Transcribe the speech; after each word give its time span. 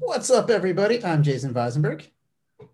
What's 0.00 0.30
up, 0.30 0.50
everybody? 0.50 1.04
I'm 1.04 1.22
Jason 1.22 1.54
Visenberg. 1.54 2.06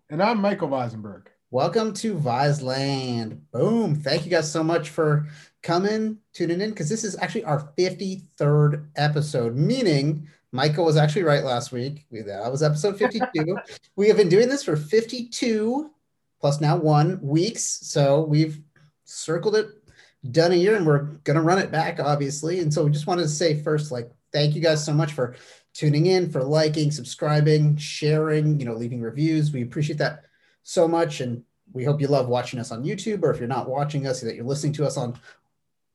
And 0.09 0.23
I'm 0.23 0.41
Michael 0.41 0.69
Visenberg. 0.69 1.27
Welcome 1.51 1.93
to 1.95 2.15
Viseland. 2.15 3.41
Boom. 3.51 3.95
Thank 3.95 4.25
you 4.25 4.31
guys 4.31 4.51
so 4.51 4.63
much 4.63 4.89
for 4.89 5.27
coming, 5.61 6.17
tuning 6.33 6.61
in, 6.61 6.71
because 6.71 6.89
this 6.89 7.03
is 7.03 7.17
actually 7.19 7.43
our 7.43 7.71
53rd 7.77 8.87
episode, 8.95 9.55
meaning 9.55 10.27
Michael 10.51 10.85
was 10.85 10.97
actually 10.97 11.23
right 11.23 11.43
last 11.43 11.71
week. 11.71 12.05
That 12.11 12.51
was 12.51 12.63
episode 12.63 12.97
52. 12.97 13.57
we 13.95 14.07
have 14.07 14.17
been 14.17 14.29
doing 14.29 14.49
this 14.49 14.63
for 14.63 14.75
52 14.75 15.91
plus 16.39 16.59
now 16.59 16.75
one 16.75 17.19
weeks. 17.21 17.63
So 17.83 18.21
we've 18.21 18.59
circled 19.05 19.55
it, 19.55 19.67
done 20.31 20.53
a 20.53 20.55
year, 20.55 20.75
and 20.75 20.85
we're 20.85 21.03
going 21.23 21.37
to 21.37 21.43
run 21.43 21.59
it 21.59 21.71
back, 21.71 21.99
obviously. 21.99 22.59
And 22.59 22.73
so 22.73 22.83
we 22.83 22.91
just 22.91 23.07
wanted 23.07 23.23
to 23.23 23.29
say 23.29 23.61
first, 23.61 23.91
like, 23.91 24.11
thank 24.33 24.55
you 24.55 24.61
guys 24.61 24.83
so 24.83 24.93
much 24.93 25.13
for 25.13 25.35
tuning 25.73 26.07
in, 26.07 26.29
for 26.29 26.43
liking, 26.43 26.91
subscribing, 26.91 27.77
sharing, 27.77 28.59
you 28.59 28.65
know, 28.65 28.73
leaving 28.73 29.01
reviews. 29.01 29.51
We 29.51 29.63
appreciate 29.63 29.99
that 29.99 30.25
so 30.63 30.87
much. 30.87 31.21
And 31.21 31.43
we 31.73 31.83
hope 31.83 32.01
you 32.01 32.07
love 32.07 32.27
watching 32.27 32.59
us 32.59 32.71
on 32.71 32.83
YouTube, 32.83 33.23
or 33.23 33.31
if 33.31 33.39
you're 33.39 33.47
not 33.47 33.69
watching 33.69 34.07
us, 34.07 34.21
that 34.21 34.35
you're 34.35 34.45
listening 34.45 34.73
to 34.73 34.85
us 34.85 34.97
on 34.97 35.19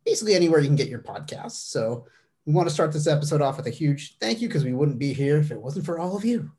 basically 0.05 0.35
anywhere 0.35 0.61
you 0.61 0.69
can 0.69 0.77
get 0.77 0.89
your 0.89 1.01
podcasts. 1.01 1.69
So 1.71 2.07
we 2.47 2.53
want 2.53 2.69
to 2.69 2.75
start 2.75 2.93
this 2.93 3.07
episode 3.07 3.43
off 3.43 3.57
with 3.57 3.67
a 3.67 3.71
huge 3.71 4.19
thank 4.19 4.41
you 4.41 4.49
because 4.49 4.65
we 4.65 4.73
wouldn't 4.73 4.99
be 4.99 5.13
here 5.13 5.39
if 5.39 5.51
it 5.51 5.61
wasn't 5.61 5.85
for 5.85 5.99
all 5.99 6.17
of 6.17 6.25
you. 6.25 6.51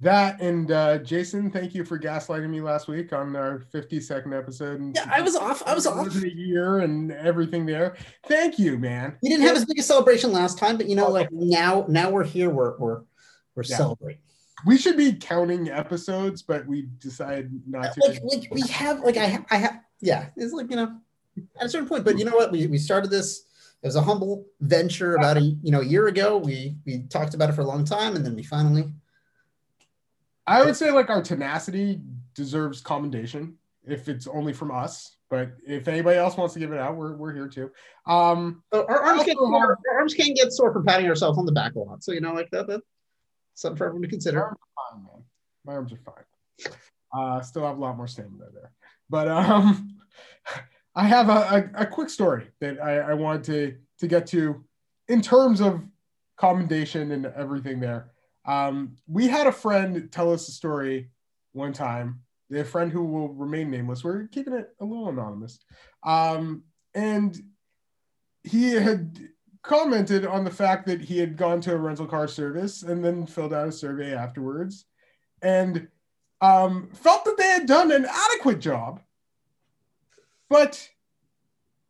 That 0.00 0.40
and 0.40 0.70
uh, 0.70 0.98
Jason, 0.98 1.50
thank 1.50 1.74
you 1.74 1.84
for 1.84 1.98
gaslighting 1.98 2.48
me 2.48 2.60
last 2.60 2.86
week 2.86 3.12
on 3.12 3.34
our 3.34 3.64
52nd 3.74 4.36
episode. 4.36 4.78
And 4.78 4.94
yeah, 4.94 5.10
I 5.12 5.20
was 5.20 5.34
off. 5.34 5.60
I 5.66 5.74
was 5.74 5.88
off. 5.88 6.14
A 6.14 6.34
year 6.34 6.78
and 6.78 7.10
everything 7.10 7.66
there. 7.66 7.96
Thank 8.26 8.60
you, 8.60 8.78
man. 8.78 9.16
We 9.22 9.28
didn't 9.28 9.46
have 9.46 9.56
as 9.56 9.64
big 9.64 9.80
a 9.80 9.82
celebration 9.82 10.30
last 10.30 10.56
time, 10.56 10.76
but 10.76 10.88
you 10.88 10.94
know, 10.94 11.08
like 11.08 11.32
now, 11.32 11.84
now 11.88 12.10
we're 12.10 12.22
here. 12.22 12.48
We're 12.48 12.78
we're 12.78 13.00
we're 13.56 13.64
yeah. 13.64 13.76
celebrating. 13.76 14.22
We 14.66 14.78
should 14.78 14.96
be 14.96 15.14
counting 15.14 15.68
episodes, 15.68 16.42
but 16.42 16.64
we 16.66 16.88
decided 16.98 17.60
not 17.66 17.92
to. 17.94 18.00
Like, 18.06 18.20
like 18.22 18.48
we 18.52 18.60
have, 18.68 19.00
like 19.00 19.16
I, 19.16 19.24
have, 19.24 19.46
I 19.50 19.56
have, 19.56 19.80
yeah. 20.00 20.26
It's 20.36 20.52
like 20.52 20.70
you 20.70 20.76
know, 20.76 20.96
at 21.60 21.66
a 21.66 21.68
certain 21.68 21.88
point. 21.88 22.04
But 22.04 22.18
you 22.18 22.24
know 22.24 22.36
what? 22.36 22.52
We 22.52 22.68
we 22.68 22.78
started 22.78 23.10
this. 23.10 23.46
It 23.82 23.86
was 23.86 23.96
a 23.96 24.02
humble 24.02 24.46
venture 24.60 25.16
about 25.16 25.38
a 25.38 25.40
you 25.40 25.72
know 25.72 25.80
a 25.80 25.84
year 25.84 26.06
ago. 26.06 26.38
We 26.38 26.76
we 26.86 27.02
talked 27.08 27.34
about 27.34 27.50
it 27.50 27.54
for 27.54 27.62
a 27.62 27.66
long 27.66 27.84
time, 27.84 28.14
and 28.14 28.24
then 28.24 28.36
we 28.36 28.44
finally 28.44 28.92
I 30.48 30.64
would 30.64 30.76
say 30.76 30.90
like 30.90 31.10
our 31.10 31.22
tenacity 31.22 32.00
deserves 32.34 32.80
commendation 32.80 33.58
if 33.86 34.08
it's 34.08 34.26
only 34.26 34.52
from 34.52 34.70
us. 34.70 35.16
But 35.30 35.52
if 35.66 35.88
anybody 35.88 36.16
else 36.16 36.36
wants 36.36 36.54
to 36.54 36.60
give 36.60 36.72
it 36.72 36.78
out, 36.78 36.96
we're, 36.96 37.14
we're 37.14 37.34
here 37.34 37.48
too. 37.48 37.70
Um, 38.06 38.62
our, 38.72 39.02
arms 39.02 39.24
can't, 39.24 39.38
our, 39.38 39.78
our, 39.90 39.98
arms 39.98 40.14
can't 40.14 40.34
get 40.34 40.52
sore 40.52 40.72
from 40.72 40.86
patting 40.86 41.06
ourselves 41.06 41.38
on 41.38 41.44
the 41.44 41.52
back 41.52 41.74
a 41.74 41.78
lot. 41.78 42.02
So, 42.02 42.12
you 42.12 42.22
know, 42.22 42.32
like 42.32 42.50
that, 42.50 42.66
that's 42.66 42.82
something 43.54 43.76
for 43.76 43.84
everyone 43.84 44.02
to 44.02 44.08
consider. 44.08 44.38
My 44.38 44.44
arms 44.44 44.58
are 44.62 44.90
fine, 44.94 45.02
man. 45.04 45.24
My 45.66 45.72
arms 45.74 45.92
are 45.92 46.72
fine. 46.72 46.74
Uh, 47.14 47.42
still 47.42 47.66
have 47.66 47.76
a 47.76 47.80
lot 47.80 47.96
more 47.96 48.06
stamina 48.06 48.46
there. 48.54 48.72
But 49.10 49.28
um, 49.28 49.98
I 50.94 51.04
have 51.04 51.28
a, 51.28 51.70
a, 51.76 51.82
a 51.82 51.86
quick 51.86 52.08
story 52.08 52.48
that 52.60 52.82
I, 52.82 52.98
I 52.98 53.14
wanted 53.14 53.44
to, 53.44 53.76
to 54.00 54.06
get 54.06 54.26
to 54.28 54.64
in 55.08 55.20
terms 55.20 55.60
of 55.60 55.82
commendation 56.38 57.12
and 57.12 57.26
everything 57.26 57.80
there. 57.80 58.12
Um, 58.48 58.96
we 59.06 59.28
had 59.28 59.46
a 59.46 59.52
friend 59.52 60.10
tell 60.10 60.32
us 60.32 60.48
a 60.48 60.52
story 60.52 61.10
one 61.52 61.72
time. 61.72 62.22
A 62.52 62.64
friend 62.64 62.90
who 62.90 63.04
will 63.04 63.28
remain 63.28 63.70
nameless. 63.70 64.02
We're 64.02 64.26
keeping 64.28 64.54
it 64.54 64.70
a 64.80 64.84
little 64.84 65.10
anonymous. 65.10 65.58
Um, 66.02 66.64
and 66.94 67.38
he 68.42 68.72
had 68.72 69.18
commented 69.62 70.24
on 70.24 70.44
the 70.44 70.50
fact 70.50 70.86
that 70.86 71.02
he 71.02 71.18
had 71.18 71.36
gone 71.36 71.60
to 71.60 71.74
a 71.74 71.76
rental 71.76 72.06
car 72.06 72.26
service 72.26 72.82
and 72.82 73.04
then 73.04 73.26
filled 73.26 73.52
out 73.52 73.68
a 73.68 73.72
survey 73.72 74.14
afterwards 74.14 74.86
and 75.42 75.88
um, 76.40 76.88
felt 76.94 77.26
that 77.26 77.36
they 77.36 77.48
had 77.48 77.66
done 77.66 77.92
an 77.92 78.06
adequate 78.08 78.60
job, 78.60 79.02
but 80.48 80.88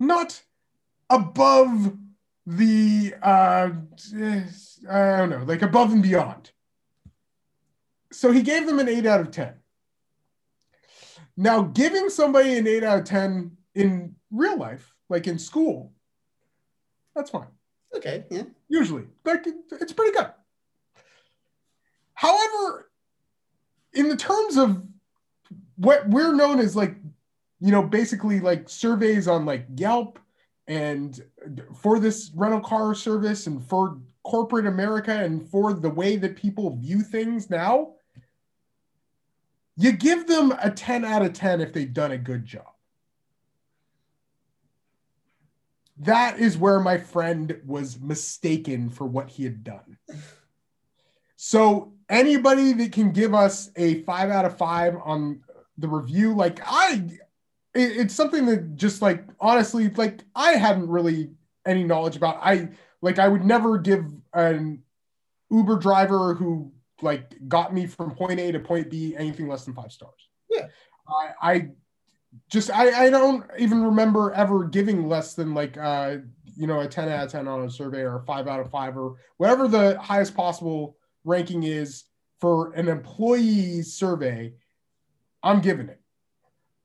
not 0.00 0.42
above 1.08 1.96
the 2.48 3.14
uh, 3.22 3.70
I 4.91 5.16
don't 5.19 5.31
know, 5.31 5.44
like 5.44 5.60
above 5.60 5.92
and 5.92 6.03
beyond. 6.03 6.50
So 8.10 8.32
he 8.32 8.41
gave 8.41 8.66
them 8.66 8.78
an 8.78 8.88
eight 8.88 9.04
out 9.04 9.20
of 9.20 9.31
ten. 9.31 9.54
Now, 11.37 11.60
giving 11.62 12.08
somebody 12.08 12.56
an 12.56 12.66
eight 12.66 12.82
out 12.82 13.00
of 13.00 13.04
ten 13.04 13.58
in 13.75 14.14
real 14.31 14.56
life, 14.56 14.94
like 15.10 15.26
in 15.26 15.38
school, 15.38 15.92
that's 17.14 17.28
fine. 17.28 17.48
Okay, 17.94 18.25
yeah. 18.31 18.44
Usually, 18.69 19.04
like 19.26 19.47
it's 19.72 19.92
pretty 19.92 20.16
good. 20.16 20.31
However, 22.14 22.91
in 23.92 24.08
the 24.08 24.16
terms 24.16 24.56
of 24.56 24.82
what 25.76 26.08
we're 26.08 26.34
known 26.34 26.60
as, 26.60 26.75
like 26.75 26.94
you 27.60 27.72
know, 27.72 27.82
basically 27.82 28.41
like 28.41 28.70
surveys 28.70 29.28
on 29.28 29.44
like 29.44 29.66
Yelp 29.76 30.19
and 30.68 31.24
for 31.74 31.98
this 31.98 32.30
rental 32.34 32.60
car 32.60 32.94
service 32.94 33.46
and 33.46 33.66
for 33.66 33.98
corporate 34.22 34.66
America 34.66 35.12
and 35.12 35.48
for 35.48 35.72
the 35.72 35.88
way 35.88 36.16
that 36.16 36.36
people 36.36 36.76
view 36.76 37.00
things 37.00 37.48
now, 37.48 37.94
you 39.76 39.92
give 39.92 40.26
them 40.26 40.52
a 40.62 40.70
10 40.70 41.06
out 41.06 41.22
of 41.22 41.32
10 41.32 41.62
if 41.62 41.72
they've 41.72 41.92
done 41.92 42.12
a 42.12 42.18
good 42.18 42.44
job. 42.44 42.66
That 46.00 46.38
is 46.38 46.58
where 46.58 46.80
my 46.80 46.98
friend 46.98 47.60
was 47.64 47.98
mistaken 47.98 48.90
for 48.90 49.06
what 49.06 49.30
he 49.30 49.44
had 49.44 49.64
done. 49.64 49.96
So, 51.36 51.94
anybody 52.08 52.72
that 52.74 52.92
can 52.92 53.12
give 53.12 53.34
us 53.34 53.70
a 53.74 54.02
five 54.02 54.30
out 54.30 54.44
of 54.44 54.58
five 54.58 54.96
on 55.02 55.40
the 55.78 55.88
review, 55.88 56.34
like 56.34 56.60
I, 56.64 57.18
it's 57.78 58.14
something 58.14 58.46
that 58.46 58.76
just 58.76 59.02
like 59.02 59.24
honestly, 59.40 59.88
like 59.90 60.20
I 60.34 60.52
hadn't 60.52 60.88
really 60.88 61.30
any 61.66 61.84
knowledge 61.84 62.16
about. 62.16 62.38
I 62.42 62.70
like 63.02 63.18
I 63.18 63.28
would 63.28 63.44
never 63.44 63.78
give 63.78 64.04
an 64.32 64.82
Uber 65.50 65.78
driver 65.78 66.34
who 66.34 66.72
like 67.02 67.34
got 67.48 67.72
me 67.72 67.86
from 67.86 68.14
point 68.14 68.40
A 68.40 68.52
to 68.52 68.60
point 68.60 68.90
B 68.90 69.14
anything 69.16 69.48
less 69.48 69.64
than 69.64 69.74
five 69.74 69.92
stars. 69.92 70.28
Yeah. 70.50 70.66
I, 71.08 71.30
I 71.40 71.68
just 72.50 72.70
I, 72.70 73.06
I 73.06 73.10
don't 73.10 73.44
even 73.58 73.82
remember 73.82 74.32
ever 74.32 74.64
giving 74.64 75.08
less 75.08 75.34
than 75.34 75.54
like 75.54 75.76
uh 75.76 76.16
you 76.56 76.66
know 76.66 76.80
a 76.80 76.88
10 76.88 77.08
out 77.08 77.24
of 77.24 77.32
10 77.32 77.48
on 77.48 77.64
a 77.64 77.70
survey 77.70 78.00
or 78.00 78.16
a 78.16 78.24
5 78.24 78.48
out 78.48 78.60
of 78.60 78.70
5 78.70 78.96
or 78.96 79.16
whatever 79.36 79.68
the 79.68 79.98
highest 80.00 80.34
possible 80.34 80.96
ranking 81.24 81.62
is 81.62 82.04
for 82.40 82.72
an 82.74 82.88
employee 82.88 83.82
survey 83.82 84.52
i'm 85.42 85.60
giving 85.60 85.88
it 85.88 85.97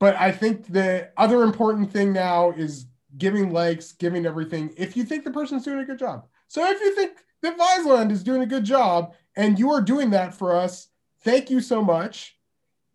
but 0.00 0.16
i 0.16 0.30
think 0.30 0.66
the 0.72 1.10
other 1.16 1.42
important 1.42 1.90
thing 1.90 2.12
now 2.12 2.50
is 2.52 2.86
giving 3.16 3.52
likes 3.52 3.92
giving 3.92 4.26
everything 4.26 4.72
if 4.76 4.96
you 4.96 5.04
think 5.04 5.24
the 5.24 5.30
person's 5.30 5.64
doing 5.64 5.80
a 5.80 5.84
good 5.84 5.98
job 5.98 6.26
so 6.48 6.64
if 6.64 6.80
you 6.80 6.94
think 6.94 7.18
that 7.44 7.58
Viseland 7.58 8.10
is 8.10 8.22
doing 8.22 8.42
a 8.42 8.46
good 8.46 8.64
job 8.64 9.14
and 9.36 9.58
you 9.58 9.70
are 9.70 9.80
doing 9.80 10.10
that 10.10 10.34
for 10.34 10.56
us, 10.56 10.88
thank 11.22 11.50
you 11.50 11.60
so 11.60 11.82
much. 11.82 12.36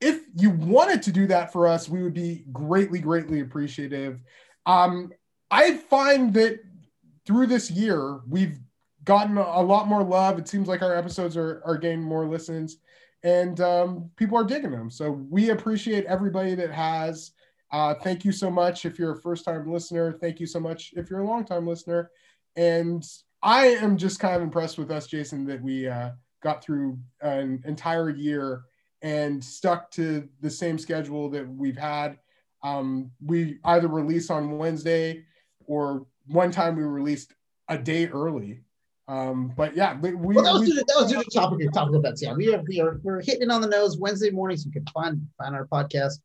If 0.01 0.21
you 0.35 0.49
wanted 0.49 1.03
to 1.03 1.11
do 1.11 1.27
that 1.27 1.51
for 1.51 1.67
us, 1.67 1.89
we 1.89 2.01
would 2.01 2.13
be 2.13 2.45
greatly, 2.51 2.99
greatly 2.99 3.41
appreciative. 3.41 4.21
Um, 4.65 5.11
I 5.51 5.77
find 5.77 6.33
that 6.33 6.59
through 7.25 7.47
this 7.47 7.69
year, 7.69 8.21
we've 8.27 8.59
gotten 9.03 9.37
a 9.37 9.61
lot 9.61 9.87
more 9.87 10.03
love. 10.03 10.39
It 10.39 10.47
seems 10.47 10.67
like 10.67 10.81
our 10.81 10.95
episodes 10.95 11.35
are, 11.35 11.61
are 11.65 11.77
getting 11.77 12.01
more 12.01 12.25
listens 12.25 12.77
and 13.23 13.59
um, 13.59 14.09
people 14.15 14.37
are 14.37 14.43
digging 14.43 14.71
them. 14.71 14.89
So 14.89 15.11
we 15.11 15.49
appreciate 15.49 16.05
everybody 16.05 16.55
that 16.55 16.71
has. 16.71 17.31
Uh, 17.71 17.93
thank 17.93 18.25
you 18.25 18.31
so 18.31 18.49
much 18.49 18.85
if 18.85 18.97
you're 18.97 19.13
a 19.13 19.21
first 19.21 19.45
time 19.45 19.71
listener. 19.71 20.17
Thank 20.19 20.39
you 20.39 20.45
so 20.45 20.59
much 20.59 20.93
if 20.95 21.09
you're 21.09 21.19
a 21.19 21.27
long 21.27 21.45
time 21.45 21.67
listener. 21.67 22.11
And 22.55 23.05
I 23.43 23.67
am 23.67 23.97
just 23.97 24.19
kind 24.19 24.35
of 24.35 24.41
impressed 24.41 24.77
with 24.77 24.91
us, 24.91 25.07
Jason, 25.07 25.45
that 25.45 25.61
we 25.61 25.87
uh, 25.87 26.11
got 26.41 26.63
through 26.63 26.97
an 27.21 27.61
entire 27.65 28.09
year 28.09 28.63
and 29.01 29.43
stuck 29.43 29.91
to 29.91 30.27
the 30.41 30.49
same 30.49 30.77
schedule 30.77 31.29
that 31.29 31.47
we've 31.47 31.77
had. 31.77 32.17
Um, 32.63 33.11
we 33.23 33.59
either 33.63 33.87
release 33.87 34.29
on 34.29 34.57
Wednesday 34.57 35.23
or 35.65 36.05
one 36.27 36.51
time 36.51 36.75
we 36.75 36.83
released 36.83 37.33
a 37.69 37.77
day 37.77 38.07
early. 38.07 38.61
Um, 39.09 39.51
but 39.57 39.75
yeah, 39.75 39.99
we, 39.99 40.13
well, 40.13 40.43
that 40.43 40.53
was, 40.53 40.61
we, 40.61 40.67
to, 40.75 40.85
that 40.87 40.95
was 40.95 41.11
due 41.11 41.23
to 41.23 41.29
topical 41.31 41.71
topical 41.71 41.99
events. 41.99 42.21
Yeah, 42.21 42.33
we 42.33 42.53
are 42.53 42.61
we 42.67 42.79
are 42.79 42.99
we're 43.01 43.21
hitting 43.21 43.41
it 43.41 43.49
on 43.49 43.59
the 43.59 43.67
nose 43.67 43.97
Wednesday 43.97 44.29
mornings. 44.29 44.63
You 44.63 44.71
can 44.71 44.85
find 44.93 45.27
find 45.37 45.55
our 45.55 45.65
podcast 45.65 46.19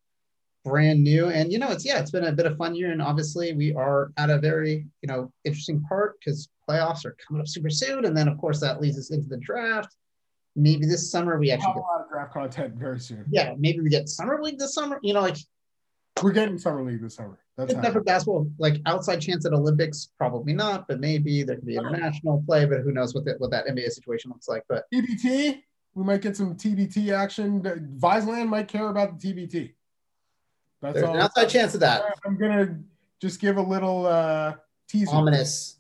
brand 0.65 1.03
new. 1.03 1.29
And 1.29 1.51
you 1.51 1.59
know, 1.59 1.71
it's 1.71 1.85
yeah, 1.85 1.99
it's 1.99 2.11
been 2.11 2.25
a 2.25 2.33
bit 2.33 2.45
of 2.45 2.59
fun 2.59 2.75
year, 2.75 2.93
and 2.93 3.01
obviously 3.01 3.55
we 3.55 3.75
are 3.75 4.13
at 4.19 4.29
a 4.29 4.39
very 4.39 4.87
you 5.01 5.07
know 5.07 5.33
interesting 5.45 5.83
part 5.83 6.19
because 6.19 6.51
playoffs 6.69 7.07
are 7.07 7.17
coming 7.27 7.41
up 7.41 7.49
super 7.49 7.71
soon, 7.71 8.05
and 8.05 8.15
then 8.15 8.29
of 8.29 8.37
course 8.37 8.61
that 8.61 8.83
leads 8.83 8.99
us 8.99 9.11
into 9.11 9.29
the 9.29 9.39
draft. 9.39 9.95
Maybe 10.55 10.85
this 10.85 11.11
summer 11.11 11.39
we 11.39 11.51
actually 11.51 11.73
get 11.73 11.77
a 11.77 11.81
lot 11.81 12.03
of 12.03 12.11
draft 12.11 12.35
content 12.35 12.75
very 12.75 13.01
soon. 13.01 13.25
Yeah, 13.31 13.55
maybe 13.57 13.81
we 13.81 13.89
get 13.89 14.11
summer 14.11 14.43
league 14.43 14.59
this 14.59 14.75
summer. 14.75 14.99
You 15.03 15.15
know, 15.15 15.23
like 15.23 15.39
We're 16.23 16.33
getting 16.33 16.59
summer 16.59 16.85
league 16.85 17.03
this 17.03 17.15
summer. 17.15 17.39
That's 17.57 17.73
Except 17.73 17.93
for 17.93 18.03
basketball, 18.03 18.51
like 18.59 18.81
outside 18.85 19.21
chance 19.21 19.47
at 19.47 19.53
Olympics, 19.53 20.11
probably 20.19 20.53
not, 20.53 20.89
but 20.89 20.99
maybe 20.99 21.45
there 21.45 21.55
could 21.55 21.67
be 21.67 21.77
international 21.77 22.43
play, 22.47 22.67
but 22.67 22.81
who 22.81 22.91
knows 22.91 23.15
what, 23.15 23.25
the, 23.25 23.35
what 23.39 23.53
that 23.53 23.67
NBA 23.69 23.91
situation 23.91 24.33
looks 24.33 24.49
like. 24.49 24.65
But 24.69 24.87
TBT, 24.93 25.63
we 25.95 26.05
might 26.05 26.21
get 26.21 26.37
some 26.37 26.57
TBT 26.57 27.13
action. 27.13 27.63
Viseland 27.97 28.49
might 28.49 28.67
care 28.67 28.89
about 28.89 29.21
the 29.21 29.33
TBT. 29.33 29.73
That's 30.83 30.95
There's 30.95 31.07
all. 31.07 31.15
an 31.15 31.21
outside 31.21 31.49
chance 31.49 31.75
of 31.75 31.81
that. 31.81 32.03
I'm 32.27 32.37
gonna 32.37 32.77
just 33.23 33.41
give 33.41 33.57
a 33.57 33.63
little 33.63 34.07
uh, 34.07 34.55
teaser. 34.89 35.15
Ominous. 35.15 35.79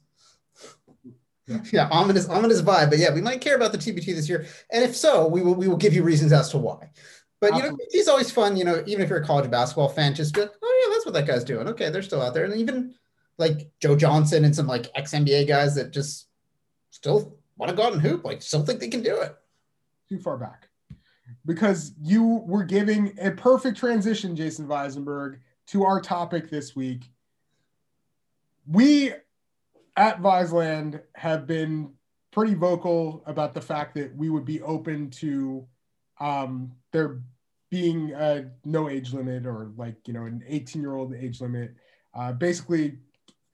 Yeah. 1.46 1.58
yeah, 1.72 1.88
ominous, 1.90 2.26
ominous 2.28 2.62
vibe. 2.62 2.88
But 2.88 2.98
yeah, 2.98 3.12
we 3.12 3.20
might 3.20 3.40
care 3.42 3.56
about 3.56 3.72
the 3.72 3.78
TBT 3.78 4.06
this 4.14 4.28
year, 4.30 4.46
and 4.72 4.82
if 4.82 4.96
so, 4.96 5.28
we 5.28 5.42
will 5.42 5.54
we 5.54 5.68
will 5.68 5.76
give 5.76 5.92
you 5.92 6.02
reasons 6.02 6.32
as 6.32 6.48
to 6.50 6.58
why. 6.58 6.90
But 7.40 7.56
you 7.56 7.62
know, 7.62 7.76
he's 7.90 8.08
always 8.08 8.30
fun. 8.30 8.56
You 8.56 8.64
know, 8.64 8.82
even 8.86 9.02
if 9.02 9.10
you're 9.10 9.20
a 9.20 9.26
college 9.26 9.50
basketball 9.50 9.88
fan, 9.88 10.14
just 10.14 10.36
like, 10.36 10.50
oh 10.62 10.84
yeah, 10.84 10.94
that's 10.94 11.04
what 11.04 11.14
that 11.14 11.26
guy's 11.26 11.44
doing. 11.44 11.68
Okay, 11.68 11.90
they're 11.90 12.02
still 12.02 12.22
out 12.22 12.34
there, 12.34 12.44
and 12.44 12.54
even 12.54 12.94
like 13.38 13.70
Joe 13.80 13.96
Johnson 13.96 14.44
and 14.44 14.54
some 14.54 14.66
like 14.66 14.90
ex 14.94 15.12
NBA 15.12 15.48
guys 15.48 15.74
that 15.74 15.90
just 15.90 16.28
still 16.90 17.36
want 17.56 17.70
to 17.70 17.76
go 17.76 17.84
out 17.84 17.92
and 17.92 18.02
hoop, 18.02 18.24
like 18.24 18.40
still 18.42 18.64
think 18.64 18.80
they 18.80 18.88
can 18.88 19.02
do 19.02 19.20
it. 19.20 19.36
Too 20.08 20.18
far 20.18 20.36
back, 20.36 20.68
because 21.44 21.92
you 22.00 22.42
were 22.46 22.64
giving 22.64 23.16
a 23.20 23.30
perfect 23.30 23.76
transition, 23.76 24.36
Jason 24.36 24.66
Visenberg, 24.66 25.38
to 25.68 25.84
our 25.84 26.00
topic 26.00 26.50
this 26.50 26.74
week. 26.74 27.10
We 28.66 29.12
at 29.96 30.20
Viseland 30.20 31.02
have 31.14 31.46
been 31.46 31.92
pretty 32.30 32.54
vocal 32.54 33.22
about 33.26 33.54
the 33.54 33.60
fact 33.60 33.94
that 33.94 34.14
we 34.16 34.28
would 34.28 34.44
be 34.44 34.60
open 34.62 35.08
to 35.08 35.66
um, 36.20 36.72
there 36.94 37.20
being 37.70 38.12
a 38.12 38.50
no 38.64 38.88
age 38.88 39.12
limit 39.12 39.44
or 39.44 39.72
like 39.76 39.96
you 40.06 40.14
know 40.14 40.24
an 40.24 40.42
18 40.46 40.80
year 40.80 40.94
old 40.94 41.14
age 41.14 41.40
limit. 41.40 41.74
Uh, 42.14 42.32
basically 42.32 42.98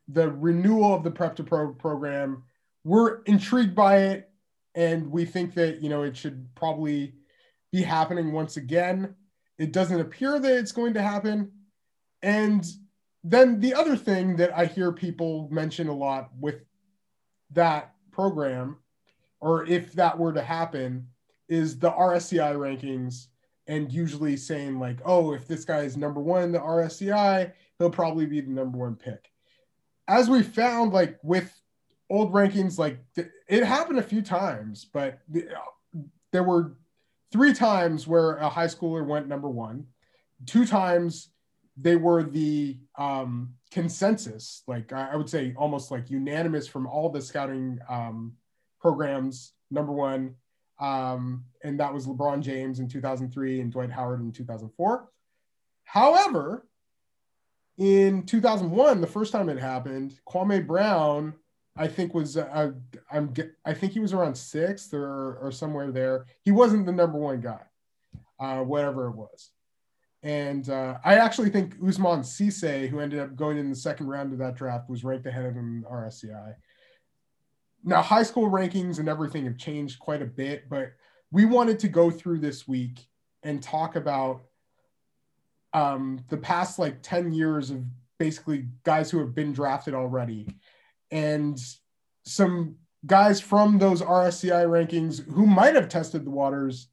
the 0.08 0.30
renewal 0.30 0.94
of 0.94 1.02
the 1.02 1.10
prep 1.10 1.34
to 1.36 1.42
pro 1.42 1.72
program 1.72 2.42
we're 2.84 3.22
intrigued 3.22 3.74
by 3.74 3.96
it 3.98 4.30
and 4.74 5.10
we 5.10 5.24
think 5.24 5.54
that 5.54 5.82
you 5.82 5.88
know 5.88 6.02
it 6.02 6.16
should 6.16 6.46
probably 6.54 7.14
be 7.72 7.82
happening 7.82 8.32
once 8.32 8.56
again. 8.56 9.14
It 9.58 9.72
doesn't 9.72 10.00
appear 10.00 10.38
that 10.38 10.58
it's 10.58 10.72
going 10.72 10.94
to 10.94 11.02
happen. 11.02 11.52
And 12.22 12.64
then 13.24 13.60
the 13.60 13.74
other 13.74 13.96
thing 13.96 14.36
that 14.36 14.56
i 14.56 14.64
hear 14.64 14.92
people 14.92 15.48
mention 15.50 15.88
a 15.88 15.94
lot 15.94 16.30
with 16.38 16.64
that 17.50 17.94
program 18.12 18.76
or 19.40 19.66
if 19.66 19.92
that 19.94 20.18
were 20.18 20.32
to 20.32 20.42
happen 20.42 21.06
is 21.50 21.78
the 21.78 21.90
rsci 21.90 22.54
rankings 22.56 23.26
and 23.66 23.92
usually 23.92 24.36
saying 24.36 24.78
like, 24.78 24.98
oh, 25.04 25.34
if 25.34 25.46
this 25.46 25.64
guy 25.64 25.80
is 25.80 25.96
number 25.96 26.20
one 26.20 26.42
in 26.44 26.52
the 26.52 26.58
RSCI, 26.58 27.52
he'll 27.78 27.90
probably 27.90 28.24
be 28.24 28.40
the 28.40 28.50
number 28.50 28.78
one 28.78 28.96
pick. 28.96 29.30
As 30.08 30.30
we 30.30 30.42
found, 30.42 30.92
like 30.92 31.18
with 31.22 31.52
old 32.08 32.32
rankings, 32.32 32.78
like 32.78 32.98
it 33.48 33.64
happened 33.64 33.98
a 33.98 34.02
few 34.02 34.22
times, 34.22 34.86
but 34.92 35.20
there 36.32 36.42
were 36.42 36.76
three 37.32 37.52
times 37.52 38.06
where 38.06 38.36
a 38.36 38.48
high 38.48 38.66
schooler 38.66 39.06
went 39.06 39.28
number 39.28 39.48
one. 39.48 39.86
Two 40.46 40.66
times 40.66 41.28
they 41.76 41.96
were 41.96 42.24
the 42.24 42.78
um, 42.98 43.54
consensus, 43.70 44.62
like 44.66 44.92
I 44.92 45.14
would 45.14 45.30
say 45.30 45.54
almost 45.56 45.90
like 45.90 46.10
unanimous 46.10 46.66
from 46.66 46.86
all 46.86 47.08
the 47.08 47.22
scouting 47.22 47.78
um, 47.88 48.32
programs, 48.80 49.52
number 49.70 49.92
one 49.92 50.34
um, 50.80 51.44
and 51.62 51.78
that 51.78 51.92
was 51.92 52.06
LeBron 52.06 52.40
James 52.40 52.80
in 52.80 52.88
2003 52.88 53.60
and 53.60 53.70
Dwight 53.70 53.90
Howard 53.90 54.20
in 54.20 54.32
2004. 54.32 55.08
However, 55.84 56.66
in 57.76 58.24
2001, 58.24 59.00
the 59.00 59.06
first 59.06 59.32
time 59.32 59.48
it 59.48 59.58
happened, 59.58 60.18
Kwame 60.26 60.66
Brown, 60.66 61.34
I 61.76 61.86
think 61.86 62.14
was 62.14 62.36
uh, 62.36 62.72
I'm 63.10 63.32
I 63.64 63.74
think 63.74 63.92
he 63.92 64.00
was 64.00 64.12
around 64.12 64.34
sixth 64.34 64.92
or 64.92 65.36
or 65.36 65.52
somewhere 65.52 65.90
there. 65.90 66.26
He 66.42 66.50
wasn't 66.50 66.86
the 66.86 66.92
number 66.92 67.18
one 67.18 67.40
guy, 67.40 67.60
uh, 68.38 68.60
whatever 68.62 69.08
it 69.08 69.16
was. 69.16 69.50
And 70.22 70.68
uh, 70.68 70.98
I 71.02 71.14
actually 71.14 71.48
think 71.48 71.78
Ousmane 71.78 72.20
Cisse, 72.20 72.88
who 72.88 73.00
ended 73.00 73.20
up 73.20 73.36
going 73.36 73.56
in 73.56 73.70
the 73.70 73.76
second 73.76 74.08
round 74.08 74.32
of 74.32 74.38
that 74.40 74.56
draft, 74.56 74.90
was 74.90 75.04
ranked 75.04 75.26
ahead 75.26 75.46
of 75.46 75.54
him 75.54 75.78
in 75.78 75.90
RSCI 75.90 76.54
now 77.84 78.02
high 78.02 78.22
school 78.22 78.50
rankings 78.50 78.98
and 78.98 79.08
everything 79.08 79.44
have 79.44 79.56
changed 79.56 79.98
quite 79.98 80.22
a 80.22 80.26
bit, 80.26 80.68
but 80.68 80.92
we 81.30 81.44
wanted 81.44 81.78
to 81.80 81.88
go 81.88 82.10
through 82.10 82.38
this 82.38 82.66
week 82.66 83.06
and 83.42 83.62
talk 83.62 83.96
about 83.96 84.42
um, 85.72 86.24
the 86.28 86.36
past 86.36 86.78
like 86.78 87.02
10 87.02 87.32
years 87.32 87.70
of 87.70 87.84
basically 88.18 88.66
guys 88.84 89.10
who 89.10 89.18
have 89.18 89.34
been 89.34 89.52
drafted 89.52 89.94
already 89.94 90.46
and 91.10 91.58
some 92.24 92.76
guys 93.06 93.40
from 93.40 93.78
those 93.78 94.02
RSCI 94.02 94.66
rankings 94.66 95.24
who 95.32 95.46
might 95.46 95.74
have 95.74 95.88
tested 95.88 96.24
the 96.24 96.30
waters 96.30 96.88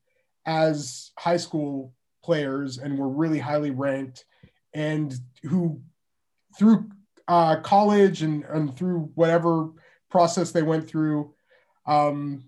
as 0.46 1.12
high 1.20 1.38
school 1.38 1.94
players 2.24 2.78
and 2.78 2.98
were 2.98 3.10
really 3.10 3.40
highly 3.40 3.72
ranked 3.72 4.26
and 4.74 5.14
who 5.44 5.82
through 6.58 6.90
uh, 7.28 7.58
college 7.58 8.22
and, 8.22 8.46
and 8.46 8.78
through 8.78 9.12
whatever 9.16 9.70
process 10.10 10.52
they 10.52 10.64
went 10.64 10.88
through 10.88 11.34
um, 11.86 12.44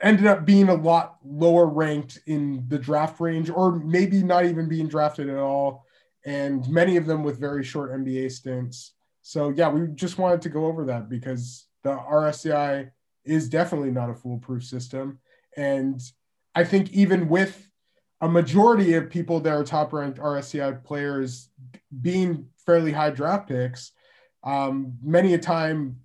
ended 0.00 0.26
up 0.26 0.44
being 0.44 0.68
a 0.68 0.74
lot 0.74 1.16
lower 1.24 1.66
ranked 1.66 2.20
in 2.26 2.64
the 2.68 2.78
draft 2.78 3.20
range, 3.20 3.50
or 3.50 3.76
maybe 3.76 4.22
not 4.22 4.44
even 4.44 4.68
being 4.68 4.86
drafted 4.86 5.28
at 5.28 5.38
all. 5.38 5.84
And 6.26 6.68
many 6.68 6.96
of 6.96 7.06
them 7.06 7.22
with 7.22 7.38
very 7.38 7.64
short 7.64 7.92
NBA 7.92 8.30
stints. 8.32 8.92
So, 9.22 9.50
yeah, 9.50 9.70
we 9.70 9.88
just 9.94 10.18
wanted 10.18 10.42
to 10.42 10.48
go 10.50 10.66
over 10.66 10.84
that 10.86 11.08
because 11.08 11.66
the 11.82 11.90
RSCI 11.90 12.90
is 13.24 13.48
definitely 13.48 13.90
not 13.90 14.10
a 14.10 14.14
foolproof 14.14 14.64
system. 14.64 15.18
And 15.56 16.00
I 16.54 16.64
think 16.64 16.92
even 16.92 17.28
with 17.28 17.68
a 18.20 18.28
majority 18.28 18.94
of 18.94 19.10
people 19.10 19.40
that 19.40 19.52
are 19.52 19.64
top 19.64 19.92
ranked 19.92 20.18
RSCI 20.18 20.84
players 20.84 21.48
being 22.00 22.48
fairly 22.66 22.92
high 22.92 23.10
draft 23.10 23.48
picks, 23.48 23.92
um, 24.42 24.94
many 25.02 25.34
a 25.34 25.38
time 25.38 26.00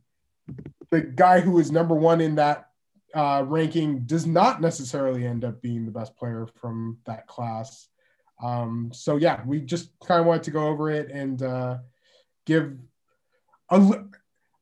the 0.92 1.02
guy 1.02 1.40
who 1.40 1.60
is 1.60 1.72
number 1.72 1.96
one 1.96 2.22
in 2.22 2.36
that 2.36 2.70
uh, 3.14 3.44
ranking 3.46 4.02
does 4.06 4.26
not 4.26 4.62
necessarily 4.62 5.26
end 5.26 5.44
up 5.44 5.62
being 5.62 5.86
the 5.86 5.92
best 5.92 6.16
player 6.16 6.48
from 6.60 6.98
that 7.06 7.28
class. 7.28 7.88
Um, 8.42 8.92
so 8.94 9.18
yeah, 9.18 9.42
we 9.46 9.62
just 9.62 9.92
kind 10.06 10.20
of 10.20 10.26
wanted 10.26 10.44
to 10.44 10.52
go 10.52 10.68
over 10.68 10.90
it 10.90 11.12
and 11.12 11.42
uh, 11.42 11.78
give 12.46 12.78
a. 13.70 14.04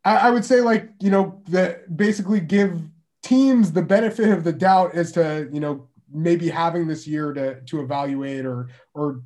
I 0.06 0.32
would 0.32 0.46
say 0.46 0.62
like 0.62 0.90
you 1.02 1.12
know 1.12 1.42
that 1.50 1.98
basically 1.98 2.40
give 2.40 2.82
teams 3.22 3.74
the 3.74 3.82
benefit 3.82 4.30
of 4.30 4.46
the 4.46 4.54
doubt 4.54 4.96
as 4.96 5.12
to 5.14 5.50
you 5.52 5.60
know 5.60 5.90
maybe 6.10 6.48
having 6.48 6.88
this 6.88 7.06
year 7.06 7.34
to 7.34 7.60
to 7.62 7.82
evaluate 7.82 8.46
or 8.46 8.70
or 8.94 9.22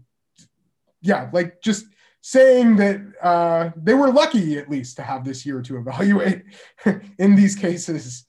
yeah 1.02 1.30
like 1.34 1.62
just 1.62 1.86
saying 2.22 2.76
that 2.76 3.02
uh, 3.22 3.72
they 3.76 3.96
were 3.96 4.12
lucky 4.12 4.58
at 4.58 4.70
least 4.70 4.96
to 4.96 5.04
have 5.04 5.26
this 5.26 5.46
year 5.46 5.62
to 5.64 5.78
evaluate 5.78 6.44
in 7.18 7.36
these 7.36 7.56
cases. 7.56 8.26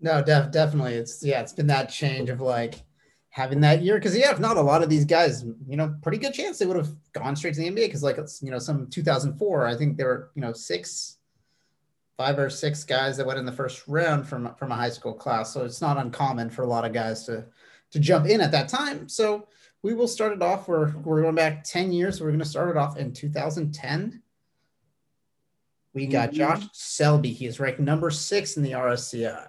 No, 0.00 0.22
def- 0.22 0.52
definitely. 0.52 0.94
It's 0.94 1.24
yeah, 1.24 1.40
it's 1.40 1.52
been 1.52 1.66
that 1.68 1.90
change 1.90 2.28
of 2.28 2.40
like 2.40 2.82
having 3.30 3.60
that 3.60 3.82
year 3.82 3.96
because 3.96 4.16
yeah, 4.16 4.30
if 4.30 4.38
not 4.38 4.56
a 4.56 4.62
lot 4.62 4.82
of 4.82 4.90
these 4.90 5.04
guys, 5.04 5.44
you 5.66 5.76
know, 5.76 5.94
pretty 6.02 6.18
good 6.18 6.34
chance 6.34 6.58
they 6.58 6.66
would 6.66 6.76
have 6.76 6.90
gone 7.12 7.34
straight 7.34 7.54
to 7.54 7.60
the 7.60 7.68
NBA 7.68 7.86
because 7.86 8.02
like 8.02 8.18
it's 8.18 8.42
you 8.42 8.50
know 8.50 8.58
some 8.58 8.86
2004, 8.88 9.66
I 9.66 9.76
think 9.76 9.96
there 9.96 10.06
were 10.06 10.30
you 10.34 10.42
know 10.42 10.52
six, 10.52 11.16
five 12.16 12.38
or 12.38 12.50
six 12.50 12.84
guys 12.84 13.16
that 13.16 13.26
went 13.26 13.38
in 13.38 13.46
the 13.46 13.52
first 13.52 13.88
round 13.88 14.28
from 14.28 14.54
from 14.54 14.70
a 14.70 14.76
high 14.76 14.90
school 14.90 15.14
class, 15.14 15.52
so 15.52 15.64
it's 15.64 15.80
not 15.80 15.96
uncommon 15.96 16.50
for 16.50 16.62
a 16.62 16.68
lot 16.68 16.84
of 16.84 16.92
guys 16.92 17.24
to 17.26 17.46
to 17.90 17.98
jump 17.98 18.26
in 18.26 18.40
at 18.40 18.52
that 18.52 18.68
time. 18.68 19.08
So 19.08 19.48
we 19.82 19.94
will 19.94 20.08
start 20.08 20.32
it 20.32 20.42
off. 20.42 20.68
We're, 20.68 20.92
we're 20.98 21.22
going 21.22 21.34
back 21.34 21.64
10 21.64 21.92
years. 21.92 22.18
So 22.18 22.24
we're 22.24 22.30
going 22.30 22.40
to 22.40 22.44
start 22.44 22.70
it 22.70 22.76
off 22.76 22.96
in 22.96 23.12
2010. 23.12 24.22
We 25.94 26.06
got 26.06 26.30
mm-hmm. 26.30 26.38
Josh 26.38 26.64
Selby. 26.72 27.32
He 27.32 27.46
is 27.46 27.60
ranked 27.60 27.80
number 27.80 28.10
six 28.10 28.56
in 28.56 28.62
the 28.62 28.72
RSCI. 28.72 29.48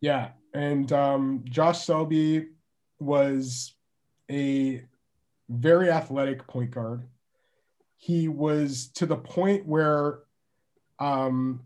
Yeah. 0.00 0.30
And 0.54 0.92
um, 0.92 1.44
Josh 1.44 1.84
Selby 1.84 2.48
was 2.98 3.74
a 4.30 4.82
very 5.48 5.90
athletic 5.90 6.46
point 6.46 6.70
guard. 6.70 7.06
He 7.96 8.28
was 8.28 8.88
to 8.94 9.06
the 9.06 9.16
point 9.16 9.66
where 9.66 10.20
um, 10.98 11.62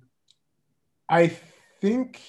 I 1.08 1.28
think 1.80 2.20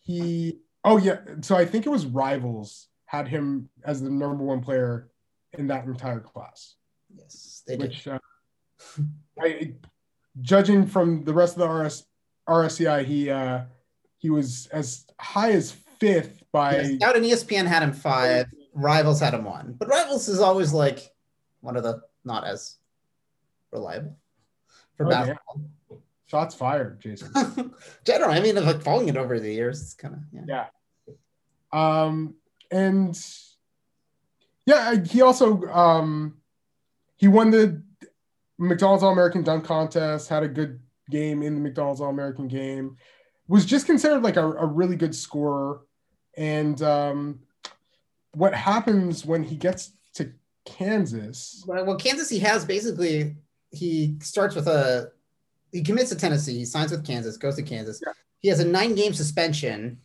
he, 0.00 0.60
oh, 0.84 0.98
yeah. 0.98 1.18
So 1.40 1.56
I 1.56 1.64
think 1.64 1.86
it 1.86 1.90
was 1.90 2.06
Rivals 2.06 2.88
had 3.14 3.28
him 3.28 3.68
as 3.84 4.02
the 4.02 4.10
number 4.10 4.44
one 4.44 4.60
player 4.60 5.10
in 5.58 5.66
that 5.68 5.84
entire 5.84 6.20
class. 6.20 6.74
Yes, 7.16 7.62
they 7.66 7.76
which, 7.76 8.04
did. 8.04 8.14
Uh, 8.14 8.18
I, 9.40 9.74
judging 10.40 10.86
from 10.86 11.24
the 11.24 11.32
rest 11.32 11.56
of 11.56 11.60
the 11.60 11.68
RS, 11.68 12.06
RSCI, 12.48 13.04
he 13.04 13.30
uh, 13.30 13.62
he 14.18 14.30
was 14.30 14.66
as 14.72 15.06
high 15.20 15.52
as 15.52 15.72
fifth 15.72 16.42
by. 16.52 16.76
Yeah, 16.80 16.96
Scout 16.96 17.16
and 17.16 17.24
ESPN 17.24 17.66
had 17.66 17.82
him 17.82 17.92
five. 17.92 18.46
Rivals 18.74 19.20
had 19.20 19.34
him 19.34 19.44
one, 19.44 19.76
but 19.78 19.88
Rivals 19.88 20.28
is 20.28 20.40
always 20.40 20.72
like 20.72 21.08
one 21.60 21.76
of 21.76 21.84
the 21.84 22.00
not 22.24 22.44
as 22.44 22.78
reliable 23.70 24.16
for 24.96 25.06
Oh, 25.06 25.10
basketball. 25.10 25.60
Shots 26.26 26.54
fired, 26.54 27.00
Jason. 27.00 27.30
Generally, 28.04 28.34
I 28.34 28.40
mean, 28.40 28.56
like 28.56 28.82
following 28.82 29.08
it 29.08 29.16
over 29.16 29.38
the 29.38 29.52
years, 29.52 29.80
it's 29.80 29.94
kind 29.94 30.14
of 30.14 30.20
yeah. 30.32 30.66
Yeah. 31.06 31.14
Um, 31.72 32.34
and 32.74 33.16
yeah, 34.66 35.00
he 35.04 35.22
also 35.22 35.62
um, 35.66 36.38
he 37.16 37.28
won 37.28 37.50
the 37.50 37.82
McDonald's 38.58 39.04
All 39.04 39.12
American 39.12 39.42
Dunk 39.42 39.64
Contest. 39.64 40.28
Had 40.28 40.42
a 40.42 40.48
good 40.48 40.80
game 41.08 41.42
in 41.42 41.54
the 41.54 41.60
McDonald's 41.60 42.00
All 42.00 42.10
American 42.10 42.48
game. 42.48 42.96
Was 43.46 43.64
just 43.64 43.86
considered 43.86 44.22
like 44.22 44.36
a, 44.36 44.44
a 44.44 44.66
really 44.66 44.96
good 44.96 45.14
scorer. 45.14 45.82
And 46.36 46.80
um, 46.82 47.40
what 48.32 48.54
happens 48.54 49.24
when 49.24 49.44
he 49.44 49.54
gets 49.54 49.92
to 50.14 50.32
Kansas? 50.64 51.64
Well, 51.68 51.96
Kansas, 51.96 52.28
he 52.28 52.40
has 52.40 52.64
basically 52.64 53.36
he 53.70 54.16
starts 54.20 54.56
with 54.56 54.66
a 54.66 55.12
he 55.70 55.82
commits 55.82 56.10
to 56.10 56.16
Tennessee. 56.16 56.58
He 56.58 56.64
signs 56.64 56.90
with 56.90 57.06
Kansas, 57.06 57.36
goes 57.36 57.54
to 57.56 57.62
Kansas. 57.62 58.00
Yeah. 58.04 58.12
He 58.40 58.48
has 58.48 58.58
a 58.58 58.66
nine 58.66 58.96
game 58.96 59.14
suspension 59.14 59.98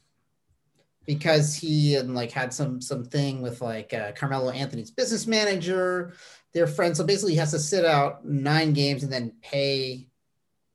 because 1.05 1.55
he 1.55 1.95
and 1.95 2.15
like 2.15 2.31
had 2.31 2.53
some 2.53 2.81
some 2.81 3.03
thing 3.03 3.41
with 3.41 3.61
like 3.61 3.93
uh, 3.93 4.11
Carmelo 4.13 4.51
Anthony's 4.51 4.91
business 4.91 5.27
manager. 5.27 6.13
They're 6.53 6.67
friends, 6.67 6.97
so 6.97 7.05
basically 7.05 7.33
he 7.33 7.39
has 7.39 7.51
to 7.51 7.59
sit 7.59 7.85
out 7.85 8.25
nine 8.25 8.73
games 8.73 9.03
and 9.03 9.11
then 9.11 9.33
pay 9.41 10.07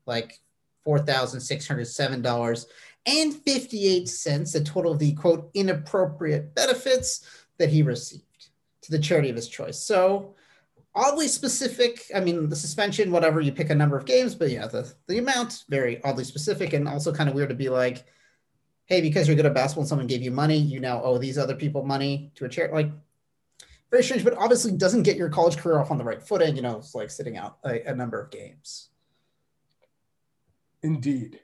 like 0.07 0.39
four 0.85 0.99
thousand 0.99 1.41
six 1.41 1.67
hundred 1.67 1.87
seven 1.87 2.23
dollars 2.23 2.67
and 3.07 3.35
fifty 3.35 3.87
eight 3.87 4.09
cents, 4.09 4.53
the 4.53 4.61
total 4.63 4.93
of 4.93 4.99
the 4.99 5.15
quote 5.15 5.51
inappropriate 5.55 6.55
benefits 6.55 7.27
that 7.59 7.69
he 7.69 7.83
received 7.83 8.23
to 8.83 8.91
the 8.91 8.99
charity 8.99 9.31
of 9.31 9.37
his 9.37 9.49
choice. 9.49 9.79
So 9.79 10.35
oddly 10.95 11.29
specific. 11.29 12.05
I 12.15 12.21
mean, 12.21 12.49
the 12.49 12.57
suspension, 12.57 13.11
whatever, 13.11 13.41
you 13.41 13.53
pick 13.53 13.71
a 13.71 13.75
number 13.75 13.97
of 13.97 14.05
games, 14.05 14.35
but 14.35 14.51
yeah, 14.51 14.67
the, 14.67 14.93
the 15.09 15.19
amount, 15.19 15.65
very 15.69 16.03
oddly 16.05 16.25
specific 16.25 16.73
and 16.73 16.87
also 16.87 17.13
kind 17.13 17.29
of 17.29 17.35
weird 17.35 17.49
to 17.49 17.55
be 17.55 17.69
like, 17.69 18.07
hey, 18.87 19.01
because 19.01 19.27
you're 19.27 19.37
good 19.37 19.47
at 19.47 19.55
basketball 19.55 19.83
and 19.83 19.89
someone 19.89 20.07
gave 20.07 20.23
you 20.23 20.31
money, 20.31 20.57
you 20.57 20.81
now 20.81 21.03
owe 21.03 21.19
these 21.19 21.39
other 21.39 21.55
people 21.55 21.85
money 21.85 22.31
to 22.35 22.45
a 22.45 22.49
charity. 22.49 22.75
Like, 22.75 22.91
very 23.91 24.03
strange, 24.03 24.25
but 24.25 24.35
obviously 24.35 24.73
doesn't 24.73 25.05
get 25.05 25.17
your 25.17 25.29
college 25.29 25.57
career 25.57 25.79
off 25.79 25.91
on 25.91 25.99
the 25.99 26.05
right 26.05 26.23
footing. 26.23 26.57
You 26.57 26.63
know, 26.63 26.79
it's 26.79 26.95
like 26.95 27.11
sitting 27.11 27.37
out 27.37 27.59
a, 27.65 27.83
a 27.91 27.95
number 27.95 28.21
of 28.21 28.31
games. 28.31 28.89
Indeed. 30.83 31.41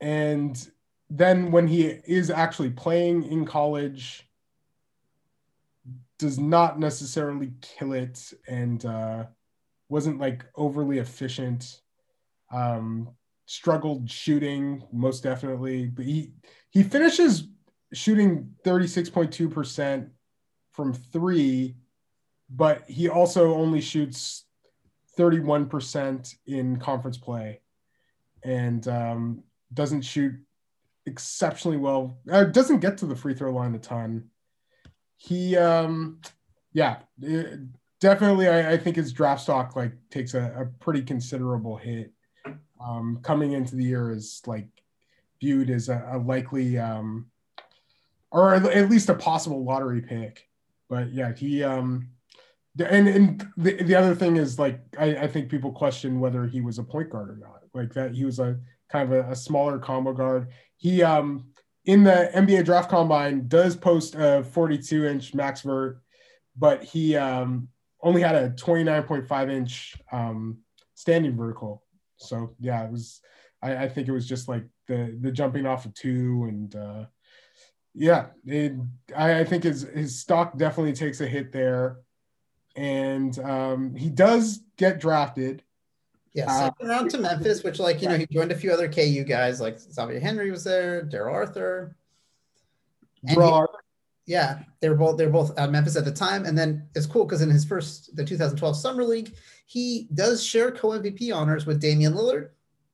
And 0.00 0.70
then 1.10 1.50
when 1.50 1.66
he 1.66 1.86
is 1.86 2.30
actually 2.30 2.70
playing 2.70 3.24
in 3.24 3.44
college, 3.44 4.28
does 6.18 6.38
not 6.38 6.78
necessarily 6.78 7.52
kill 7.60 7.92
it 7.92 8.32
and 8.46 8.84
uh, 8.84 9.24
wasn't 9.88 10.20
like 10.20 10.44
overly 10.56 10.98
efficient. 10.98 11.80
Um, 12.52 13.10
struggled 13.46 14.10
shooting 14.10 14.82
most 14.92 15.22
definitely, 15.22 15.86
but 15.86 16.04
he 16.04 16.32
he 16.70 16.82
finishes 16.82 17.48
shooting 17.92 18.54
36.2% 18.64 20.08
from 20.72 20.92
three, 20.92 21.76
but 22.50 22.84
he 22.88 23.08
also 23.08 23.54
only 23.54 23.80
shoots 23.80 24.44
31% 25.18 26.34
in 26.46 26.76
conference 26.78 27.16
play 27.18 27.60
and 28.44 28.86
um, 28.86 29.42
doesn't 29.74 30.02
shoot 30.02 30.34
exceptionally 31.06 31.76
well. 31.76 32.16
Uh, 32.30 32.44
doesn't 32.44 32.80
get 32.80 32.98
to 32.98 33.06
the 33.06 33.16
free 33.16 33.34
throw 33.34 33.52
line 33.52 33.74
a 33.74 33.78
ton. 33.78 34.28
He, 35.16 35.56
um, 35.56 36.20
yeah, 36.72 36.98
it- 37.20 37.60
definitely. 38.00 38.48
I, 38.48 38.72
I 38.72 38.76
think 38.76 38.96
his 38.96 39.12
draft 39.12 39.42
stock 39.42 39.74
like 39.74 39.92
takes 40.10 40.34
a, 40.34 40.52
a 40.56 40.66
pretty 40.82 41.02
considerable 41.02 41.76
hit. 41.76 42.12
Um, 42.80 43.18
coming 43.22 43.52
into 43.52 43.74
the 43.74 43.82
year 43.84 44.12
is 44.12 44.40
like 44.46 44.68
viewed 45.40 45.70
as 45.70 45.88
a, 45.88 46.08
a 46.12 46.18
likely, 46.18 46.78
um, 46.78 47.26
or 48.30 48.54
at 48.54 48.90
least 48.90 49.08
a 49.08 49.14
possible 49.14 49.64
lottery 49.64 50.02
pick. 50.02 50.48
But 50.88 51.12
yeah, 51.12 51.32
he. 51.32 51.62
Um, 51.62 52.10
and 52.86 53.08
and 53.08 53.48
the, 53.56 53.82
the 53.82 53.94
other 53.94 54.14
thing 54.14 54.36
is 54.36 54.58
like 54.58 54.80
I, 54.98 55.16
I 55.16 55.26
think 55.26 55.50
people 55.50 55.72
question 55.72 56.20
whether 56.20 56.46
he 56.46 56.60
was 56.60 56.78
a 56.78 56.84
point 56.84 57.10
guard 57.10 57.30
or 57.30 57.36
not. 57.36 57.62
Like 57.74 57.92
that 57.94 58.14
he 58.14 58.24
was 58.24 58.38
a 58.38 58.58
kind 58.90 59.12
of 59.12 59.26
a, 59.26 59.30
a 59.30 59.36
smaller 59.36 59.78
combo 59.78 60.12
guard. 60.12 60.48
He 60.76 61.02
um 61.02 61.48
in 61.84 62.04
the 62.04 62.30
NBA 62.34 62.64
draft 62.64 62.90
combine 62.90 63.48
does 63.48 63.74
post 63.74 64.14
a 64.14 64.44
42 64.44 65.06
inch 65.06 65.34
max 65.34 65.62
vert, 65.62 66.00
but 66.56 66.84
he 66.84 67.16
um 67.16 67.68
only 68.02 68.22
had 68.22 68.36
a 68.36 68.50
29.5 68.50 69.50
inch 69.50 69.96
um 70.12 70.58
standing 70.94 71.36
vertical. 71.36 71.82
So 72.18 72.54
yeah, 72.60 72.84
it 72.84 72.90
was 72.90 73.20
I, 73.62 73.84
I 73.84 73.88
think 73.88 74.08
it 74.08 74.12
was 74.12 74.28
just 74.28 74.48
like 74.48 74.64
the 74.86 75.16
the 75.20 75.32
jumping 75.32 75.66
off 75.66 75.86
of 75.86 75.94
two 75.94 76.46
and 76.48 76.74
uh 76.76 77.04
yeah, 77.94 78.26
it, 78.46 78.74
I, 79.16 79.40
I 79.40 79.44
think 79.44 79.64
his 79.64 79.82
his 79.82 80.20
stock 80.20 80.56
definitely 80.56 80.92
takes 80.92 81.20
a 81.20 81.26
hit 81.26 81.50
there 81.50 81.98
and 82.78 83.36
um, 83.40 83.94
he 83.94 84.08
does 84.08 84.60
get 84.76 85.00
drafted. 85.00 85.62
Yeah, 86.32 86.46
Uh, 86.46 86.64
second 86.66 86.88
round 86.88 87.10
to 87.10 87.18
Memphis, 87.18 87.64
which 87.64 87.78
like 87.80 88.00
you 88.00 88.08
know 88.08 88.16
he 88.16 88.26
joined 88.26 88.52
a 88.52 88.54
few 88.54 88.70
other 88.70 88.88
KU 88.88 89.24
guys 89.24 89.60
like 89.60 89.78
Xavier 89.80 90.20
Henry 90.20 90.50
was 90.50 90.62
there, 90.62 91.02
Darrell 91.02 91.34
Arthur. 91.34 91.96
And 93.26 93.36
yeah, 94.28 94.58
they 94.80 94.90
were 94.90 94.94
both 94.94 95.16
they 95.16 95.24
were 95.24 95.32
both 95.32 95.58
at 95.58 95.70
Memphis 95.70 95.96
at 95.96 96.04
the 96.04 96.12
time, 96.12 96.44
and 96.44 96.56
then 96.56 96.86
it's 96.94 97.06
cool 97.06 97.24
because 97.24 97.40
in 97.40 97.48
his 97.48 97.64
first 97.64 98.14
the 98.14 98.22
2012 98.22 98.76
Summer 98.76 99.02
League, 99.02 99.34
he 99.64 100.06
does 100.12 100.44
share 100.44 100.70
co 100.70 100.88
MVP 100.88 101.34
honors 101.34 101.64
with 101.64 101.80
Damian 101.80 102.12
Lillard, 102.12 102.50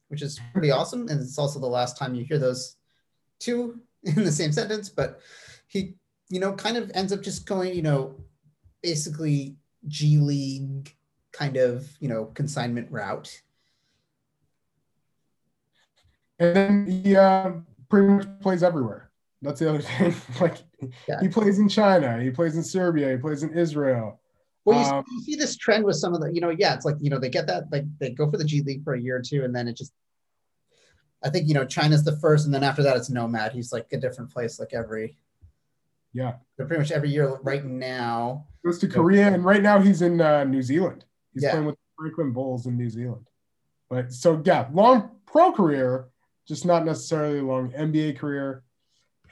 which 0.09 0.23
is 0.23 0.41
pretty 0.53 0.71
awesome, 0.71 1.09
and 1.09 1.21
it's 1.21 1.37
also 1.37 1.59
the 1.59 1.67
last 1.67 1.99
time 1.99 2.15
you 2.15 2.25
hear 2.25 2.39
those 2.39 2.77
two 3.41 3.81
in 4.05 4.23
the 4.23 4.31
same 4.31 4.53
sentence. 4.53 4.89
But 4.89 5.19
he, 5.67 5.95
you 6.29 6.39
know, 6.39 6.53
kind 6.53 6.77
of 6.77 6.93
ends 6.95 7.13
up 7.13 7.21
just 7.21 7.47
going, 7.47 7.75
you 7.75 7.83
know, 7.83 8.15
basically 8.81 9.57
G 9.89 10.19
League 10.19 10.95
kind 11.33 11.57
of 11.57 11.89
you 11.99 12.09
know 12.09 12.27
consignment 12.27 12.89
route. 12.93 13.43
and 16.39 16.55
then 16.55 16.87
he 16.87 17.17
uh, 17.17 17.55
pretty 17.89 18.07
much 18.07 18.41
plays 18.41 18.63
everywhere. 18.63 19.11
That's 19.45 19.61
the 19.61 19.69
other 19.69 19.81
thing. 19.83 20.15
like 20.41 20.57
Yeah. 21.07 21.21
he 21.21 21.29
plays 21.29 21.59
in 21.59 21.69
China, 21.69 22.21
he 22.21 22.31
plays 22.31 22.57
in 22.57 22.65
Serbia, 22.65 23.11
he 23.13 23.17
plays 23.19 23.43
in 23.43 23.57
Israel. 23.57 24.21
Well, 24.65 24.81
you, 24.81 24.87
Um, 24.87 25.05
you 25.13 25.21
see 25.23 25.37
this 25.37 25.57
trend 25.57 25.85
with 25.85 25.97
some 25.97 26.15
of 26.15 26.21
the, 26.23 26.33
you 26.33 26.41
know, 26.41 26.49
yeah, 26.49 26.75
it's 26.75 26.87
like, 26.87 26.97
you 27.01 27.11
know, 27.11 27.19
they 27.19 27.29
get 27.29 27.47
that, 27.49 27.65
like 27.71 27.85
they 27.99 28.11
go 28.11 28.31
for 28.31 28.39
the 28.39 28.45
G 28.45 28.63
League 28.63 28.83
for 28.83 28.95
a 28.95 29.01
year 29.01 29.17
or 29.19 29.23
two, 29.23 29.45
and 29.45 29.55
then 29.55 29.69
it 29.69 29.77
just, 29.77 29.93
I 31.23 31.29
think, 31.29 31.47
you 31.49 31.55
know, 31.55 31.67
China's 31.67 32.03
the 32.05 32.17
first, 32.17 32.47
and 32.47 32.55
then 32.55 32.65
after 32.65 32.83
that, 32.83 32.97
it's 32.97 33.11
Nomad. 33.11 33.53
He's 33.53 33.73
like 33.73 33.87
a 33.93 33.99
different 33.99 34.31
place, 34.31 34.59
like 34.59 34.73
every, 34.73 35.19
Yeah, 36.15 36.35
pretty 36.57 36.79
much 36.79 36.91
every 36.93 37.11
year 37.11 37.37
right 37.43 37.65
now. 37.65 38.47
goes 38.65 38.79
to 38.79 38.89
Korea, 38.89 39.29
and 39.29 39.45
right 39.45 39.63
now 39.63 39.79
he's 39.81 40.01
in 40.01 40.21
uh, 40.23 40.45
New 40.45 40.63
Zealand. 40.63 41.05
He's 41.35 41.43
Yeah. 41.43 41.51
playing 41.51 41.67
with 41.67 41.75
the 41.77 41.81
Franklin 41.99 42.33
Bulls 42.33 42.65
in 42.67 42.79
New 42.79 42.89
Zealand. 42.89 43.27
But 43.91 44.13
so 44.15 44.41
yeah, 44.47 44.69
long 44.73 45.11
pro 45.27 45.53
career, 45.53 46.09
just 46.49 46.65
not 46.65 46.85
necessarily 46.87 47.39
a 47.41 47.45
long 47.45 47.71
NBA 47.73 48.17
career. 48.17 48.63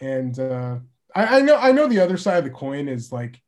And 0.03 0.37
uh, 0.39 0.79
I, 1.15 1.39
I 1.39 1.41
know 1.43 1.57
I 1.57 1.71
know 1.71 1.87
the 1.87 2.01
other 2.01 2.17
side 2.17 2.39
of 2.39 2.45
the 2.45 2.51
coin 2.51 2.89
is 2.89 3.13
like 3.13 3.41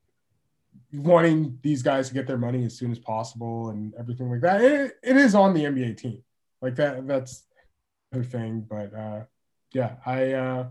wanting 0.92 1.58
these 1.62 1.82
guys 1.82 2.08
to 2.08 2.14
get 2.14 2.28
their 2.28 2.38
money 2.38 2.64
as 2.64 2.78
soon 2.78 2.92
as 2.92 2.98
possible 3.00 3.70
and 3.70 3.92
everything 3.98 4.30
like 4.30 4.40
that. 4.42 4.60
It, 4.60 4.92
it 5.02 5.16
is 5.16 5.34
on 5.34 5.52
the 5.52 5.64
NBA 5.64 5.96
team, 5.96 6.22
like 6.62 6.76
that. 6.76 7.08
That's 7.08 7.44
the 8.12 8.22
thing. 8.22 8.64
But 8.70 8.94
uh, 8.94 9.24
yeah, 9.72 9.96
I 10.06 10.32
uh, 10.32 10.66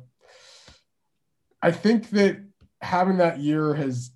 I 1.62 1.72
think 1.72 2.10
that 2.12 2.42
having 2.82 3.18
that 3.18 3.40
year 3.40 3.74
has 3.74 4.12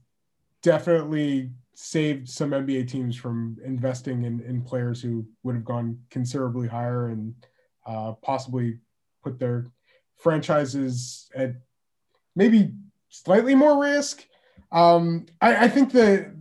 definitely 0.63 1.51
saved 1.75 2.29
some 2.29 2.51
NBA 2.51 2.87
teams 2.87 3.17
from 3.17 3.57
investing 3.63 4.23
in, 4.23 4.39
in 4.39 4.63
players 4.63 5.01
who 5.01 5.25
would 5.43 5.55
have 5.55 5.65
gone 5.65 5.99
considerably 6.09 6.67
higher 6.67 7.09
and 7.09 7.35
uh, 7.85 8.13
possibly 8.21 8.79
put 9.21 9.37
their 9.37 9.65
franchises 10.17 11.29
at 11.35 11.55
maybe 12.35 12.73
slightly 13.09 13.55
more 13.55 13.81
risk. 13.81 14.25
Um, 14.71 15.25
I, 15.41 15.65
I 15.65 15.67
think 15.67 15.91
that 15.93 16.33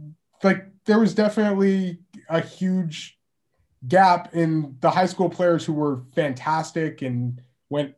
like 0.42 0.66
there 0.84 0.98
was 0.98 1.14
definitely 1.14 1.98
a 2.28 2.40
huge 2.40 3.18
gap 3.86 4.34
in 4.34 4.76
the 4.80 4.90
high 4.90 5.06
school 5.06 5.28
players 5.28 5.64
who 5.64 5.72
were 5.72 6.02
fantastic 6.14 7.02
and 7.02 7.40
went 7.70 7.94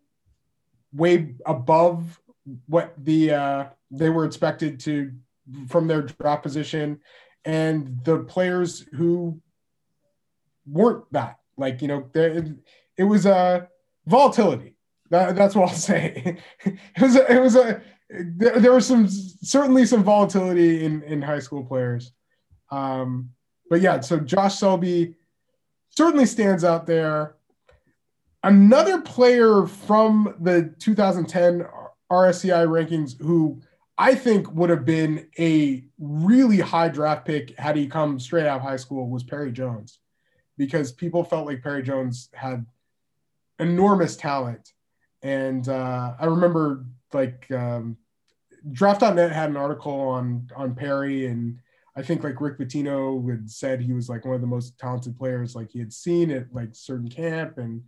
way 0.93 1.35
above 1.47 2.21
what 2.67 2.95
the 3.05 3.33
uh, 3.33 3.65
they 3.91 4.11
were 4.11 4.25
expected 4.25 4.81
to 4.81 5.13
from 5.69 5.87
their 5.87 6.03
draft 6.03 6.43
position 6.43 7.01
and 7.45 7.99
the 8.05 8.19
players 8.21 8.87
who 8.93 9.41
weren't 10.67 11.11
that 11.13 11.39
like 11.57 11.81
you 11.81 11.89
know 11.89 12.09
it 12.97 13.05
was 13.05 13.25
a 13.25 13.69
volatility 14.07 14.75
that, 15.11 15.37
that's 15.37 15.55
what 15.55 15.69
i'll 15.69 15.75
say 15.75 16.37
it 16.65 17.01
was 17.01 17.17
a, 17.17 17.33
it 17.33 17.41
was 17.41 17.57
a 17.57 17.83
there, 18.11 18.59
there 18.59 18.73
was 18.73 18.87
some 18.87 19.07
certainly 19.09 19.85
some 19.85 20.03
volatility 20.03 20.85
in 20.85 21.03
in 21.03 21.21
high 21.21 21.39
school 21.39 21.65
players 21.65 22.13
um 22.71 23.31
but 23.69 23.81
yeah, 23.81 24.01
so 24.01 24.19
Josh 24.19 24.57
Selby 24.57 25.15
certainly 25.91 26.27
stands 26.27 26.65
out 26.65 26.87
there. 26.87 27.37
Another 28.43 29.01
player 29.01 29.67
from 29.67 30.35
the 30.41 30.75
2010 30.79 31.67
RSCI 32.11 32.67
rankings 32.67 33.21
who 33.21 33.61
I 33.99 34.15
think 34.15 34.51
would 34.53 34.71
have 34.71 34.85
been 34.85 35.29
a 35.39 35.85
really 35.99 36.61
high 36.61 36.89
draft 36.89 37.27
pick 37.27 37.59
had 37.59 37.77
he 37.77 37.89
come 37.89 38.21
straight 38.21 38.47
out 38.47 38.59
of 38.59 38.63
high 38.63 38.77
school 38.77 39.09
was 39.09 39.25
Perry 39.25 39.51
Jones, 39.51 39.99
because 40.57 40.93
people 40.93 41.25
felt 41.25 41.47
like 41.47 41.63
Perry 41.63 41.83
Jones 41.83 42.29
had 42.33 42.65
enormous 43.59 44.17
talent. 44.17 44.73
And 45.23 45.69
uh, 45.69 46.15
I 46.19 46.27
remember 46.27 46.85
like 47.13 47.51
um, 47.51 47.97
Draft.net 48.73 49.33
had 49.33 49.51
an 49.51 49.57
article 49.57 49.93
on 49.93 50.49
on 50.57 50.75
Perry, 50.75 51.27
and 51.27 51.59
I 51.97 52.03
think 52.03 52.23
like 52.23 52.41
Rick 52.41 52.59
Pitino 52.59 53.29
had 53.29 53.51
said 53.51 53.81
he 53.81 53.93
was 53.93 54.09
like 54.09 54.25
one 54.25 54.35
of 54.35 54.41
the 54.41 54.47
most 54.47 54.79
talented 54.79 55.17
players 55.17 55.55
like 55.55 55.71
he 55.71 55.79
had 55.79 55.93
seen 55.93 56.31
at 56.31 56.53
like 56.53 56.71
certain 56.73 57.09
camp, 57.09 57.59
and 57.59 57.83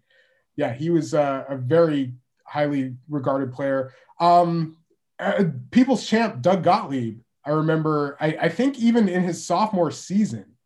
yeah, 0.57 0.73
he 0.73 0.91
was 0.91 1.15
uh, 1.15 1.45
a 1.49 1.57
very 1.57 2.13
highly 2.45 2.97
regarded 3.09 3.53
player. 3.53 3.93
Um, 4.19 4.77
uh, 5.19 5.45
people's 5.71 6.07
champ 6.07 6.43
Doug 6.43 6.65
Gottlieb. 6.65 7.21
I 7.45 7.51
remember. 7.51 8.17
I, 8.21 8.37
I 8.43 8.49
think 8.49 8.79
even 8.79 9.09
in 9.09 9.23
his 9.23 9.45
sophomore 9.45 9.91
season, 9.91 10.57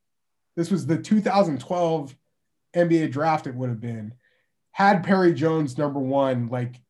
this 0.57 0.71
was 0.71 0.87
the 0.87 0.99
2012 0.99 2.17
NBA 2.75 3.11
draft. 3.11 3.47
It 3.47 3.55
would 3.55 3.69
have 3.69 3.81
been 3.81 4.15
had 4.75 5.05
Perry 5.05 5.33
Jones 5.33 5.79
number 5.79 6.01
one 6.01 6.49
like 6.49 6.81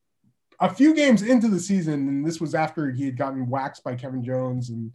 a 0.59 0.73
few 0.73 0.95
games 0.95 1.21
into 1.21 1.49
the 1.49 1.61
season, 1.61 2.09
and 2.09 2.26
this 2.26 2.41
was 2.41 2.55
after 2.55 2.91
he 2.91 3.05
had 3.05 3.19
gotten 3.19 3.47
waxed 3.47 3.85
by 3.85 3.95
Kevin 3.95 4.25
Jones, 4.25 4.71
and 4.71 4.91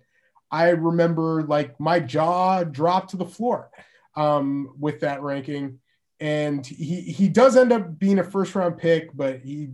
I 0.50 0.69
remember 0.69 1.43
like 1.43 1.79
my 1.79 2.00
jaw 2.00 2.63
dropped 2.63 3.12
to 3.12 3.17
the 3.17 3.27
floor 3.27 3.69
um, 4.15 4.74
with 4.79 5.01
that 5.01 5.22
ranking. 5.22 5.79
And 6.19 6.65
he 6.65 7.01
he 7.01 7.29
does 7.29 7.55
end 7.55 7.72
up 7.72 8.00
being 8.00 8.17
a 8.17 8.24
first 8.24 8.55
round 8.55 8.77
pick, 8.77 9.15
but 9.15 9.39
he 9.41 9.69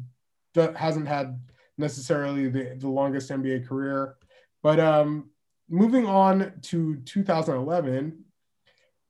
hasn't 0.54 1.08
had 1.08 1.40
necessarily 1.78 2.50
the, 2.50 2.76
the 2.78 2.90
longest 2.90 3.32
NBA 3.32 3.66
career. 3.66 4.16
But 4.62 4.82
um, 4.82 5.30
moving 5.70 6.06
on 6.06 6.52
to 6.64 6.98
2011, 6.98 8.26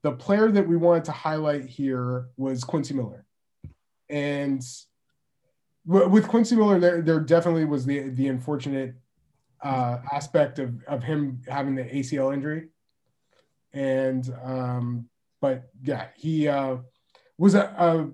the 0.04 0.12
player 0.12 0.52
that 0.52 0.68
we 0.68 0.76
wanted 0.76 1.04
to 1.06 1.12
highlight 1.12 1.64
here 1.64 2.28
was 2.36 2.62
Quincy 2.62 2.94
Miller. 2.94 3.25
And 4.08 4.62
with 5.84 6.28
Quincy 6.28 6.56
Miller, 6.56 6.78
there, 6.78 7.02
there 7.02 7.20
definitely 7.20 7.64
was 7.64 7.86
the, 7.86 8.08
the 8.10 8.28
unfortunate 8.28 8.94
uh, 9.62 9.98
aspect 10.12 10.58
of, 10.58 10.82
of 10.84 11.02
him 11.02 11.40
having 11.48 11.74
the 11.74 11.84
ACL 11.84 12.34
injury. 12.34 12.68
And, 13.72 14.28
um, 14.42 15.08
but 15.40 15.70
yeah, 15.82 16.08
he 16.16 16.48
uh, 16.48 16.78
was 17.38 17.54
a, 17.54 17.64
a 17.78 18.10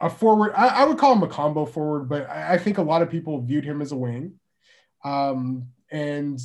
a 0.00 0.10
forward. 0.10 0.52
I, 0.56 0.82
I, 0.82 0.84
would 0.84 0.98
call 0.98 1.14
him 1.14 1.22
a 1.22 1.28
combo 1.28 1.64
forward, 1.64 2.08
but 2.08 2.28
I, 2.28 2.54
I, 2.54 2.58
think 2.58 2.78
a 2.78 2.82
lot 2.82 3.00
of 3.00 3.10
people 3.10 3.40
viewed 3.40 3.64
him 3.64 3.80
as 3.80 3.92
a 3.92 3.96
wing. 3.96 4.34
Um, 5.04 5.68
and 5.90 6.38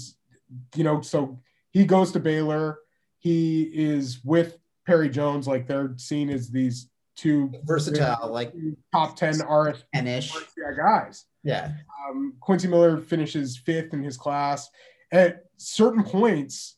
you 0.75 0.83
know, 0.83 1.01
so 1.01 1.39
he 1.71 1.85
goes 1.85 2.11
to 2.13 2.19
Baylor. 2.19 2.79
He 3.17 3.63
is 3.63 4.23
with 4.23 4.57
Perry 4.85 5.09
Jones, 5.09 5.47
like 5.47 5.67
they're 5.67 5.93
seen 5.97 6.29
as 6.29 6.49
these 6.49 6.89
two 7.19 7.51
versatile, 7.63 8.31
like 8.31 8.53
top 8.91 9.15
ten 9.15 9.35
RS 9.39 9.83
ish 9.93 10.33
guys. 10.77 11.25
Yeah. 11.43 11.71
Um, 12.09 12.33
Quincy 12.39 12.67
Miller 12.67 12.97
finishes 12.97 13.57
fifth 13.57 13.93
in 13.93 14.03
his 14.03 14.17
class. 14.17 14.69
At 15.11 15.43
certain 15.57 16.03
points, 16.03 16.77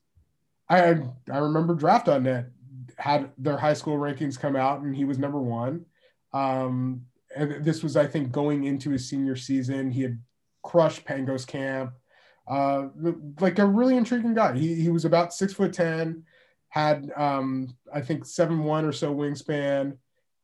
I 0.69 0.99
I 1.31 1.37
remember 1.37 1.75
Draft.net 1.75 2.47
had 2.97 3.31
their 3.37 3.57
high 3.57 3.73
school 3.73 3.97
rankings 3.97 4.39
come 4.39 4.55
out, 4.55 4.81
and 4.81 4.95
he 4.95 5.05
was 5.05 5.17
number 5.17 5.39
one. 5.39 5.85
Um, 6.33 7.03
and 7.35 7.63
this 7.63 7.83
was, 7.83 7.95
I 7.95 8.07
think, 8.07 8.31
going 8.31 8.65
into 8.65 8.91
his 8.91 9.09
senior 9.09 9.35
season. 9.35 9.91
He 9.91 10.01
had 10.01 10.19
crushed 10.63 11.05
Pangos 11.05 11.45
camp. 11.45 11.93
Uh, 12.47 12.87
like 13.39 13.59
a 13.59 13.65
really 13.65 13.95
intriguing 13.95 14.33
guy. 14.33 14.57
He, 14.57 14.75
he 14.75 14.89
was 14.89 15.05
about 15.05 15.33
six 15.33 15.53
foot 15.53 15.73
10, 15.73 16.23
had, 16.69 17.11
um, 17.15 17.75
I 17.93 18.01
think, 18.01 18.25
seven 18.25 18.63
one 18.63 18.83
or 18.85 18.91
so 18.91 19.13
wingspan. 19.13 19.97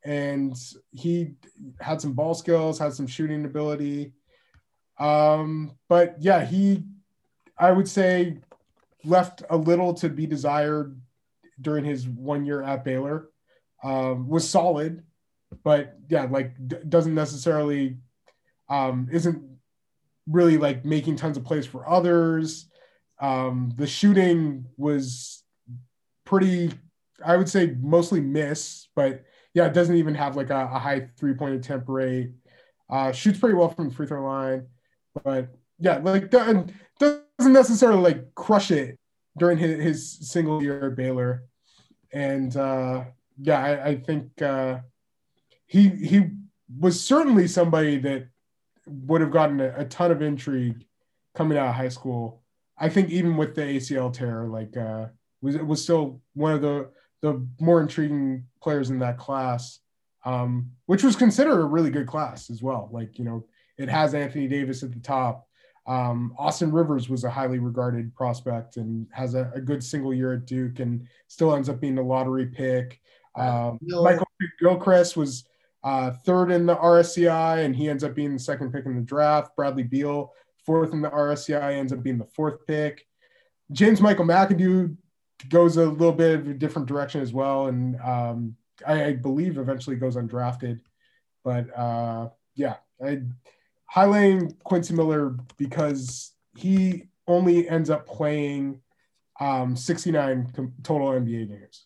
And 0.05 0.55
he 0.91 1.31
had 1.79 1.99
some 2.01 2.13
ball 2.13 2.33
skills, 2.33 2.79
had 2.79 2.93
some 2.93 3.07
shooting 3.07 3.45
ability. 3.45 4.13
Um, 4.99 5.77
but 5.89 6.15
yeah, 6.19 6.45
he, 6.45 6.83
I 7.57 7.71
would 7.71 7.87
say, 7.87 8.37
left 9.03 9.43
a 9.49 9.57
little 9.57 9.93
to 9.95 10.09
be 10.09 10.25
desired 10.25 10.99
during 11.59 11.83
his 11.83 12.07
one 12.07 12.45
year 12.45 12.61
at 12.61 12.83
Baylor. 12.83 13.29
Um, 13.83 14.27
was 14.27 14.49
solid, 14.49 15.03
but 15.63 15.97
yeah, 16.09 16.27
like 16.29 16.55
d- 16.67 16.77
doesn't 16.89 17.13
necessarily 17.13 17.97
um, 18.69 19.07
isn't 19.11 19.43
really 20.27 20.57
like 20.57 20.83
making 20.83 21.15
tons 21.15 21.37
of 21.37 21.45
plays 21.45 21.65
for 21.65 21.87
others. 21.87 22.69
Um, 23.19 23.71
the 23.75 23.87
shooting 23.87 24.65
was 24.77 25.43
pretty, 26.25 26.71
I 27.23 27.37
would 27.37 27.49
say, 27.49 27.75
mostly 27.79 28.19
miss, 28.19 28.87
but 28.95 29.23
yeah, 29.53 29.65
it 29.65 29.73
doesn't 29.73 29.95
even 29.95 30.15
have 30.15 30.35
like 30.35 30.49
a, 30.49 30.69
a 30.71 30.79
high 30.79 31.09
three 31.17 31.33
point 31.33 31.55
attempt 31.55 31.89
rate. 31.89 32.31
Uh, 32.89 33.11
shoots 33.11 33.39
pretty 33.39 33.55
well 33.55 33.69
from 33.69 33.89
the 33.89 33.95
free 33.95 34.07
throw 34.07 34.23
line, 34.23 34.65
but 35.23 35.49
yeah, 35.79 35.97
like 35.97 36.29
doesn't 36.29 36.73
necessarily 37.39 38.01
like 38.01 38.33
crush 38.35 38.71
it 38.71 38.97
during 39.37 39.57
his, 39.57 39.83
his 39.83 40.29
single 40.31 40.61
year 40.61 40.87
at 40.87 40.95
Baylor. 40.95 41.43
And 42.13 42.55
uh, 42.55 43.05
yeah, 43.39 43.59
I, 43.59 43.85
I 43.89 43.95
think 43.97 44.41
uh, 44.41 44.79
he 45.65 45.89
he 45.89 46.29
was 46.79 47.03
certainly 47.03 47.47
somebody 47.47 47.97
that 47.99 48.27
would 48.85 49.21
have 49.21 49.31
gotten 49.31 49.59
a, 49.59 49.73
a, 49.77 49.85
ton 49.85 50.11
of 50.11 50.21
intrigue 50.21 50.85
coming 51.35 51.57
out 51.57 51.67
of 51.67 51.75
high 51.75 51.89
school. 51.89 52.41
I 52.77 52.89
think 52.89 53.09
even 53.09 53.37
with 53.37 53.55
the 53.55 53.61
ACL 53.61 54.11
tear, 54.13 54.45
like 54.45 54.75
uh, 54.77 55.07
was 55.41 55.57
was 55.57 55.83
still 55.83 56.21
one 56.33 56.53
of 56.53 56.61
the 56.61 56.89
the 57.21 57.45
more 57.59 57.81
intriguing 57.81 58.45
players 58.61 58.89
in 58.89 58.99
that 58.99 59.17
class, 59.17 59.79
um, 60.25 60.71
which 60.85 61.03
was 61.03 61.15
considered 61.15 61.59
a 61.59 61.65
really 61.65 61.89
good 61.89 62.07
class 62.07 62.49
as 62.49 62.61
well. 62.61 62.89
Like 62.91 63.17
you 63.17 63.25
know, 63.25 63.45
it 63.77 63.89
has 63.89 64.13
Anthony 64.13 64.47
Davis 64.47 64.83
at 64.83 64.91
the 64.91 64.99
top. 64.99 65.47
Um, 65.87 66.33
Austin 66.37 66.71
Rivers 66.71 67.07
was 67.07 67.23
a 67.23 67.29
highly 67.29 67.59
regarded 67.59 68.13
prospect 68.13 68.75
and 68.75 69.07
has 69.11 69.35
a, 69.35 69.49
a, 69.55 69.61
good 69.61 69.81
single 69.81 70.13
year 70.13 70.33
at 70.33 70.45
Duke 70.45 70.79
and 70.79 71.07
still 71.29 71.55
ends 71.55 71.69
up 71.69 71.79
being 71.79 71.97
a 71.97 72.01
lottery 72.01 72.47
pick. 72.47 72.99
Um, 73.37 73.79
Michael 73.81 74.27
Gilchrist 74.59 75.15
was 75.15 75.45
uh, 75.85 76.11
third 76.25 76.51
in 76.51 76.65
the 76.65 76.75
RSCI, 76.75 77.63
and 77.63 77.73
he 77.73 77.89
ends 77.89 78.03
up 78.03 78.15
being 78.15 78.33
the 78.33 78.39
second 78.39 78.73
pick 78.73 78.85
in 78.85 78.95
the 78.95 79.01
draft. 79.01 79.55
Bradley 79.55 79.83
Beal, 79.83 80.33
fourth 80.65 80.91
in 80.91 81.01
the 81.01 81.09
RSCI, 81.09 81.75
ends 81.75 81.93
up 81.93 82.03
being 82.03 82.17
the 82.17 82.27
fourth 82.35 82.65
pick. 82.67 83.05
James 83.71 84.01
Michael 84.01 84.25
McAdoo 84.25 84.97
goes 85.49 85.77
a 85.77 85.85
little 85.85 86.13
bit 86.13 86.39
of 86.39 86.47
a 86.47 86.53
different 86.53 86.87
direction 86.87 87.21
as 87.21 87.33
well, 87.33 87.67
and 87.67 87.99
um, 88.01 88.55
I, 88.85 89.05
I, 89.05 89.13
believe 89.13 89.57
eventually 89.57 89.95
goes 89.95 90.15
undrafted. 90.15 90.79
But 91.43 91.77
uh, 91.77 92.29
yeah, 92.55 92.77
I 93.03 93.21
highlighting 93.93 94.57
Quincy 94.63 94.93
Miller 94.93 95.37
because 95.57 96.33
he 96.55 97.03
only 97.27 97.69
ends 97.69 97.89
up 97.89 98.07
playing 98.07 98.81
um, 99.39 99.75
69 99.75 100.73
total 100.83 101.09
NBA 101.09 101.49
games, 101.49 101.85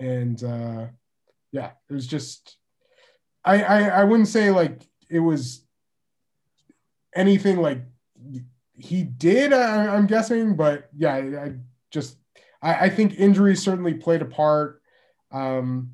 and 0.00 0.42
uh, 0.42 0.86
yeah, 1.52 1.70
it 1.88 1.92
was 1.92 2.06
just 2.06 2.56
I, 3.44 3.62
I 3.62 3.82
I 4.00 4.04
wouldn't 4.04 4.28
say 4.28 4.50
like 4.50 4.82
it 5.08 5.20
was 5.20 5.64
anything 7.14 7.58
like 7.58 7.82
he 8.74 9.04
did. 9.04 9.52
I, 9.52 9.96
am 9.96 10.06
guessing, 10.06 10.56
but 10.56 10.88
yeah, 10.96 11.14
I, 11.14 11.44
I 11.44 11.52
just 11.90 12.16
I, 12.62 12.86
I, 12.86 12.88
think 12.88 13.18
injuries 13.18 13.62
certainly 13.62 13.94
played 13.94 14.22
a 14.22 14.26
part. 14.26 14.80
Um, 15.30 15.92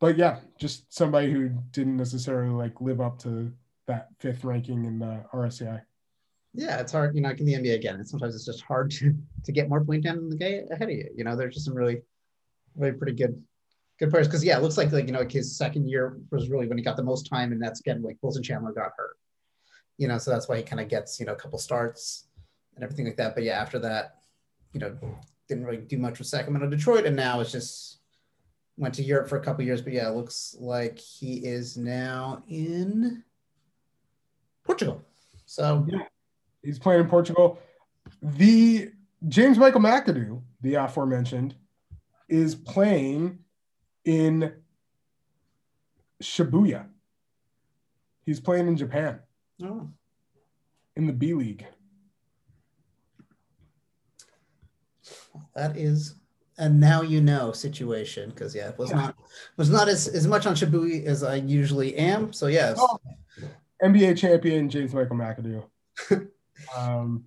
but 0.00 0.18
yeah, 0.18 0.40
just 0.58 0.92
somebody 0.92 1.30
who 1.30 1.50
didn't 1.70 1.96
necessarily 1.96 2.52
like 2.52 2.80
live 2.80 3.00
up 3.00 3.18
to 3.20 3.52
that 3.86 4.08
fifth 4.18 4.44
ranking 4.44 4.84
in 4.84 4.98
the 4.98 5.24
RSCI. 5.32 5.82
Yeah, 6.52 6.78
it's 6.78 6.92
hard, 6.92 7.14
you 7.14 7.20
know, 7.20 7.30
in 7.30 7.44
the 7.44 7.54
NBA 7.54 7.74
again. 7.74 7.96
And 7.96 8.08
sometimes 8.08 8.34
it's 8.34 8.44
just 8.44 8.62
hard 8.62 8.90
to 8.92 9.14
to 9.44 9.52
get 9.52 9.68
more 9.68 9.84
point 9.84 10.04
down 10.04 10.18
in 10.18 10.28
the 10.28 10.36
game 10.36 10.66
ahead 10.70 10.88
of 10.88 10.94
you. 10.94 11.10
You 11.16 11.24
know, 11.24 11.36
there's 11.36 11.54
just 11.54 11.66
some 11.66 11.74
really, 11.74 12.02
really 12.76 12.92
pretty 12.92 13.14
good 13.14 13.42
good 13.98 14.10
players. 14.10 14.28
Because 14.28 14.44
yeah, 14.44 14.56
it 14.56 14.62
looks 14.62 14.76
like 14.76 14.92
like 14.92 15.06
you 15.06 15.12
know 15.12 15.20
like 15.20 15.32
his 15.32 15.56
second 15.56 15.88
year 15.88 16.18
was 16.30 16.48
really 16.48 16.68
when 16.68 16.78
he 16.78 16.84
got 16.84 16.96
the 16.96 17.02
most 17.02 17.28
time, 17.28 17.52
and 17.52 17.60
that's 17.60 17.80
again 17.80 18.02
like 18.02 18.18
Wilson 18.22 18.42
Chandler 18.42 18.72
got 18.72 18.92
hurt. 18.96 19.16
You 19.98 20.08
know, 20.08 20.18
so 20.18 20.30
that's 20.30 20.48
why 20.48 20.56
he 20.56 20.62
kind 20.62 20.80
of 20.80 20.88
gets 20.88 21.18
you 21.18 21.26
know 21.26 21.32
a 21.32 21.36
couple 21.36 21.58
starts 21.58 22.26
and 22.74 22.84
everything 22.84 23.06
like 23.06 23.16
that. 23.16 23.34
But 23.34 23.44
yeah, 23.44 23.60
after 23.60 23.78
that, 23.80 24.18
you 24.72 24.80
know, 24.80 24.96
didn't 25.48 25.64
really 25.64 25.78
do 25.78 25.98
much 25.98 26.18
with 26.18 26.28
Sacramento, 26.28 26.68
Detroit, 26.68 27.06
and 27.06 27.16
now 27.16 27.40
it's 27.40 27.52
just 27.52 27.98
went 28.76 28.94
to 28.94 29.02
Europe 29.02 29.28
for 29.28 29.36
a 29.36 29.42
couple 29.44 29.64
years. 29.64 29.82
But 29.82 29.92
yeah, 29.92 30.08
it 30.08 30.14
looks 30.14 30.56
like 30.58 30.98
he 30.98 31.46
is 31.46 31.76
now 31.76 32.42
in 32.48 33.22
Portugal. 34.64 35.04
So 35.46 35.86
yeah, 35.88 36.00
he's 36.62 36.78
playing 36.78 37.00
in 37.00 37.08
Portugal. 37.08 37.58
The 38.22 38.90
James 39.28 39.58
Michael 39.58 39.80
McAdoo, 39.80 40.42
the 40.60 40.74
aforementioned, 40.74 41.54
is 42.28 42.54
playing 42.54 43.38
in 44.04 44.52
Shibuya. 46.22 46.86
He's 48.24 48.40
playing 48.40 48.68
in 48.68 48.76
Japan 48.76 49.20
Oh, 49.62 49.88
in 50.96 51.06
the 51.06 51.12
B 51.12 51.34
League. 51.34 51.66
That 55.54 55.76
is 55.76 56.14
a 56.58 56.68
now 56.68 57.02
you 57.02 57.20
know 57.20 57.52
situation 57.52 58.30
because 58.30 58.54
yeah, 58.54 58.68
it 58.68 58.78
was 58.78 58.92
not 58.92 59.16
was 59.56 59.70
not 59.70 59.88
as, 59.88 60.06
as 60.08 60.26
much 60.26 60.46
on 60.46 60.54
Shibuya 60.54 61.04
as 61.04 61.22
I 61.22 61.36
usually 61.36 61.96
am. 61.96 62.32
So 62.32 62.46
yes, 62.46 62.78
Oh. 62.80 62.98
NBA 63.82 64.16
champion 64.16 64.68
James 64.68 64.94
Michael 64.94 65.16
McAdoo. 65.16 65.64
um, 66.76 67.24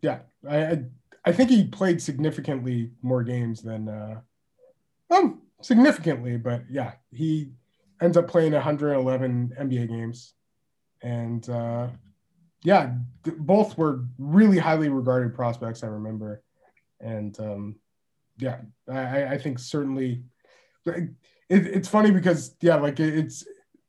yeah, 0.00 0.20
I, 0.48 0.56
I 0.64 0.84
I 1.26 1.32
think 1.32 1.50
he 1.50 1.64
played 1.66 2.00
significantly 2.02 2.90
more 3.02 3.22
games 3.22 3.62
than 3.62 3.88
uh, 3.88 4.20
um 5.10 5.42
significantly, 5.62 6.36
but 6.36 6.62
yeah, 6.70 6.92
he 7.12 7.52
ends 8.00 8.16
up 8.16 8.28
playing 8.28 8.52
111 8.52 9.54
NBA 9.58 9.88
games, 9.88 10.34
and 11.02 11.48
uh, 11.48 11.88
yeah, 12.62 12.94
th- 13.24 13.36
both 13.38 13.76
were 13.78 14.04
really 14.18 14.58
highly 14.58 14.88
regarded 14.88 15.34
prospects. 15.34 15.82
I 15.82 15.88
remember, 15.88 16.42
and 17.00 17.38
um, 17.40 17.76
yeah, 18.38 18.58
I, 18.90 19.24
I- 19.34 19.38
think 19.38 19.58
certainly 19.58 20.22
it, 20.86 21.10
it's 21.48 21.88
funny 21.88 22.10
because 22.10 22.56
yeah, 22.60 22.76
like 22.76 23.00
it, 23.00 23.14
it's 23.16 23.44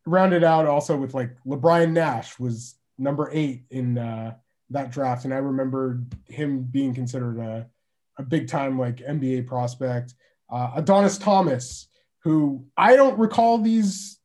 rounded 0.06 0.44
out 0.44 0.68
also 0.68 0.96
with 0.96 1.14
like 1.14 1.36
LeBryan 1.46 1.92
Nash 1.92 2.38
was 2.40 2.76
number 2.98 3.30
eight 3.34 3.64
in 3.72 3.98
uh, 3.98 4.36
that 4.70 4.92
draft, 4.92 5.26
and 5.26 5.34
I 5.34 5.38
remember 5.38 6.02
him 6.28 6.64
being 6.64 6.94
considered 6.94 7.40
a, 7.40 7.68
a 8.18 8.24
big 8.24 8.48
time 8.48 8.80
like 8.80 8.98
NBA 8.98 9.48
prospect. 9.48 10.14
Uh, 10.50 10.72
Adonis 10.76 11.18
Thomas, 11.18 11.88
who 12.20 12.66
I 12.78 12.96
don't 12.96 13.18
recall 13.18 13.58
these 13.58 14.20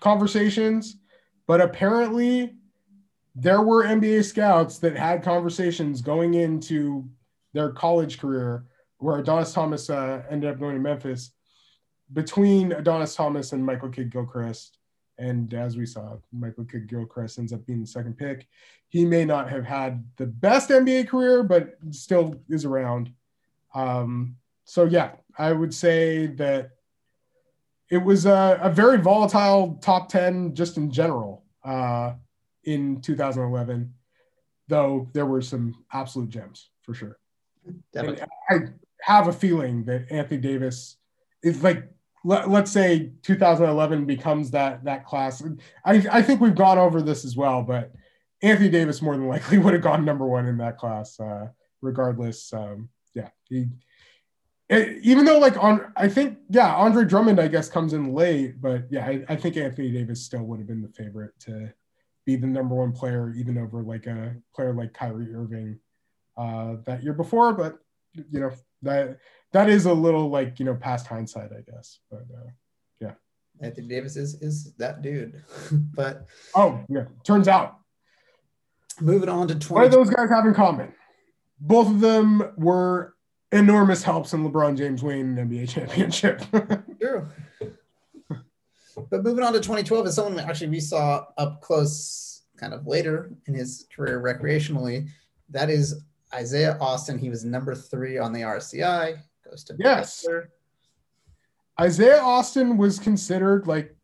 conversations, 0.00 0.96
but 1.46 1.60
apparently 1.60 2.54
there 3.34 3.62
were 3.62 3.84
NBA 3.84 4.24
scouts 4.24 4.78
that 4.78 4.96
had 4.96 5.22
conversations 5.22 6.02
going 6.02 6.34
into 6.34 7.08
their 7.52 7.70
college 7.70 8.18
career 8.18 8.64
where 8.98 9.18
Adonis 9.18 9.52
Thomas 9.52 9.90
uh, 9.90 10.22
ended 10.30 10.50
up 10.50 10.60
going 10.60 10.74
to 10.74 10.80
Memphis 10.80 11.32
between 12.12 12.72
Adonis 12.72 13.14
Thomas 13.14 13.52
and 13.52 13.64
Michael 13.64 13.88
Kidd 13.88 14.10
Gilchrist. 14.10 14.78
And 15.18 15.52
as 15.54 15.76
we 15.76 15.86
saw, 15.86 16.16
Michael 16.32 16.64
Kidd 16.64 16.88
Gilchrist 16.88 17.38
ends 17.38 17.52
up 17.52 17.64
being 17.66 17.80
the 17.80 17.86
second 17.86 18.16
pick. 18.16 18.46
He 18.88 19.04
may 19.04 19.24
not 19.24 19.48
have 19.50 19.64
had 19.64 20.04
the 20.16 20.26
best 20.26 20.70
NBA 20.70 21.08
career, 21.08 21.42
but 21.42 21.74
still 21.90 22.34
is 22.48 22.64
around. 22.64 23.12
Um, 23.74 24.36
so, 24.64 24.84
yeah, 24.84 25.12
I 25.38 25.52
would 25.52 25.74
say 25.74 26.26
that 26.26 26.72
it 27.90 27.98
was 27.98 28.26
a, 28.26 28.58
a 28.62 28.70
very 28.70 28.98
volatile 28.98 29.78
top 29.80 30.08
10 30.08 30.54
just 30.54 30.76
in 30.76 30.90
general 30.90 31.44
uh, 31.64 32.14
in 32.64 33.00
2011, 33.00 33.92
though 34.68 35.08
there 35.12 35.26
were 35.26 35.42
some 35.42 35.84
absolute 35.92 36.30
gems 36.30 36.70
for 36.82 36.94
sure. 36.94 37.19
I 37.96 38.60
have 39.02 39.28
a 39.28 39.32
feeling 39.32 39.84
that 39.84 40.10
Anthony 40.10 40.40
Davis 40.40 40.96
is 41.42 41.62
like 41.62 41.88
let, 42.24 42.50
let's 42.50 42.70
say 42.70 43.12
2011 43.22 44.04
becomes 44.04 44.50
that 44.50 44.84
that 44.84 45.06
class. 45.06 45.42
I 45.84 46.06
I 46.10 46.22
think 46.22 46.40
we've 46.40 46.54
gone 46.54 46.78
over 46.78 47.00
this 47.02 47.24
as 47.24 47.36
well, 47.36 47.62
but 47.62 47.92
Anthony 48.42 48.68
Davis 48.68 49.02
more 49.02 49.16
than 49.16 49.28
likely 49.28 49.58
would 49.62 49.74
have 49.74 49.82
gone 49.82 50.04
number 50.04 50.26
one 50.26 50.46
in 50.46 50.58
that 50.58 50.78
class, 50.78 51.18
uh, 51.20 51.48
regardless. 51.80 52.52
Um, 52.52 52.88
yeah, 53.14 53.28
he. 53.44 53.68
it- 54.68 54.98
even 55.02 55.24
though 55.24 55.38
like 55.38 55.62
on, 55.62 55.92
I 55.96 56.08
think 56.08 56.38
yeah, 56.50 56.74
Andre 56.74 57.04
Drummond 57.04 57.40
I 57.40 57.48
guess 57.48 57.68
comes 57.68 57.92
in 57.92 58.12
late, 58.14 58.60
but 58.60 58.84
yeah, 58.90 59.06
I, 59.06 59.24
I 59.28 59.36
think 59.36 59.56
Anthony 59.56 59.90
Davis 59.90 60.22
still 60.24 60.42
would 60.42 60.58
have 60.58 60.68
been 60.68 60.82
the 60.82 60.88
favorite 60.88 61.32
to 61.40 61.72
be 62.26 62.36
the 62.36 62.46
number 62.46 62.74
one 62.74 62.92
player, 62.92 63.32
even 63.36 63.56
over 63.58 63.82
like 63.82 64.06
a 64.06 64.36
player 64.54 64.74
like 64.74 64.92
Kyrie 64.92 65.34
Irving 65.34 65.78
uh, 66.40 66.76
that 66.86 67.02
year 67.02 67.12
before. 67.12 67.52
But 67.52 67.78
you 68.14 68.40
know 68.40 68.52
that 68.82 69.18
that 69.52 69.68
is 69.68 69.86
a 69.86 69.92
little 69.92 70.30
like 70.30 70.58
you 70.58 70.64
know 70.64 70.74
past 70.74 71.06
hindsight, 71.06 71.50
I 71.52 71.70
guess. 71.70 71.98
But 72.10 72.22
uh, 72.34 72.50
Anthony 73.60 73.88
Davis 73.88 74.16
is 74.16 74.34
is 74.42 74.72
that 74.74 75.02
dude. 75.02 75.42
but 75.72 76.26
oh 76.54 76.80
yeah, 76.88 77.04
turns 77.24 77.48
out 77.48 77.78
moving 79.00 79.28
on 79.28 79.48
to 79.48 79.54
twenty. 79.54 79.84
what 79.84 79.90
do 79.90 79.96
those 79.96 80.10
guys 80.10 80.30
have 80.30 80.46
in 80.46 80.54
common? 80.54 80.92
Both 81.60 81.88
of 81.88 82.00
them 82.00 82.52
were 82.56 83.14
enormous 83.52 84.02
helps 84.02 84.32
in 84.32 84.48
LeBron 84.48 84.78
James 84.78 85.02
winning 85.02 85.38
an 85.38 85.48
NBA 85.48 85.68
championship. 85.68 86.42
True. 87.00 87.28
But 89.10 89.24
moving 89.24 89.44
on 89.44 89.52
to 89.52 89.60
2012 89.60 90.06
is 90.06 90.14
someone 90.14 90.38
actually 90.40 90.68
we 90.68 90.80
saw 90.80 91.24
up 91.36 91.60
close 91.60 92.42
kind 92.56 92.74
of 92.74 92.86
later 92.86 93.30
in 93.46 93.54
his 93.54 93.86
career 93.94 94.20
recreationally. 94.20 95.08
That 95.50 95.70
is 95.70 96.02
Isaiah 96.34 96.76
Austin. 96.80 97.18
He 97.18 97.30
was 97.30 97.44
number 97.44 97.74
three 97.74 98.18
on 98.18 98.32
the 98.32 98.42
RCI. 98.42 99.18
Goes 99.48 99.64
to 99.64 99.76
Yes. 99.78 100.24
Baylor. 100.26 100.50
Isaiah 101.80 102.20
Austin 102.20 102.76
was 102.76 102.98
considered 102.98 103.66
like 103.66 103.96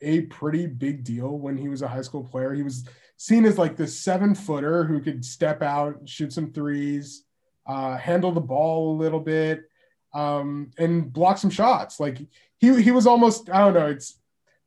a 0.00 0.22
pretty 0.22 0.66
big 0.66 1.04
deal 1.04 1.38
when 1.38 1.56
he 1.56 1.68
was 1.68 1.82
a 1.82 1.88
high 1.88 2.02
school 2.02 2.24
player. 2.24 2.54
He 2.54 2.62
was 2.62 2.88
seen 3.16 3.44
as 3.44 3.58
like 3.58 3.76
this 3.76 3.98
seven 3.98 4.34
footer 4.34 4.84
who 4.84 5.00
could 5.00 5.24
step 5.24 5.62
out, 5.62 6.08
shoot 6.08 6.32
some 6.32 6.52
threes, 6.52 7.24
uh, 7.66 7.96
handle 7.96 8.32
the 8.32 8.40
ball 8.40 8.92
a 8.92 8.96
little 8.96 9.20
bit, 9.20 9.68
um, 10.14 10.70
and 10.78 11.12
block 11.12 11.38
some 11.38 11.50
shots. 11.50 12.00
Like 12.00 12.18
he 12.58 12.80
he 12.82 12.90
was 12.90 13.06
almost 13.06 13.50
I 13.50 13.58
don't 13.58 13.74
know. 13.74 13.86
It's 13.88 14.18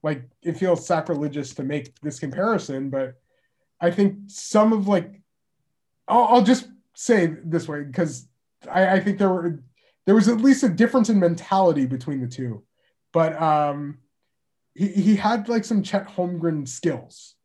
like 0.04 0.24
it 0.44 0.58
feels 0.58 0.86
sacrilegious 0.86 1.54
to 1.56 1.64
make 1.64 2.00
this 2.02 2.20
comparison, 2.20 2.90
but 2.90 3.16
I 3.80 3.90
think 3.90 4.18
some 4.28 4.74
of 4.74 4.88
like 4.88 5.22
I'll, 6.08 6.26
I'll 6.26 6.44
just 6.44 6.68
say 6.96 7.26
it 7.26 7.50
this 7.50 7.68
way 7.68 7.84
because 7.84 8.28
I, 8.70 8.96
I 8.96 9.00
think 9.00 9.18
there 9.18 9.30
were 9.30 9.64
there 10.06 10.16
was 10.16 10.28
at 10.28 10.42
least 10.42 10.64
a 10.64 10.70
difference 10.70 11.10
in 11.10 11.20
mentality 11.20 11.86
between 11.86 12.22
the 12.22 12.28
two. 12.28 12.64
But 13.14 13.40
um, 13.42 14.00
he, 14.74 14.88
he 14.88 15.16
had 15.16 15.50
like 15.50 15.66
some 15.66 15.84
Chet 15.84 16.08
Holmgren 16.08 16.68
skills. 16.68 17.36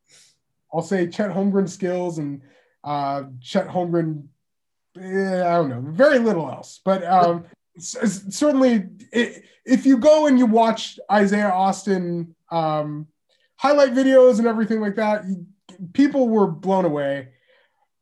I'll 0.73 0.83
say 0.83 1.07
Chet 1.07 1.31
Holmgren 1.31 1.69
skills 1.69 2.19
and 2.19 2.43
uh, 2.85 3.25
Chet 3.41 3.69
Holmgren, 3.69 4.27
eh, 4.99 5.47
I 5.47 5.53
don't 5.57 5.69
know, 5.69 5.83
very 5.85 6.19
little 6.19 6.49
else. 6.49 6.81
But 6.85 7.05
um, 7.05 7.45
certainly, 7.79 8.87
i 9.15 9.43
if 9.65 9.85
you 9.85 9.99
go 9.99 10.27
and 10.27 10.39
you 10.39 10.47
watch 10.47 10.97
Isaiah 11.11 11.51
Austin 11.51 12.37
um, 12.53 13.09
highlight 13.57 13.95
videos 13.95 14.39
and 14.39 14.47
everything 14.47 14.81
like 14.81 14.95
that, 14.95 15.25
people 15.93 16.29
were 16.29 16.47
blown 16.47 16.85
away. 16.85 17.31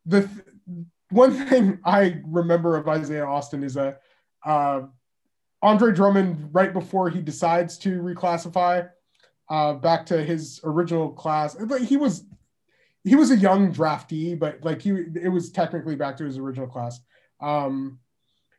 The 0.05 0.23
th- 0.23 0.47
one 1.15 1.33
thing 1.49 1.79
I 1.85 2.21
remember 2.27 2.77
of 2.77 2.89
Isaiah 2.89 3.25
Austin 3.25 3.63
is 3.63 3.77
a 3.77 3.97
uh, 4.45 4.83
Andre 5.63 5.93
Drummond 5.93 6.51
right 6.53 6.73
before 6.73 7.09
he 7.09 7.23
decides 7.23 7.79
to 7.79 8.01
reclassify 8.03 8.89
uh, 9.49 9.75
back 9.75 10.07
to 10.07 10.23
his 10.23 10.61
original 10.65 11.11
class. 11.11 11.57
He 11.87 11.97
was 11.97 12.25
he 13.05 13.15
was 13.15 13.31
a 13.31 13.37
young 13.37 13.73
draftee, 13.73 14.39
but 14.39 14.65
like 14.65 14.83
he 14.83 14.91
it 14.91 15.31
was 15.31 15.51
technically 15.51 15.95
back 15.95 16.17
to 16.17 16.25
his 16.25 16.37
original 16.37 16.67
class. 16.67 17.01
Um, 17.41 18.01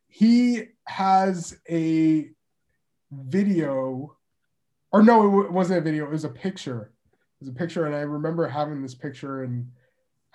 he 0.08 0.64
has 0.86 1.58
a 1.70 2.30
video, 3.12 4.16
or 4.92 5.04
no, 5.04 5.42
it 5.42 5.52
wasn't 5.52 5.80
a 5.80 5.82
video. 5.82 6.06
It 6.06 6.12
was 6.12 6.24
a 6.24 6.30
picture. 6.30 6.94
It 7.14 7.20
was 7.42 7.50
a 7.50 7.54
picture, 7.54 7.86
and 7.86 7.96
I 7.96 8.02
remember 8.02 8.48
having 8.48 8.82
this 8.82 8.96
picture, 8.96 9.44
and 9.44 9.70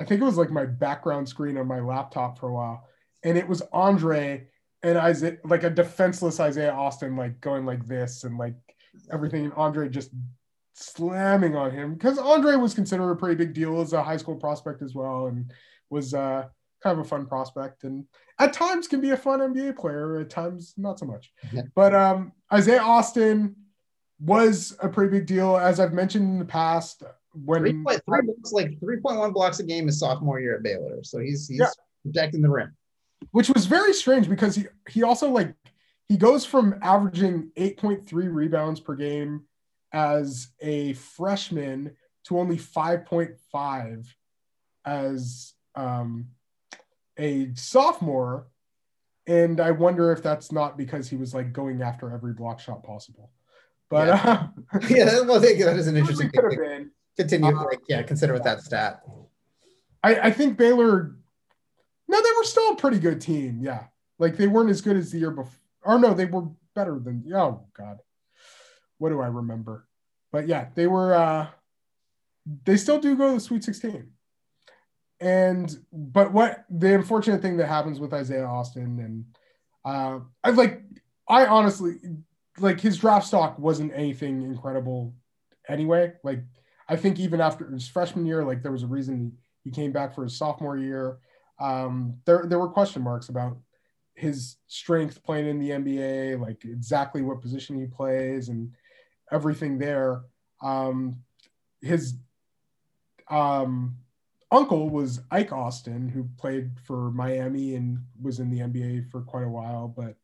I 0.00 0.04
think 0.04 0.20
it 0.20 0.24
was 0.24 0.38
like 0.38 0.50
my 0.50 0.64
background 0.64 1.28
screen 1.28 1.58
on 1.58 1.66
my 1.66 1.80
laptop 1.80 2.38
for 2.38 2.48
a 2.48 2.52
while, 2.52 2.88
and 3.22 3.36
it 3.36 3.46
was 3.46 3.62
Andre 3.72 4.48
and 4.82 4.96
Isaiah, 4.96 5.36
like 5.44 5.62
a 5.62 5.70
defenseless 5.70 6.40
Isaiah 6.40 6.72
Austin, 6.72 7.16
like 7.16 7.40
going 7.40 7.66
like 7.66 7.86
this 7.86 8.24
and 8.24 8.38
like 8.38 8.54
everything. 9.12 9.44
And 9.44 9.54
Andre 9.54 9.90
just 9.90 10.10
slamming 10.72 11.54
on 11.54 11.70
him 11.70 11.94
because 11.94 12.18
Andre 12.18 12.56
was 12.56 12.72
considered 12.72 13.10
a 13.10 13.16
pretty 13.16 13.34
big 13.34 13.52
deal 13.52 13.80
as 13.82 13.92
a 13.92 14.02
high 14.02 14.16
school 14.16 14.36
prospect 14.36 14.80
as 14.80 14.94
well, 14.94 15.26
and 15.26 15.52
was 15.90 16.14
uh, 16.14 16.46
kind 16.82 16.98
of 16.98 17.04
a 17.04 17.08
fun 17.08 17.26
prospect, 17.26 17.84
and 17.84 18.06
at 18.38 18.54
times 18.54 18.88
can 18.88 19.02
be 19.02 19.10
a 19.10 19.16
fun 19.16 19.40
NBA 19.40 19.76
player, 19.76 20.18
at 20.18 20.30
times 20.30 20.72
not 20.78 20.98
so 20.98 21.04
much. 21.04 21.30
Yeah. 21.52 21.62
But 21.74 21.94
um, 21.94 22.32
Isaiah 22.50 22.82
Austin 22.82 23.54
was 24.18 24.76
a 24.80 24.88
pretty 24.88 25.10
big 25.10 25.26
deal, 25.26 25.58
as 25.58 25.78
I've 25.78 25.92
mentioned 25.92 26.24
in 26.24 26.38
the 26.38 26.44
past. 26.46 27.02
When 27.32 27.62
Three 27.62 27.82
point 27.84 28.02
three 28.06 28.22
blocks, 28.22 28.52
like 28.52 28.70
3.1 28.80 29.32
blocks 29.32 29.60
a 29.60 29.62
game 29.62 29.86
his 29.86 29.98
sophomore 30.00 30.40
year 30.40 30.56
at 30.56 30.62
Baylor. 30.62 31.02
So 31.04 31.18
he's 31.20 31.46
he's 31.48 31.60
Yeah. 31.60 31.70
protecting 32.04 32.42
the 32.42 32.50
rim. 32.50 32.76
which 33.32 33.48
was 33.50 33.66
very 33.66 33.92
strange 33.92 34.28
because 34.28 34.54
he 34.56 34.66
he 34.88 35.02
also 35.02 35.30
like 35.30 35.54
he 36.08 36.16
goes 36.16 36.44
from 36.44 36.74
averaging 36.82 37.50
8.3 37.56 38.10
rebounds 38.34 38.80
per 38.80 38.94
game 38.96 39.42
as 39.92 40.48
a 40.60 40.94
freshman 40.94 41.94
to 42.24 42.38
only 42.38 42.56
5.5 42.56 44.06
as 44.84 45.54
um, 45.74 46.26
a 47.18 47.50
sophomore 47.54 48.46
and 49.26 49.60
I 49.60 49.70
wonder 49.70 50.10
if 50.12 50.22
that's 50.22 50.50
not 50.50 50.76
because 50.76 51.08
he 51.08 51.16
was 51.16 51.32
like 51.34 51.52
going 51.52 51.82
after 51.82 52.10
every 52.12 52.32
block 52.32 52.58
shot 52.58 52.82
possible. 52.82 53.30
But 53.88 54.08
yeah, 54.08 54.48
uh, 54.74 54.78
yeah 54.88 55.20
well, 55.20 55.38
that 55.40 55.76
is 55.76 55.86
an 55.86 55.96
interesting 55.96 56.30
could 56.30 56.42
thing. 56.50 56.50
have 56.50 56.58
been. 56.58 56.90
Continue, 57.20 57.56
Uh, 57.56 57.64
like, 57.64 57.80
yeah, 57.88 58.02
consider 58.02 58.33
with 58.33 58.44
that 58.44 58.62
stat. 58.62 59.02
I, 60.02 60.14
I 60.14 60.30
think 60.30 60.56
Baylor. 60.56 61.16
No, 62.09 62.22
they 62.22 62.30
were 62.37 62.44
still 62.44 62.72
a 62.72 62.76
pretty 62.76 62.98
good 62.98 63.20
team. 63.20 63.61
Yeah, 63.62 63.85
like 64.18 64.37
they 64.37 64.46
weren't 64.48 64.70
as 64.70 64.80
good 64.80 64.96
as 64.96 65.12
the 65.12 65.18
year 65.18 65.30
before. 65.30 65.52
Or 65.83 65.98
no, 65.98 66.14
they 66.14 66.24
were 66.24 66.48
better 66.74 66.98
than. 66.98 67.24
Oh 67.35 67.66
God, 67.76 67.98
what 68.98 69.11
do 69.11 69.20
I 69.20 69.26
remember? 69.26 69.87
But 70.33 70.48
yeah, 70.48 70.68
they 70.74 70.87
were. 70.87 71.14
uh 71.14 71.48
They 72.64 72.76
still 72.76 72.98
do 72.98 73.16
go 73.16 73.28
to 73.28 73.35
the 73.35 73.40
Sweet 73.40 73.64
Sixteen. 73.64 74.12
And 75.20 75.70
but 75.92 76.33
what 76.33 76.64
the 76.70 76.94
unfortunate 76.94 77.42
thing 77.42 77.59
that 77.59 77.66
happens 77.66 78.00
with 78.00 78.14
Isaiah 78.14 78.46
Austin 78.46 78.98
and 79.00 79.24
uh 79.85 80.20
I 80.42 80.50
like 80.50 80.83
I 81.28 81.46
honestly 81.46 81.96
like 82.59 82.80
his 82.80 82.96
draft 82.98 83.26
stock 83.26 83.59
wasn't 83.59 83.92
anything 83.94 84.42
incredible 84.42 85.14
anyway. 85.68 86.14
Like 86.24 86.40
I 86.90 86.96
think 86.96 87.20
even 87.20 87.40
after 87.40 87.70
his 87.70 87.87
freshman 87.87 88.26
year, 88.26 88.44
like 88.44 88.62
there 88.62 88.72
was 88.72 88.83
a 88.83 88.88
reason 88.88 89.38
he 89.62 89.70
came 89.70 89.92
back 89.92 90.12
for 90.12 90.24
his 90.24 90.37
sophomore 90.37 90.76
year. 90.76 91.18
Um, 91.61 92.16
there 92.24 92.44
there 92.46 92.59
were 92.59 92.68
question 92.68 93.03
marks 93.03 93.29
about 93.29 93.57
his 94.14 94.57
strength 94.66 95.22
playing 95.22 95.46
in 95.46 95.61
the 95.61 95.70
NBA, 95.70 96.40
like 96.40 96.64
exactly 96.64 97.22
what 97.22 97.40
position 97.40 97.79
he 97.79 97.87
plays 97.87 98.48
and 98.48 98.72
everything 99.31 99.79
there. 99.79 100.22
Um, 100.61 101.22
his 101.81 102.14
um, 103.31 103.96
uncle 104.50 104.90
was 104.90 105.20
Ike 105.31 105.53
Austin, 105.53 106.09
who 106.09 106.29
played 106.38 106.72
for 106.85 107.12
Miami 107.12 107.76
and 107.76 108.00
was 108.20 108.40
in 108.40 108.50
the 108.50 108.59
NBA 108.59 109.12
for 109.12 109.22
quite 109.22 109.44
a 109.44 109.48
while. 109.48 109.87
But 109.87 110.16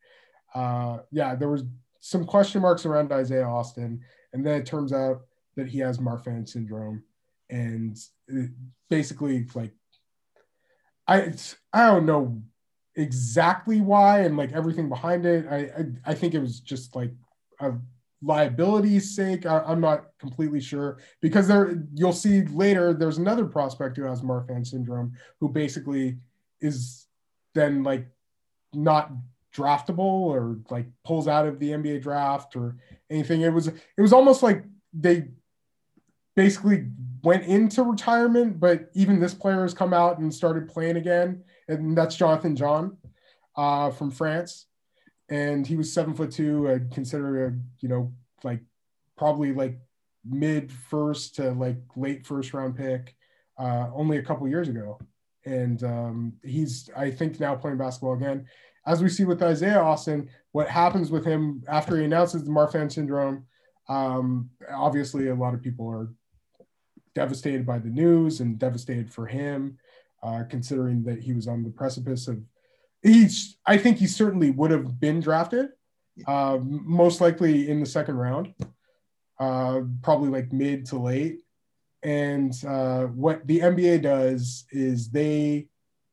uh, 0.52 0.98
yeah, 1.12 1.36
there 1.36 1.48
was 1.48 1.62
some 2.00 2.24
question 2.24 2.60
marks 2.60 2.84
around 2.84 3.12
Isaiah 3.12 3.46
Austin, 3.46 4.00
and 4.32 4.44
then 4.44 4.60
it 4.60 4.66
turns 4.66 4.92
out 4.92 5.22
that 5.56 5.68
he 5.68 5.78
has 5.78 5.98
Marfan 5.98 6.48
syndrome, 6.48 7.02
and 7.50 7.96
basically 8.88 9.46
like 9.54 9.72
I 11.06 11.34
I 11.72 11.86
don't 11.86 12.06
know 12.06 12.42
exactly 12.94 13.80
why 13.80 14.20
and 14.20 14.36
like 14.36 14.52
everything 14.52 14.88
behind 14.88 15.26
it. 15.26 15.46
I 15.50 15.56
I, 15.56 16.12
I 16.12 16.14
think 16.14 16.34
it 16.34 16.40
was 16.40 16.60
just 16.60 16.94
like 16.96 17.12
a 17.60 17.72
liability's 18.22 19.14
sake. 19.14 19.46
I, 19.46 19.60
I'm 19.60 19.80
not 19.80 20.06
completely 20.18 20.60
sure 20.60 20.98
because 21.20 21.48
there 21.48 21.82
you'll 21.94 22.12
see 22.12 22.42
later 22.46 22.92
there's 22.92 23.18
another 23.18 23.46
prospect 23.46 23.96
who 23.96 24.04
has 24.04 24.22
Marfan 24.22 24.66
syndrome 24.66 25.12
who 25.40 25.48
basically 25.48 26.18
is 26.60 27.06
then 27.54 27.82
like 27.82 28.06
not 28.72 29.10
draftable 29.54 29.98
or 29.98 30.58
like 30.70 30.86
pulls 31.04 31.28
out 31.28 31.46
of 31.46 31.58
the 31.58 31.70
NBA 31.70 32.02
draft 32.02 32.56
or 32.56 32.76
anything. 33.10 33.42
It 33.42 33.52
was 33.52 33.68
it 33.68 33.82
was 33.98 34.12
almost 34.12 34.42
like 34.42 34.64
they 34.92 35.28
basically 36.36 36.86
went 37.24 37.44
into 37.44 37.82
retirement, 37.82 38.60
but 38.60 38.90
even 38.94 39.18
this 39.18 39.34
player 39.34 39.62
has 39.62 39.74
come 39.74 39.92
out 39.92 40.18
and 40.18 40.32
started 40.32 40.68
playing 40.68 40.96
again, 40.96 41.42
and 41.66 41.98
that's 41.98 42.14
Jonathan 42.14 42.54
Jeanne 42.54 42.96
uh, 43.56 43.90
from 43.90 44.12
France, 44.12 44.66
and 45.28 45.66
he 45.66 45.74
was 45.74 45.92
seven 45.92 46.14
foot 46.14 46.30
two, 46.30 46.68
uh, 46.68 46.78
considered 46.94 47.48
a 47.48 47.58
you 47.80 47.88
know 47.88 48.12
like 48.44 48.60
probably 49.16 49.52
like 49.52 49.78
mid 50.24 50.70
first 50.70 51.34
to 51.36 51.50
like 51.52 51.78
late 51.96 52.24
first 52.24 52.54
round 52.54 52.76
pick, 52.76 53.16
uh, 53.58 53.88
only 53.92 54.18
a 54.18 54.22
couple 54.22 54.46
years 54.46 54.68
ago, 54.68 55.00
and 55.44 55.82
um, 55.82 56.32
he's 56.44 56.88
I 56.96 57.10
think 57.10 57.40
now 57.40 57.56
playing 57.56 57.78
basketball 57.78 58.14
again. 58.14 58.46
As 58.86 59.02
we 59.02 59.08
see 59.08 59.24
with 59.24 59.42
Isaiah 59.42 59.80
Austin, 59.80 60.28
what 60.52 60.68
happens 60.68 61.10
with 61.10 61.24
him 61.24 61.64
after 61.66 61.96
he 61.96 62.04
announces 62.04 62.44
the 62.44 62.52
Marfan 62.52 62.92
syndrome, 62.92 63.44
um, 63.88 64.48
obviously 64.72 65.26
a 65.26 65.34
lot 65.34 65.54
of 65.54 65.60
people 65.60 65.88
are 65.90 66.08
devastated 67.16 67.64
by 67.66 67.78
the 67.78 67.88
news 67.88 68.40
and 68.40 68.58
devastated 68.58 69.10
for 69.10 69.26
him, 69.26 69.78
uh, 70.22 70.44
considering 70.48 71.02
that 71.04 71.18
he 71.18 71.32
was 71.32 71.48
on 71.48 71.64
the 71.64 71.70
precipice 71.70 72.28
of. 72.28 72.40
He's. 73.02 73.56
I 73.66 73.78
think 73.78 73.96
he 73.96 74.06
certainly 74.06 74.50
would 74.50 74.70
have 74.70 75.00
been 75.00 75.20
drafted, 75.20 75.70
uh, 76.26 76.58
most 76.62 77.20
likely 77.20 77.70
in 77.70 77.80
the 77.80 77.86
second 77.86 78.16
round, 78.16 78.54
uh, 79.40 79.80
probably 80.02 80.28
like 80.28 80.52
mid 80.52 80.86
to 80.86 80.98
late. 80.98 81.40
And 82.02 82.52
uh, 82.66 83.04
what 83.04 83.46
the 83.46 83.60
NBA 83.60 84.02
does 84.02 84.66
is 84.70 85.10
they 85.10 85.68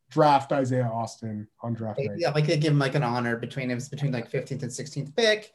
draft 0.10 0.52
Isaiah 0.52 0.90
Austin 0.92 1.48
on 1.62 1.74
draft 1.74 2.00
night. 2.00 2.18
Yeah, 2.18 2.30
like 2.30 2.48
they 2.48 2.58
give 2.58 2.72
him 2.72 2.80
like 2.80 2.96
an 2.96 3.04
honor 3.04 3.36
between 3.36 3.70
him 3.70 3.80
between 3.92 4.14
like 4.14 4.32
15th 4.32 4.64
and 4.64 4.72
16th 4.72 5.16
pick. 5.16 5.52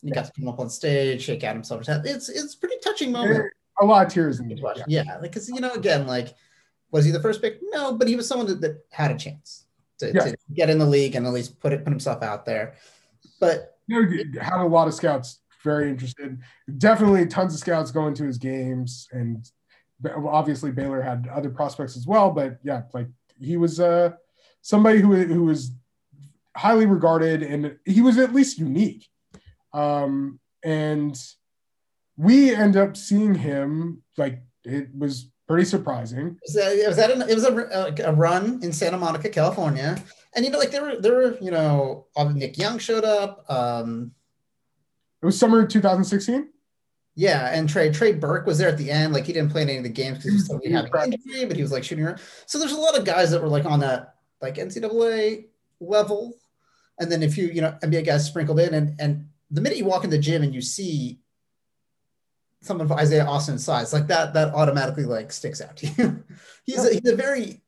And 0.00 0.08
he 0.08 0.14
got 0.14 0.26
to 0.26 0.32
come 0.38 0.48
up 0.48 0.60
on 0.60 0.70
stage, 0.70 1.22
shake 1.22 1.42
Adam 1.42 1.64
Silver's 1.64 1.88
hand. 1.88 2.06
It's 2.06 2.28
it's 2.28 2.54
a 2.54 2.58
pretty 2.58 2.76
touching 2.82 3.10
moment. 3.10 3.50
A 3.80 3.84
lot 3.84 4.06
of 4.06 4.12
tears 4.12 4.38
in 4.40 4.48
the 4.48 4.60
watch. 4.60 4.80
Yeah, 4.86 5.18
because 5.20 5.48
you 5.48 5.60
know, 5.60 5.72
again, 5.72 6.06
like, 6.06 6.34
was 6.90 7.04
he 7.04 7.10
the 7.10 7.20
first 7.20 7.40
pick? 7.40 7.58
No, 7.62 7.94
but 7.94 8.06
he 8.06 8.16
was 8.16 8.28
someone 8.28 8.46
that, 8.48 8.60
that 8.60 8.84
had 8.90 9.10
a 9.10 9.16
chance 9.16 9.64
to, 9.98 10.12
Yeah. 10.12 10.24
to 10.26 10.36
get 10.52 10.70
in 10.70 10.78
the 10.78 10.86
league 10.86 11.14
and 11.14 11.26
at 11.26 11.32
least 11.32 11.58
put 11.58 11.72
it 11.72 11.84
put 11.84 11.90
himself 11.90 12.22
out 12.22 12.44
there. 12.44 12.74
But 13.40 13.78
you 13.86 14.00
know, 14.02 14.40
had 14.40 14.60
a 14.60 14.66
lot 14.66 14.88
of 14.88 14.94
scouts 14.94 15.40
very 15.64 15.88
interested. 15.88 16.38
Definitely 16.78 17.26
tons 17.26 17.54
of 17.54 17.60
scouts 17.60 17.90
going 17.90 18.14
to 18.14 18.24
his 18.24 18.38
games, 18.38 19.08
and 19.12 19.48
obviously 20.26 20.70
Baylor 20.70 21.00
had 21.00 21.28
other 21.28 21.50
prospects 21.50 21.96
as 21.96 22.06
well. 22.06 22.30
But 22.30 22.58
yeah, 22.62 22.82
like 22.92 23.08
he 23.40 23.56
was 23.56 23.80
uh, 23.80 24.10
somebody 24.60 25.00
who 25.00 25.14
who 25.24 25.44
was 25.44 25.72
highly 26.56 26.86
regarded, 26.86 27.42
and 27.42 27.76
he 27.86 28.00
was 28.02 28.18
at 28.18 28.34
least 28.34 28.58
unique. 28.58 29.08
Um, 29.72 30.38
and 30.62 31.18
we 32.16 32.54
end 32.54 32.76
up 32.76 32.96
seeing 32.96 33.34
him 33.34 34.02
like 34.16 34.42
it 34.64 34.88
was 34.96 35.30
pretty 35.48 35.64
surprising. 35.64 36.28
it 36.28 36.38
was, 36.46 36.56
a, 36.56 36.84
it 36.84 36.88
was, 36.88 36.96
that 36.96 37.10
an, 37.10 37.22
it 37.22 37.34
was 37.34 37.44
a, 37.44 37.94
a 38.04 38.12
run 38.12 38.60
in 38.62 38.72
Santa 38.72 38.98
Monica, 38.98 39.28
California, 39.28 40.02
and 40.34 40.44
you 40.44 40.50
know, 40.50 40.58
like 40.58 40.70
there 40.70 40.82
were 40.82 40.96
there 41.00 41.12
were 41.12 41.38
you 41.40 41.50
know, 41.50 42.06
um, 42.16 42.34
Nick 42.34 42.58
Young 42.58 42.78
showed 42.78 43.04
up. 43.04 43.44
Um, 43.50 44.12
It 45.22 45.26
was 45.26 45.38
summer 45.38 45.66
2016. 45.66 46.48
Yeah, 47.14 47.50
and 47.52 47.68
Trey 47.68 47.90
Trey 47.90 48.12
Burke 48.12 48.46
was 48.46 48.56
there 48.58 48.68
at 48.68 48.78
the 48.78 48.90
end. 48.90 49.12
Like 49.12 49.26
he 49.26 49.32
didn't 49.32 49.52
play 49.52 49.62
in 49.62 49.68
any 49.68 49.78
of 49.78 49.84
the 49.84 49.90
games 49.90 50.18
because 50.18 50.30
he 50.30 50.36
was 50.36 50.44
still 50.46 50.60
having 50.64 51.12
an 51.12 51.12
injury, 51.12 51.44
but 51.44 51.56
he 51.56 51.62
was 51.62 51.72
like 51.72 51.84
shooting 51.84 52.04
around. 52.04 52.20
So 52.46 52.58
there's 52.58 52.72
a 52.72 52.80
lot 52.80 52.96
of 52.96 53.04
guys 53.04 53.30
that 53.30 53.42
were 53.42 53.48
like 53.48 53.66
on 53.66 53.80
that 53.80 54.14
like 54.40 54.54
NCAA 54.56 55.46
level, 55.80 56.34
and 56.98 57.12
then 57.12 57.22
if 57.22 57.36
you 57.36 57.48
you 57.48 57.60
know 57.60 57.76
NBA 57.82 58.06
guys 58.06 58.26
sprinkled 58.26 58.60
in, 58.60 58.72
and 58.72 58.98
and 58.98 59.26
the 59.50 59.60
minute 59.60 59.76
you 59.76 59.84
walk 59.84 60.04
in 60.04 60.10
the 60.10 60.18
gym 60.18 60.42
and 60.42 60.54
you 60.54 60.62
see 60.62 61.20
someone 62.62 62.86
of 62.86 62.92
Isaiah 62.92 63.26
Austin's 63.26 63.64
size, 63.64 63.92
like 63.92 64.06
that 64.06 64.32
that 64.34 64.54
automatically 64.54 65.04
like 65.04 65.30
sticks 65.32 65.60
out 65.60 65.76
to 65.78 65.86
you. 65.88 66.24
he's 66.64 66.84
a, 66.84 66.92
he's 66.94 67.12
a 67.12 67.16
very 67.16 67.60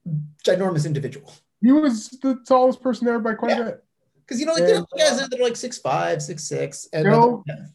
ginormous 0.45 0.87
individual 0.87 1.33
He 1.61 1.73
was 1.73 2.09
the 2.23 2.39
tallest 2.47 2.81
person 2.83 3.07
there 3.07 3.19
by 3.19 3.35
quite 3.35 3.51
Yeah. 3.57 3.61
a 3.61 3.65
bit. 3.65 3.85
because 4.23 4.41
you 4.41 4.47
know 4.47 4.53
like 4.55 4.65
there 4.65 4.77
And, 4.77 4.87
are 4.93 4.99
guys 4.99 5.21
that 5.21 5.39
are 5.39 5.43
like 5.43 5.57
six 5.57 5.79
five, 5.79 6.23
six 6.23 6.45
six, 6.45 6.89
and 6.93 7.05
You 7.05 7.11
know, 7.11 7.43
yeah. 7.47 7.67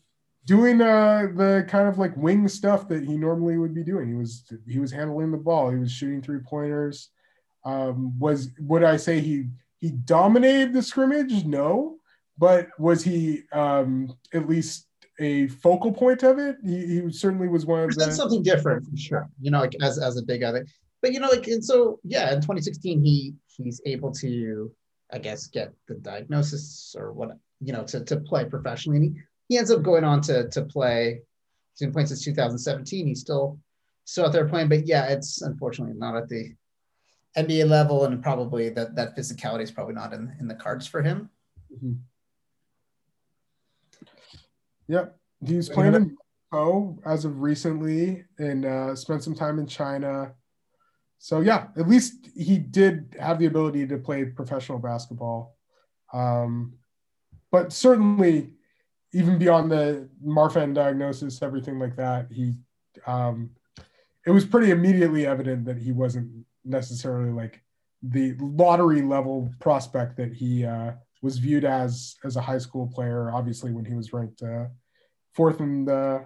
doing 0.45 0.81
uh 0.81 1.27
the 1.35 1.65
kind 1.67 1.87
of 1.87 1.97
like 1.99 2.15
wing 2.17 2.47
stuff 2.47 2.87
that 2.89 3.03
he 3.03 3.17
normally 3.17 3.57
would 3.57 3.73
be 3.75 3.83
doing. 3.83 4.07
He 4.07 4.15
was 4.15 4.51
he 4.67 4.79
was 4.79 4.91
handling 4.91 5.31
the 5.31 5.37
ball. 5.37 5.69
He 5.69 5.77
was 5.77 5.91
shooting 5.91 6.21
three 6.21 6.39
pointers. 6.39 7.09
Um, 7.65 8.17
was 8.17 8.49
would 8.59 8.83
I 8.83 8.97
say 8.97 9.19
he 9.19 9.49
he 9.79 9.91
dominated 9.91 10.73
the 10.73 10.81
scrimmage? 10.81 11.43
No, 11.45 11.97
but 12.37 12.67
was 12.79 13.03
he 13.03 13.43
um, 13.51 14.13
at 14.33 14.47
least 14.47 14.87
a 15.19 15.47
focal 15.47 15.91
point 15.91 16.23
of 16.23 16.39
it? 16.39 16.57
He, 16.63 17.01
he 17.01 17.11
certainly 17.11 17.47
was 17.47 17.65
one 17.65 17.83
of 17.83 17.95
That's 17.95 18.15
something 18.15 18.43
different 18.43 18.85
for 18.89 18.97
sure. 18.97 19.29
You 19.41 19.51
know, 19.51 19.59
like 19.59 19.75
as 19.81 19.99
as 19.99 20.17
a 20.17 20.23
big 20.23 20.43
other. 20.43 20.65
But 21.01 21.13
you 21.13 21.19
know, 21.19 21.29
like 21.29 21.47
and 21.47 21.63
so 21.63 21.99
yeah, 22.03 22.29
in 22.33 22.41
2016 22.41 23.03
he 23.03 23.33
he's 23.47 23.81
able 23.85 24.11
to, 24.13 24.71
I 25.11 25.19
guess, 25.19 25.47
get 25.47 25.73
the 25.87 25.95
diagnosis 25.95 26.95
or 26.97 27.11
what 27.11 27.37
you 27.61 27.73
know 27.73 27.83
to 27.85 28.03
to 28.05 28.17
play 28.17 28.45
professionally. 28.45 28.97
And 28.97 29.05
he, 29.05 29.21
he 29.49 29.57
ends 29.57 29.71
up 29.71 29.83
going 29.83 30.03
on 30.03 30.21
to 30.21 30.49
to 30.49 30.63
play. 30.63 31.21
He's 31.73 31.85
been 31.85 31.93
playing 31.93 32.07
since 32.07 32.23
2017. 32.25 33.07
He's 33.07 33.21
still 33.21 33.59
still 34.05 34.25
out 34.25 34.33
there 34.33 34.47
playing, 34.47 34.69
but 34.69 34.87
yeah, 34.87 35.05
it's 35.07 35.41
unfortunately 35.41 35.95
not 35.95 36.15
at 36.15 36.27
the 36.27 36.53
NBA 37.37 37.69
level, 37.69 38.05
and 38.05 38.21
probably 38.23 38.69
that 38.69 38.95
that 38.95 39.15
physicality 39.15 39.61
is 39.61 39.71
probably 39.71 39.93
not 39.93 40.13
in 40.13 40.35
in 40.39 40.47
the 40.47 40.55
cards 40.55 40.87
for 40.87 41.01
him. 41.01 41.29
Mhm. 41.71 41.99
Yep, 44.89 45.15
he 45.45 45.55
was 45.55 45.69
playing 45.69 45.93
in 45.93 46.17
Mexico 46.51 46.99
as 47.05 47.23
of 47.23 47.39
recently, 47.41 48.25
and 48.39 48.65
uh, 48.65 48.95
spent 48.95 49.23
some 49.23 49.35
time 49.35 49.59
in 49.59 49.67
China. 49.67 50.33
So 51.19 51.41
yeah, 51.41 51.67
at 51.77 51.87
least 51.87 52.29
he 52.35 52.57
did 52.57 53.15
have 53.19 53.39
the 53.39 53.45
ability 53.45 53.85
to 53.87 53.97
play 53.97 54.25
professional 54.25 54.79
basketball. 54.79 55.55
Um, 56.11 56.73
but 57.51 57.71
certainly, 57.71 58.53
even 59.13 59.37
beyond 59.37 59.71
the 59.71 60.09
Marfan 60.25 60.73
diagnosis, 60.73 61.41
everything 61.43 61.77
like 61.77 61.95
that, 61.97 62.27
he 62.31 62.55
um, 63.05 63.51
it 64.25 64.31
was 64.31 64.45
pretty 64.45 64.71
immediately 64.71 65.27
evident 65.27 65.65
that 65.65 65.77
he 65.77 65.91
wasn't 65.91 66.45
necessarily 66.65 67.31
like 67.31 67.61
the 68.01 68.33
lottery 68.39 69.01
level 69.01 69.51
prospect 69.59 70.17
that 70.17 70.33
he 70.33 70.65
uh, 70.65 70.93
was 71.21 71.37
viewed 71.37 71.65
as 71.65 72.15
as 72.23 72.35
a 72.35 72.41
high 72.41 72.57
school 72.57 72.87
player. 72.87 73.31
Obviously, 73.31 73.71
when 73.71 73.85
he 73.85 73.93
was 73.93 74.13
ranked 74.13 74.41
uh, 74.41 74.65
fourth 75.33 75.59
in 75.59 75.85
the 75.85 76.25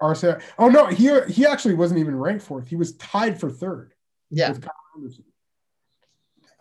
RCI. 0.00 0.42
Oh 0.58 0.68
no, 0.68 0.86
he 0.86 1.20
he 1.28 1.46
actually 1.46 1.74
wasn't 1.74 2.00
even 2.00 2.16
ranked 2.16 2.44
fourth. 2.44 2.68
He 2.68 2.76
was 2.76 2.96
tied 2.96 3.38
for 3.38 3.50
third. 3.50 3.92
Yeah. 4.30 4.54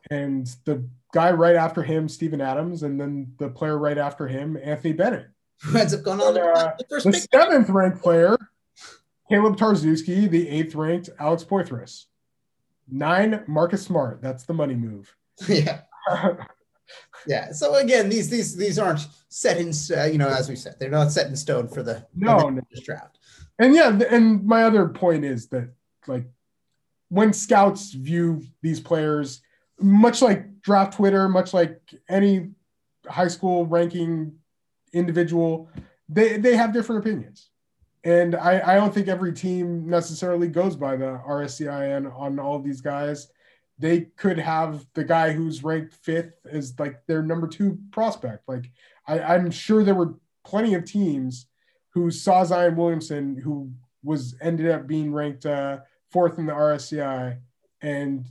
And 0.10 0.48
the 0.66 0.88
guy 1.14 1.32
right 1.32 1.56
after 1.56 1.82
him, 1.82 2.10
Steven 2.10 2.42
Adams, 2.42 2.84
and 2.84 3.00
then 3.00 3.34
the 3.38 3.50
player 3.50 3.78
right 3.78 3.98
after 3.98 4.28
him, 4.28 4.58
Anthony 4.62 4.94
Bennett. 4.94 5.28
Who 5.64 5.78
ends 5.78 5.94
up 5.94 6.04
going 6.04 6.20
on 6.20 6.38
uh, 6.38 6.76
the, 6.90 7.00
the 7.00 7.28
seventh 7.34 7.70
ranked 7.70 8.02
player, 8.02 8.38
Kaleb 9.32 9.56
Tarczewski, 9.56 10.30
the 10.30 10.50
eighth 10.50 10.76
ranked 10.76 11.10
Alex 11.20 11.44
Poythress. 11.44 12.06
Nine, 12.90 13.44
Marcus 13.48 13.84
Smart. 13.84 14.22
That's 14.22 14.44
the 14.44 14.54
money 14.54 14.76
move. 14.76 15.16
Yeah. 15.48 15.82
yeah. 17.26 17.52
So 17.52 17.76
again, 17.76 18.10
these 18.10 18.30
these 18.30 18.56
these 18.56 18.80
aren't 18.80 19.08
set 19.30 19.58
in 19.58 19.72
uh, 19.98 20.06
you 20.06 20.18
know 20.18 20.30
as 20.30 20.50
we 20.50 20.56
said 20.56 20.76
they're 20.80 20.90
not 20.90 21.12
set 21.12 21.28
in 21.28 21.36
stone 21.36 21.68
for 21.68 21.84
the 21.84 22.06
no, 22.16 22.50
no. 22.50 22.62
draft. 22.84 23.20
And 23.60 23.76
yeah, 23.76 23.98
and 24.10 24.46
my 24.46 24.64
other 24.64 24.88
point 24.90 25.26
is 25.26 25.48
that 25.50 25.70
like 26.08 26.26
when 27.10 27.32
scouts 27.34 27.92
view 27.92 28.44
these 28.62 28.80
players, 28.80 29.42
much 29.80 30.22
like 30.22 30.62
draft 30.62 30.94
Twitter, 30.94 31.30
much 31.30 31.54
like 31.54 31.80
any 32.10 32.50
high 33.08 33.28
school 33.28 33.66
ranking 33.66 34.34
individual, 34.94 35.70
they 36.10 36.38
they 36.38 36.56
have 36.56 36.74
different 36.74 37.06
opinions. 37.06 37.50
And 38.06 38.36
I, 38.36 38.74
I 38.74 38.76
don't 38.76 38.94
think 38.94 39.08
every 39.08 39.32
team 39.32 39.90
necessarily 39.90 40.50
goes 40.50 40.76
by 40.76 40.98
the 40.98 41.22
RSCIN 41.26 42.14
on 42.20 42.38
all 42.38 42.58
of 42.58 42.64
these 42.64 42.82
guys 42.82 43.30
they 43.80 44.02
could 44.02 44.40
have 44.40 44.86
the 44.94 45.04
guy 45.04 45.32
who's 45.32 45.64
ranked 45.64 45.94
fifth 45.94 46.46
as 46.50 46.78
like 46.80 47.06
their 47.08 47.24
number 47.24 47.48
two 47.48 47.80
prospect. 47.92 48.48
Like 48.48 48.72
I, 49.08 49.20
I'm 49.20 49.52
sure 49.52 49.84
there 49.84 49.96
were 49.96 50.16
plenty 50.46 50.74
of 50.76 50.86
teams 50.86 51.48
who 51.94 52.12
saw 52.12 52.44
Zion 52.44 52.76
Williamson, 52.76 53.38
who 53.38 53.72
was 54.04 54.36
ended 54.42 54.70
up 54.70 54.88
being 54.88 55.14
ranked 55.14 55.46
uh, 55.46 55.80
fourth 56.12 56.38
in 56.38 56.46
the 56.46 56.54
RSCI, 56.54 57.38
and 57.82 58.26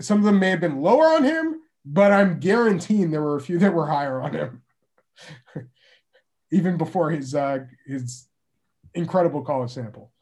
some 0.00 0.18
of 0.18 0.24
them 0.24 0.38
may 0.38 0.50
have 0.50 0.60
been 0.60 0.80
lower 0.80 1.06
on 1.06 1.24
him, 1.24 1.60
but 1.84 2.12
I'm 2.12 2.40
guaranteeing 2.40 3.10
there 3.10 3.22
were 3.22 3.36
a 3.36 3.40
few 3.40 3.58
that 3.58 3.72
were 3.72 3.86
higher 3.86 4.20
on 4.20 4.34
him, 4.34 4.62
even 6.52 6.76
before 6.76 7.10
his 7.10 7.34
uh, 7.34 7.60
his 7.86 8.28
incredible 8.94 9.42
college 9.42 9.70
sample. 9.70 10.12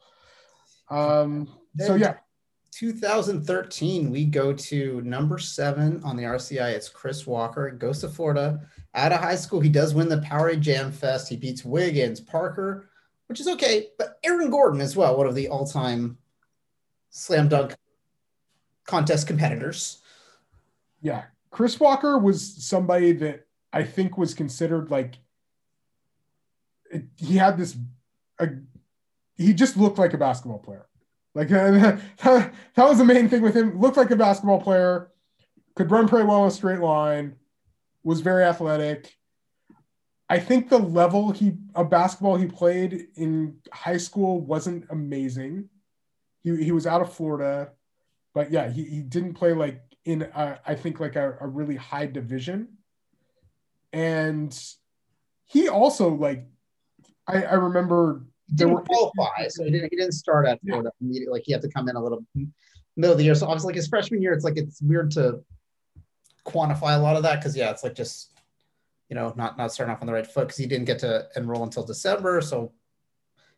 Um, 0.89 1.49
so 1.79 1.95
yeah, 1.95 2.15
2013, 2.77 4.11
we 4.11 4.23
go 4.23 4.53
to 4.53 5.01
number 5.01 5.39
seven 5.39 5.99
on 6.03 6.15
the 6.15 6.21
RCI. 6.21 6.73
It's 6.73 6.87
Chris 6.87 7.25
Walker. 7.25 7.71
Goes 7.71 8.01
to 8.01 8.07
Florida. 8.07 8.59
Out 8.93 9.11
of 9.11 9.19
high 9.19 9.35
school, 9.35 9.59
he 9.59 9.69
does 9.69 9.95
win 9.95 10.07
the 10.07 10.17
Powerade 10.17 10.59
Jam 10.59 10.91
Fest. 10.91 11.27
He 11.27 11.37
beats 11.37 11.65
Wiggins, 11.65 12.19
Parker, 12.19 12.87
which 13.25 13.39
is 13.39 13.47
okay, 13.47 13.87
but 13.97 14.19
Aaron 14.23 14.51
Gordon 14.51 14.79
as 14.79 14.95
well, 14.95 15.17
one 15.17 15.25
of 15.25 15.33
the 15.33 15.47
all-time 15.47 16.19
slam 17.09 17.47
dunk 17.47 17.75
contest 18.85 19.25
competitors. 19.25 20.03
Yeah, 21.01 21.23
Chris 21.49 21.79
Walker 21.79 22.19
was 22.19 22.63
somebody 22.63 23.11
that 23.13 23.47
I 23.73 23.85
think 23.85 24.19
was 24.19 24.35
considered 24.35 24.91
like 24.91 25.15
it, 26.91 27.05
he 27.15 27.37
had 27.37 27.57
this. 27.57 27.75
A, 28.39 28.49
he 29.35 29.53
just 29.53 29.77
looked 29.77 29.97
like 29.97 30.13
a 30.13 30.17
basketball 30.17 30.59
player. 30.59 30.86
Like 31.37 31.49
that, 31.49 32.01
that 32.23 32.89
was 32.89 32.97
the 32.97 33.05
main 33.05 33.29
thing 33.29 33.43
with 33.43 33.55
him. 33.55 33.79
Looked 33.79 33.95
like 33.95 34.09
a 34.09 34.15
basketball 34.15 34.59
player, 34.59 35.11
could 35.75 35.91
run 35.91 36.07
pretty 36.07 36.25
well 36.25 36.41
in 36.41 36.47
a 36.47 36.51
straight 36.51 36.79
line, 36.79 37.35
was 38.03 38.21
very 38.21 38.43
athletic. 38.43 39.15
I 40.27 40.39
think 40.39 40.67
the 40.67 40.79
level 40.79 41.31
he 41.31 41.53
of 41.75 41.91
basketball 41.91 42.37
he 42.37 42.47
played 42.47 43.09
in 43.15 43.57
high 43.71 43.97
school 43.97 44.41
wasn't 44.41 44.85
amazing. 44.89 45.69
He, 46.43 46.63
he 46.63 46.71
was 46.71 46.87
out 46.87 47.01
of 47.01 47.13
Florida, 47.13 47.71
but 48.33 48.51
yeah, 48.51 48.71
he, 48.71 48.83
he 48.85 49.01
didn't 49.01 49.35
play 49.35 49.53
like 49.53 49.83
in 50.05 50.23
a, 50.23 50.59
I 50.65 50.73
think 50.73 50.99
like 50.99 51.15
a, 51.15 51.37
a 51.39 51.47
really 51.47 51.75
high 51.75 52.07
division. 52.07 52.69
And 53.93 54.59
he 55.45 55.69
also 55.69 56.09
like 56.09 56.47
I, 57.27 57.43
I 57.43 57.53
remember 57.53 58.23
didn't 58.55 58.73
were, 58.73 58.81
qualify, 58.81 59.47
so 59.49 59.63
he 59.63 59.71
didn't, 59.71 59.89
he 59.91 59.97
didn't 59.97 60.13
start 60.13 60.47
at 60.47 60.59
Florida 60.61 60.91
immediately. 61.01 61.33
Like 61.33 61.43
he 61.45 61.51
had 61.51 61.61
to 61.61 61.69
come 61.69 61.89
in 61.89 61.95
a 61.95 62.01
little 62.01 62.25
middle 62.95 63.11
of 63.11 63.17
the 63.17 63.23
year. 63.23 63.35
So 63.35 63.47
obviously, 63.47 63.69
like 63.69 63.75
his 63.75 63.87
freshman 63.87 64.21
year, 64.21 64.33
it's 64.33 64.43
like 64.43 64.57
it's 64.57 64.81
weird 64.81 65.11
to 65.11 65.41
quantify 66.45 66.95
a 66.95 66.99
lot 66.99 67.17
of 67.17 67.23
that 67.23 67.39
because 67.39 67.55
yeah, 67.55 67.71
it's 67.71 67.83
like 67.83 67.93
just 67.93 68.33
you 69.09 69.15
know 69.15 69.33
not 69.35 69.57
not 69.57 69.71
starting 69.71 69.93
off 69.93 70.01
on 70.01 70.07
the 70.07 70.13
right 70.13 70.25
foot 70.25 70.47
because 70.47 70.57
he 70.57 70.65
didn't 70.65 70.85
get 70.85 70.99
to 70.99 71.27
enroll 71.35 71.63
until 71.63 71.83
December, 71.83 72.41
so 72.41 72.71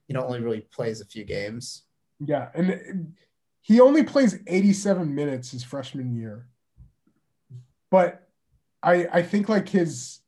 you 0.08 0.14
know 0.14 0.26
only 0.26 0.42
really 0.42 0.62
plays 0.62 1.02
a 1.02 1.06
few 1.06 1.24
games. 1.24 1.84
Yeah, 2.20 2.50
and 2.54 3.14
he 3.62 3.80
only 3.80 4.04
plays 4.04 4.40
87 4.48 5.14
minutes 5.14 5.52
his 5.52 5.64
freshman 5.64 6.16
year, 6.16 6.48
but 7.90 8.28
I 8.82 9.08
I 9.12 9.22
think 9.22 9.50
like 9.50 9.70
his 9.70 10.20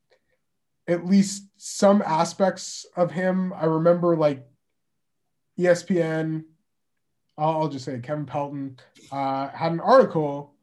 at 0.88 1.06
least 1.06 1.47
some 1.58 2.02
aspects 2.02 2.86
of 2.95 3.12
him. 3.12 3.54
I 3.54 3.65
remember 3.65 4.15
like 4.15 4.45
ESPN, 5.59 6.43
I'll, 7.37 7.67
just 7.67 7.85
say 7.85 7.99
Kevin 7.99 8.25
Pelton, 8.25 8.77
uh, 9.11 9.49
had 9.49 9.71
an 9.71 9.79
article 9.79 10.53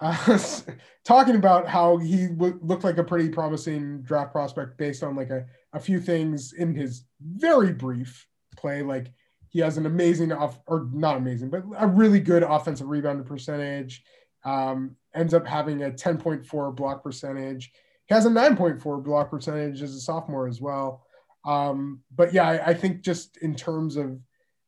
uh, 0.00 0.38
talking 1.04 1.36
about 1.36 1.68
how 1.68 1.96
he 1.96 2.28
w- 2.28 2.58
looked 2.62 2.84
like 2.84 2.98
a 2.98 3.04
pretty 3.04 3.28
promising 3.28 4.02
draft 4.02 4.32
prospect 4.32 4.76
based 4.76 5.02
on 5.02 5.14
like 5.14 5.30
a, 5.30 5.46
a 5.72 5.80
few 5.80 6.00
things 6.00 6.52
in 6.52 6.74
his 6.74 7.04
very 7.20 7.72
brief 7.72 8.26
play. 8.56 8.82
Like 8.82 9.12
he 9.48 9.60
has 9.60 9.76
an 9.76 9.86
amazing 9.86 10.32
off 10.32 10.58
or 10.66 10.88
not 10.92 11.16
amazing, 11.16 11.50
but 11.50 11.62
a 11.78 11.86
really 11.86 12.20
good 12.20 12.42
offensive 12.42 12.88
rebound 12.88 13.24
percentage. 13.26 14.02
Um, 14.44 14.96
ends 15.14 15.34
up 15.34 15.46
having 15.46 15.84
a 15.84 15.90
10.4 15.90 16.74
block 16.74 17.02
percentage. 17.02 17.70
He 18.06 18.14
has 18.14 18.26
a 18.26 18.30
9.4 18.30 19.04
block 19.04 19.30
percentage 19.30 19.82
as 19.82 19.94
a 19.94 20.00
sophomore 20.00 20.48
as 20.48 20.60
well. 20.60 21.06
Um, 21.44 22.00
but 22.14 22.32
yeah, 22.32 22.48
I, 22.48 22.68
I 22.68 22.74
think 22.74 23.02
just 23.02 23.36
in 23.38 23.54
terms 23.54 23.96
of 23.96 24.20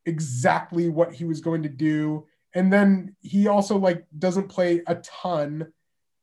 exactly 0.06 0.88
what 0.88 1.12
he 1.12 1.24
was 1.24 1.40
going 1.40 1.62
to 1.62 1.68
do. 1.68 2.26
And 2.54 2.72
then 2.72 3.16
he 3.20 3.48
also 3.48 3.76
like 3.78 4.04
doesn't 4.18 4.48
play 4.48 4.82
a 4.87 4.96
ton 4.96 5.72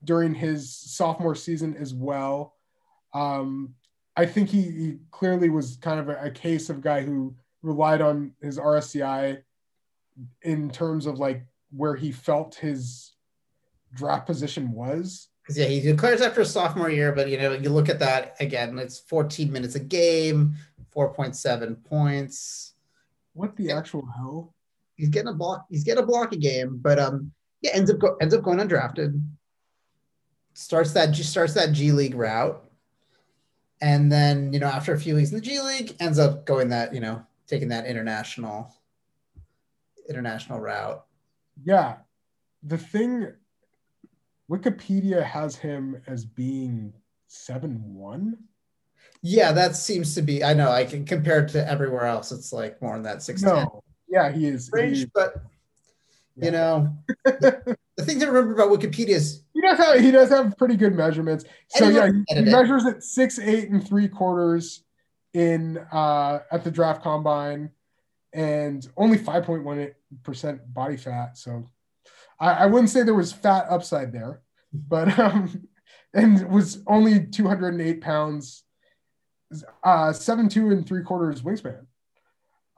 during 0.03 0.33
his 0.33 0.73
sophomore 0.73 1.35
season 1.35 1.75
as 1.77 1.93
well. 1.93 2.55
Um, 3.13 3.75
I 4.15 4.25
think 4.25 4.49
he, 4.49 4.61
he, 4.61 4.97
clearly 5.09 5.49
was 5.49 5.77
kind 5.77 5.99
of 5.99 6.09
a, 6.09 6.25
a, 6.25 6.31
case 6.31 6.69
of 6.69 6.81
guy 6.81 7.01
who 7.01 7.35
relied 7.61 8.01
on 8.01 8.33
his 8.41 8.57
RSCI 8.57 9.41
in 10.41 10.69
terms 10.69 11.05
of 11.05 11.19
like 11.19 11.45
where 11.71 11.95
he 11.95 12.11
felt 12.11 12.55
his 12.55 13.13
draft 13.93 14.25
position 14.25 14.71
was. 14.71 15.27
Because 15.41 15.57
yeah, 15.57 15.65
he 15.65 15.81
declares 15.81 16.21
after 16.21 16.45
sophomore 16.45 16.89
year, 16.89 17.11
but 17.11 17.29
you 17.29 17.37
know, 17.37 17.53
you 17.53 17.69
look 17.69 17.89
at 17.89 17.99
that 17.99 18.35
again, 18.39 18.77
it's 18.77 18.99
14 18.99 19.51
minutes 19.51 19.75
a 19.75 19.79
game, 19.79 20.55
4.7 20.95 21.83
points 21.83 22.71
what 23.33 23.55
the 23.55 23.71
actual 23.71 24.05
hell? 24.15 24.53
He's 24.95 25.09
getting 25.09 25.29
a 25.29 25.33
block. 25.33 25.65
He's 25.69 25.83
getting 25.83 26.03
a 26.03 26.07
block 26.07 26.33
a 26.33 26.37
game, 26.37 26.79
but 26.81 26.99
um, 26.99 27.31
yeah, 27.61 27.71
ends 27.73 27.89
up 27.89 27.99
go, 27.99 28.15
ends 28.21 28.33
up 28.33 28.43
going 28.43 28.59
undrafted. 28.59 29.21
Starts 30.53 30.93
that 30.93 31.15
starts 31.15 31.53
that 31.53 31.71
G 31.71 31.91
League 31.91 32.15
route, 32.15 32.63
and 33.81 34.11
then 34.11 34.53
you 34.53 34.59
know 34.59 34.67
after 34.67 34.93
a 34.93 34.99
few 34.99 35.15
weeks 35.15 35.31
in 35.31 35.35
the 35.35 35.41
G 35.41 35.59
League, 35.61 35.95
ends 35.99 36.19
up 36.19 36.45
going 36.45 36.69
that 36.69 36.93
you 36.93 36.99
know 36.99 37.25
taking 37.47 37.69
that 37.69 37.85
international 37.85 38.73
international 40.09 40.59
route. 40.59 41.03
Yeah, 41.63 41.97
the 42.63 42.77
thing. 42.77 43.33
Wikipedia 44.51 45.23
has 45.23 45.55
him 45.55 46.01
as 46.07 46.25
being 46.25 46.93
seven 47.27 47.95
one. 47.95 48.37
Yeah, 49.21 49.53
that 49.53 49.77
seems 49.77 50.13
to 50.15 50.21
be. 50.21 50.43
I 50.43 50.53
know. 50.53 50.69
I 50.69 50.83
can 50.83 51.05
compare 51.05 51.39
it 51.45 51.49
to 51.49 51.69
everywhere 51.69 52.05
else. 52.05 52.31
It's 52.33 52.51
like 52.51 52.81
more 52.81 52.95
in 52.97 53.03
that 53.03 53.23
six. 53.23 53.41
No, 53.41 53.81
yeah, 54.09 54.29
he 54.29 54.47
is 54.47 54.69
range, 54.73 54.99
he, 54.99 55.05
but 55.05 55.35
yeah. 56.35 56.45
you 56.45 56.51
know, 56.51 56.97
the, 57.23 57.77
the 57.97 58.03
thing 58.03 58.19
to 58.19 58.27
remember 58.27 58.53
about 58.53 58.77
Wikipedia 58.77 59.09
is 59.09 59.43
he 59.53 59.61
does 59.61 59.77
have 59.77 59.99
he 60.01 60.11
does 60.11 60.29
have 60.29 60.57
pretty 60.57 60.75
good 60.75 60.95
measurements. 60.95 61.45
So 61.69 61.87
yeah, 61.87 62.09
he, 62.11 62.35
he 62.35 62.41
measures 62.41 62.85
at 62.85 63.03
six 63.03 63.39
eight 63.39 63.69
and 63.69 63.85
three 63.85 64.09
quarters 64.09 64.83
in 65.33 65.77
uh 65.93 66.39
at 66.51 66.65
the 66.65 66.71
draft 66.71 67.03
combine, 67.03 67.71
and 68.33 68.85
only 68.97 69.17
five 69.17 69.45
point 69.45 69.63
one 69.63 69.91
percent 70.23 70.73
body 70.73 70.97
fat. 70.97 71.37
So 71.37 71.63
I, 72.41 72.51
I 72.51 72.65
wouldn't 72.65 72.89
say 72.89 73.03
there 73.03 73.13
was 73.13 73.31
fat 73.31 73.67
upside 73.69 74.11
there, 74.11 74.41
but 74.73 75.17
um, 75.17 75.69
and 76.13 76.49
was 76.49 76.83
only 76.87 77.25
two 77.27 77.47
hundred 77.47 77.75
and 77.75 77.81
eight 77.81 78.01
pounds 78.01 78.63
uh, 79.83 80.13
seven 80.13 80.49
two 80.49 80.71
and 80.71 80.85
three 80.85 81.03
quarters 81.03 81.41
wingspan, 81.41 81.85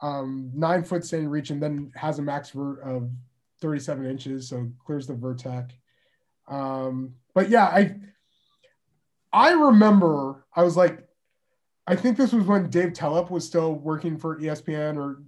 um, 0.02 0.52
nine 0.54 0.84
foot 0.84 1.06
standing 1.06 1.30
reach, 1.30 1.50
and 1.50 1.62
then 1.62 1.92
has 1.96 2.20
a 2.20 2.22
max 2.22 2.52
vert 2.52 2.82
of 2.84 3.10
37 3.62 4.06
inches, 4.06 4.50
so 4.50 4.70
clears 4.86 5.08
the 5.08 5.14
vertec. 5.14 5.72
Um, 6.48 7.16
but 7.34 7.50
yeah, 7.50 7.66
I 7.66 7.96
I 9.32 9.52
remember 9.52 10.46
I 10.56 10.64
was 10.64 10.76
like, 10.76 11.08
I 11.88 11.96
think 11.96 12.18
this 12.18 12.34
was 12.34 12.46
when 12.46 12.70
Dave 12.70 12.94
Telep 12.94 13.30
was 13.30 13.46
still 13.46 13.74
working 13.74 14.18
for 14.18 14.40
ESPN, 14.40 14.98
or 14.98 15.24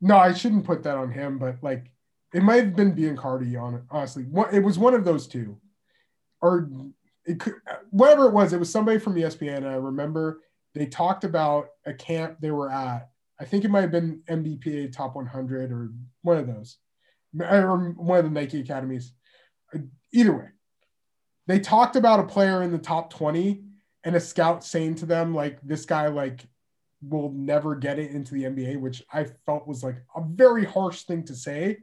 no, 0.00 0.16
I 0.16 0.32
shouldn't 0.32 0.64
put 0.64 0.82
that 0.84 0.96
on 0.96 1.10
him, 1.10 1.38
but 1.38 1.56
like 1.62 1.90
it 2.32 2.42
might 2.42 2.64
have 2.64 2.76
been 2.76 2.94
Biancardi 2.94 3.60
on. 3.60 3.82
Honestly, 3.90 4.26
it 4.52 4.62
was 4.62 4.78
one 4.78 4.94
of 4.94 5.04
those 5.04 5.26
two, 5.26 5.58
or 6.40 6.68
it 7.26 7.40
could, 7.40 7.54
whatever 7.90 8.26
it 8.26 8.32
was. 8.32 8.52
It 8.52 8.60
was 8.60 8.70
somebody 8.70 8.98
from 8.98 9.16
ESPN. 9.16 9.66
I 9.66 9.74
remember 9.74 10.40
they 10.74 10.86
talked 10.86 11.24
about 11.24 11.68
a 11.86 11.92
camp 11.92 12.38
they 12.40 12.50
were 12.50 12.70
at. 12.70 13.08
I 13.40 13.44
think 13.44 13.64
it 13.64 13.70
might 13.70 13.80
have 13.80 13.90
been 13.90 14.22
NBPA 14.28 14.92
Top 14.92 15.16
100 15.16 15.72
or 15.72 15.90
one 16.22 16.36
of 16.36 16.46
those, 16.46 16.78
or 17.40 17.94
one 17.96 18.18
of 18.18 18.24
the 18.24 18.30
Nike 18.30 18.60
academies. 18.60 19.12
Either 20.12 20.36
way, 20.36 20.48
they 21.46 21.58
talked 21.58 21.96
about 21.96 22.20
a 22.20 22.24
player 22.24 22.62
in 22.62 22.70
the 22.70 22.78
top 22.78 23.12
20 23.12 23.62
and 24.04 24.16
a 24.16 24.20
scout 24.20 24.64
saying 24.64 24.94
to 24.96 25.06
them 25.06 25.34
like 25.34 25.60
this 25.62 25.84
guy 25.84 26.08
like 26.08 26.46
will 27.02 27.32
never 27.32 27.74
get 27.74 27.98
it 27.98 28.10
into 28.10 28.34
the 28.34 28.44
NBA, 28.44 28.78
which 28.78 29.02
I 29.12 29.26
felt 29.46 29.66
was 29.66 29.82
like 29.82 29.96
a 30.14 30.22
very 30.22 30.64
harsh 30.64 31.02
thing 31.02 31.24
to 31.24 31.34
say. 31.34 31.78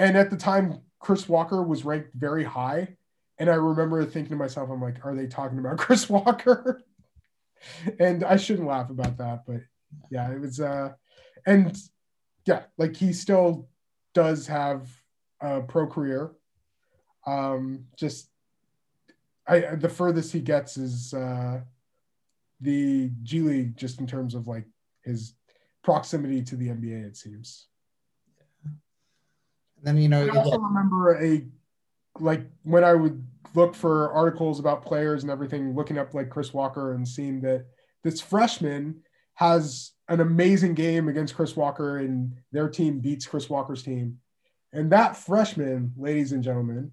And 0.00 0.16
at 0.16 0.30
the 0.30 0.36
time, 0.36 0.80
Chris 0.98 1.28
Walker 1.28 1.62
was 1.62 1.84
ranked 1.84 2.14
very 2.14 2.42
high. 2.42 2.96
And 3.38 3.50
I 3.50 3.54
remember 3.54 4.04
thinking 4.04 4.30
to 4.30 4.36
myself, 4.36 4.70
I'm 4.70 4.80
like, 4.80 5.04
are 5.04 5.14
they 5.14 5.26
talking 5.26 5.58
about 5.58 5.78
Chris 5.84 6.08
Walker? 6.08 6.82
and 7.98 8.24
I 8.24 8.36
shouldn't 8.36 8.66
laugh 8.66 8.88
about 8.88 9.18
that, 9.18 9.42
but 9.46 9.60
yeah, 10.10 10.30
it 10.32 10.40
was 10.40 10.60
uh 10.60 10.92
and 11.46 11.76
yeah, 12.46 12.62
like 12.78 12.96
he 12.96 13.12
still 13.12 13.68
does 14.14 14.46
have 14.46 14.88
a 15.40 15.60
pro 15.60 15.86
career. 15.86 16.32
Um 17.26 17.86
just 17.96 18.30
I 19.46 19.74
the 19.74 19.88
furthest 19.88 20.32
he 20.32 20.40
gets 20.40 20.76
is 20.76 21.12
uh, 21.12 21.60
the 22.60 23.10
G 23.22 23.40
League, 23.40 23.76
just 23.76 24.00
in 24.00 24.06
terms 24.06 24.34
of 24.34 24.46
like 24.46 24.64
his 25.02 25.34
proximity 25.82 26.42
to 26.42 26.56
the 26.56 26.68
NBA. 26.68 27.04
It 27.04 27.16
seems. 27.16 27.66
And 29.80 29.96
then 29.96 30.02
you 30.02 30.08
know, 30.08 30.26
I 30.26 30.36
also 30.36 30.58
remember 30.58 31.22
a 31.22 31.46
like 32.18 32.42
when 32.62 32.84
I 32.84 32.94
would 32.94 33.24
look 33.54 33.74
for 33.74 34.12
articles 34.12 34.60
about 34.60 34.84
players 34.84 35.22
and 35.22 35.30
everything, 35.30 35.74
looking 35.74 35.98
up 35.98 36.14
like 36.14 36.30
Chris 36.30 36.52
Walker 36.52 36.94
and 36.94 37.06
seeing 37.06 37.40
that 37.40 37.66
this 38.04 38.20
freshman 38.20 39.02
has 39.34 39.92
an 40.08 40.20
amazing 40.20 40.74
game 40.74 41.08
against 41.08 41.34
Chris 41.34 41.56
Walker 41.56 41.98
and 41.98 42.34
their 42.52 42.68
team 42.68 43.00
beats 43.00 43.26
Chris 43.26 43.48
Walker's 43.48 43.82
team. 43.82 44.18
And 44.72 44.92
that 44.92 45.16
freshman, 45.16 45.92
ladies 45.96 46.32
and 46.32 46.44
gentlemen, 46.44 46.92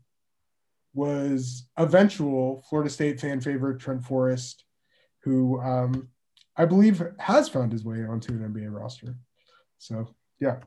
was 0.94 1.68
eventual 1.78 2.64
Florida 2.70 2.90
State 2.90 3.20
fan 3.20 3.42
favorite 3.42 3.80
Trent 3.80 4.04
Forrest, 4.04 4.64
who 5.24 5.60
um, 5.62 6.10
I 6.56 6.66
believe 6.66 7.04
has 7.20 7.50
found 7.50 7.72
his 7.72 7.84
way 7.84 8.04
onto 8.04 8.34
an 8.34 8.54
NBA 8.54 8.74
roster. 8.74 9.16
So 9.78 10.16
yeah, 10.40 10.58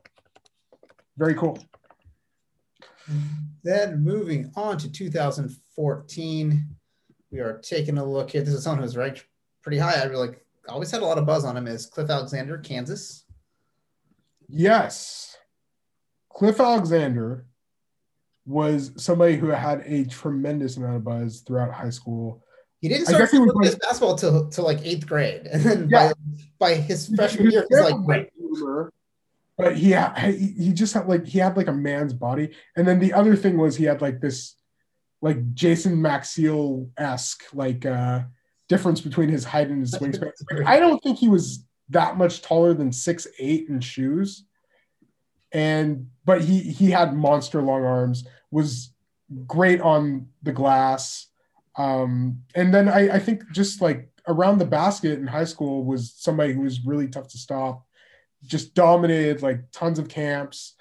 very 1.17 1.33
cool. 1.35 1.57
Then 3.63 4.03
moving 4.03 4.51
on 4.55 4.77
to 4.79 4.91
2014, 4.91 6.67
we 7.31 7.39
are 7.39 7.59
taking 7.59 7.97
a 7.97 8.05
look 8.05 8.31
here. 8.31 8.41
This 8.41 8.53
is 8.53 8.63
someone 8.63 8.83
who's 8.83 8.97
ranked 8.97 9.25
pretty 9.61 9.77
high. 9.77 9.99
I 9.99 10.05
really 10.05 10.27
like, 10.27 10.45
always 10.67 10.91
had 10.91 11.01
a 11.01 11.05
lot 11.05 11.17
of 11.17 11.25
buzz 11.25 11.45
on 11.45 11.57
him. 11.57 11.67
Is 11.67 11.85
Cliff 11.85 12.09
Alexander, 12.09 12.57
Kansas? 12.57 13.25
Yes, 14.47 15.37
Cliff 16.29 16.59
Alexander 16.59 17.45
was 18.45 18.91
somebody 18.97 19.35
who 19.35 19.47
had 19.47 19.81
a 19.85 20.05
tremendous 20.05 20.77
amount 20.77 20.95
of 20.95 21.03
buzz 21.03 21.41
throughout 21.41 21.71
high 21.71 21.89
school. 21.89 22.43
He 22.81 22.89
didn't 22.89 23.05
start 23.05 23.29
playing 23.29 23.47
like, 23.47 23.79
basketball 23.79 24.15
till, 24.15 24.49
till 24.49 24.65
like 24.65 24.79
eighth 24.83 25.07
grade, 25.07 25.47
and 25.51 25.63
then 25.63 25.89
yeah. 25.89 26.13
by, 26.59 26.73
by 26.73 26.75
his 26.75 27.07
freshman 27.15 27.51
year, 27.51 27.65
he's 27.69 27.79
like 27.79 27.95
great. 28.03 28.29
But 29.61 29.75
he, 29.77 29.93
he 29.93 30.47
he 30.63 30.73
just 30.73 30.93
had 30.93 31.07
like 31.07 31.25
he 31.25 31.37
had 31.37 31.55
like 31.55 31.67
a 31.67 31.73
man's 31.73 32.13
body, 32.13 32.49
and 32.75 32.87
then 32.87 32.99
the 32.99 33.13
other 33.13 33.35
thing 33.35 33.57
was 33.57 33.75
he 33.75 33.83
had 33.83 34.01
like 34.01 34.19
this 34.19 34.55
like 35.21 35.53
Jason 35.53 35.97
Maxiell 35.97 36.89
esque 36.97 37.43
like 37.53 37.85
uh 37.85 38.21
difference 38.67 39.01
between 39.01 39.29
his 39.29 39.43
height 39.43 39.67
and 39.69 39.81
his 39.81 39.93
wingspan. 39.93 40.31
I 40.65 40.79
don't 40.79 41.01
think 41.03 41.19
he 41.19 41.29
was 41.29 41.63
that 41.89 42.17
much 42.17 42.41
taller 42.41 42.73
than 42.73 42.91
six 42.91 43.27
eight 43.37 43.69
in 43.69 43.81
shoes. 43.81 44.45
And 45.51 46.09
but 46.25 46.41
he 46.41 46.59
he 46.59 46.89
had 46.89 47.13
monster 47.13 47.61
long 47.61 47.83
arms, 47.83 48.25
was 48.49 48.93
great 49.45 49.79
on 49.81 50.27
the 50.41 50.53
glass, 50.53 51.27
um, 51.77 52.41
and 52.55 52.73
then 52.73 52.89
I, 52.89 53.15
I 53.15 53.19
think 53.19 53.43
just 53.51 53.79
like 53.81 54.09
around 54.27 54.57
the 54.57 54.65
basket 54.65 55.19
in 55.19 55.27
high 55.27 55.43
school 55.43 55.83
was 55.83 56.13
somebody 56.15 56.53
who 56.53 56.61
was 56.61 56.85
really 56.85 57.07
tough 57.07 57.27
to 57.27 57.37
stop, 57.37 57.85
just 58.45 58.73
dominated 58.73 59.41
like 59.41 59.71
tons 59.71 59.99
of 59.99 60.09
camps. 60.09 60.75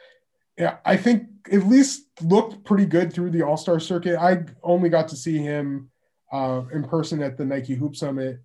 Yeah, 0.56 0.78
I 0.84 0.96
think 0.96 1.26
at 1.50 1.66
least 1.66 2.04
looked 2.22 2.64
pretty 2.64 2.86
good 2.86 3.12
through 3.12 3.30
the 3.30 3.42
All 3.42 3.56
Star 3.56 3.80
circuit. 3.80 4.18
I 4.18 4.44
only 4.62 4.88
got 4.88 5.08
to 5.08 5.16
see 5.16 5.38
him 5.38 5.90
uh, 6.32 6.62
in 6.72 6.84
person 6.84 7.22
at 7.22 7.36
the 7.36 7.44
Nike 7.44 7.74
Hoop 7.74 7.96
Summit. 7.96 8.40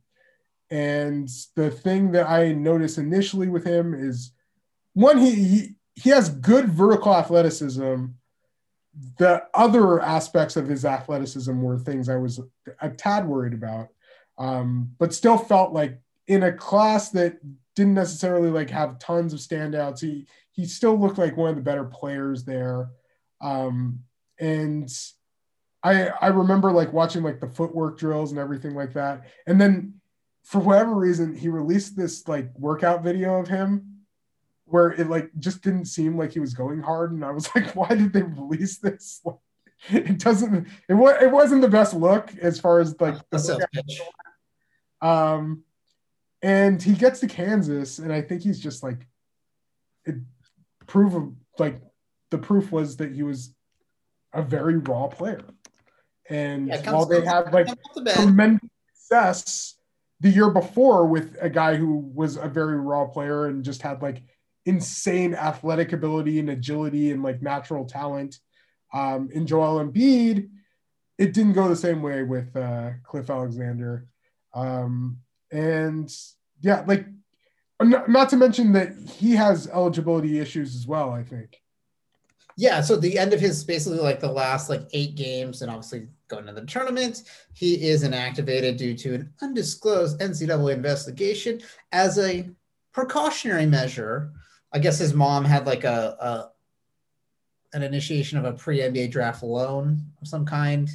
And 0.72 1.30
the 1.56 1.70
thing 1.70 2.12
that 2.14 2.28
I 2.28 2.54
noticed 2.54 2.98
initially 2.98 3.48
with 3.48 3.64
him 3.66 3.94
is 3.94 4.32
one, 4.94 5.18
he, 5.18 5.36
he 5.36 5.76
he 5.96 6.10
has 6.10 6.30
good 6.30 6.70
vertical 6.70 7.16
athleticism. 7.16 8.06
The 9.18 9.44
other 9.54 10.02
aspects 10.02 10.56
of 10.56 10.68
his 10.68 10.86
athleticism 10.86 11.62
were 11.62 11.80
things 11.80 12.10
I 12.10 12.16
was 12.16 12.40
a 12.82 12.90
tad 12.90 13.28
worried 13.28 13.54
about, 13.54 13.90
um, 14.38 14.92
but 15.00 15.14
still 15.14 15.38
felt 15.38 15.74
like 15.74 16.00
in 16.28 16.44
a 16.44 16.52
class 16.52 17.10
that 17.12 17.38
didn't 17.76 17.94
necessarily 17.94 18.50
like 18.50 18.70
have 18.70 19.00
tons 19.00 19.34
of 19.34 19.40
standouts. 19.40 20.00
He 20.00 20.28
he 20.52 20.66
still 20.66 20.98
looked 20.98 21.18
like 21.18 21.38
one 21.38 21.50
of 21.50 21.56
the 21.56 21.62
better 21.62 21.84
players 21.84 22.44
there, 22.44 22.90
um, 23.42 24.00
and 24.40 24.90
I 25.84 26.08
I 26.08 26.28
remember 26.28 26.72
like 26.72 26.94
watching 26.94 27.24
like 27.24 27.40
the 27.40 27.50
footwork 27.50 27.98
drills 27.98 28.32
and 28.32 28.40
everything 28.40 28.74
like 28.74 28.94
that, 28.94 29.26
and 29.46 29.60
then 29.60 29.96
for 30.44 30.60
whatever 30.60 30.94
reason 30.96 31.36
he 31.36 31.50
released 31.50 31.98
this 31.98 32.28
like 32.28 32.50
workout 32.58 33.04
video 33.04 33.40
of 33.40 33.48
him 33.48 33.96
where 34.66 34.90
it 34.92 35.10
like 35.10 35.30
just 35.40 35.62
didn't 35.62 35.86
seem 35.86 36.18
like 36.18 36.32
he 36.32 36.40
was 36.40 36.54
going 36.54 36.82
hard, 36.82 37.12
and 37.12 37.24
I 37.24 37.32
was 37.32 37.50
like, 37.56 37.76
why 37.76 37.90
did 37.90 38.14
they 38.14 38.24
release 38.24 38.78
this? 38.78 39.22
Like, 39.24 39.36
it 39.90 40.20
doesn't. 40.20 40.68
It 40.88 40.94
was. 40.94 41.22
It 41.22 41.32
wasn't 41.32 41.62
the 41.62 41.68
best 41.68 41.94
look 41.94 42.34
as 42.42 42.60
far 42.60 42.80
as 42.80 43.00
like 43.00 43.18
the 43.30 43.68
um, 45.02 45.65
and 46.42 46.82
he 46.82 46.94
gets 46.94 47.20
to 47.22 47.28
Kansas, 47.28 48.00
and 48.00 48.12
I 48.12 48.22
think 48.22 48.42
he's 48.42 48.60
just 48.60 48.84
like 48.84 49.08
it. 50.06 50.16
Proof 50.88 51.16
of 51.16 51.34
like 51.58 51.82
the 52.30 52.38
proof 52.38 52.72
was 52.72 52.98
that 52.98 53.14
he 53.14 53.24
was 53.24 53.54
a 54.34 54.42
very 54.42 54.78
raw 54.78 55.08
player, 55.08 55.46
and 56.30 56.68
yeah, 56.68 56.92
while 56.92 57.06
they 57.06 57.26
had 57.26 57.52
like 57.54 57.68
tremendous 58.14 58.70
success 58.94 59.76
the 60.20 60.30
year 60.30 60.50
before 60.50 61.06
with 61.06 61.36
a 61.42 61.50
guy 61.50 61.76
who 61.76 61.98
was 62.14 62.38
a 62.38 62.48
very 62.48 62.78
raw 62.78 63.06
player 63.06 63.48
and 63.48 63.64
just 63.64 63.82
had 63.82 64.02
like 64.02 64.24
insane 64.66 65.36
athletic 65.36 65.94
ability 65.94 66.40
and 66.40 66.50
agility 66.50 67.12
and 67.12 67.22
like 67.22 67.42
natural 67.42 67.86
talent. 67.86 68.40
Um, 68.94 69.30
in 69.32 69.46
Joel 69.46 69.84
Embiid, 69.84 70.50
it 71.18 71.34
didn't 71.34 71.54
go 71.54 71.68
the 71.68 71.76
same 71.76 72.02
way 72.02 72.24
with 72.24 72.56
uh, 72.56 72.92
Cliff 73.04 73.30
Alexander. 73.30 74.08
Um, 74.54 75.18
and 75.56 76.14
yeah, 76.62 76.84
like 76.88 77.06
not 77.82 78.30
to 78.30 78.38
mention 78.38 78.72
that 78.74 78.94
he 79.10 79.32
has 79.36 79.68
eligibility 79.68 80.40
issues 80.40 80.76
as 80.76 80.88
well, 80.88 81.12
I 81.12 81.24
think. 81.24 81.62
Yeah, 82.58 82.80
so 82.82 82.96
the 82.96 83.18
end 83.18 83.34
of 83.34 83.42
his 83.42 83.64
basically 83.64 84.00
like 84.00 84.22
the 84.22 84.32
last 84.32 84.70
like 84.70 84.88
eight 84.94 85.16
games, 85.16 85.62
and 85.62 85.70
obviously 85.70 86.08
going 86.30 86.46
to 86.46 86.54
the 86.54 86.66
tournament, 86.66 87.24
he 87.54 87.88
is 87.88 88.04
inactivated 88.04 88.78
due 88.78 88.96
to 88.96 89.16
an 89.16 89.34
undisclosed 89.42 90.20
NCAA 90.20 90.74
investigation 90.74 91.62
as 91.92 92.18
a 92.18 92.50
precautionary 92.94 93.66
measure 93.66 94.32
I 94.76 94.80
guess 94.80 95.00
his 95.00 95.14
mom 95.14 95.46
had 95.46 95.66
like 95.66 95.86
a, 95.86 96.18
a 96.20 96.52
an 97.78 97.82
initiation 97.82 98.38
of 98.38 98.44
a 98.44 98.52
pre 98.52 98.80
NBA 98.80 99.10
draft 99.10 99.42
loan 99.42 100.02
of 100.22 100.28
some 100.28 100.46
kind. 100.46 100.90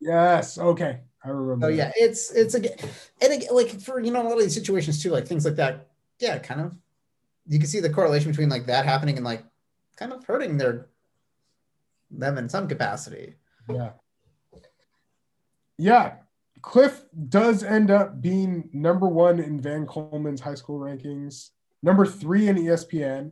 Yes. 0.00 0.56
Okay. 0.56 1.00
I 1.24 1.28
remember. 1.30 1.66
Oh 1.66 1.68
yeah, 1.68 1.92
it's 1.96 2.30
it's 2.32 2.54
a 2.54 2.58
and 2.58 3.32
again, 3.32 3.48
like 3.52 3.80
for 3.80 4.00
you 4.00 4.12
know 4.12 4.22
a 4.22 4.24
lot 4.24 4.34
of 4.34 4.40
these 4.40 4.54
situations 4.54 5.02
too, 5.02 5.10
like 5.10 5.26
things 5.26 5.44
like 5.44 5.56
that. 5.56 5.88
Yeah, 6.20 6.38
kind 6.38 6.60
of. 6.60 6.76
You 7.46 7.58
can 7.58 7.68
see 7.68 7.80
the 7.80 7.90
correlation 7.90 8.30
between 8.30 8.48
like 8.48 8.66
that 8.66 8.84
happening 8.84 9.16
and 9.16 9.24
like 9.24 9.44
kind 9.96 10.12
of 10.12 10.24
hurting 10.24 10.56
their 10.56 10.88
them 12.10 12.38
in 12.38 12.48
some 12.48 12.68
capacity. 12.68 13.34
Yeah. 13.68 13.90
Yeah. 15.78 16.14
Cliff 16.62 17.04
does 17.28 17.62
end 17.62 17.90
up 17.90 18.22
being 18.22 18.70
number 18.72 19.06
one 19.06 19.38
in 19.38 19.60
Van 19.60 19.86
Coleman's 19.86 20.40
high 20.40 20.54
school 20.54 20.78
rankings 20.78 21.50
number 21.84 22.06
three 22.06 22.48
in 22.48 22.56
ESPN, 22.56 23.30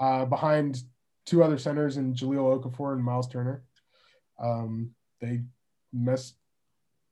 uh, 0.00 0.24
behind 0.24 0.82
two 1.26 1.44
other 1.44 1.58
centers 1.58 1.98
in 1.98 2.14
Jahlil 2.14 2.58
Okafor 2.58 2.94
and 2.94 3.04
Myles 3.04 3.28
Turner. 3.28 3.62
Um, 4.38 4.92
they 5.20 5.42
messed 5.92 6.36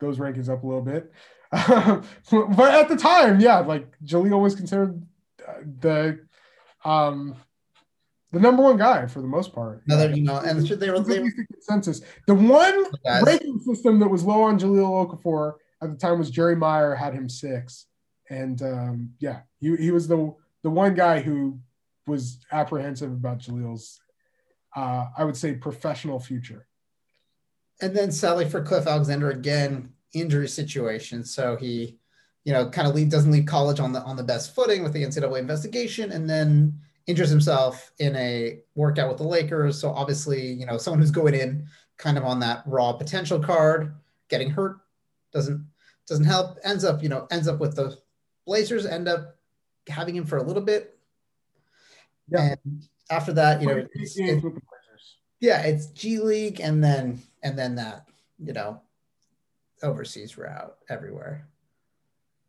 those 0.00 0.18
rankings 0.18 0.48
up 0.48 0.62
a 0.62 0.66
little 0.66 0.82
bit. 0.82 1.12
but 1.52 2.74
at 2.74 2.88
the 2.88 2.96
time, 2.96 3.40
yeah, 3.40 3.58
like 3.58 3.86
Jahlil 4.04 4.40
was 4.40 4.54
considered 4.54 5.00
uh, 5.46 5.52
the 5.80 6.20
um 6.84 7.36
the 8.32 8.40
number 8.40 8.62
one 8.62 8.76
guy 8.76 9.06
for 9.06 9.20
the 9.20 9.28
most 9.28 9.52
part. 9.52 9.82
Another, 9.86 10.14
you 10.14 10.22
know, 10.22 10.38
and 10.38 10.66
they 10.66 10.90
were 10.90 11.00
they, 11.00 11.18
the 11.18 11.46
consensus. 11.52 12.00
The 12.26 12.34
one 12.34 12.86
guys. 13.04 13.22
ranking 13.22 13.60
system 13.60 13.98
that 14.00 14.08
was 14.08 14.24
low 14.24 14.42
on 14.42 14.58
Jahlil 14.58 15.08
Okafor 15.08 15.54
at 15.82 15.90
the 15.90 15.96
time 15.96 16.18
was 16.18 16.30
Jerry 16.30 16.56
Meyer 16.56 16.94
had 16.94 17.14
him 17.14 17.28
six, 17.28 17.86
and 18.28 18.60
um, 18.62 19.10
yeah, 19.20 19.40
he 19.60 19.76
he 19.76 19.90
was 19.90 20.08
the 20.08 20.34
the 20.62 20.70
one 20.70 20.94
guy 20.94 21.20
who 21.20 21.60
was 22.06 22.38
apprehensive 22.52 23.10
about 23.10 23.38
Jahlil's, 23.38 24.00
uh, 24.74 25.06
I 25.16 25.24
would 25.24 25.36
say, 25.36 25.54
professional 25.54 26.20
future. 26.20 26.66
And 27.80 27.94
then 27.94 28.10
sadly 28.10 28.48
for 28.48 28.62
Cliff 28.62 28.86
Alexander 28.86 29.30
again, 29.30 29.92
injury 30.14 30.48
situation. 30.48 31.24
So 31.24 31.56
he, 31.56 31.98
you 32.44 32.52
know, 32.52 32.68
kind 32.70 32.88
of 32.88 33.08
doesn't 33.08 33.30
leave 33.30 33.46
college 33.46 33.80
on 33.80 33.92
the 33.92 34.00
on 34.02 34.16
the 34.16 34.22
best 34.22 34.54
footing 34.54 34.82
with 34.82 34.92
the 34.92 35.02
NCAA 35.02 35.38
investigation, 35.38 36.12
and 36.12 36.28
then 36.28 36.78
injures 37.06 37.28
himself 37.28 37.92
in 37.98 38.14
a 38.16 38.60
workout 38.74 39.08
with 39.08 39.18
the 39.18 39.24
Lakers. 39.24 39.80
So 39.80 39.90
obviously, 39.90 40.52
you 40.52 40.66
know, 40.66 40.78
someone 40.78 41.00
who's 41.00 41.10
going 41.10 41.34
in 41.34 41.66
kind 41.98 42.18
of 42.18 42.24
on 42.24 42.40
that 42.40 42.62
raw 42.66 42.92
potential 42.92 43.40
card, 43.40 43.94
getting 44.28 44.50
hurt 44.50 44.78
doesn't 45.32 45.66
doesn't 46.06 46.24
help. 46.24 46.58
Ends 46.64 46.84
up, 46.84 47.02
you 47.02 47.08
know, 47.08 47.26
ends 47.30 47.48
up 47.48 47.58
with 47.58 47.76
the 47.76 47.98
Blazers. 48.46 48.86
End 48.86 49.08
up 49.08 49.36
having 49.88 50.16
him 50.16 50.24
for 50.24 50.38
a 50.38 50.42
little 50.42 50.62
bit. 50.62 50.98
Yeah. 52.28 52.54
And 52.64 52.88
after 53.10 53.32
that, 53.34 53.60
you 53.60 53.68
know, 53.68 53.86
it's, 53.94 54.18
it, 54.18 54.42
yeah, 55.40 55.62
it's 55.62 55.86
G 55.86 56.18
League, 56.18 56.60
and 56.60 56.82
then 56.82 57.22
and 57.46 57.56
then 57.56 57.76
that, 57.76 58.06
you 58.40 58.52
know, 58.52 58.80
overseas 59.84 60.36
route 60.36 60.76
everywhere. 60.88 61.46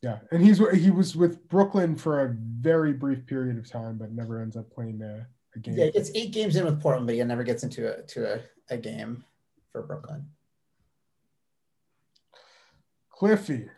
Yeah, 0.02 0.20
and 0.32 0.44
he's 0.44 0.58
he 0.76 0.90
was 0.90 1.16
with 1.16 1.48
Brooklyn 1.50 1.96
for 1.96 2.26
a 2.26 2.36
very 2.36 2.94
brief 2.94 3.26
period 3.28 3.58
of 3.58 3.70
time, 3.70 3.98
but 3.98 4.12
never 4.12 4.42
ends 4.42 4.58
up 4.58 4.72
playing 4.72 5.02
a, 5.04 5.28
a 5.56 5.60
game. 5.60 5.78
Yeah, 5.78 5.86
he 5.86 5.92
gets 5.92 6.12
eight 6.16 6.32
games 6.32 6.56
in 6.56 6.66
with 6.66 6.82
Portland, 6.82 7.06
but 7.06 7.16
he 7.16 7.24
never 7.24 7.44
gets 7.44 7.64
into 7.64 7.96
a 7.96 8.02
to 8.02 8.36
a, 8.36 8.40
a 8.74 8.78
game 8.78 9.24
for 9.72 9.84
Brooklyn. 9.84 10.26
Cliffy. 13.12 13.70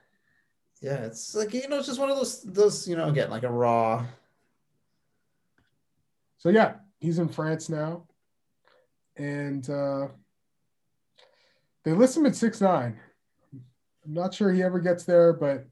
Yeah, 0.81 1.03
it's 1.03 1.35
like 1.35 1.53
you 1.53 1.67
know, 1.67 1.79
it's 1.79 1.87
just 1.87 1.99
one 1.99 2.09
of 2.09 2.15
those 2.15 2.43
those 2.43 2.87
you 2.87 2.95
know 2.95 3.09
again 3.09 3.29
like 3.29 3.43
a 3.43 3.51
raw. 3.51 4.05
So 6.37 6.47
yeah, 6.47 6.75
he's 6.99 7.19
in 7.19 7.27
France 7.27 7.67
now, 7.67 8.07
and 9.17 9.69
uh, 9.69 10.07
they 11.83 11.93
list 11.93 12.17
him 12.17 12.25
at 12.25 12.35
six 12.35 12.61
nine. 12.61 12.99
I'm 13.53 14.13
not 14.13 14.33
sure 14.33 14.51
he 14.51 14.63
ever 14.63 14.79
gets 14.79 15.03
there, 15.03 15.33
but 15.33 15.65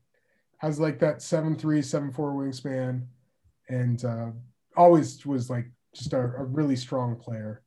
has 0.57 0.79
like 0.79 0.99
that 0.99 1.21
seven 1.21 1.55
three, 1.55 1.81
seven 1.81 2.11
four 2.11 2.33
wingspan, 2.33 3.05
and 3.69 4.03
uh, 4.05 4.27
always 4.75 5.25
was 5.25 5.49
like 5.49 5.67
just 5.93 6.13
a, 6.13 6.19
a 6.19 6.43
really 6.43 6.75
strong 6.75 7.15
player. 7.15 7.61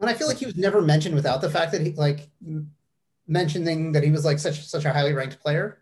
And 0.00 0.10
I 0.10 0.14
feel 0.14 0.26
like 0.26 0.38
he 0.38 0.46
was 0.46 0.56
never 0.56 0.82
mentioned 0.82 1.14
without 1.14 1.40
the 1.40 1.50
fact 1.50 1.72
that 1.72 1.80
he 1.80 1.92
like 1.92 2.28
mentioning 3.26 3.92
that 3.92 4.02
he 4.02 4.10
was 4.10 4.24
like 4.24 4.38
such 4.38 4.66
such 4.66 4.84
a 4.84 4.92
highly 4.92 5.12
ranked 5.12 5.40
player. 5.40 5.78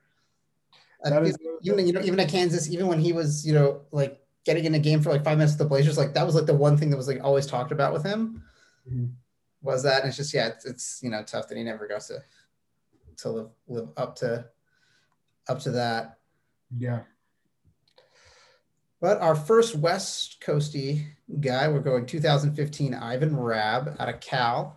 Is, 1.05 1.39
even 1.63 1.87
you 1.87 1.95
know 1.95 2.03
even 2.03 2.21
at 2.21 2.29
Kansas, 2.29 2.71
even 2.71 2.87
when 2.87 3.01
he 3.01 3.13
was 3.13 3.47
you 3.47 3.55
know 3.55 3.81
like 3.91 4.21
getting 4.45 4.65
in 4.65 4.75
a 4.75 4.79
game 4.79 5.01
for 5.03 5.11
like 5.11 5.25
five 5.25 5.39
minutes 5.39 5.55
with 5.55 5.61
the 5.61 5.65
Blazers, 5.65 5.97
like 5.97 6.13
that 6.15 6.27
was 6.27 6.35
like 6.35 6.47
the 6.47 6.55
one 6.55 6.77
thing 6.77 6.91
that 6.91 6.97
was 6.97 7.09
like 7.09 7.23
always 7.23 7.47
talked 7.47 7.73
about 7.73 7.93
with 7.93 8.05
him. 8.05 8.43
Mm-hmm. 8.91 9.07
Was 9.63 9.83
that 9.83 10.01
and 10.01 10.09
it's 10.09 10.17
just 10.17 10.33
yeah, 10.33 10.49
it's, 10.49 10.65
it's 10.65 11.01
you 11.03 11.11
know 11.11 11.23
tough 11.23 11.49
that 11.49 11.59
he 11.59 11.65
never 11.65 11.87
goes 11.87 12.07
to 12.07 12.23
to 13.19 13.29
live 13.31 13.49
live 13.69 13.89
up 13.97 14.17
to 14.17 14.47
up 15.49 15.61
to 15.61 15.71
that. 15.73 16.19
Yeah. 16.77 17.01
But 19.01 19.21
our 19.21 19.35
first 19.35 19.75
West 19.75 20.43
Coasty 20.45 21.07
guy, 21.41 21.69
we're 21.69 21.81
going 21.81 22.05
2015 22.05 22.95
Ivan 22.95 23.37
Rabb 23.37 23.97
out 23.99 24.09
of 24.09 24.21
Cal. 24.21 24.77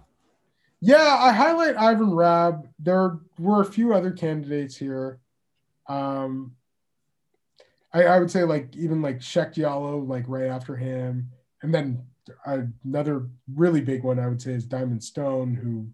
Yeah, 0.79 1.17
I 1.19 1.31
highlight 1.31 1.77
Ivan 1.77 2.11
Rabb. 2.11 2.67
There 2.79 3.19
were 3.37 3.61
a 3.61 3.65
few 3.65 3.93
other 3.93 4.11
candidates 4.11 4.75
here. 4.75 5.19
Um, 5.87 6.55
I, 7.93 8.03
I 8.03 8.19
would 8.19 8.31
say 8.31 8.43
like 8.43 8.75
even 8.75 9.01
like 9.01 9.19
Cheick 9.19 9.53
Diallo, 9.53 10.07
like 10.07 10.25
right 10.27 10.47
after 10.49 10.75
him, 10.75 11.29
and 11.61 11.73
then 11.73 12.03
another 12.45 13.27
really 13.53 13.81
big 13.81 14.03
one 14.03 14.19
I 14.19 14.27
would 14.27 14.41
say 14.41 14.51
is 14.51 14.65
Diamond 14.65 15.03
Stone, 15.03 15.55
who 15.55 15.87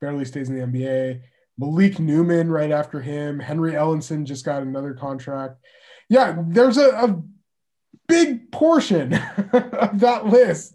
barely 0.00 0.24
stays 0.24 0.48
in 0.48 0.56
the 0.56 0.66
NBA. 0.66 1.20
Malik 1.58 1.98
Newman 1.98 2.50
right 2.50 2.70
after 2.70 3.00
him. 3.00 3.38
Henry 3.38 3.72
Ellenson 3.72 4.24
just 4.24 4.44
got 4.44 4.62
another 4.62 4.94
contract. 4.94 5.58
Yeah, 6.08 6.42
there's 6.48 6.78
a, 6.78 6.90
a 6.90 7.22
big 8.08 8.50
portion 8.50 9.14
of 9.52 10.00
that 10.00 10.26
list. 10.26 10.74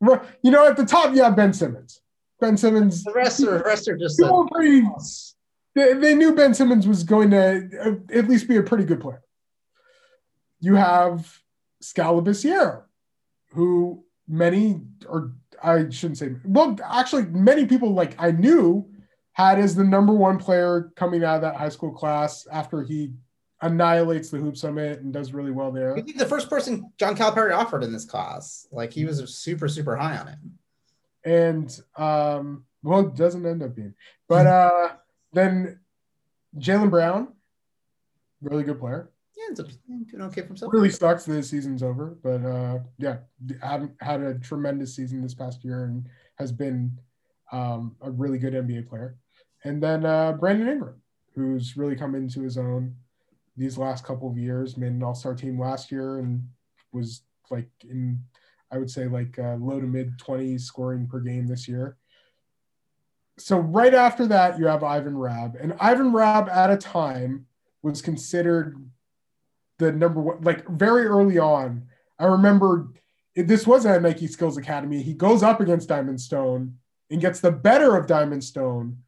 You 0.00 0.50
know, 0.50 0.66
at 0.66 0.76
the 0.76 0.86
top, 0.86 1.14
yeah, 1.14 1.30
Ben 1.30 1.52
Simmons. 1.52 2.00
Ben 2.40 2.56
Simmons. 2.56 3.04
The 3.04 3.12
rest 3.12 3.42
are, 3.42 3.58
the 3.58 3.64
rest 3.64 3.88
are 3.88 3.96
just. 3.96 4.20
Pretty, 4.52 4.82
they, 5.74 5.94
they 5.94 6.14
knew 6.14 6.34
Ben 6.34 6.54
Simmons 6.54 6.86
was 6.86 7.04
going 7.04 7.30
to 7.30 7.68
uh, 7.80 8.16
at 8.16 8.28
least 8.28 8.48
be 8.48 8.56
a 8.56 8.62
pretty 8.62 8.84
good 8.84 9.00
player. 9.00 9.22
You 10.60 10.74
have 10.74 11.38
Skal 11.80 12.20
Labissiere, 12.20 12.82
who 13.50 14.04
many, 14.28 14.80
or 15.08 15.32
I 15.62 15.88
shouldn't 15.90 16.18
say, 16.18 16.36
well, 16.44 16.76
actually, 16.84 17.26
many 17.26 17.66
people 17.66 17.92
like 17.92 18.14
I 18.18 18.30
knew 18.30 18.88
had 19.32 19.58
as 19.58 19.74
the 19.74 19.84
number 19.84 20.12
one 20.12 20.38
player 20.38 20.90
coming 20.96 21.24
out 21.24 21.36
of 21.36 21.42
that 21.42 21.56
high 21.56 21.68
school 21.68 21.92
class 21.92 22.46
after 22.50 22.82
he 22.82 23.12
annihilates 23.60 24.30
the 24.30 24.38
hoop 24.38 24.56
summit 24.56 25.00
and 25.00 25.12
does 25.12 25.32
really 25.32 25.50
well 25.50 25.72
there. 25.72 25.94
the 25.94 26.26
first 26.26 26.48
person 26.48 26.92
John 26.98 27.16
Calipari 27.16 27.56
offered 27.56 27.82
in 27.82 27.92
this 27.92 28.04
class. 28.04 28.66
Like 28.70 28.92
he 28.92 29.04
was 29.04 29.36
super, 29.36 29.68
super 29.68 29.96
high 29.96 30.16
on 30.16 30.28
it. 30.28 30.38
And 31.24 31.80
um, 31.96 32.64
well, 32.82 33.00
it 33.00 33.16
doesn't 33.16 33.44
end 33.44 33.62
up 33.62 33.74
being. 33.74 33.94
But 34.28 34.46
uh 34.46 34.88
then 35.32 35.80
Jaylen 36.56 36.90
Brown, 36.90 37.28
really 38.40 38.64
good 38.64 38.80
player. 38.80 39.10
Yeah, 39.56 39.64
it's 39.64 39.76
doing 40.10 40.22
okay 40.22 40.42
for 40.42 40.48
himself. 40.48 40.72
Really 40.72 40.90
sucks 40.90 41.24
that 41.24 41.34
his 41.34 41.48
season's 41.48 41.82
over, 41.82 42.16
but 42.22 42.44
uh 42.44 42.78
yeah, 42.98 43.18
had 43.62 43.90
had 44.00 44.20
a 44.20 44.38
tremendous 44.38 44.94
season 44.94 45.22
this 45.22 45.34
past 45.34 45.64
year 45.64 45.84
and 45.84 46.06
has 46.38 46.52
been 46.52 46.98
um, 47.52 47.96
a 48.00 48.10
really 48.10 48.38
good 48.38 48.54
NBA 48.54 48.88
player. 48.88 49.16
And 49.64 49.82
then 49.82 50.04
uh, 50.04 50.32
Brandon 50.32 50.68
Ingram, 50.68 51.00
who's 51.34 51.76
really 51.76 51.96
come 51.96 52.14
into 52.14 52.42
his 52.42 52.58
own 52.58 52.94
these 53.56 53.78
last 53.78 54.04
couple 54.04 54.30
of 54.30 54.38
years, 54.38 54.76
made 54.76 54.92
an 54.92 55.02
all 55.02 55.14
star 55.14 55.34
team 55.34 55.58
last 55.58 55.90
year 55.90 56.18
and 56.18 56.46
was 56.92 57.22
like 57.50 57.68
in, 57.82 58.20
I 58.70 58.78
would 58.78 58.90
say, 58.90 59.06
like 59.06 59.38
uh, 59.38 59.56
low 59.56 59.80
to 59.80 59.86
mid 59.86 60.18
20s 60.18 60.60
scoring 60.60 61.08
per 61.08 61.20
game 61.20 61.46
this 61.46 61.66
year. 61.66 61.96
So 63.38 63.58
right 63.58 63.94
after 63.94 64.26
that, 64.26 64.58
you 64.58 64.66
have 64.66 64.82
Ivan 64.82 65.16
Rabb. 65.16 65.56
And 65.60 65.74
Ivan 65.80 66.12
Rabb 66.12 66.48
at 66.48 66.70
a 66.70 66.76
time 66.76 67.46
was 67.82 68.02
considered 68.02 68.76
the 69.78 69.92
number 69.92 70.20
one, 70.20 70.42
like 70.42 70.66
very 70.68 71.06
early 71.06 71.38
on. 71.38 71.86
I 72.18 72.26
remember 72.26 72.88
this 73.34 73.66
was 73.66 73.86
at 73.86 74.02
Nike 74.02 74.26
Skills 74.26 74.56
Academy. 74.56 75.02
He 75.02 75.14
goes 75.14 75.42
up 75.42 75.60
against 75.60 75.88
Diamond 75.88 76.20
Stone 76.20 76.74
and 77.10 77.20
gets 77.20 77.40
the 77.40 77.52
better 77.52 77.96
of 77.96 78.06
Diamond 78.06 78.42
Stone 78.44 78.98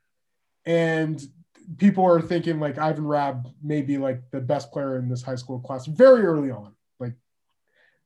and 0.64 1.20
people 1.78 2.04
are 2.04 2.20
thinking 2.20 2.60
like 2.60 2.78
Ivan 2.78 3.06
Rabb 3.06 3.48
may 3.62 3.82
be 3.82 3.98
like 3.98 4.22
the 4.30 4.40
best 4.40 4.72
player 4.72 4.98
in 4.98 5.08
this 5.08 5.22
high 5.22 5.36
school 5.36 5.60
class 5.60 5.86
very 5.86 6.22
early 6.22 6.50
on. 6.50 6.74
Like 6.98 7.14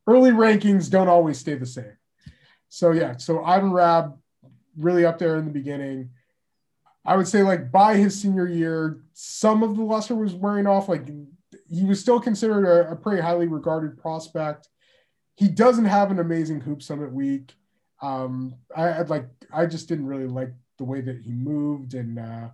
early 0.06 0.30
rankings 0.30 0.90
don't 0.90 1.08
always 1.08 1.38
stay 1.38 1.54
the 1.54 1.66
same. 1.66 1.96
So 2.68 2.90
yeah, 2.92 3.16
so 3.16 3.44
Ivan 3.44 3.72
Rabb 3.72 4.18
really 4.76 5.04
up 5.04 5.18
there 5.18 5.36
in 5.36 5.44
the 5.44 5.50
beginning. 5.50 6.10
I 7.06 7.16
would 7.16 7.28
say 7.28 7.42
like 7.42 7.70
by 7.70 7.96
his 7.96 8.20
senior 8.20 8.48
year, 8.48 9.02
some 9.12 9.62
of 9.62 9.76
the 9.76 9.82
luster 9.82 10.14
was 10.14 10.34
wearing 10.34 10.66
off. 10.66 10.88
Like 10.88 11.06
he 11.70 11.84
was 11.84 12.00
still 12.00 12.20
considered 12.20 12.66
a, 12.66 12.92
a 12.92 12.96
pretty 12.96 13.22
highly 13.22 13.46
regarded 13.46 13.98
prospect. 13.98 14.68
He 15.36 15.48
doesn't 15.48 15.86
have 15.86 16.10
an 16.10 16.18
amazing 16.18 16.60
hoop 16.60 16.82
summit 16.82 17.12
week. 17.12 17.54
Um, 18.02 18.54
I, 18.76 19.00
I'd 19.00 19.10
like 19.10 19.26
I 19.52 19.66
just 19.66 19.88
didn't 19.88 20.06
really 20.06 20.26
like 20.26 20.52
the 20.78 20.84
way 20.84 21.00
that 21.00 21.20
he 21.20 21.32
moved 21.32 21.94
and 21.94 22.18
uh, 22.18 22.48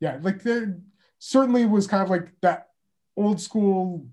yeah, 0.00 0.18
like 0.22 0.42
there 0.42 0.78
certainly 1.18 1.66
was 1.66 1.86
kind 1.86 2.02
of 2.02 2.10
like 2.10 2.32
that 2.42 2.68
old 3.16 3.40
school 3.40 4.06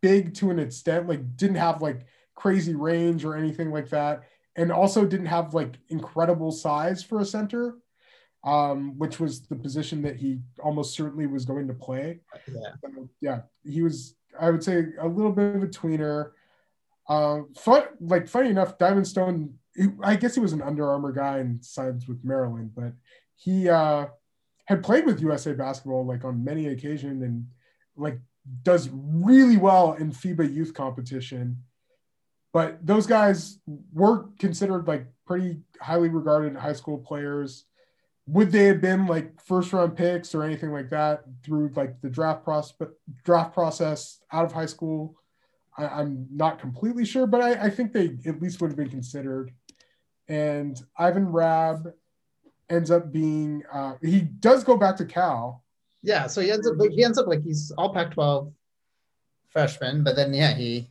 big 0.00 0.34
to 0.34 0.50
an 0.50 0.58
extent, 0.58 1.08
like 1.08 1.36
didn't 1.36 1.56
have 1.56 1.82
like 1.82 2.06
crazy 2.34 2.74
range 2.74 3.24
or 3.24 3.36
anything 3.36 3.70
like 3.70 3.88
that, 3.90 4.24
and 4.56 4.70
also 4.70 5.04
didn't 5.04 5.26
have 5.26 5.54
like 5.54 5.76
incredible 5.88 6.52
size 6.52 7.02
for 7.02 7.20
a 7.20 7.24
center, 7.24 7.76
um, 8.44 8.98
which 8.98 9.18
was 9.18 9.42
the 9.42 9.56
position 9.56 10.02
that 10.02 10.16
he 10.16 10.40
almost 10.62 10.94
certainly 10.94 11.26
was 11.26 11.44
going 11.44 11.66
to 11.68 11.74
play. 11.74 12.20
Yeah, 12.46 12.60
so, 12.80 13.08
yeah, 13.20 13.40
he 13.64 13.82
was. 13.82 14.16
I 14.38 14.50
would 14.50 14.64
say 14.64 14.86
a 15.00 15.06
little 15.06 15.32
bit 15.32 15.56
of 15.56 15.62
a 15.62 15.66
tweener. 15.66 16.32
Uh, 17.08 17.40
fun, 17.56 17.84
like 18.00 18.28
funny 18.28 18.50
enough, 18.50 18.78
Diamond 18.78 19.06
Stone 19.06 19.54
I 20.02 20.16
guess 20.16 20.34
he 20.34 20.40
was 20.40 20.52
an 20.52 20.62
Under 20.62 20.88
Armour 20.90 21.12
guy 21.12 21.38
and 21.38 21.64
sides 21.64 22.06
with 22.06 22.24
Maryland, 22.24 22.72
but 22.74 22.92
he 23.36 23.68
uh, 23.68 24.06
had 24.66 24.84
played 24.84 25.04
with 25.04 25.20
USA 25.20 25.52
basketball 25.52 26.06
like 26.06 26.24
on 26.24 26.44
many 26.44 26.68
occasions 26.68 27.22
and 27.22 27.46
like 27.96 28.20
does 28.62 28.88
really 28.92 29.56
well 29.56 29.94
in 29.94 30.12
FIBA 30.12 30.52
youth 30.52 30.74
competition. 30.74 31.58
But 32.52 32.86
those 32.86 33.06
guys 33.06 33.58
were 33.92 34.28
considered 34.38 34.86
like 34.86 35.06
pretty 35.26 35.60
highly 35.80 36.08
regarded 36.08 36.54
high 36.54 36.72
school 36.72 36.98
players. 36.98 37.64
Would 38.26 38.52
they 38.52 38.64
have 38.64 38.80
been 38.80 39.06
like 39.06 39.40
first 39.40 39.72
round 39.72 39.96
picks 39.96 40.34
or 40.34 40.42
anything 40.42 40.72
like 40.72 40.90
that 40.90 41.24
through 41.42 41.72
like 41.76 42.00
the 42.00 42.08
draft 42.08 42.42
process 42.42 42.72
draft 43.24 43.52
process 43.52 44.20
out 44.32 44.44
of 44.44 44.52
high 44.52 44.66
school? 44.66 45.16
I, 45.76 46.00
am 46.00 46.26
not 46.30 46.58
completely 46.58 47.04
sure, 47.04 47.26
but 47.26 47.40
I, 47.40 47.66
I 47.66 47.70
think 47.70 47.92
they 47.92 48.16
at 48.26 48.40
least 48.40 48.60
would 48.60 48.70
have 48.70 48.76
been 48.76 48.88
considered. 48.90 49.52
And 50.28 50.80
Ivan 50.96 51.26
Rabb 51.26 51.92
ends 52.70 52.90
up 52.90 53.12
being 53.12 53.62
uh, 53.72 53.94
he 54.00 54.20
does 54.20 54.64
go 54.64 54.76
back 54.76 54.96
to 54.96 55.04
Cal. 55.04 55.62
Yeah, 56.02 56.26
so 56.26 56.40
he 56.40 56.50
ends 56.50 56.66
up 56.68 56.76
he 56.90 57.04
ends 57.04 57.18
up 57.18 57.26
like 57.26 57.42
he's 57.42 57.72
all 57.76 57.92
Pac-12 57.92 58.52
freshman, 59.50 60.02
but 60.02 60.16
then 60.16 60.32
yeah, 60.32 60.54
he 60.54 60.90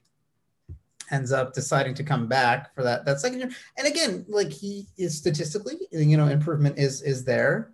ends 1.12 1.32
up 1.32 1.54
deciding 1.54 1.94
to 1.96 2.04
come 2.04 2.28
back 2.28 2.74
for 2.76 2.84
that 2.84 3.06
that 3.06 3.20
second 3.20 3.40
year. 3.40 3.50
And 3.78 3.88
again, 3.88 4.26
like 4.28 4.52
he 4.52 4.88
is 4.98 5.18
statistically, 5.18 5.78
you 5.92 6.18
know, 6.18 6.28
improvement 6.28 6.78
is 6.78 7.02
is 7.02 7.24
there 7.24 7.74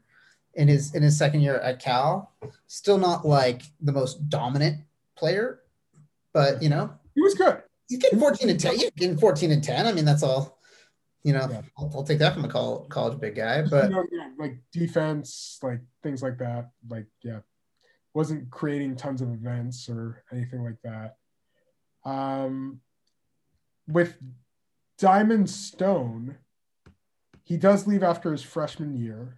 in 0.56 0.68
his 0.68 0.96
in 0.96 1.04
his 1.04 1.18
second 1.18 1.42
year 1.42 1.58
at 1.60 1.80
Cal. 1.80 2.34
Still 2.68 2.98
not 2.98 3.26
like 3.26 3.64
the 3.82 3.92
most 3.92 4.30
dominant 4.30 4.82
player, 5.18 5.62
but 6.34 6.62
you 6.62 6.70
know, 6.70 6.94
he 7.16 7.22
was 7.22 7.36
good. 7.36 7.62
He's 7.88 8.00
getting 8.00 8.20
14 8.20 8.50
and 8.50 8.60
10. 8.60 8.76
He's 8.76 8.92
getting 8.92 9.18
14 9.18 9.52
and 9.52 9.64
10. 9.64 9.88
I 9.88 9.92
mean, 9.94 10.06
that's 10.06 10.22
all 10.22 10.60
you 11.24 11.34
know, 11.34 11.48
yeah. 11.50 11.62
I'll, 11.78 11.92
I'll, 11.96 12.04
take 12.04 12.20
that 12.20 12.34
from 12.34 12.46
a 12.46 12.48
college, 12.48 12.90
college 12.90 13.20
big 13.20 13.36
guy. 13.36 13.62
But 13.62 13.90
you 13.90 13.96
know, 13.96 14.06
yeah, 14.12 14.30
like 14.38 14.58
defense, 14.72 15.60
like 15.62 15.82
things 16.02 16.24
like 16.24 16.38
that. 16.38 16.70
Like, 16.88 17.08
yeah, 17.24 17.40
wasn't 18.14 18.50
creating 18.50 18.96
tons 18.96 19.22
of 19.22 19.32
events 19.34 19.90
or 19.90 20.24
anything 20.32 20.64
like 20.64 20.78
that. 20.84 21.18
Um, 22.10 22.80
with 23.90 24.18
Diamond 24.98 25.50
Stone, 25.50 26.38
he 27.44 27.58
does 27.58 27.88
leave 27.88 28.04
after 28.04 28.32
his 28.32 28.44
freshman 28.44 28.96
year, 28.96 29.38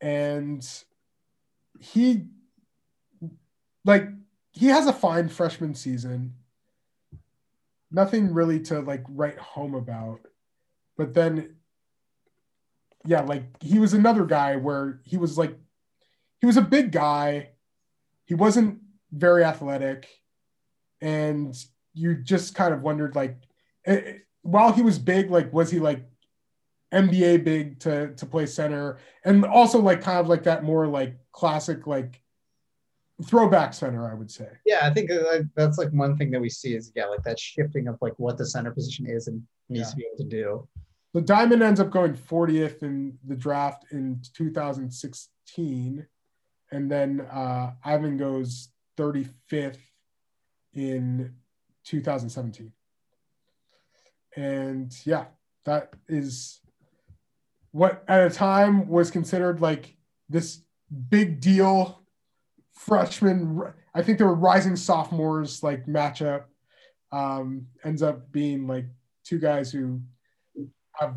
and 0.00 0.66
he 1.78 2.26
like 3.84 4.08
he 4.52 4.66
has 4.66 4.86
a 4.86 4.92
fine 4.92 5.28
freshman 5.28 5.74
season 5.74 6.34
nothing 7.90 8.32
really 8.32 8.60
to 8.60 8.80
like 8.80 9.04
write 9.08 9.38
home 9.38 9.74
about. 9.74 10.20
But 10.96 11.14
then, 11.14 11.56
yeah, 13.04 13.22
like 13.22 13.44
he 13.62 13.78
was 13.78 13.94
another 13.94 14.24
guy 14.24 14.56
where 14.56 15.00
he 15.04 15.16
was 15.16 15.36
like, 15.36 15.56
he 16.40 16.46
was 16.46 16.56
a 16.56 16.62
big 16.62 16.92
guy. 16.92 17.50
He 18.24 18.34
wasn't 18.34 18.80
very 19.10 19.44
athletic. 19.44 20.08
And 21.00 21.54
you 21.94 22.14
just 22.16 22.54
kind 22.54 22.72
of 22.72 22.82
wondered, 22.82 23.14
like, 23.14 23.36
it, 23.84 23.90
eh, 23.90 24.10
eh, 24.10 24.14
while 24.42 24.72
he 24.72 24.82
was 24.82 24.98
big, 24.98 25.30
like, 25.30 25.52
was 25.52 25.70
he 25.70 25.78
like 25.78 26.04
NBA 26.92 27.44
big 27.44 27.78
to 27.80 28.14
to 28.14 28.26
play 28.26 28.46
center, 28.46 28.98
and 29.24 29.44
also 29.44 29.80
like 29.80 30.00
kind 30.00 30.18
of 30.18 30.28
like 30.28 30.42
that 30.44 30.64
more 30.64 30.86
like 30.86 31.16
classic 31.32 31.86
like 31.86 32.20
throwback 33.24 33.74
center, 33.74 34.10
I 34.10 34.14
would 34.14 34.30
say. 34.30 34.48
Yeah, 34.66 34.80
I 34.82 34.90
think 34.90 35.10
uh, 35.10 35.40
that's 35.54 35.78
like 35.78 35.90
one 35.90 36.16
thing 36.16 36.30
that 36.32 36.40
we 36.40 36.48
see 36.48 36.74
is 36.74 36.92
yeah, 36.94 37.06
like 37.06 37.22
that 37.24 37.38
shifting 37.38 37.88
of 37.88 37.98
like 38.00 38.14
what 38.18 38.38
the 38.38 38.46
center 38.46 38.70
position 38.70 39.06
is 39.06 39.28
and 39.28 39.42
needs 39.68 39.88
yeah. 39.88 39.90
to 39.90 39.96
be 39.96 40.06
able 40.06 40.16
to 40.24 40.36
do. 40.36 40.68
The 41.12 41.20
Diamond 41.20 41.62
ends 41.62 41.80
up 41.80 41.90
going 41.90 42.14
40th 42.14 42.82
in 42.82 43.18
the 43.26 43.34
draft 43.34 43.84
in 43.90 44.22
2016, 44.34 46.06
and 46.72 46.90
then 46.90 47.20
uh, 47.22 47.72
Ivan 47.84 48.16
goes 48.16 48.68
35th 48.96 49.78
in 50.72 51.34
2017. 51.90 52.72
And 54.36 54.94
yeah, 55.04 55.26
that 55.64 55.92
is 56.08 56.60
what 57.72 58.04
at 58.08 58.26
a 58.26 58.30
time 58.30 58.88
was 58.88 59.10
considered 59.10 59.60
like 59.60 59.96
this 60.28 60.62
big 61.08 61.40
deal 61.40 62.02
freshman. 62.72 63.60
I 63.94 64.02
think 64.02 64.18
they 64.18 64.24
were 64.24 64.34
rising 64.34 64.76
sophomores 64.76 65.62
like 65.62 65.86
matchup. 65.86 66.44
Um, 67.12 67.66
ends 67.84 68.02
up 68.02 68.30
being 68.30 68.68
like 68.68 68.86
two 69.24 69.40
guys 69.40 69.72
who 69.72 70.00
have 70.94 71.16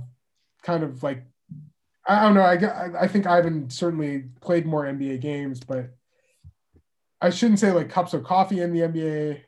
kind 0.63 0.83
of 0.83 1.03
like 1.03 1.23
I 2.07 2.23
don't 2.23 2.33
know. 2.33 2.41
I 2.41 3.03
I 3.03 3.07
think 3.07 3.27
Ivan 3.27 3.69
certainly 3.69 4.25
played 4.41 4.65
more 4.65 4.85
NBA 4.85 5.21
games, 5.21 5.59
but 5.59 5.91
I 7.21 7.29
shouldn't 7.29 7.59
say 7.59 7.71
like 7.71 7.89
cups 7.89 8.13
of 8.13 8.23
coffee 8.23 8.59
in 8.59 8.73
the 8.73 8.81
NBA. 8.81 9.41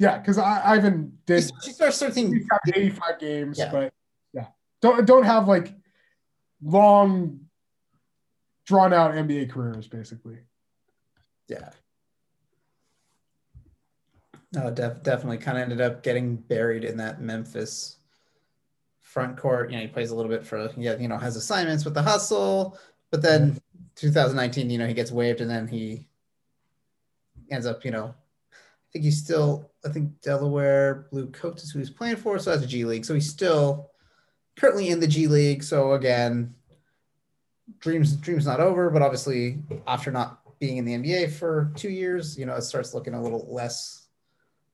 Yeah, 0.00 0.18
because 0.18 0.38
Ivan 0.38 1.18
did. 1.26 1.50
She 1.62 1.70
starts 1.72 1.96
starting 1.96 2.42
85 2.74 3.18
games, 3.20 3.58
yeah. 3.58 3.70
but 3.70 3.92
yeah, 4.32 4.46
don't 4.80 5.06
don't 5.06 5.24
have 5.24 5.46
like 5.46 5.74
long, 6.62 7.40
drawn 8.66 8.92
out 8.92 9.12
NBA 9.12 9.50
careers 9.50 9.86
basically 9.86 10.38
yeah. 11.50 11.70
No, 14.52 14.70
def- 14.70 15.02
definitely 15.02 15.38
kind 15.38 15.58
of 15.58 15.62
ended 15.62 15.80
up 15.80 16.02
getting 16.02 16.36
buried 16.36 16.84
in 16.84 16.96
that 16.96 17.20
Memphis 17.20 17.96
front 19.00 19.36
court. 19.36 19.70
You 19.70 19.76
know, 19.76 19.82
he 19.82 19.88
plays 19.88 20.10
a 20.10 20.14
little 20.14 20.30
bit 20.30 20.46
for, 20.46 20.70
yeah, 20.76 20.96
you 20.96 21.08
know, 21.08 21.18
has 21.18 21.36
assignments 21.36 21.84
with 21.84 21.94
the 21.94 22.02
hustle, 22.02 22.78
but 23.10 23.20
then 23.20 23.52
mm-hmm. 23.52 23.58
2019, 23.96 24.70
you 24.70 24.78
know, 24.78 24.86
he 24.86 24.94
gets 24.94 25.12
waived 25.12 25.40
and 25.40 25.50
then 25.50 25.66
he 25.66 26.08
ends 27.50 27.66
up, 27.66 27.84
you 27.84 27.90
know, 27.90 28.14
I 28.90 28.92
think 28.92 29.04
he's 29.04 29.22
still, 29.22 29.70
I 29.84 29.88
think 29.88 30.20
Delaware 30.20 31.06
Blue 31.12 31.28
Coats 31.28 31.62
is 31.62 31.70
who 31.70 31.78
he's 31.78 31.90
playing 31.90 32.16
for. 32.16 32.38
So 32.38 32.50
that's 32.50 32.64
a 32.64 32.66
G 32.66 32.84
League. 32.84 33.04
So 33.04 33.14
he's 33.14 33.30
still 33.30 33.90
currently 34.56 34.88
in 34.88 34.98
the 34.98 35.06
G 35.06 35.28
League. 35.28 35.62
So 35.62 35.92
again, 35.92 36.54
dreams, 37.78 38.16
dreams 38.16 38.46
not 38.46 38.58
over, 38.58 38.90
but 38.90 39.00
obviously 39.00 39.62
after 39.86 40.10
not 40.10 40.40
being 40.58 40.78
in 40.78 40.84
the 40.84 40.94
NBA 40.94 41.30
for 41.30 41.72
two 41.76 41.88
years, 41.88 42.36
you 42.36 42.46
know, 42.46 42.56
it 42.56 42.62
starts 42.62 42.92
looking 42.92 43.14
a 43.14 43.22
little 43.22 43.46
less 43.48 44.08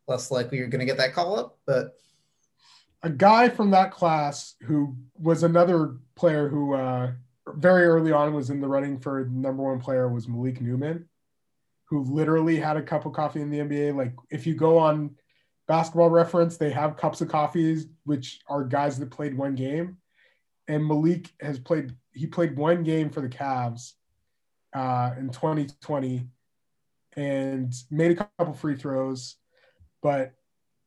less 0.09 0.31
likely 0.31 0.59
you're 0.59 0.69
going 0.69 0.81
to 0.81 0.87
get 0.87 0.97
that 0.99 1.13
call 1.13 1.39
up. 1.39 1.59
But 1.67 1.97
a 3.03 3.11
guy 3.11 3.49
from 3.49 3.71
that 3.73 3.91
class 3.91 4.55
who 4.63 4.97
was 5.19 5.43
another 5.43 5.97
player 6.15 6.49
who 6.49 6.75
uh, 6.75 7.13
very 7.55 7.87
early 7.87 8.13
on 8.13 8.35
was 8.35 8.51
in 8.51 8.61
the 8.61 8.69
running 8.69 8.99
for 8.99 9.27
number 9.27 9.63
one 9.63 9.81
player 9.81 10.09
was 10.09 10.29
Malik 10.29 10.61
Newman, 10.61 11.09
who 11.89 12.03
literally 12.05 12.57
had 12.57 12.77
a 12.77 12.83
cup 12.83 13.07
of 13.07 13.13
coffee 13.13 13.41
in 13.41 13.51
the 13.51 13.59
NBA. 13.59 13.97
Like 13.97 14.13
if 14.31 14.47
you 14.47 14.55
go 14.55 14.79
on 14.79 15.15
basketball 15.69 16.11
reference, 16.11 16.57
they 16.57 16.71
have 16.71 16.97
cups 16.97 17.21
of 17.21 17.29
coffees, 17.29 17.87
which 18.05 18.41
are 18.49 18.65
guys 18.65 18.99
that 18.99 19.11
played 19.11 19.37
one 19.37 19.55
game. 19.55 19.99
And 20.69 20.85
Malik 20.85 21.31
has 21.41 21.59
played, 21.59 21.93
he 22.13 22.27
played 22.27 22.57
one 22.57 22.83
game 22.83 23.11
for 23.11 23.21
the 23.21 23.29
Cavs 23.29 23.93
uh, 24.75 25.13
in 25.17 25.31
2020 25.31 26.27
and 27.17 27.73
made 27.91 28.13
a 28.13 28.29
couple 28.39 28.55
free 28.55 28.77
throws. 28.77 29.37
But 30.03 30.35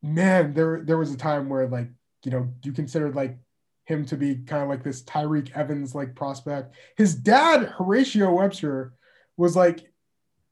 man, 0.01 0.53
there 0.53 0.81
there 0.83 0.97
was 0.97 1.11
a 1.11 1.17
time 1.17 1.49
where 1.49 1.67
like 1.67 1.89
you 2.23 2.31
know 2.31 2.49
you 2.63 2.71
considered 2.71 3.15
like 3.15 3.37
him 3.85 4.05
to 4.05 4.15
be 4.15 4.35
kind 4.35 4.61
of 4.61 4.69
like 4.69 4.83
this 4.83 5.01
Tyreke 5.03 5.51
Evans 5.55 5.95
like 5.95 6.15
prospect. 6.15 6.75
His 6.97 7.15
dad 7.15 7.73
Horatio 7.77 8.31
Webster 8.31 8.93
was 9.37 9.55
like 9.55 9.88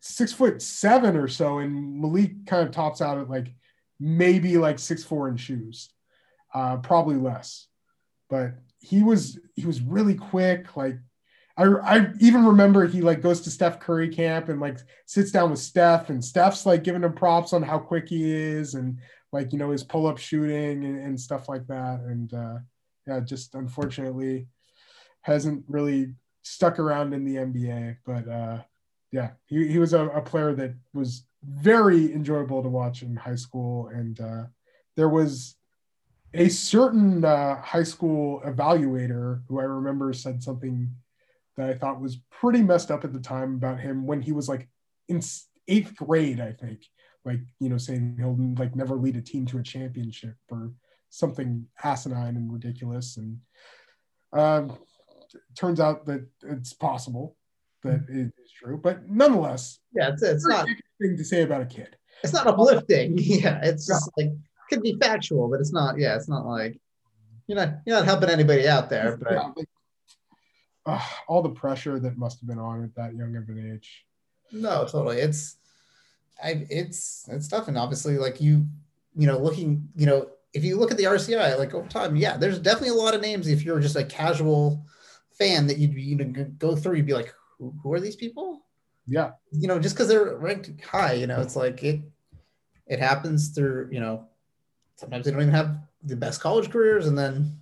six 0.07 0.33
foot 0.33 0.61
seven 0.61 1.15
or 1.15 1.27
so, 1.27 1.59
and 1.59 2.01
Malik 2.01 2.45
kind 2.45 2.65
of 2.67 2.73
tops 2.73 3.01
out 3.01 3.17
at 3.17 3.29
like 3.29 3.53
maybe 3.99 4.57
like 4.57 4.79
six 4.79 5.03
four 5.03 5.27
in 5.27 5.37
shoes, 5.37 5.89
uh, 6.53 6.77
probably 6.77 7.15
less. 7.15 7.67
But 8.29 8.53
he 8.79 9.03
was 9.03 9.39
he 9.55 9.65
was 9.65 9.81
really 9.81 10.15
quick, 10.15 10.75
like 10.77 10.97
I, 11.57 11.65
I 11.65 12.07
even 12.19 12.45
remember 12.45 12.85
he 12.87 13.01
like 13.01 13.21
goes 13.21 13.41
to 13.41 13.51
Steph 13.51 13.79
Curry 13.79 14.09
camp 14.09 14.49
and 14.49 14.61
like 14.61 14.77
sits 15.05 15.31
down 15.31 15.49
with 15.49 15.59
Steph 15.59 16.09
and 16.09 16.23
Steph's 16.23 16.65
like 16.65 16.83
giving 16.83 17.03
him 17.03 17.13
props 17.13 17.51
on 17.51 17.63
how 17.63 17.79
quick 17.79 18.09
he 18.09 18.31
is 18.31 18.75
and 18.75 18.99
like 19.31 19.51
you 19.51 19.57
know 19.57 19.71
his 19.71 19.83
pull 19.83 20.05
up 20.05 20.19
shooting 20.19 20.85
and, 20.85 20.99
and, 20.99 21.19
stuff 21.19 21.49
like 21.49 21.65
that 21.67 21.99
and 22.01 22.33
uh, 22.33 22.57
yeah 23.07 23.19
just 23.19 23.55
unfortunately 23.55 24.47
hasn't 25.21 25.63
really 25.67 26.13
stuck 26.43 26.79
around 26.79 27.13
in 27.13 27.25
the 27.25 27.35
NBA 27.35 27.97
but 28.05 28.27
uh, 28.27 28.61
yeah 29.11 29.31
he, 29.45 29.67
he 29.67 29.79
was 29.79 29.93
a, 29.93 30.07
a, 30.09 30.21
player 30.21 30.53
that 30.53 30.73
was 30.93 31.23
very 31.43 32.13
enjoyable 32.13 32.61
to 32.61 32.69
watch 32.69 33.03
in 33.03 33.15
high 33.15 33.35
school 33.35 33.87
and 33.87 34.19
uh, 34.19 34.43
there 34.95 35.09
was 35.09 35.55
a 36.33 36.49
certain 36.49 37.23
uh, 37.23 37.61
high 37.61 37.83
school 37.83 38.41
evaluator 38.45 39.41
who 39.47 39.59
I 39.59 39.63
remember 39.63 40.11
said 40.13 40.43
something 40.43 40.91
that 41.55 41.69
I 41.69 41.73
thought 41.73 42.01
was 42.01 42.17
pretty 42.29 42.61
messed 42.61 42.91
up 42.91 43.03
at 43.03 43.13
the 43.13 43.19
time 43.19 43.55
about 43.55 43.79
him 43.79 44.05
when 44.05 44.21
he 44.21 44.31
was 44.31 44.47
like 44.47 44.69
in 45.07 45.21
eighth 45.67 45.95
grade, 45.95 46.39
I 46.39 46.51
think. 46.51 46.81
Like, 47.25 47.41
you 47.59 47.69
know, 47.69 47.77
saying 47.77 48.15
he'll 48.17 48.37
like 48.57 48.75
never 48.75 48.95
lead 48.95 49.17
a 49.17 49.21
team 49.21 49.45
to 49.47 49.57
a 49.57 49.63
championship 49.63 50.35
or 50.49 50.71
something 51.09 51.65
asinine 51.83 52.37
and 52.37 52.53
ridiculous. 52.53 53.17
And 53.17 53.39
um, 54.31 54.77
turns 55.55 55.79
out 55.79 56.05
that 56.05 56.25
it's 56.43 56.73
possible 56.73 57.35
that 57.87 58.05
it 58.09 58.31
is 58.43 58.51
true, 58.51 58.79
but 58.81 59.09
nonetheless, 59.09 59.79
yeah, 59.93 60.09
it's, 60.09 60.21
it's 60.23 60.45
not 60.45 60.67
thing 61.01 61.17
to 61.17 61.23
say 61.23 61.41
about 61.41 61.61
a 61.61 61.65
kid. 61.65 61.95
It's 62.23 62.33
not 62.33 62.47
uplifting. 62.47 63.17
Yeah, 63.17 63.59
it's 63.63 63.85
just 63.85 64.09
like 64.17 64.31
could 64.69 64.81
be 64.81 64.97
factual, 64.99 65.49
but 65.49 65.59
it's 65.59 65.73
not. 65.73 65.97
Yeah, 65.97 66.15
it's 66.15 66.29
not 66.29 66.45
like 66.45 66.79
you're 67.47 67.57
not 67.57 67.79
you're 67.85 67.95
not 67.95 68.05
helping 68.05 68.29
anybody 68.29 68.67
out 68.67 68.89
there. 68.89 69.17
But 69.17 69.33
yeah, 69.33 69.51
like, 69.55 69.69
uh, 70.85 71.01
all 71.27 71.41
the 71.41 71.49
pressure 71.49 71.99
that 71.99 72.17
must 72.17 72.39
have 72.39 72.47
been 72.47 72.59
on 72.59 72.83
at 72.83 72.95
that 72.95 73.15
young 73.15 73.35
of 73.35 73.49
an 73.49 73.73
age. 73.73 74.05
No, 74.51 74.85
totally. 74.85 75.19
It's 75.19 75.57
I 76.43 76.65
it's 76.69 77.25
it's 77.29 77.47
tough, 77.47 77.67
and 77.67 77.77
obviously, 77.77 78.17
like 78.17 78.41
you 78.41 78.67
you 79.15 79.27
know, 79.27 79.37
looking 79.37 79.89
you 79.95 80.05
know, 80.05 80.29
if 80.53 80.63
you 80.63 80.77
look 80.77 80.91
at 80.91 80.97
the 80.97 81.05
RCI 81.05 81.57
like 81.57 81.73
over 81.73 81.87
time, 81.87 82.15
yeah, 82.15 82.37
there's 82.37 82.59
definitely 82.59 82.89
a 82.89 83.01
lot 83.01 83.15
of 83.15 83.21
names. 83.21 83.47
If 83.47 83.63
you're 83.63 83.79
just 83.79 83.95
a 83.95 84.03
casual 84.03 84.85
fan, 85.37 85.67
that 85.67 85.77
you'd 85.77 85.93
you 85.93 86.15
know 86.15 86.45
go 86.57 86.75
through, 86.75 86.97
you'd 86.97 87.05
be 87.05 87.13
like, 87.13 87.33
who, 87.59 87.73
who 87.81 87.93
are 87.93 87.99
these 87.99 88.15
people? 88.15 88.61
Yeah, 89.05 89.31
you 89.51 89.67
know, 89.67 89.79
just 89.79 89.95
because 89.95 90.07
they're 90.07 90.35
ranked 90.35 90.71
high, 90.83 91.13
you 91.13 91.27
know, 91.27 91.39
it's 91.41 91.55
like 91.55 91.83
it 91.83 92.01
it 92.85 92.99
happens 92.99 93.49
through 93.49 93.89
you 93.91 93.99
know 93.99 94.27
sometimes 94.95 95.25
they 95.25 95.31
don't 95.31 95.41
even 95.41 95.53
have 95.53 95.77
the 96.03 96.15
best 96.15 96.41
college 96.41 96.69
careers, 96.69 97.07
and 97.07 97.17
then 97.17 97.59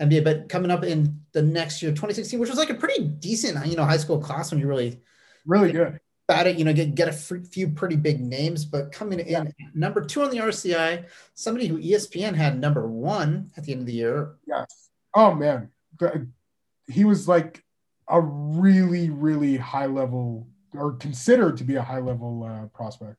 NBA. 0.00 0.24
But 0.24 0.48
coming 0.48 0.70
up 0.70 0.84
in 0.84 1.20
the 1.32 1.42
next 1.42 1.82
year, 1.82 1.92
2016, 1.92 2.40
which 2.40 2.48
was 2.48 2.58
like 2.58 2.70
a 2.70 2.74
pretty 2.74 3.04
decent 3.04 3.66
you 3.66 3.76
know 3.76 3.84
high 3.84 3.96
school 3.98 4.18
class 4.18 4.50
when 4.50 4.60
you 4.60 4.66
really 4.66 5.00
really 5.44 5.72
good 5.72 6.00
about 6.28 6.46
it, 6.46 6.58
you 6.58 6.64
know, 6.64 6.72
get, 6.72 6.94
get 6.94 7.08
a 7.08 7.12
few 7.12 7.68
pretty 7.68 7.94
big 7.94 8.20
names, 8.20 8.64
but 8.64 8.90
coming 8.90 9.20
in 9.20 9.52
number 9.74 10.04
two 10.04 10.22
on 10.22 10.30
the 10.30 10.38
RCI, 10.38 11.04
somebody 11.34 11.68
who 11.68 11.78
ESPN 11.78 12.34
had 12.34 12.60
number 12.60 12.88
one 12.88 13.52
at 13.56 13.64
the 13.64 13.72
end 13.72 13.82
of 13.82 13.86
the 13.86 13.92
year. 13.92 14.34
Yeah. 14.46 14.64
Oh 15.14 15.34
man, 15.34 15.70
he 16.88 17.04
was 17.04 17.28
like 17.28 17.62
a 18.08 18.20
really, 18.20 19.10
really 19.10 19.56
high 19.56 19.86
level 19.86 20.48
or 20.74 20.92
considered 20.92 21.56
to 21.58 21.64
be 21.64 21.76
a 21.76 21.82
high 21.82 22.00
level 22.00 22.44
uh, 22.44 22.66
prospect. 22.76 23.16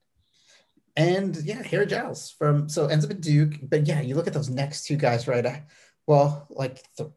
And 0.95 1.35
yeah, 1.37 1.61
Harry 1.63 1.85
Giles 1.85 2.31
from 2.31 2.69
so 2.69 2.87
ends 2.87 3.05
up 3.05 3.11
at 3.11 3.21
Duke, 3.21 3.55
but 3.63 3.87
yeah, 3.87 4.01
you 4.01 4.15
look 4.15 4.27
at 4.27 4.33
those 4.33 4.49
next 4.49 4.85
two 4.85 4.95
guys, 4.95 5.27
right? 5.27 5.63
well, 6.07 6.47
like 6.49 6.81
th- 6.97 7.09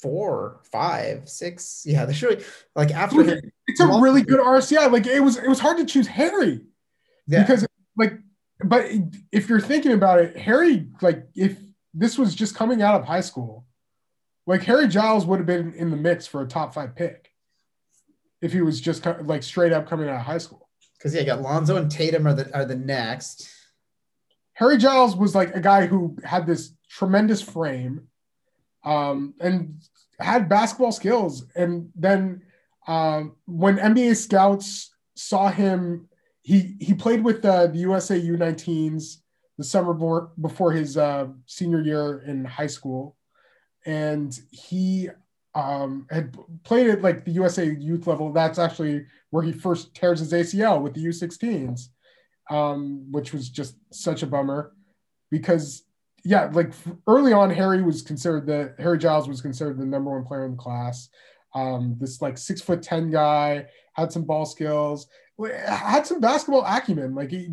four, 0.00 0.60
five, 0.72 1.28
six. 1.28 1.84
Yeah, 1.86 2.04
they're 2.04 2.16
really 2.28 2.44
like 2.74 2.90
after 2.90 3.40
It's 3.66 3.80
a 3.80 3.86
really 3.86 4.22
good 4.22 4.40
RCI. 4.40 4.90
Like 4.90 5.06
it 5.06 5.20
was, 5.20 5.36
it 5.36 5.48
was 5.48 5.60
hard 5.60 5.76
to 5.78 5.84
choose 5.84 6.06
Harry 6.06 6.62
yeah. 7.28 7.42
because 7.42 7.66
like, 7.96 8.18
but 8.64 8.86
if 9.30 9.48
you're 9.48 9.60
thinking 9.60 9.92
about 9.92 10.18
it, 10.18 10.36
Harry, 10.36 10.88
like 11.00 11.28
if 11.36 11.56
this 11.94 12.18
was 12.18 12.34
just 12.34 12.56
coming 12.56 12.82
out 12.82 13.00
of 13.00 13.06
high 13.06 13.20
school, 13.20 13.66
like 14.48 14.64
Harry 14.64 14.88
Giles 14.88 15.26
would 15.26 15.38
have 15.38 15.46
been 15.46 15.74
in 15.74 15.90
the 15.90 15.96
mix 15.96 16.26
for 16.26 16.40
a 16.40 16.48
top 16.48 16.72
five 16.72 16.96
pick 16.96 17.30
if 18.40 18.50
he 18.50 18.62
was 18.62 18.80
just 18.80 19.04
like 19.24 19.42
straight 19.42 19.72
up 19.72 19.86
coming 19.86 20.08
out 20.08 20.16
of 20.16 20.22
high 20.22 20.38
school. 20.38 20.70
Because 20.96 21.14
yeah, 21.14 21.20
you 21.20 21.26
got 21.26 21.42
Lonzo 21.42 21.76
and 21.76 21.90
Tatum 21.90 22.26
are 22.26 22.32
the 22.32 22.56
are 22.56 22.64
the 22.64 22.74
next. 22.74 23.46
Harry 24.54 24.78
Giles 24.78 25.14
was 25.14 25.34
like 25.34 25.54
a 25.54 25.60
guy 25.60 25.86
who 25.86 26.16
had 26.24 26.46
this 26.46 26.72
tremendous 26.88 27.42
frame 27.42 28.08
um, 28.84 29.34
and 29.38 29.82
had 30.18 30.48
basketball 30.48 30.92
skills. 30.92 31.44
And 31.54 31.90
then 31.94 32.42
um, 32.86 33.36
when 33.44 33.76
NBA 33.76 34.16
scouts 34.16 34.94
saw 35.14 35.50
him, 35.50 36.08
he 36.40 36.74
he 36.80 36.94
played 36.94 37.22
with 37.22 37.44
uh, 37.44 37.66
the 37.66 37.80
USA 37.80 38.18
U19s 38.18 39.18
the 39.58 39.64
summer 39.64 40.30
before 40.40 40.72
his 40.72 40.96
uh, 40.96 41.26
senior 41.44 41.82
year 41.82 42.22
in 42.26 42.46
high 42.46 42.66
school, 42.66 43.17
and 43.86 44.38
he 44.50 45.08
um, 45.54 46.06
had 46.10 46.36
played 46.64 46.88
at 46.88 47.02
like 47.02 47.24
the 47.24 47.32
USA 47.32 47.66
youth 47.66 48.06
level. 48.06 48.32
That's 48.32 48.58
actually 48.58 49.06
where 49.30 49.42
he 49.42 49.52
first 49.52 49.94
tears 49.94 50.20
his 50.20 50.32
ACL 50.32 50.80
with 50.80 50.94
the 50.94 51.04
U16s, 51.04 51.88
um, 52.50 53.06
which 53.10 53.32
was 53.32 53.48
just 53.48 53.76
such 53.92 54.22
a 54.22 54.26
bummer 54.26 54.72
because 55.30 55.84
yeah, 56.24 56.50
like 56.52 56.72
early 57.06 57.32
on, 57.32 57.50
Harry 57.50 57.82
was 57.82 58.02
considered 58.02 58.46
the 58.46 58.74
Harry 58.78 58.98
Giles 58.98 59.28
was 59.28 59.40
considered 59.40 59.78
the 59.78 59.86
number 59.86 60.10
one 60.10 60.24
player 60.24 60.44
in 60.44 60.52
the 60.52 60.56
class. 60.56 61.08
Um, 61.54 61.96
this 61.98 62.20
like 62.20 62.36
six 62.36 62.60
foot 62.60 62.82
ten 62.82 63.10
guy 63.10 63.66
had 63.94 64.12
some 64.12 64.24
ball 64.24 64.44
skills, 64.44 65.06
had 65.40 66.06
some 66.06 66.20
basketball 66.20 66.64
acumen. 66.66 67.14
Like 67.14 67.30
he, 67.30 67.48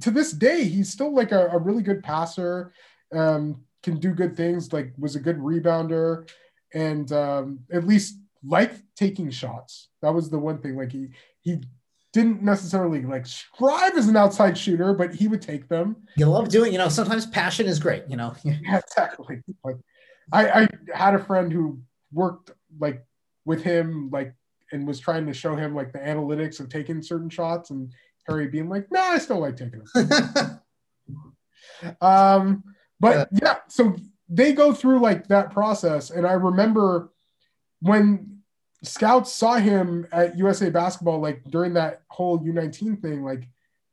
to 0.00 0.10
this 0.10 0.32
day, 0.32 0.64
he's 0.64 0.90
still 0.90 1.14
like 1.14 1.32
a, 1.32 1.48
a 1.48 1.58
really 1.58 1.82
good 1.82 2.02
passer. 2.02 2.72
Um, 3.12 3.64
can 3.82 3.98
do 3.98 4.12
good 4.12 4.36
things. 4.36 4.72
Like 4.72 4.92
was 4.98 5.16
a 5.16 5.20
good 5.20 5.38
rebounder, 5.38 6.28
and 6.74 7.10
um, 7.12 7.60
at 7.72 7.86
least 7.86 8.18
liked 8.44 8.82
taking 8.96 9.30
shots. 9.30 9.88
That 10.02 10.14
was 10.14 10.30
the 10.30 10.38
one 10.38 10.58
thing. 10.58 10.76
Like 10.76 10.92
he 10.92 11.08
he 11.40 11.60
didn't 12.12 12.42
necessarily 12.42 13.02
like 13.02 13.26
strive 13.26 13.96
as 13.96 14.08
an 14.08 14.16
outside 14.16 14.58
shooter, 14.58 14.94
but 14.94 15.14
he 15.14 15.28
would 15.28 15.42
take 15.42 15.68
them. 15.68 15.96
You 16.16 16.26
love 16.26 16.48
doing, 16.48 16.72
you 16.72 16.78
know, 16.78 16.88
sometimes 16.88 17.26
passion 17.26 17.66
is 17.66 17.78
great, 17.78 18.04
you 18.08 18.16
know. 18.16 18.34
yeah, 18.44 18.78
exactly. 18.78 19.42
Like 19.62 19.76
I, 20.32 20.62
I 20.62 20.68
had 20.92 21.14
a 21.14 21.24
friend 21.24 21.52
who 21.52 21.80
worked 22.12 22.50
like 22.78 23.04
with 23.44 23.62
him, 23.62 24.10
like, 24.12 24.34
and 24.72 24.86
was 24.86 25.00
trying 25.00 25.26
to 25.26 25.32
show 25.32 25.56
him 25.56 25.74
like 25.74 25.92
the 25.92 25.98
analytics 25.98 26.60
of 26.60 26.68
taking 26.68 27.02
certain 27.02 27.30
shots, 27.30 27.70
and 27.70 27.92
Harry 28.28 28.46
being 28.48 28.68
like, 28.68 28.86
"No, 28.90 29.00
nah, 29.00 29.14
I 29.14 29.18
still 29.18 29.40
like 29.40 29.56
taking 29.56 29.82
them." 29.94 30.60
um, 32.00 32.62
but 33.00 33.28
yeah. 33.32 33.38
yeah, 33.42 33.56
so 33.68 33.96
they 34.28 34.52
go 34.52 34.72
through 34.72 35.00
like 35.00 35.26
that 35.28 35.50
process, 35.50 36.10
and 36.10 36.26
I 36.26 36.32
remember 36.32 37.10
when 37.80 38.30
scouts 38.82 39.32
saw 39.32 39.56
him 39.56 40.06
at 40.12 40.38
USA 40.38 40.70
basketball 40.70 41.20
like 41.20 41.42
during 41.44 41.74
that 41.74 42.02
whole 42.08 42.38
U19 42.38 43.00
thing 43.00 43.22
like 43.22 43.46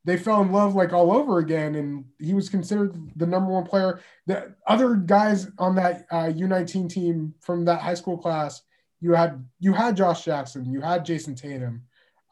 they 0.05 0.15
fell 0.15 0.41
in 0.41 0.53
love 0.53 0.73
like 0.73 0.93
all 0.93 1.11
over 1.11 1.39
again. 1.39 1.75
And 1.75 2.05
he 2.17 2.33
was 2.33 2.47
considered 2.47 2.95
the 3.17 3.27
number 3.27 3.51
one 3.51 3.65
player. 3.65 3.99
The 4.25 4.55
other 4.65 4.95
guys 4.95 5.49
on 5.59 5.75
that 5.75 6.05
uh, 6.09 6.31
U19 6.31 6.89
team 6.89 7.33
from 7.41 7.65
that 7.65 7.81
high 7.81 7.93
school 7.93 8.17
class 8.17 8.61
you 8.99 9.13
had 9.13 9.45
you 9.59 9.73
had 9.73 9.97
Josh 9.97 10.23
Jackson 10.23 10.71
you 10.71 10.81
had 10.81 11.05
Jayson 11.05 11.35
Tatum. 11.35 11.83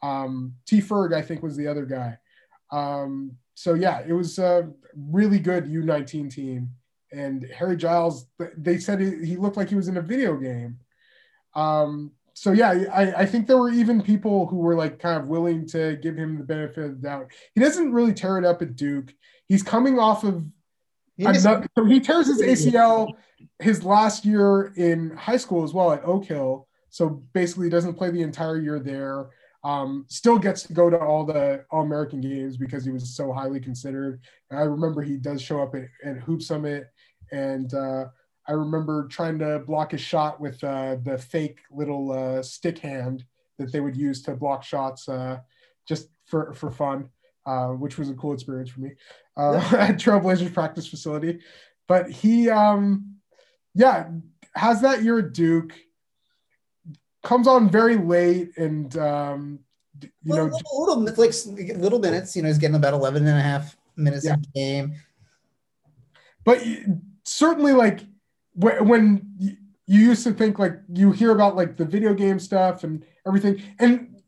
Um, 0.02 0.54
T 0.66 0.80
Ferg 0.80 1.14
I 1.14 1.22
think 1.22 1.42
was 1.42 1.56
the 1.56 1.68
other 1.68 1.84
guy. 1.84 2.18
Um, 2.72 3.36
so 3.56 3.74
yeah 3.74 4.02
it 4.06 4.12
was 4.12 4.38
a 4.38 4.70
really 4.94 5.40
good 5.40 5.64
U19 5.64 6.32
team 6.32 6.70
and 7.10 7.42
Harry 7.56 7.76
Giles 7.76 8.26
they 8.56 8.78
said 8.78 9.00
he, 9.00 9.26
he 9.26 9.36
looked 9.36 9.56
like 9.56 9.68
he 9.68 9.74
was 9.74 9.88
in 9.88 9.96
a 9.96 10.02
video 10.02 10.36
game 10.36 10.78
um, 11.56 12.12
so 12.34 12.52
yeah, 12.52 12.84
I, 12.92 13.22
I 13.22 13.26
think 13.26 13.46
there 13.46 13.56
were 13.56 13.70
even 13.70 14.02
people 14.02 14.46
who 14.46 14.56
were 14.56 14.74
like 14.74 14.98
kind 14.98 15.18
of 15.20 15.26
willing 15.26 15.66
to 15.68 15.96
give 15.96 16.16
him 16.16 16.36
the 16.36 16.44
benefit 16.44 16.84
of 16.84 17.00
the 17.00 17.08
doubt. 17.08 17.32
He 17.54 17.62
doesn't 17.62 17.92
really 17.92 18.12
tear 18.12 18.36
it 18.36 18.44
up 18.44 18.60
at 18.60 18.76
Duke. 18.76 19.14
He's 19.48 19.62
coming 19.62 19.98
off 19.98 20.22
of 20.22 20.44
another, 21.18 21.66
so 21.74 21.84
he 21.86 21.98
tears 21.98 22.26
his 22.26 22.42
ACL 22.42 23.12
his 23.58 23.82
last 23.82 24.26
year 24.26 24.74
in 24.76 25.16
high 25.16 25.38
school 25.38 25.64
as 25.64 25.72
well 25.72 25.92
at 25.92 26.04
Oak 26.04 26.26
Hill. 26.26 26.68
So 26.90 27.08
basically, 27.32 27.66
he 27.66 27.70
doesn't 27.70 27.94
play 27.94 28.10
the 28.10 28.22
entire 28.22 28.58
year 28.58 28.80
there. 28.80 29.30
Um, 29.66 30.04
still 30.08 30.38
gets 30.38 30.62
to 30.64 30.72
go 30.72 30.90
to 30.90 30.98
all 30.98 31.24
the 31.24 31.64
All 31.70 31.82
American 31.82 32.20
games 32.20 32.56
because 32.56 32.84
he 32.84 32.92
was 32.92 33.16
so 33.16 33.32
highly 33.32 33.58
considered. 33.58 34.20
And 34.50 34.60
I 34.60 34.62
remember 34.62 35.02
he 35.02 35.16
does 35.16 35.42
show 35.42 35.60
up 35.60 35.74
at, 35.74 35.88
at 36.04 36.18
Hoop 36.18 36.42
Summit 36.42 36.88
and. 37.32 37.72
Uh, 37.74 38.06
I 38.48 38.52
remember 38.52 39.08
trying 39.08 39.38
to 39.40 39.58
block 39.58 39.92
a 39.92 39.98
shot 39.98 40.40
with 40.40 40.62
uh, 40.62 40.96
the 41.02 41.18
fake 41.18 41.58
little 41.70 42.12
uh, 42.12 42.42
stick 42.42 42.78
hand 42.78 43.24
that 43.58 43.72
they 43.72 43.80
would 43.80 43.96
use 43.96 44.22
to 44.22 44.36
block 44.36 44.62
shots 44.62 45.08
uh, 45.08 45.38
just 45.86 46.08
for, 46.26 46.54
for 46.54 46.70
fun, 46.70 47.08
uh, 47.44 47.68
which 47.68 47.98
was 47.98 48.08
a 48.08 48.14
cool 48.14 48.32
experience 48.32 48.70
for 48.70 48.80
me 48.80 48.92
uh, 49.36 49.56
at 49.76 49.96
Trailblazers 49.96 50.52
practice 50.52 50.86
facility. 50.86 51.40
But 51.88 52.10
he, 52.10 52.50
um, 52.50 53.16
yeah, 53.74 54.08
has 54.54 54.80
that 54.82 55.02
year 55.02 55.18
at 55.18 55.32
Duke, 55.32 55.74
comes 57.26 57.48
on 57.48 57.68
very 57.68 57.96
late 57.96 58.56
and, 58.56 58.96
um, 58.96 59.58
you 60.00 60.34
know, 60.34 60.44
little, 60.44 61.00
little, 61.00 61.24
like 61.24 61.76
little 61.76 61.98
minutes, 61.98 62.36
you 62.36 62.42
know, 62.42 62.48
he's 62.48 62.58
getting 62.58 62.76
about 62.76 62.94
11 62.94 63.26
and 63.26 63.36
a 63.36 63.42
half 63.42 63.76
minutes 63.96 64.24
yeah. 64.24 64.34
a 64.34 64.58
game. 64.58 64.94
But 66.44 66.62
certainly 67.24 67.72
like 67.72 68.00
when 68.54 69.26
you 69.38 70.00
used 70.00 70.24
to 70.24 70.32
think 70.32 70.58
like 70.58 70.78
you 70.92 71.12
hear 71.12 71.32
about 71.32 71.56
like 71.56 71.76
the 71.76 71.84
video 71.84 72.14
game 72.14 72.38
stuff 72.38 72.84
and 72.84 73.04
everything 73.26 73.60
and 73.78 74.22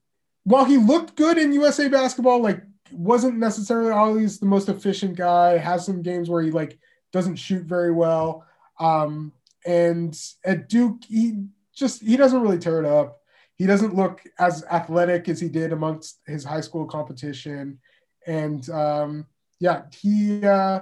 while 0.45 0.65
he 0.65 0.77
looked 0.77 1.17
good 1.17 1.39
in 1.39 1.53
USA 1.53 1.89
basketball 1.89 2.43
like 2.43 2.63
wasn't 2.93 3.39
necessarily 3.39 3.91
always 3.91 4.39
the 4.39 4.47
most 4.47 4.69
efficient 4.69 5.17
guy 5.17 5.57
has 5.57 5.87
some 5.87 6.03
games 6.03 6.29
where 6.29 6.43
he 6.43 6.51
like 6.51 6.79
doesn't 7.13 7.37
shoot 7.37 7.65
very 7.65 7.93
well 7.93 8.45
um 8.79 9.33
and 9.65 10.21
at 10.45 10.69
Duke 10.69 11.03
he 11.09 11.45
just 11.79 12.03
he 12.03 12.16
doesn't 12.16 12.43
really 12.43 12.59
tear 12.59 12.79
it 12.81 12.87
up 12.87 13.20
he 13.57 13.66
doesn't 13.66 13.97
look 13.97 14.22
as 14.39 14.64
athletic 14.70 15.29
as 15.29 15.41
he 15.41 15.49
did 15.49 15.72
amongst 15.72 16.20
his 16.26 16.45
high 16.45 16.61
school 16.61 16.87
competition 16.87 17.79
and 18.26 18.68
um 18.70 19.26
yeah 19.61 19.83
he 20.01 20.45
uh 20.45 20.81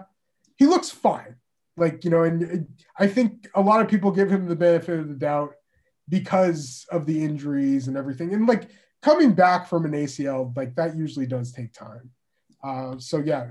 he 0.57 0.66
looks 0.66 0.90
fine 0.90 1.36
like 1.76 2.05
you 2.05 2.11
know 2.11 2.22
and 2.22 2.66
i 2.99 3.07
think 3.07 3.49
a 3.55 3.61
lot 3.61 3.80
of 3.80 3.88
people 3.88 4.11
give 4.11 4.30
him 4.30 4.47
the 4.47 4.57
benefit 4.57 4.99
of 4.99 5.09
the 5.09 5.14
doubt 5.14 5.55
because 6.09 6.86
of 6.90 7.07
the 7.07 7.24
injuries 7.24 7.88
and 7.88 7.97
everything. 7.97 8.32
And 8.32 8.47
like 8.47 8.70
coming 9.03 9.32
back 9.32 9.68
from 9.68 9.84
an 9.84 9.92
ACL, 9.92 10.57
like 10.57 10.74
that 10.76 10.97
usually 10.97 11.26
does 11.26 11.53
take 11.53 11.72
time. 11.72 12.11
Uh, 12.62 12.97
so 12.99 13.18
yeah, 13.18 13.47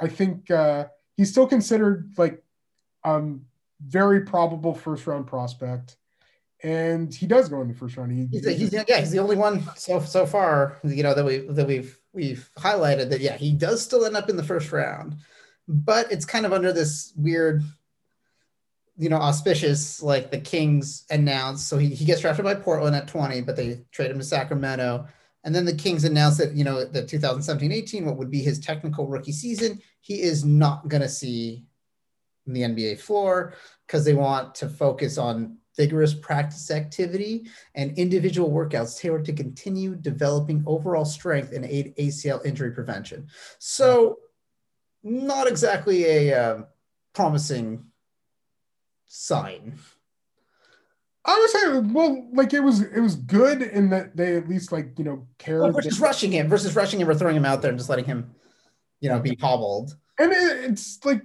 I, 0.00 0.04
I 0.04 0.08
think 0.08 0.50
uh, 0.50 0.86
he's 1.16 1.30
still 1.30 1.46
considered 1.46 2.14
like 2.16 2.42
um 3.04 3.42
very 3.86 4.22
probable 4.22 4.74
first 4.74 5.06
round 5.06 5.26
prospect. 5.26 5.96
And 6.66 7.14
he 7.14 7.28
does 7.28 7.48
go 7.48 7.60
in 7.60 7.68
the 7.68 7.74
first 7.74 7.96
round. 7.96 8.10
He, 8.10 8.26
he's, 8.26 8.44
he's, 8.44 8.72
yeah, 8.72 8.98
he's 8.98 9.12
the 9.12 9.20
only 9.20 9.36
one 9.36 9.62
so 9.76 10.00
so 10.00 10.26
far, 10.26 10.80
you 10.82 11.04
know, 11.04 11.14
that 11.14 11.24
we 11.24 11.38
that 11.50 11.66
we've 11.66 11.96
we've 12.12 12.50
highlighted 12.58 13.08
that 13.10 13.20
yeah, 13.20 13.36
he 13.36 13.52
does 13.52 13.80
still 13.80 14.04
end 14.04 14.16
up 14.16 14.28
in 14.28 14.36
the 14.36 14.42
first 14.42 14.72
round, 14.72 15.14
but 15.68 16.10
it's 16.10 16.24
kind 16.24 16.44
of 16.44 16.52
under 16.52 16.72
this 16.72 17.12
weird 17.16 17.62
you 18.98 19.08
know, 19.10 19.16
auspicious, 19.16 20.02
like 20.02 20.30
the 20.30 20.40
Kings 20.40 21.04
announced. 21.10 21.68
So 21.68 21.76
he, 21.76 21.88
he 21.88 22.04
gets 22.04 22.22
drafted 22.22 22.44
by 22.44 22.54
Portland 22.54 22.96
at 22.96 23.08
20, 23.08 23.42
but 23.42 23.54
they 23.54 23.84
trade 23.92 24.10
him 24.10 24.18
to 24.18 24.24
Sacramento. 24.24 25.06
And 25.44 25.54
then 25.54 25.66
the 25.66 25.74
Kings 25.74 26.04
announced 26.04 26.38
that, 26.38 26.54
you 26.54 26.64
know, 26.64 26.84
the 26.84 27.04
2017 27.04 27.72
18, 27.72 28.06
what 28.06 28.16
would 28.16 28.30
be 28.30 28.40
his 28.40 28.58
technical 28.58 29.06
rookie 29.06 29.32
season, 29.32 29.80
he 30.00 30.22
is 30.22 30.44
not 30.44 30.88
going 30.88 31.02
to 31.02 31.08
see 31.08 31.66
the 32.46 32.62
NBA 32.62 32.98
floor 33.00 33.54
because 33.86 34.04
they 34.04 34.14
want 34.14 34.54
to 34.56 34.68
focus 34.68 35.18
on 35.18 35.58
vigorous 35.76 36.14
practice 36.14 36.70
activity 36.70 37.46
and 37.74 37.96
individual 37.98 38.50
workouts 38.50 38.98
tailored 38.98 39.24
to 39.26 39.32
continue 39.32 39.94
developing 39.94 40.62
overall 40.66 41.04
strength 41.04 41.52
and 41.52 41.64
aid 41.64 41.94
ACL 41.96 42.44
injury 42.44 42.70
prevention. 42.70 43.28
So, 43.58 44.18
not 45.02 45.46
exactly 45.46 46.04
a 46.04 46.34
uh, 46.34 46.62
promising 47.14 47.84
sign. 49.06 49.78
I 51.24 51.38
would 51.38 51.50
say, 51.50 51.78
well, 51.92 52.28
like 52.32 52.54
it 52.54 52.60
was, 52.60 52.82
it 52.82 53.00
was 53.00 53.16
good 53.16 53.60
in 53.60 53.90
that 53.90 54.16
they 54.16 54.36
at 54.36 54.48
least 54.48 54.70
like 54.70 54.96
you 54.96 55.04
know 55.04 55.26
cared. 55.38 55.62
Well, 55.62 55.72
versus 55.72 56.00
rushing 56.00 56.32
him 56.32 56.48
versus 56.48 56.76
rushing 56.76 57.00
him 57.00 57.08
or 57.08 57.14
throwing 57.14 57.36
him 57.36 57.44
out 57.44 57.62
there 57.62 57.70
and 57.70 57.78
just 57.78 57.90
letting 57.90 58.04
him, 58.04 58.32
you 59.00 59.08
know, 59.08 59.18
be 59.18 59.36
hobbled. 59.40 59.96
And 60.18 60.32
it, 60.32 60.70
it's 60.70 61.04
like 61.04 61.22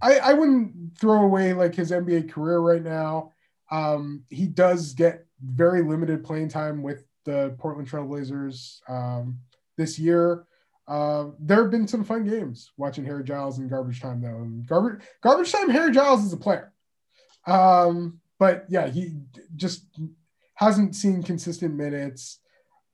I, 0.00 0.18
I 0.18 0.32
wouldn't 0.32 0.96
throw 0.98 1.22
away 1.22 1.52
like 1.52 1.74
his 1.74 1.90
NBA 1.90 2.30
career 2.30 2.58
right 2.60 2.82
now. 2.82 3.32
Um, 3.70 4.24
he 4.28 4.46
does 4.46 4.94
get 4.94 5.26
very 5.40 5.82
limited 5.82 6.24
playing 6.24 6.48
time 6.48 6.82
with 6.82 7.04
the 7.24 7.54
Portland 7.58 7.88
Trailblazers 7.88 8.80
um, 8.88 9.38
this 9.76 9.98
year. 9.98 10.46
Uh, 10.88 11.30
there 11.38 11.62
have 11.62 11.70
been 11.70 11.86
some 11.86 12.02
fun 12.02 12.24
games 12.24 12.72
watching 12.76 13.04
Harry 13.04 13.22
Giles 13.22 13.58
in 13.58 13.68
garbage 13.68 14.00
time 14.00 14.20
though. 14.20 14.42
And 14.42 14.66
garbage 14.66 15.02
garbage 15.22 15.52
time, 15.52 15.70
Harry 15.70 15.92
Giles 15.92 16.24
is 16.24 16.32
a 16.32 16.36
player. 16.36 16.72
Um, 17.46 18.20
but 18.38 18.64
yeah, 18.68 18.88
he 18.88 19.14
just 19.54 19.86
hasn't 20.54 20.96
seen 20.96 21.22
consistent 21.22 21.74
minutes. 21.74 22.40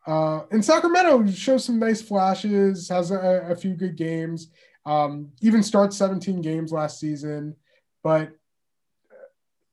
Uh, 0.07 0.43
and 0.51 0.65
Sacramento 0.65 1.27
shows 1.29 1.65
some 1.65 1.79
nice 1.79 2.03
flashes, 2.03 2.89
has 2.89 3.11
a, 3.11 3.47
a 3.51 3.57
few 3.57 3.75
good 3.75 3.97
games. 3.97 4.51
Um, 4.85 5.33
even 5.41 5.63
starts 5.63 5.97
17 5.97 6.43
games 6.43 6.71
last 6.71 7.01
season, 7.01 7.57
but 8.05 8.31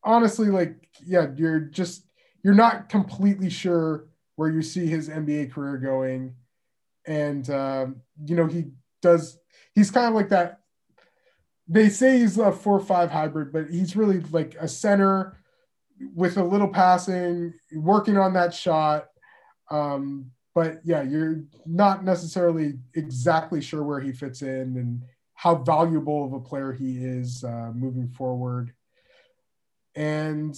honestly, 0.03 0.47
like, 0.47 0.89
yeah, 1.05 1.27
you're 1.35 1.59
just 1.59 2.05
you're 2.43 2.53
not 2.53 2.89
completely 2.89 3.49
sure 3.49 4.07
where 4.35 4.49
you 4.49 4.61
see 4.61 4.87
his 4.87 5.09
NBA 5.09 5.51
career 5.51 5.77
going, 5.77 6.35
and 7.05 7.49
um, 7.49 8.01
you 8.25 8.35
know 8.35 8.47
he 8.47 8.65
does. 9.01 9.37
He's 9.73 9.91
kind 9.91 10.07
of 10.07 10.13
like 10.13 10.29
that 10.29 10.63
they 11.67 11.89
say 11.89 12.19
he's 12.19 12.37
a 12.37 12.51
four 12.51 12.79
five 12.79 13.11
hybrid, 13.11 13.53
but 13.53 13.69
he's 13.69 13.95
really 13.95 14.19
like 14.31 14.55
a 14.59 14.67
center 14.67 15.37
with 16.13 16.37
a 16.37 16.43
little 16.43 16.67
passing, 16.67 17.53
working 17.73 18.17
on 18.17 18.33
that 18.33 18.53
shot. 18.53 19.07
Um, 19.71 20.31
but 20.53 20.81
yeah, 20.83 21.01
you're 21.01 21.43
not 21.65 22.03
necessarily 22.03 22.79
exactly 22.93 23.61
sure 23.61 23.83
where 23.83 23.99
he 23.99 24.11
fits 24.11 24.41
in 24.41 24.77
and 24.77 25.01
how 25.33 25.55
valuable 25.55 26.25
of 26.25 26.33
a 26.33 26.39
player 26.39 26.73
he 26.73 26.97
is 26.97 27.43
uh, 27.43 27.71
moving 27.73 28.09
forward. 28.09 28.73
And 29.95 30.57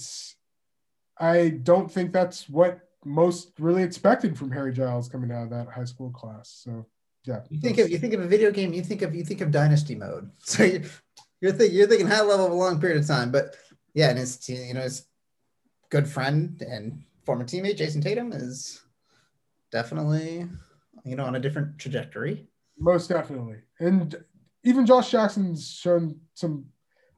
I 1.18 1.48
don't 1.62 1.90
think 1.90 2.12
that's 2.12 2.48
what 2.48 2.80
most 3.04 3.52
really 3.58 3.82
expected 3.82 4.36
from 4.36 4.50
Harry 4.50 4.72
Giles 4.72 5.08
coming 5.08 5.30
out 5.30 5.44
of 5.44 5.50
that 5.50 5.68
high 5.68 5.84
school 5.84 6.10
class. 6.10 6.60
So 6.64 6.86
yeah. 7.24 7.40
You 7.50 7.60
think 7.60 7.78
of 7.78 7.90
you 7.90 7.98
think 7.98 8.14
of 8.14 8.20
a 8.20 8.26
video 8.26 8.50
game, 8.50 8.72
you 8.72 8.82
think 8.82 9.02
of 9.02 9.14
you 9.14 9.24
think 9.24 9.40
of 9.40 9.50
dynasty 9.50 9.94
mode. 9.94 10.30
So 10.40 10.64
you're 10.64 10.82
you're, 11.40 11.52
think, 11.52 11.72
you're 11.72 11.86
thinking 11.86 12.06
high 12.06 12.22
level 12.22 12.46
of 12.46 12.52
a 12.52 12.56
long 12.56 12.80
period 12.80 12.98
of 12.98 13.06
time. 13.06 13.30
But 13.30 13.56
yeah, 13.94 14.10
and 14.10 14.18
his 14.18 14.48
you 14.48 14.74
know 14.74 14.82
his 14.82 15.06
good 15.90 16.08
friend 16.08 16.62
and 16.62 17.02
former 17.24 17.44
teammate 17.44 17.76
Jayson 17.76 18.02
Tatum 18.02 18.32
is 18.32 18.80
definitely 19.70 20.46
you 21.04 21.16
know 21.16 21.24
on 21.24 21.36
a 21.36 21.40
different 21.40 21.78
trajectory. 21.78 22.46
Most 22.78 23.08
definitely, 23.08 23.56
and 23.80 24.16
even 24.64 24.86
Josh 24.86 25.10
Jackson's 25.10 25.70
shown 25.70 26.20
some, 26.34 26.66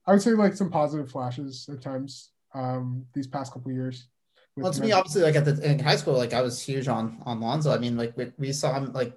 I 0.09 0.13
would 0.13 0.23
say 0.23 0.31
like 0.31 0.55
some 0.55 0.71
positive 0.71 1.11
flashes 1.11 1.69
at 1.71 1.83
times 1.83 2.31
um, 2.55 3.05
these 3.15 3.27
past 3.27 3.53
couple 3.53 3.71
years. 3.71 4.09
Well, 4.57 4.73
to 4.73 4.81
me, 4.81 4.91
obviously, 4.91 5.23
like 5.23 5.37
at 5.37 5.45
the 5.45 5.71
in 5.71 5.79
high 5.79 5.97
school, 5.97 6.15
like 6.15 6.33
I 6.33 6.41
was 6.41 6.61
huge 6.61 6.89
on 6.89 7.23
on 7.27 7.41
Lonzo. 7.41 7.73
I 7.73 7.79
mean, 7.79 7.97
like 7.97 8.17
we, 8.17 8.33
we 8.39 8.53
saw 8.53 8.75
him 8.75 8.93
like 8.93 9.17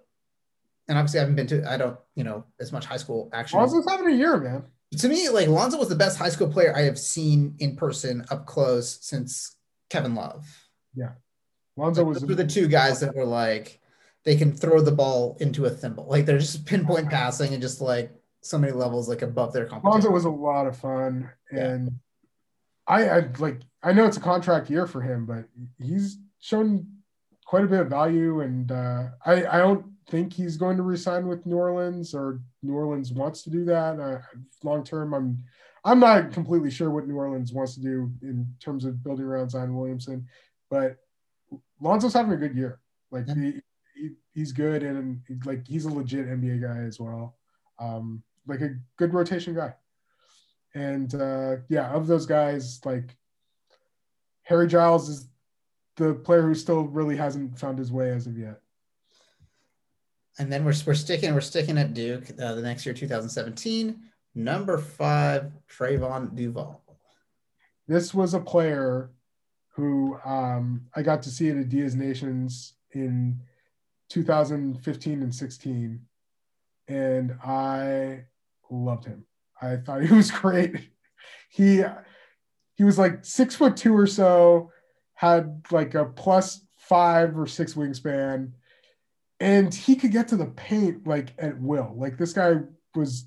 and 0.88 0.98
obviously 0.98 1.20
I 1.20 1.22
haven't 1.22 1.36
been 1.36 1.48
to 1.48 1.72
I 1.72 1.78
don't 1.78 1.98
you 2.16 2.26
know 2.26 2.44
as 2.60 2.72
much 2.72 2.86
high 2.86 2.98
school 2.98 3.30
action. 3.32 3.58
Lonzo's 3.58 3.90
having 3.90 4.14
a 4.14 4.16
year, 4.16 4.38
man. 4.38 4.64
To 4.98 5.08
me, 5.08 5.30
like 5.30 5.48
Lonzo 5.48 5.80
was 5.80 5.88
the 5.88 5.96
best 5.96 6.18
high 6.18 6.30
school 6.30 6.50
player 6.50 6.76
I 6.76 6.82
have 6.82 7.00
seen 7.00 7.56
in 7.60 7.78
person 7.78 8.26
up 8.30 8.46
close 8.46 9.00
since 9.02 9.56
Kevin 9.90 10.14
Love. 10.14 10.46
Yeah, 10.94 11.14
Lonzo 11.78 12.02
like, 12.02 12.10
was. 12.10 12.22
Those 12.22 12.30
were 12.30 12.36
the 12.36 12.46
two 12.46 12.68
guys 12.68 13.00
that 13.00 13.16
were 13.16 13.26
like 13.26 13.80
they 14.26 14.36
can 14.36 14.52
throw 14.52 14.82
the 14.82 14.92
ball 14.92 15.38
into 15.40 15.66
a 15.66 15.70
thimble. 15.70 16.08
Like 16.10 16.26
they're 16.26 16.38
just 16.38 16.66
pinpoint 16.66 17.10
passing 17.10 17.54
and 17.54 17.62
just 17.62 17.80
like 17.80 18.12
so 18.42 18.58
many 18.58 18.74
levels 18.74 19.08
like 19.08 19.22
above 19.22 19.54
their 19.54 19.66
competition. 19.66 19.92
Lonzo 19.92 20.10
was 20.12 20.26
a 20.26 20.30
lot 20.30 20.68
of 20.68 20.78
fun, 20.78 21.30
and 21.52 21.92
yeah. 22.90 22.96
I, 22.96 23.10
I 23.10 23.28
like 23.38 23.62
I 23.84 23.94
know 23.94 24.06
it's 24.06 24.18
a 24.18 24.22
contract 24.22 24.70
year 24.70 24.88
for 24.88 25.02
him, 25.02 25.26
but 25.26 25.46
he's 25.80 26.18
shown 26.40 26.88
quite 27.46 27.64
a 27.64 27.68
bit 27.68 27.82
of 27.82 27.90
value, 27.90 28.42
and 28.42 28.72
uh, 28.72 29.10
I 29.26 29.46
I 29.46 29.58
don't 29.60 29.86
think 30.10 30.34
he's 30.34 30.58
going 30.58 30.78
to 30.78 30.84
resign 30.84 31.28
with 31.28 31.46
New 31.46 31.58
Orleans 31.58 32.14
or 32.14 32.42
New 32.64 32.74
Orleans 32.74 33.12
wants 33.12 33.44
to 33.44 33.50
do 33.50 33.64
that. 33.66 34.00
Uh, 34.00 34.20
long 34.64 34.84
term, 34.84 35.14
I'm 35.14 35.44
I'm 35.84 36.00
not 36.00 36.32
completely 36.32 36.72
sure 36.72 36.90
what 36.90 37.08
New 37.08 37.16
Orleans 37.16 37.54
wants 37.54 37.76
to 37.76 37.82
do 37.82 38.12
in 38.22 38.48
terms 38.60 38.86
of 38.86 39.04
building 39.04 39.26
around 39.26 39.50
Zion 39.50 39.76
Williamson, 39.76 40.28
but 40.70 40.98
Lonzo's 41.80 42.14
having 42.14 42.34
a 42.34 42.38
good 42.38 42.56
year. 42.56 42.80
Like 43.12 43.28
he, 43.28 43.62
he 43.96 44.10
he's 44.34 44.52
good 44.52 44.84
and 44.84 45.22
like 45.46 45.68
he's 45.68 45.86
a 45.86 45.90
legit 45.90 46.28
NBA 46.28 46.62
guy 46.62 46.84
as 46.84 47.00
well. 47.00 47.38
Um, 47.80 48.24
like 48.48 48.62
a 48.62 48.76
good 48.98 49.14
rotation 49.14 49.54
guy. 49.54 49.74
And 50.74 51.14
uh, 51.14 51.58
yeah, 51.70 51.92
of 51.92 52.08
those 52.08 52.26
guys, 52.26 52.80
like 52.86 53.16
Harry 54.44 54.68
Giles 54.68 55.10
is 55.10 55.28
the 55.98 56.14
player 56.14 56.44
who 56.44 56.56
still 56.56 56.84
really 56.84 57.18
hasn't 57.18 57.60
found 57.60 57.78
his 57.78 57.92
way 57.92 58.12
as 58.12 58.28
of 58.28 58.38
yet 58.38 58.62
and 60.40 60.52
then 60.52 60.64
we're, 60.64 60.74
we're 60.86 60.94
sticking 60.94 61.34
we're 61.34 61.42
sticking 61.42 61.78
at 61.78 61.94
Duke 61.94 62.30
uh, 62.42 62.56
the 62.56 62.62
next 62.62 62.86
year, 62.86 62.96
2017. 62.96 64.00
Number 64.34 64.78
five, 64.78 65.52
Trevon 65.70 66.36
Duval. 66.36 66.82
This 67.88 68.14
was 68.14 68.34
a 68.34 68.40
player 68.40 69.12
who 69.76 70.18
um, 70.24 70.88
I 70.96 71.02
got 71.02 71.22
to 71.24 71.30
see 71.30 71.50
at 71.50 71.58
Adidas 71.58 71.96
Nations 71.96 72.74
in 72.92 73.40
2015 74.10 75.22
and 75.22 75.36
16, 75.36 76.02
and 76.88 77.32
I 77.44 78.26
loved 78.72 79.06
him. 79.06 79.26
I 79.62 79.78
thought 79.78 80.04
he 80.04 80.14
was 80.16 80.32
great. 80.32 80.90
He 81.50 81.84
he 82.76 82.84
was 82.84 82.98
like 82.98 83.26
six 83.26 83.56
foot 83.56 83.78
two 83.78 83.96
or 83.96 84.08
so, 84.08 84.72
had 85.14 85.62
like 85.72 85.94
a 85.94 86.06
plus 86.06 86.66
five 86.78 87.38
or 87.38 87.46
six 87.46 87.76
wingspan 87.76 88.52
and 89.42 89.74
he 89.74 89.96
could 89.96 90.12
get 90.12 90.28
to 90.28 90.38
the 90.38 90.46
paint 90.46 91.08
like 91.08 91.34
at 91.40 91.60
will. 91.60 91.94
Like 91.98 92.18
this 92.18 92.32
guy 92.32 92.58
was 92.96 93.26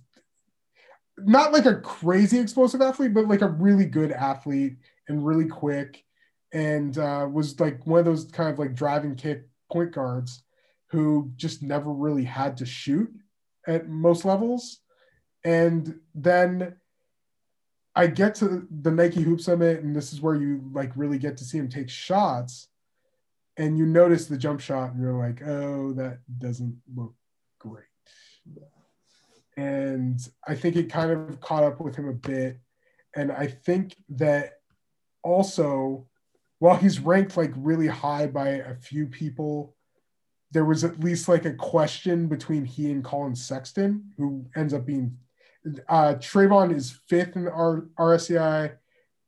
not 1.18 1.52
like 1.52 1.66
a 1.66 1.80
crazy 1.80 2.38
explosive 2.38 2.80
athlete, 2.80 3.12
but 3.12 3.26
like 3.26 3.42
a 3.42 3.48
really 3.48 3.84
good 3.84 4.12
athlete 4.12 4.76
and 5.08 5.26
really 5.26 5.48
quick, 5.48 6.04
and 6.52 6.96
uh, 6.96 7.28
was 7.30 7.58
like 7.58 7.84
one 7.84 7.98
of 7.98 8.06
those 8.06 8.26
kind 8.26 8.48
of 8.48 8.60
like 8.60 8.74
driving 8.74 9.16
kick 9.16 9.48
point 9.72 9.92
guards 9.92 10.44
who 10.90 11.32
just 11.34 11.62
never 11.64 11.92
really 11.92 12.22
had 12.22 12.56
to 12.58 12.64
shoot 12.64 13.10
at 13.66 13.88
most 13.88 14.24
levels. 14.24 14.78
And 15.44 16.00
then 16.14 16.76
I 17.94 18.06
get 18.06 18.34
to 18.36 18.66
the 18.70 18.90
Nike 18.90 19.22
Hoop 19.22 19.40
Summit, 19.40 19.82
and 19.82 19.94
this 19.94 20.12
is 20.12 20.20
where 20.20 20.34
you 20.34 20.68
like 20.72 20.92
really 20.96 21.18
get 21.18 21.36
to 21.38 21.44
see 21.44 21.58
him 21.58 21.68
take 21.68 21.90
shots 21.90 22.68
and 23.56 23.78
you 23.78 23.86
notice 23.86 24.26
the 24.26 24.36
jump 24.36 24.60
shot 24.60 24.92
and 24.92 25.00
you're 25.00 25.12
like, 25.12 25.42
oh, 25.46 25.92
that 25.92 26.18
doesn't 26.38 26.76
look 26.94 27.14
great. 27.60 27.84
And 29.56 30.18
I 30.46 30.56
think 30.56 30.74
it 30.74 30.90
kind 30.90 31.12
of 31.12 31.40
caught 31.40 31.62
up 31.62 31.80
with 31.80 31.94
him 31.94 32.08
a 32.08 32.12
bit. 32.12 32.58
And 33.14 33.30
I 33.30 33.46
think 33.46 33.94
that 34.10 34.54
also 35.22 36.08
while 36.58 36.76
he's 36.76 36.98
ranked 36.98 37.36
like 37.36 37.52
really 37.56 37.86
high 37.86 38.26
by 38.26 38.48
a 38.48 38.74
few 38.74 39.06
people, 39.06 39.76
there 40.50 40.64
was 40.64 40.82
at 40.82 41.00
least 41.00 41.28
like 41.28 41.44
a 41.44 41.54
question 41.54 42.26
between 42.26 42.64
he 42.64 42.90
and 42.90 43.04
Collin 43.04 43.36
Sexton, 43.36 44.12
who 44.16 44.46
ends 44.56 44.74
up 44.74 44.84
being 44.84 45.16
uh, 45.88 46.14
Trevon 46.18 46.74
is 46.74 47.00
fifth 47.08 47.36
in 47.36 47.44
the 47.44 47.52
R- 47.52 47.86
RSCI. 47.98 48.76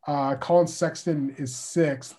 Uh, 0.07 0.37
Collin 0.37 0.67
Sexton 0.67 1.35
is 1.39 1.55
sixth. 1.55 2.17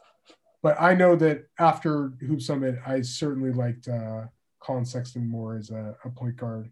But 0.64 0.80
I 0.82 0.96
know 0.96 1.16
that 1.16 1.46
after 1.60 2.14
Hoop 2.22 2.42
Summit, 2.42 2.80
I 2.86 3.02
certainly 3.02 3.52
liked 3.52 3.88
uh, 3.88 4.24
Collin 4.60 4.86
Sexton 4.86 5.28
more 5.30 5.56
as 5.56 5.70
a, 5.70 5.96
a 6.04 6.10
point 6.10 6.36
guard. 6.36 6.72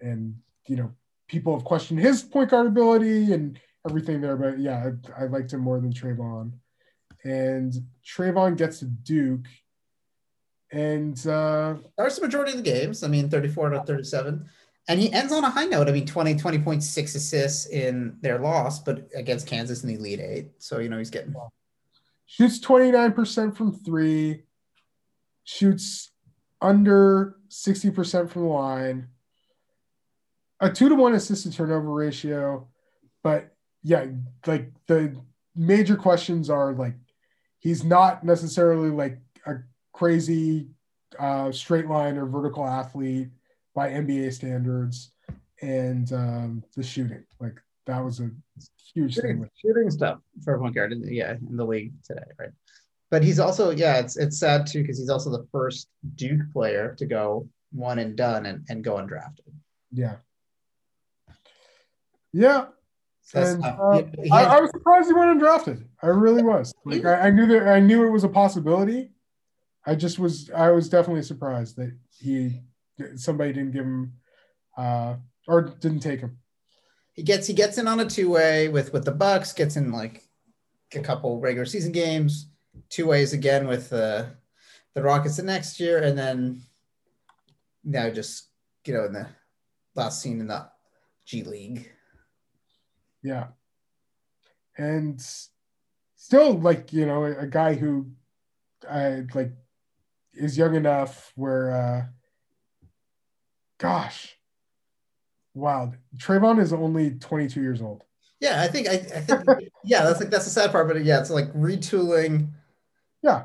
And, 0.00 0.34
you 0.66 0.76
know, 0.76 0.92
people 1.28 1.54
have 1.54 1.64
questioned 1.64 2.00
his 2.00 2.22
point 2.22 2.50
guard 2.50 2.66
ability 2.66 3.32
and 3.32 3.58
everything 3.88 4.20
there. 4.20 4.36
But 4.36 4.58
yeah, 4.58 4.90
I, 5.18 5.24
I 5.24 5.26
liked 5.26 5.52
him 5.52 5.60
more 5.60 5.80
than 5.80 5.92
Trevon. 5.92 6.52
And 7.24 7.72
Trevon 8.04 8.56
gets 8.56 8.80
to 8.80 8.86
Duke. 8.86 9.46
And 10.72 11.14
uh, 11.26 11.76
starts 11.92 12.16
the 12.16 12.26
majority 12.26 12.52
of 12.52 12.56
the 12.58 12.70
games. 12.70 13.04
I 13.04 13.08
mean, 13.08 13.28
34 13.28 13.70
to 13.70 13.82
37 13.84 14.48
and 14.88 15.00
he 15.00 15.12
ends 15.12 15.32
on 15.32 15.44
a 15.44 15.50
high 15.50 15.64
note. 15.64 15.88
I 15.88 15.92
mean, 15.92 16.06
20, 16.06 16.36
20.6 16.36 17.14
assists 17.14 17.66
in 17.66 18.16
their 18.20 18.38
loss, 18.38 18.78
but 18.78 19.08
against 19.14 19.46
Kansas 19.46 19.82
in 19.82 19.88
the 19.88 19.96
Elite 19.96 20.20
Eight. 20.20 20.50
So, 20.58 20.78
you 20.78 20.88
know, 20.88 20.98
he's 20.98 21.10
getting. 21.10 21.34
Shoots 22.26 22.58
29% 22.60 23.56
from 23.56 23.72
three, 23.72 24.42
shoots 25.44 26.10
under 26.60 27.36
60% 27.48 28.30
from 28.30 28.42
the 28.42 28.48
line, 28.48 29.08
a 30.60 30.70
two 30.70 30.88
to 30.88 30.94
one 30.94 31.14
assist 31.14 31.44
to 31.44 31.52
turnover 31.52 31.92
ratio. 31.92 32.68
But 33.22 33.54
yeah, 33.82 34.06
like 34.46 34.72
the 34.86 35.16
major 35.54 35.96
questions 35.96 36.50
are 36.50 36.72
like, 36.72 36.94
he's 37.58 37.84
not 37.84 38.24
necessarily 38.24 38.90
like 38.90 39.18
a 39.46 39.56
crazy 39.92 40.68
uh, 41.18 41.52
straight 41.52 41.86
line 41.86 42.16
or 42.16 42.26
vertical 42.26 42.66
athlete 42.66 43.28
by 43.76 43.90
NBA 43.90 44.32
standards, 44.32 45.12
and 45.62 46.10
um, 46.12 46.64
the 46.74 46.82
shooting. 46.82 47.22
Like 47.38 47.60
that 47.84 48.02
was 48.02 48.18
a 48.18 48.30
huge 48.92 49.14
shooting, 49.14 49.42
thing. 49.42 49.50
shooting 49.62 49.90
stuff 49.90 50.18
for 50.42 50.58
point 50.58 50.74
guard, 50.74 50.92
in, 50.92 51.06
yeah, 51.06 51.34
in 51.34 51.56
the 51.56 51.64
league 51.64 51.92
today, 52.02 52.24
right? 52.40 52.50
But 53.10 53.22
he's 53.22 53.38
also, 53.38 53.70
yeah, 53.70 53.98
it's 53.98 54.16
it's 54.16 54.40
sad 54.40 54.66
too 54.66 54.82
because 54.82 54.98
he's 54.98 55.10
also 55.10 55.30
the 55.30 55.46
first 55.52 55.88
Duke 56.16 56.50
player 56.52 56.96
to 56.98 57.06
go 57.06 57.48
one 57.70 57.98
and 58.00 58.16
done 58.16 58.46
and, 58.46 58.64
and 58.68 58.82
go 58.82 58.94
undrafted. 58.94 59.52
Yeah. 59.92 60.16
Yeah. 62.32 62.66
and, 63.34 63.64
uh, 63.64 64.02
I, 64.32 64.44
I, 64.44 64.60
was 64.60 64.70
surprised 64.70 65.08
he 65.08 65.14
went 65.14 65.40
undrafted. 65.40 65.84
I 66.02 66.08
really 66.08 66.42
was. 66.42 66.74
Like 66.84 67.04
I, 67.04 67.26
I 67.26 67.30
knew 67.30 67.46
that 67.46 67.68
I 67.68 67.80
knew 67.80 68.04
it 68.04 68.10
was 68.10 68.24
a 68.24 68.28
possibility. 68.28 69.10
I 69.84 69.94
just 69.94 70.18
was 70.18 70.50
I 70.50 70.70
was 70.70 70.88
definitely 70.88 71.22
surprised 71.22 71.76
that 71.76 71.96
he 72.10 72.60
somebody 73.16 73.52
didn't 73.52 73.72
give 73.72 73.84
him 73.84 74.12
uh, 74.76 75.16
or 75.46 75.62
didn't 75.62 76.00
take 76.00 76.20
him. 76.20 76.38
He 77.12 77.22
gets 77.22 77.46
he 77.46 77.54
gets 77.54 77.78
in 77.78 77.88
on 77.88 78.00
a 78.00 78.08
two 78.08 78.30
way 78.30 78.68
with 78.68 78.92
with 78.92 79.04
the 79.04 79.12
Bucks. 79.12 79.52
Gets 79.52 79.76
in 79.76 79.90
like 79.90 80.22
a 80.94 81.00
couple 81.00 81.40
regular 81.40 81.66
season 81.66 81.92
games. 81.92 82.50
Two 82.90 83.06
ways 83.06 83.32
again 83.32 83.66
with 83.66 83.88
the 83.90 84.28
the 84.94 85.02
Rockets 85.02 85.36
the 85.36 85.42
next 85.42 85.80
year, 85.80 86.02
and 86.02 86.16
then 86.16 86.60
now 87.84 88.10
just 88.10 88.48
you 88.84 88.92
know 88.92 89.04
in 89.04 89.12
the 89.12 89.26
last 89.94 90.20
scene 90.20 90.40
in 90.40 90.48
the 90.48 90.68
G 91.24 91.42
League. 91.42 91.90
Yeah, 93.22 93.48
and 94.76 95.20
still 96.16 96.58
like 96.58 96.92
you 96.92 97.06
know 97.06 97.24
a 97.24 97.46
guy 97.46 97.74
who 97.74 98.10
I 98.88 99.22
like 99.34 99.52
is 100.34 100.58
young 100.58 100.74
enough 100.74 101.32
where 101.34 101.70
uh 101.70 102.06
gosh, 103.78 104.36
wow. 105.54 105.92
Trevon 106.16 106.60
is 106.60 106.72
only 106.72 107.12
22 107.12 107.60
years 107.60 107.82
old. 107.82 108.02
Yeah, 108.40 108.62
I 108.62 108.68
think 108.68 108.88
I, 108.88 108.92
I 108.92 109.20
think 109.20 109.70
yeah, 109.84 110.04
that's 110.04 110.20
like 110.20 110.30
that's 110.30 110.44
the 110.44 110.50
sad 110.50 110.70
part, 110.70 110.88
but 110.88 111.02
yeah, 111.04 111.20
it's 111.20 111.30
like 111.30 111.52
retooling. 111.54 112.50
Yeah. 113.22 113.44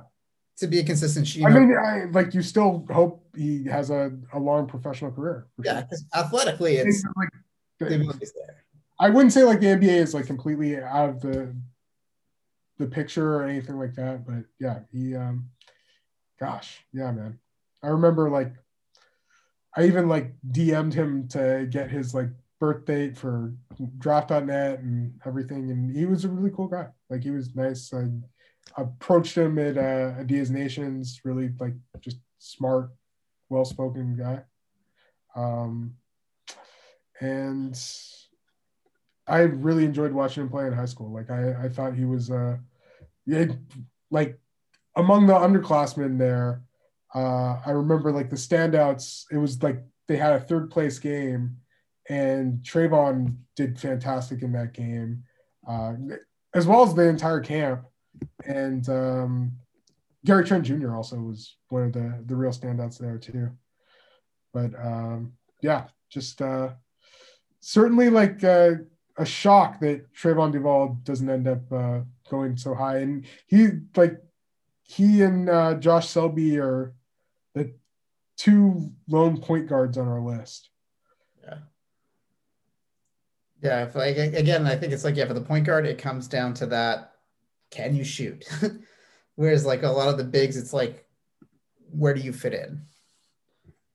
To 0.58 0.68
be 0.68 0.80
a 0.80 0.84
consistent 0.84 1.28
shooter. 1.28 1.48
I 1.48 1.54
mean, 1.54 1.76
I, 1.76 2.04
like 2.12 2.36
you 2.36 2.44
still 2.44 2.86
hope 2.92 3.26
he 3.36 3.64
has 3.66 3.90
a, 3.90 4.12
a 4.34 4.38
long 4.40 4.68
professional 4.68 5.12
career. 5.12 5.48
Yeah, 5.64 5.82
because 5.82 6.06
athletically, 6.14 6.76
it's 6.76 7.04
like, 7.16 7.30
I 9.00 9.10
wouldn't 9.10 9.34
say 9.34 9.44
like 9.44 9.60
the 9.60 9.68
NBA 9.68 9.90
is 9.90 10.14
like 10.14 10.28
completely 10.28 10.78
out 10.78 11.10
of 11.10 11.22
the 11.22 11.56
the 12.78 12.86
picture 12.86 13.38
or 13.38 13.44
anything 13.44 13.80
like 13.80 13.96
that, 13.96 14.26
but 14.26 14.44
yeah, 14.60 14.80
he 14.92 15.16
um 15.16 15.50
gosh, 16.40 16.84
yeah, 16.94 17.12
man. 17.12 17.40
I 17.82 17.88
remember 17.88 18.30
like 18.30 18.54
I 19.76 19.86
even 19.86 20.10
like 20.10 20.34
DM'd 20.52 20.94
him 20.94 21.28
to 21.30 21.68
get 21.70 21.90
his 21.90 22.14
like 22.14 22.30
birth 22.60 22.86
date 22.86 23.18
for 23.18 23.54
draft.net 23.98 24.80
and 24.80 25.14
everything. 25.26 25.72
And 25.72 25.96
he 25.96 26.06
was 26.06 26.26
a 26.26 26.30
really 26.30 26.52
cool 26.52 26.68
guy. 26.68 26.88
Like 27.10 27.24
he 27.24 27.32
was 27.32 27.56
nice. 27.56 27.94
I 27.94 28.08
approached 28.78 29.36
him 29.36 29.58
at 29.58 29.78
uh, 29.78 30.22
Adidas 30.22 30.50
Nations, 30.50 31.22
really 31.24 31.52
like 31.60 31.74
just 32.02 32.18
smart, 32.40 32.92
well 33.50 33.66
spoken 33.66 34.18
guy. 34.18 34.44
Um, 35.36 35.96
and 37.20 37.80
I 39.28 39.40
really 39.40 39.86
enjoyed 39.86 40.12
watching 40.12 40.44
him 40.44 40.50
play 40.50 40.68
in 40.68 40.74
high 40.74 40.86
school. 40.86 41.12
Like 41.12 41.30
I, 41.30 41.66
I 41.66 41.70
thought 41.70 41.96
he 41.96 42.06
was 42.06 42.30
uh, 42.30 42.58
it, 43.26 43.52
like 44.10 44.40
among 44.96 45.28
the 45.28 45.34
underclassmen 45.34 46.18
there 46.18 46.64
uh, 47.14 47.60
I 47.66 47.72
remember 47.72 48.12
like 48.12 48.30
the 48.30 48.36
standouts. 48.36 49.26
It 49.32 49.38
was 49.38 49.62
like 49.62 49.84
they 50.08 50.18
had 50.18 50.34
a 50.34 50.40
third 50.40 50.72
place 50.72 51.00
game, 51.00 51.58
and 52.10 52.60
Trevon 52.64 53.38
did 53.56 53.80
fantastic 53.80 54.42
in 54.42 54.52
that 54.54 54.74
game, 54.74 55.24
uh, 55.68 55.94
as 56.54 56.68
well 56.68 56.84
as 56.84 56.94
the 56.94 57.08
entire 57.08 57.42
camp. 57.42 57.86
And 58.46 58.88
um, 58.90 59.54
Gary 60.26 60.46
Trent 60.46 60.66
Jr. 60.66 60.96
also 60.96 61.18
was 61.18 61.56
one 61.70 61.84
of 61.84 61.94
the 61.94 62.24
the 62.26 62.36
real 62.36 62.52
standouts 62.52 62.98
there 62.98 63.18
too. 63.18 63.50
But 64.54 64.72
um, 64.78 65.34
yeah, 65.62 65.86
just 66.10 66.42
uh, 66.42 66.72
certainly 67.60 68.10
like 68.10 68.44
uh, 68.44 68.72
a 69.18 69.26
shock 69.26 69.80
that 69.80 70.14
Trevon 70.14 70.52
Duval 70.52 71.00
doesn't 71.04 71.30
end 71.30 71.48
up 71.48 71.72
uh, 71.72 72.02
going 72.30 72.58
so 72.58 72.74
high. 72.74 73.00
And 73.00 73.26
he 73.48 73.70
like 73.96 74.18
he 74.84 75.22
and 75.22 75.50
uh, 75.50 75.76
Josh 75.76 76.10
Selby 76.10 76.60
are 76.60 76.94
the 77.54 77.74
two 78.38 78.92
lone 79.08 79.40
point 79.40 79.68
guards 79.68 79.98
on 79.98 80.08
our 80.08 80.22
list. 80.22 80.70
Yeah. 81.44 81.58
Yeah. 83.62 83.84
If 83.86 83.96
like 83.96 84.18
again, 84.18 84.66
I 84.66 84.76
think 84.76 84.94
it's 84.94 85.04
like 85.04 85.16
yeah, 85.16 85.26
for 85.26 85.34
the 85.34 85.42
point 85.42 85.66
guard, 85.66 85.86
it 85.86 85.98
comes 85.98 86.28
down 86.28 86.54
to 86.56 86.66
that: 86.68 87.14
can 87.70 87.96
you 87.96 88.04
shoot? 88.04 88.46
Whereas 89.36 89.66
like 89.66 89.84
a 89.84 89.90
lot 89.90 90.10
of 90.10 90.18
the 90.18 90.24
bigs, 90.24 90.58
it's 90.58 90.74
like, 90.74 91.06
where 91.92 92.14
do 92.14 92.22
you 92.22 92.34
fit 92.34 92.54
in? 92.54 92.82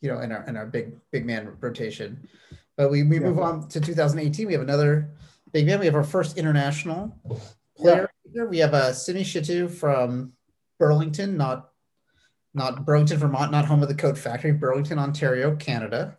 You 0.01 0.11
know, 0.11 0.21
in 0.21 0.33
our 0.33 0.45
in 0.45 0.57
our 0.57 0.67
big 0.67 0.97
big 1.11 1.27
man 1.27 1.57
rotation. 1.61 2.29
But 2.77 2.91
we, 2.91 3.03
we 3.03 3.17
yeah. 3.17 3.23
move 3.23 3.39
on 3.39 3.69
to 3.69 3.81
2018. 3.81 4.47
We 4.47 4.53
have 4.53 4.63
another 4.63 5.11
big 5.53 5.67
man. 5.67 5.81
We 5.81 5.87
have 5.87 5.95
our 5.95 6.05
first 6.05 6.37
international 6.37 7.17
player 7.77 8.11
yeah. 8.25 8.33
here. 8.33 8.47
We 8.47 8.59
have 8.59 8.75
a 8.75 8.77
uh, 8.77 8.93
Simi 8.93 9.23
Shittu 9.23 9.71
from 9.71 10.33
Burlington, 10.79 11.37
not 11.37 11.71
not 12.57 12.85
Burlington, 12.85 13.19
Vermont, 13.19 13.53
not 13.53 13.67
home 13.67 13.83
of 13.83 13.89
the 13.89 13.95
Coat 13.95 14.17
Factory, 14.17 14.53
Burlington, 14.53 14.99
Ontario, 14.99 15.55
Canada. 15.55 16.17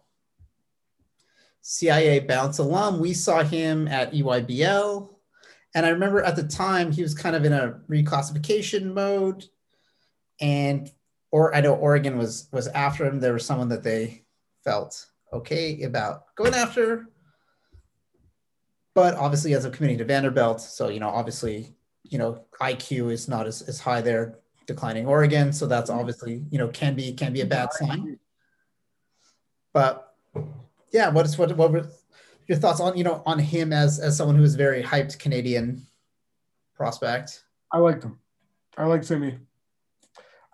CIA 1.62 2.20
bounce 2.20 2.60
alum. 2.60 3.00
We 3.00 3.14
saw 3.14 3.44
him 3.44 3.88
at 3.88 4.14
EYBL. 4.14 5.10
And 5.76 5.86
I 5.86 5.90
remember 5.90 6.24
at 6.24 6.36
the 6.36 6.48
time 6.48 6.92
he 6.92 7.02
was 7.02 7.14
kind 7.14 7.36
of 7.36 7.44
in 7.44 7.52
a 7.52 7.80
reclassification 7.90 8.94
mode. 8.94 9.46
And 10.40 10.90
or 11.32 11.54
I 11.54 11.62
know 11.62 11.74
Oregon 11.74 12.18
was 12.18 12.48
was 12.54 12.68
after 12.68 13.06
him. 13.06 13.20
There 13.20 13.34
was 13.34 13.46
someone 13.46 13.70
that 13.70 13.84
they 13.84 14.24
felt 14.64 15.08
okay 15.34 15.82
about 15.82 16.36
going 16.36 16.54
after. 16.54 17.08
But 18.96 19.16
obviously, 19.16 19.54
as 19.54 19.66
a 19.66 19.70
committee 19.70 19.98
to 19.98 20.06
Vanderbilt, 20.06 20.62
so 20.62 20.88
you 20.90 21.00
know, 21.00 21.10
obviously, 21.10 21.76
you 22.04 22.18
know, 22.18 22.46
IQ 22.62 23.12
is 23.12 23.28
not 23.28 23.46
as, 23.46 23.62
as 23.64 23.80
high 23.80 24.02
there 24.02 24.40
declining 24.68 25.08
Oregon. 25.08 25.52
So 25.52 25.66
that's 25.66 25.90
mm-hmm. 25.90 26.00
obviously, 26.00 26.44
you 26.52 26.60
know, 26.60 26.68
can 26.68 26.94
be 26.94 27.14
can 27.14 27.34
be 27.34 27.42
a 27.42 27.46
bad 27.46 27.74
sign. 27.74 28.20
But 29.74 30.14
yeah, 30.92 31.10
what 31.10 31.26
is 31.26 31.38
what 31.38 31.56
what 31.58 31.72
were 31.72 31.88
your 32.48 32.58
thoughts 32.58 32.80
on 32.80 32.98
you 32.98 33.04
know 33.04 33.24
on 33.26 33.40
him 33.40 33.74
as 33.74 34.00
as 34.00 34.16
someone 34.16 34.36
who 34.36 34.44
is 34.44 34.56
very 34.56 34.84
hyped 34.84 35.18
Canadian 35.18 35.88
prospect? 36.76 37.44
I 37.72 37.80
liked 37.80 38.04
him. 38.04 38.20
I 38.78 38.86
liked 38.86 39.06
Simi. 39.06 39.40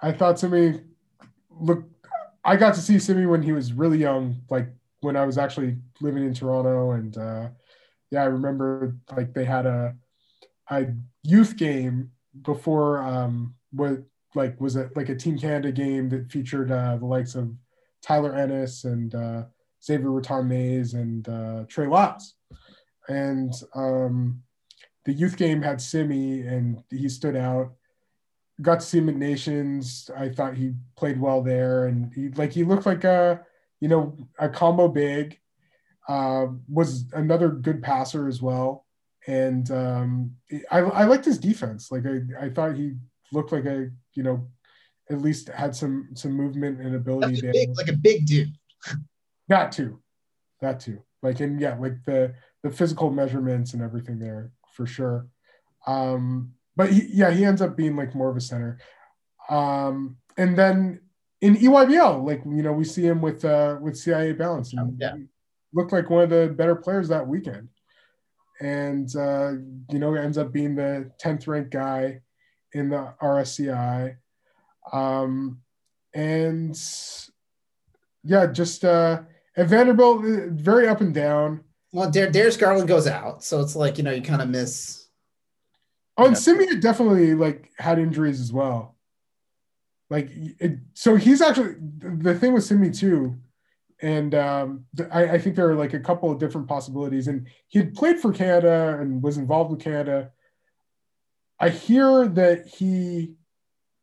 I 0.02 0.12
thought 0.12 0.40
Simi 0.40 0.82
look 1.50 1.84
I 2.46 2.56
got 2.56 2.74
to 2.76 2.82
see 2.82 3.00
Simi 3.00 3.26
when 3.26 3.42
he 3.42 3.52
was 3.52 3.74
really 3.74 3.98
young, 3.98 4.42
like 4.50 4.68
when 5.02 5.16
I 5.16 5.26
was 5.26 5.38
actually 5.38 5.78
living 6.02 6.26
in 6.26 6.34
Toronto 6.34 6.92
and 6.92 7.18
uh 7.18 7.48
yeah, 8.12 8.22
I 8.24 8.26
remember 8.26 8.96
like 9.16 9.34
they 9.34 9.46
had 9.46 9.66
a 9.66 9.96
a 10.70 10.88
youth 11.24 11.58
game 11.58 12.12
before 12.42 13.02
um 13.02 13.56
what 13.72 14.04
like 14.36 14.60
was 14.60 14.76
it 14.76 14.96
like 14.96 15.10
a 15.10 15.16
Team 15.16 15.38
Canada 15.38 15.72
game 15.72 16.10
that 16.10 16.32
featured 16.32 16.72
uh, 16.72 16.98
the 16.98 17.06
likes 17.06 17.36
of 17.36 17.52
Tyler 18.02 18.36
Ennis 18.36 18.84
and 18.84 19.14
uh, 19.16 19.44
Xavier 19.84 20.12
Rathan-Mayes 20.12 20.94
and 20.94 21.28
uh, 21.28 21.64
Trey 21.68 21.88
Lyles. 21.88 22.36
And 23.08 23.54
um, 23.76 24.44
the 25.06 25.14
youth 25.14 25.38
game 25.38 25.62
had 25.62 25.82
Simi 25.82 26.42
and 26.42 26.84
he 26.90 27.10
stood 27.10 27.36
out. 27.36 27.74
Got 28.62 28.82
to 28.82 28.86
see 28.86 29.00
him 29.00 29.10
at 29.10 29.16
Nations. 29.16 30.10
I 30.16 30.30
thought 30.30 30.56
he 30.56 30.74
played 30.96 31.20
well 31.20 31.42
there, 31.42 31.88
and 31.88 32.14
he 32.14 32.30
like 32.30 32.54
he 32.54 32.64
looked 32.64 32.86
like 32.86 33.04
a 33.04 33.42
you 33.82 33.88
know 33.88 34.16
a 34.38 34.48
combo 34.48 34.88
big. 34.88 35.40
Uh, 36.08 36.48
was 36.70 37.06
another 37.14 37.50
good 37.50 37.82
passer 37.82 38.28
as 38.28 38.44
well, 38.44 38.86
and 39.28 39.70
um, 39.72 40.32
I, 40.72 40.80
I 40.80 41.04
liked 41.06 41.26
his 41.26 41.38
defense. 41.38 41.92
Like 41.92 42.04
I, 42.06 42.46
I 42.46 42.50
thought 42.50 42.76
he 42.76 42.94
looked 43.32 43.52
like 43.52 43.66
a 43.66 43.90
you 44.14 44.24
know 44.24 44.48
at 45.10 45.22
least 45.22 45.50
had 45.50 45.76
some 45.76 46.10
some 46.14 46.32
movement 46.34 46.80
and 46.80 46.96
ability 46.96 47.42
there. 47.42 47.52
Big, 47.52 47.70
like 47.76 47.90
a 47.90 47.98
big 47.98 48.26
dude. 48.26 48.50
That 49.50 49.74
too, 49.74 50.02
that 50.62 50.80
too. 50.80 51.04
Like 51.22 51.42
and 51.42 51.60
yeah, 51.60 51.76
like 51.78 52.02
the 52.06 52.34
the 52.64 52.72
physical 52.72 53.12
measurements 53.12 53.74
and 53.74 53.84
everything 53.84 54.18
there 54.18 54.52
for 54.74 54.86
sure. 54.86 55.28
Um, 55.86 56.54
but 56.78 56.92
he, 56.92 57.10
yeah, 57.12 57.30
he 57.30 57.44
ends 57.44 57.62
up 57.62 57.76
being 57.76 57.98
like 57.98 58.16
more 58.16 58.30
of 58.30 58.38
a 58.38 58.42
center. 58.42 58.80
Um, 59.50 60.16
and 60.38 60.58
then 60.58 61.02
in 61.42 61.56
EYBL, 61.58 62.26
like 62.26 62.42
you 62.46 62.64
know, 62.64 62.72
we 62.72 62.86
see 62.86 63.04
him 63.04 63.22
with 63.22 63.44
uh, 63.44 63.78
with 63.82 63.98
CIA 63.98 64.32
Bounce, 64.32 64.74
yeah. 64.98 65.16
looked 65.74 65.92
like 65.92 66.10
one 66.10 66.24
of 66.24 66.30
the 66.30 66.48
better 66.48 66.76
players 66.76 67.10
that 67.10 67.28
weekend. 67.28 67.68
And 68.62 69.14
uh, 69.16 69.54
you 69.92 70.00
know, 70.00 70.14
ends 70.16 70.38
up 70.38 70.52
being 70.52 70.76
the 70.76 71.12
tenth 71.20 71.48
ranked 71.48 71.72
guy 71.72 72.22
in 72.74 72.90
the 72.90 73.14
RSCI. 73.22 74.18
Um, 74.92 75.62
and 76.14 76.80
yeah, 78.24 78.46
just 78.48 78.86
uh, 78.86 79.22
at 79.58 79.68
Vanderbilt, 79.68 80.26
uh, 80.26 80.48
very 80.52 80.88
up 80.88 81.02
and 81.02 81.14
down. 81.14 81.64
Well, 81.92 82.10
Dar- 82.10 82.32
Darius 82.32 82.58
Garland 82.58 82.88
goes 82.88 83.08
out, 83.08 83.44
so 83.44 83.62
it's 83.62 83.76
like 83.76 83.98
you 83.98 84.04
know 84.04 84.12
you 84.12 84.22
kind 84.22 84.42
of 84.42 84.50
miss. 84.50 85.08
Oh, 86.18 86.28
and 86.28 86.38
Simi 86.38 86.76
definitely 86.78 87.34
like 87.34 87.72
had 87.78 88.00
injuries 88.00 88.40
as 88.40 88.54
well. 88.54 88.94
Like, 90.10 90.30
it, 90.60 90.78
so 90.94 91.16
he's 91.16 91.42
actually 91.42 91.76
the 91.98 92.36
thing 92.36 92.54
with 92.54 92.64
Simi 92.64 92.92
too, 92.92 93.36
and 94.04 94.36
um, 94.36 94.86
I, 95.12 95.30
I 95.30 95.38
think 95.40 95.56
there 95.56 95.70
are 95.70 95.76
like 95.76 95.94
a 95.94 96.00
couple 96.00 96.30
of 96.30 96.38
different 96.38 96.68
possibilities. 96.68 97.30
And 97.30 97.48
he 97.68 97.80
had 97.80 97.96
played 97.96 98.20
for 98.20 98.34
Canada 98.34 98.98
and 99.00 99.24
was 99.24 99.38
involved 99.38 99.72
with 99.72 99.80
Canada. 99.80 100.32
I 101.58 101.70
hear 101.70 102.28
that 102.28 102.68
he 102.68 103.36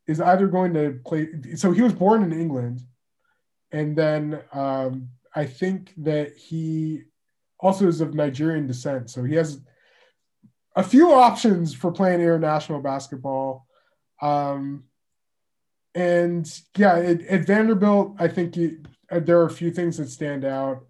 is 0.06 0.18
either 0.18 0.46
going 0.46 0.72
to 0.72 0.98
play. 1.04 1.28
So 1.54 1.72
he 1.72 1.82
was 1.82 1.92
born 1.92 2.22
in 2.22 2.32
England, 2.32 2.80
and 3.72 3.94
then 3.94 4.40
um, 4.54 5.10
I 5.34 5.44
think 5.44 5.92
that 5.98 6.34
he 6.34 7.02
also 7.58 7.86
is 7.86 8.00
of 8.00 8.14
Nigerian 8.14 8.66
descent. 8.66 9.10
So 9.10 9.22
he 9.22 9.34
has 9.34 9.60
a 10.76 10.82
few 10.82 11.12
options 11.12 11.74
for 11.74 11.92
playing 11.92 12.22
international 12.22 12.80
basketball. 12.80 13.66
Um, 14.22 14.84
and 15.94 16.50
yeah, 16.74 16.96
it, 16.96 17.20
at 17.26 17.46
Vanderbilt, 17.46 18.16
I 18.18 18.28
think 18.28 18.56
you, 18.56 18.82
there 19.10 19.40
are 19.40 19.46
a 19.46 19.50
few 19.50 19.70
things 19.70 19.96
that 19.96 20.08
stand 20.08 20.44
out 20.44 20.86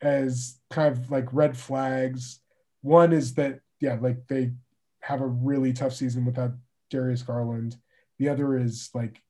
as 0.00 0.58
kind 0.70 0.96
of 0.96 1.10
like 1.10 1.32
red 1.32 1.56
flags. 1.56 2.40
One 2.82 3.12
is 3.12 3.34
that, 3.34 3.60
yeah, 3.80 3.98
like 4.00 4.26
they 4.28 4.52
have 5.00 5.20
a 5.20 5.26
really 5.26 5.72
tough 5.72 5.94
season 5.94 6.24
without 6.24 6.52
Darius 6.90 7.22
Garland. 7.22 7.76
The 8.18 8.28
other 8.28 8.56
is 8.56 8.90
like 8.94 9.22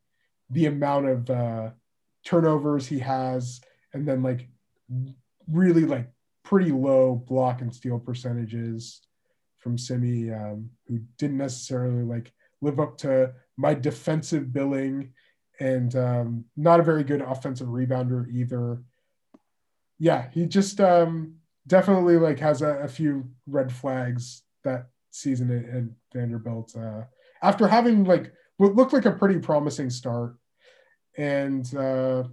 the 0.50 0.66
amount 0.66 1.06
of 1.06 1.30
uh, 1.30 1.70
turnovers 2.24 2.86
he 2.86 2.98
has, 3.00 3.60
and 3.92 4.06
then 4.06 4.22
like 4.22 4.48
really 5.50 5.84
like 5.84 6.08
pretty 6.42 6.72
low 6.72 7.14
block 7.14 7.60
and 7.60 7.74
steal 7.74 7.98
percentages 7.98 9.00
from 9.58 9.78
Simi, 9.78 10.30
um, 10.30 10.70
who 10.86 11.00
didn't 11.18 11.38
necessarily 11.38 12.02
like 12.02 12.32
live 12.60 12.80
up 12.80 12.98
to 12.98 13.32
my 13.56 13.74
defensive 13.74 14.52
billing, 14.52 15.12
and 15.60 15.94
um, 15.96 16.44
not 16.56 16.80
a 16.80 16.84
very 16.84 17.04
good 17.04 17.20
offensive 17.20 17.68
rebounder 17.68 18.28
either. 18.32 18.82
Yeah, 19.98 20.28
he 20.30 20.46
just 20.46 20.80
um, 20.80 21.36
definitely 21.66 22.16
like 22.16 22.38
has 22.40 22.62
a, 22.62 22.78
a, 22.78 22.88
few 22.88 23.28
red 23.46 23.72
flags 23.72 24.42
that 24.64 24.88
season 25.10 25.50
at, 25.50 25.76
at 25.76 25.84
Vanderbilt 26.12 26.74
uh, 26.76 27.02
after 27.42 27.68
having 27.68 28.04
like 28.04 28.32
what 28.56 28.74
looked 28.74 28.92
like 28.92 29.04
a 29.04 29.12
pretty 29.12 29.38
promising 29.38 29.90
start, 29.90 30.36
and 31.16 31.72
uh, 31.76 32.24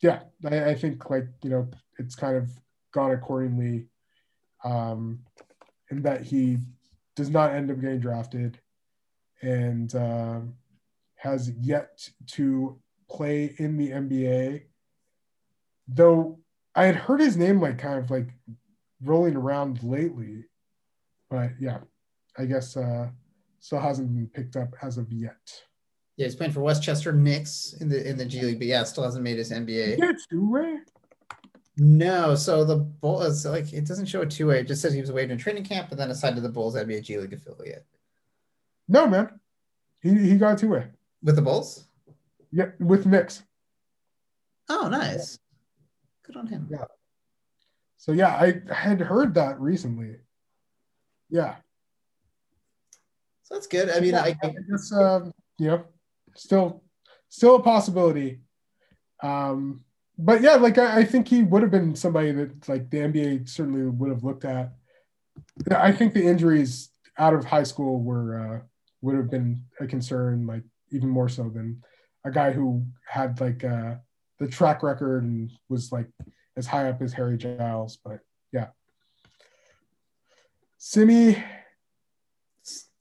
yeah, 0.00 0.20
I, 0.44 0.70
I 0.70 0.74
think 0.74 1.10
like 1.10 1.26
you 1.42 1.50
know 1.50 1.68
it's 1.98 2.14
kind 2.14 2.36
of 2.36 2.50
gone 2.92 3.10
accordingly, 3.10 3.88
um, 4.64 5.20
in 5.90 6.02
that 6.02 6.22
he 6.22 6.58
does 7.16 7.30
not 7.30 7.52
end 7.52 7.70
up 7.70 7.80
getting 7.80 7.98
drafted 7.98 8.60
and 9.42 9.94
uh, 9.94 10.40
has 11.18 11.50
yet 11.60 12.08
to 12.26 12.78
play 13.10 13.54
in 13.58 13.76
the 13.76 13.90
NBA. 13.90 14.62
Though 15.88 16.38
I 16.74 16.84
had 16.84 16.96
heard 16.96 17.20
his 17.20 17.36
name 17.36 17.60
like 17.60 17.78
kind 17.78 17.98
of 17.98 18.10
like 18.10 18.28
rolling 19.02 19.36
around 19.36 19.82
lately, 19.82 20.44
but 21.30 21.50
yeah, 21.60 21.78
I 22.36 22.44
guess 22.44 22.76
uh, 22.76 23.08
still 23.58 23.80
hasn't 23.80 24.14
been 24.14 24.28
picked 24.28 24.56
up 24.56 24.74
as 24.82 24.96
of 24.96 25.12
yet. 25.12 25.62
Yeah, 26.16 26.26
he's 26.26 26.36
playing 26.36 26.52
for 26.52 26.60
Westchester 26.60 27.12
Knicks 27.12 27.74
in 27.80 27.88
the 27.88 28.08
in 28.08 28.16
the 28.16 28.24
G 28.24 28.42
League, 28.42 28.58
but 28.58 28.66
yeah, 28.66 28.84
still 28.84 29.04
hasn't 29.04 29.24
made 29.24 29.38
his 29.38 29.50
NBA. 29.50 29.98
Yeah, 29.98 30.12
two 30.30 30.50
way. 30.50 30.78
No, 31.76 32.34
so 32.34 32.64
the 32.64 32.76
Bulls 32.76 33.46
like 33.46 33.72
it 33.72 33.86
doesn't 33.86 34.06
show 34.06 34.22
a 34.22 34.26
two 34.26 34.48
way. 34.48 34.60
It 34.60 34.68
just 34.68 34.82
says 34.82 34.92
he 34.92 35.00
was 35.00 35.12
waived 35.12 35.30
in 35.30 35.38
training 35.38 35.64
camp 35.64 35.90
and 35.90 35.98
then 35.98 36.10
assigned 36.10 36.36
to 36.36 36.42
the 36.42 36.48
Bulls 36.48 36.74
NBA 36.76 37.04
G 37.04 37.18
League 37.18 37.32
affiliate. 37.32 37.86
No, 38.88 39.06
man, 39.06 39.40
he 40.00 40.10
he 40.10 40.36
got 40.36 40.58
two 40.58 40.70
way 40.70 40.88
with 41.22 41.36
the 41.36 41.42
Bulls. 41.42 41.84
Yeah, 42.50 42.70
with 42.78 43.06
Knicks. 43.06 43.42
Oh, 44.68 44.88
nice. 44.88 45.38
Good 46.24 46.36
on 46.36 46.46
him. 46.46 46.68
Yeah. 46.70 46.84
So 47.96 48.12
yeah, 48.12 48.28
I 48.28 48.62
had 48.72 49.00
heard 49.00 49.34
that 49.34 49.60
recently. 49.60 50.16
Yeah. 51.30 51.56
So 53.42 53.54
that's 53.54 53.66
good. 53.66 53.90
I 53.90 54.00
mean, 54.00 54.12
yeah, 54.12 54.22
I, 54.22 54.36
I 54.42 54.54
guess 54.70 54.92
um, 54.92 55.32
you 55.58 55.68
know, 55.68 55.84
still 56.34 56.82
still 57.28 57.56
a 57.56 57.62
possibility. 57.62 58.40
Um, 59.22 59.84
but 60.18 60.42
yeah, 60.42 60.54
like 60.54 60.78
I, 60.78 60.98
I, 60.98 61.04
think 61.04 61.28
he 61.28 61.42
would 61.42 61.62
have 61.62 61.70
been 61.70 61.94
somebody 61.96 62.30
that 62.32 62.68
like 62.68 62.90
the 62.90 62.98
NBA 62.98 63.48
certainly 63.48 63.82
would 63.82 64.10
have 64.10 64.22
looked 64.22 64.44
at. 64.44 64.72
I 65.70 65.92
think 65.92 66.14
the 66.14 66.24
injuries 66.24 66.90
out 67.18 67.34
of 67.34 67.44
high 67.44 67.62
school 67.62 68.00
were 68.00 68.38
uh, 68.38 68.60
would 69.00 69.16
have 69.16 69.30
been 69.30 69.64
a 69.80 69.86
concern, 69.86 70.46
like 70.46 70.62
even 70.92 71.08
more 71.08 71.28
so 71.28 71.48
than 71.48 71.82
a 72.24 72.30
guy 72.30 72.52
who 72.52 72.84
had 73.06 73.40
like 73.40 73.64
uh, 73.64 73.94
the 74.38 74.48
track 74.48 74.82
record 74.82 75.24
and 75.24 75.50
was 75.68 75.92
like 75.92 76.08
as 76.56 76.66
high 76.66 76.88
up 76.88 77.00
as 77.02 77.12
Harry 77.12 77.36
Giles. 77.36 77.98
But 78.04 78.20
yeah, 78.52 78.68
Simi, 80.78 81.42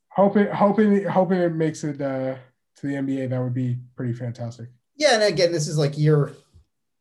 hoping 0.09 0.47
hoping 0.47 1.03
hoping 1.05 1.39
it 1.39 1.53
makes 1.53 1.83
it 1.83 2.01
uh, 2.01 2.35
to 2.77 2.87
the 2.87 2.93
NBA. 2.93 3.29
That 3.29 3.41
would 3.41 3.53
be 3.53 3.77
pretty 3.95 4.13
fantastic. 4.13 4.69
Yeah, 4.95 5.13
and 5.13 5.23
again, 5.23 5.51
this 5.51 5.67
is 5.67 5.77
like 5.77 5.97
year 5.97 6.33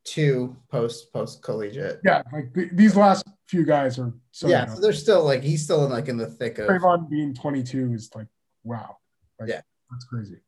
two 0.04 0.56
post 0.70 1.12
post 1.12 1.42
collegiate. 1.42 2.00
Yeah, 2.04 2.22
like 2.32 2.54
th- 2.54 2.70
these 2.72 2.96
last 2.96 3.26
few 3.48 3.64
guys 3.64 3.98
are 3.98 4.12
so 4.32 4.48
yeah. 4.48 4.66
So 4.66 4.80
they're 4.80 4.92
still 4.92 5.24
like 5.24 5.42
he's 5.42 5.62
still 5.64 5.84
in 5.84 5.90
like 5.90 6.08
in 6.08 6.16
the 6.16 6.26
thick 6.26 6.58
of 6.58 6.68
Trevon 6.68 7.08
being 7.08 7.34
22 7.34 7.92
is 7.92 8.10
like 8.14 8.28
wow. 8.64 8.96
Like, 9.38 9.50
yeah, 9.50 9.60
that's 9.90 10.04
crazy. 10.04 10.40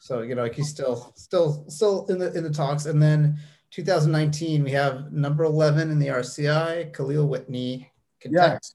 So 0.00 0.22
you 0.22 0.34
know, 0.34 0.42
like 0.42 0.54
he's 0.54 0.68
still 0.68 1.12
still 1.14 1.64
still 1.68 2.06
in 2.06 2.18
the 2.18 2.32
in 2.32 2.42
the 2.42 2.50
talks, 2.50 2.86
and 2.86 3.00
then 3.00 3.38
2019 3.70 4.64
we 4.64 4.70
have 4.72 5.12
number 5.12 5.44
11 5.44 5.90
in 5.90 5.98
the 5.98 6.08
RSCI, 6.08 6.92
Kahlil 6.92 7.28
Whitney. 7.28 7.92
Yes. 8.24 8.74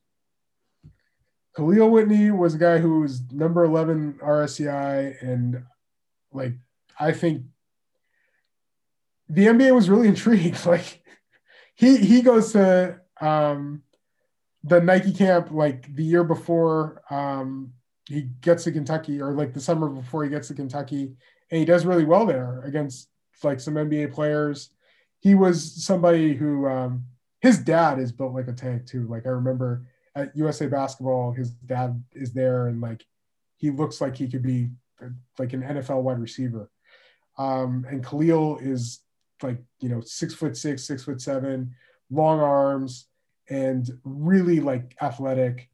Kahlil 1.58 1.90
Whitney 1.90 2.30
was 2.30 2.54
a 2.54 2.60
guy 2.60 2.78
who 2.78 3.02
was 3.02 3.22
number 3.32 3.64
11 3.64 4.20
RSCI, 4.24 5.22
and 5.22 5.64
like 6.32 6.54
I 7.00 7.12
think 7.12 7.44
the 9.28 9.48
NBA 9.48 9.74
was 9.74 9.90
really 9.90 10.08
intrigued. 10.14 10.64
Like 10.64 11.04
he 11.74 11.98
he 11.98 12.22
goes 12.22 12.52
to 12.54 13.02
um, 13.20 13.82
the 14.64 14.80
Nike 14.80 15.12
camp 15.12 15.50
like 15.50 15.96
the 15.96 16.04
year 16.04 16.24
before 16.24 17.02
um, 17.10 17.74
he 18.08 18.30
gets 18.42 18.64
to 18.66 18.72
Kentucky, 18.72 19.22
or 19.22 19.34
like 19.34 19.54
the 19.54 19.62
summer 19.62 19.90
before 19.90 20.24
he 20.24 20.30
gets 20.30 20.48
to 20.50 20.54
Kentucky, 20.54 21.16
and 21.52 21.60
he 21.60 21.66
does 21.66 21.86
really 21.86 22.06
well 22.06 22.26
there 22.26 22.62
against 22.64 23.10
like 23.44 23.60
some 23.60 23.76
NBA 23.76 24.14
players. 24.14 24.70
He 25.20 25.36
was 25.36 25.84
somebody 25.84 26.36
who 26.36 26.68
um, 26.68 27.06
his 27.42 27.58
dad 27.58 28.00
is 28.00 28.12
built 28.12 28.34
like 28.34 28.48
a 28.48 28.54
tank 28.54 28.86
too. 28.86 29.08
Like 29.08 29.26
I 29.26 29.30
remember 29.30 29.88
at 30.16 30.36
USA 30.36 30.68
Basketball, 30.68 31.32
his 31.32 31.52
dad 31.52 32.02
is 32.14 32.34
there, 32.34 32.68
and 32.68 32.82
like 32.82 33.06
he 33.58 33.72
looks 33.72 34.02
like 34.02 34.16
he 34.16 34.28
could 34.28 34.44
be 34.44 34.70
like 35.40 35.54
an 35.54 35.64
NFL 35.64 36.04
wide 36.04 36.20
receiver. 36.20 36.70
Um, 37.38 37.86
and 37.90 38.04
Kahlil 38.04 38.62
is 38.62 39.02
like 39.42 39.58
you 39.80 39.90
know 39.90 40.02
six 40.02 40.34
foot 40.34 40.56
six, 40.56 40.84
six 40.84 41.04
foot 41.04 41.22
seven, 41.22 41.76
long 42.10 42.40
arms, 42.40 43.08
and 43.50 43.90
really 44.04 44.60
like 44.60 44.96
athletic. 45.02 45.70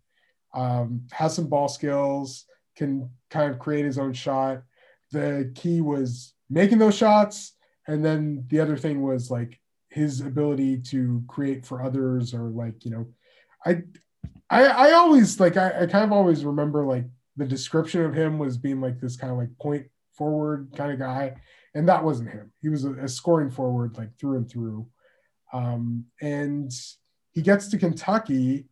Um, 0.53 1.07
has 1.11 1.35
some 1.35 1.47
ball 1.47 1.67
skills, 1.67 2.45
can 2.75 3.09
kind 3.29 3.51
of 3.51 3.59
create 3.59 3.85
his 3.85 3.97
own 3.97 4.13
shot. 4.13 4.63
The 5.11 5.51
key 5.55 5.81
was 5.81 6.33
making 6.49 6.77
those 6.77 6.95
shots, 6.95 7.53
and 7.87 8.03
then 8.03 8.45
the 8.47 8.59
other 8.59 8.77
thing 8.77 9.01
was 9.01 9.31
like 9.31 9.59
his 9.89 10.21
ability 10.21 10.77
to 10.77 11.23
create 11.27 11.65
for 11.65 11.81
others, 11.81 12.33
or 12.33 12.49
like 12.49 12.85
you 12.85 12.91
know, 12.91 13.07
I 13.65 13.83
I, 14.49 14.65
I 14.65 14.91
always 14.93 15.39
like 15.39 15.57
I, 15.57 15.83
I 15.83 15.85
kind 15.85 16.03
of 16.03 16.11
always 16.11 16.43
remember 16.43 16.85
like 16.85 17.05
the 17.37 17.45
description 17.45 18.01
of 18.01 18.13
him 18.13 18.37
was 18.37 18.57
being 18.57 18.81
like 18.81 18.99
this 18.99 19.15
kind 19.15 19.31
of 19.31 19.39
like 19.39 19.49
point 19.59 19.87
forward 20.13 20.69
kind 20.75 20.91
of 20.91 20.99
guy, 20.99 21.35
and 21.73 21.87
that 21.87 22.03
wasn't 22.03 22.31
him. 22.31 22.51
He 22.61 22.69
was 22.69 22.85
a, 22.85 22.93
a 22.93 23.07
scoring 23.07 23.49
forward 23.49 23.97
like 23.97 24.17
through 24.17 24.37
and 24.37 24.49
through. 24.49 24.87
Um, 25.53 26.05
and 26.21 26.71
he 27.31 27.41
gets 27.41 27.67
to 27.69 27.77
Kentucky 27.77 28.65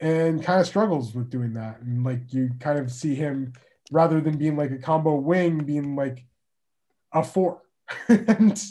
and 0.00 0.42
kind 0.42 0.60
of 0.60 0.66
struggles 0.66 1.14
with 1.14 1.30
doing 1.30 1.54
that. 1.54 1.80
And 1.80 2.04
like 2.04 2.32
you 2.32 2.50
kind 2.60 2.78
of 2.78 2.90
see 2.90 3.14
him 3.14 3.52
rather 3.90 4.20
than 4.20 4.38
being 4.38 4.56
like 4.56 4.70
a 4.70 4.78
combo 4.78 5.14
wing, 5.16 5.64
being 5.64 5.96
like 5.96 6.24
a 7.12 7.22
four. 7.22 7.62
and 8.08 8.62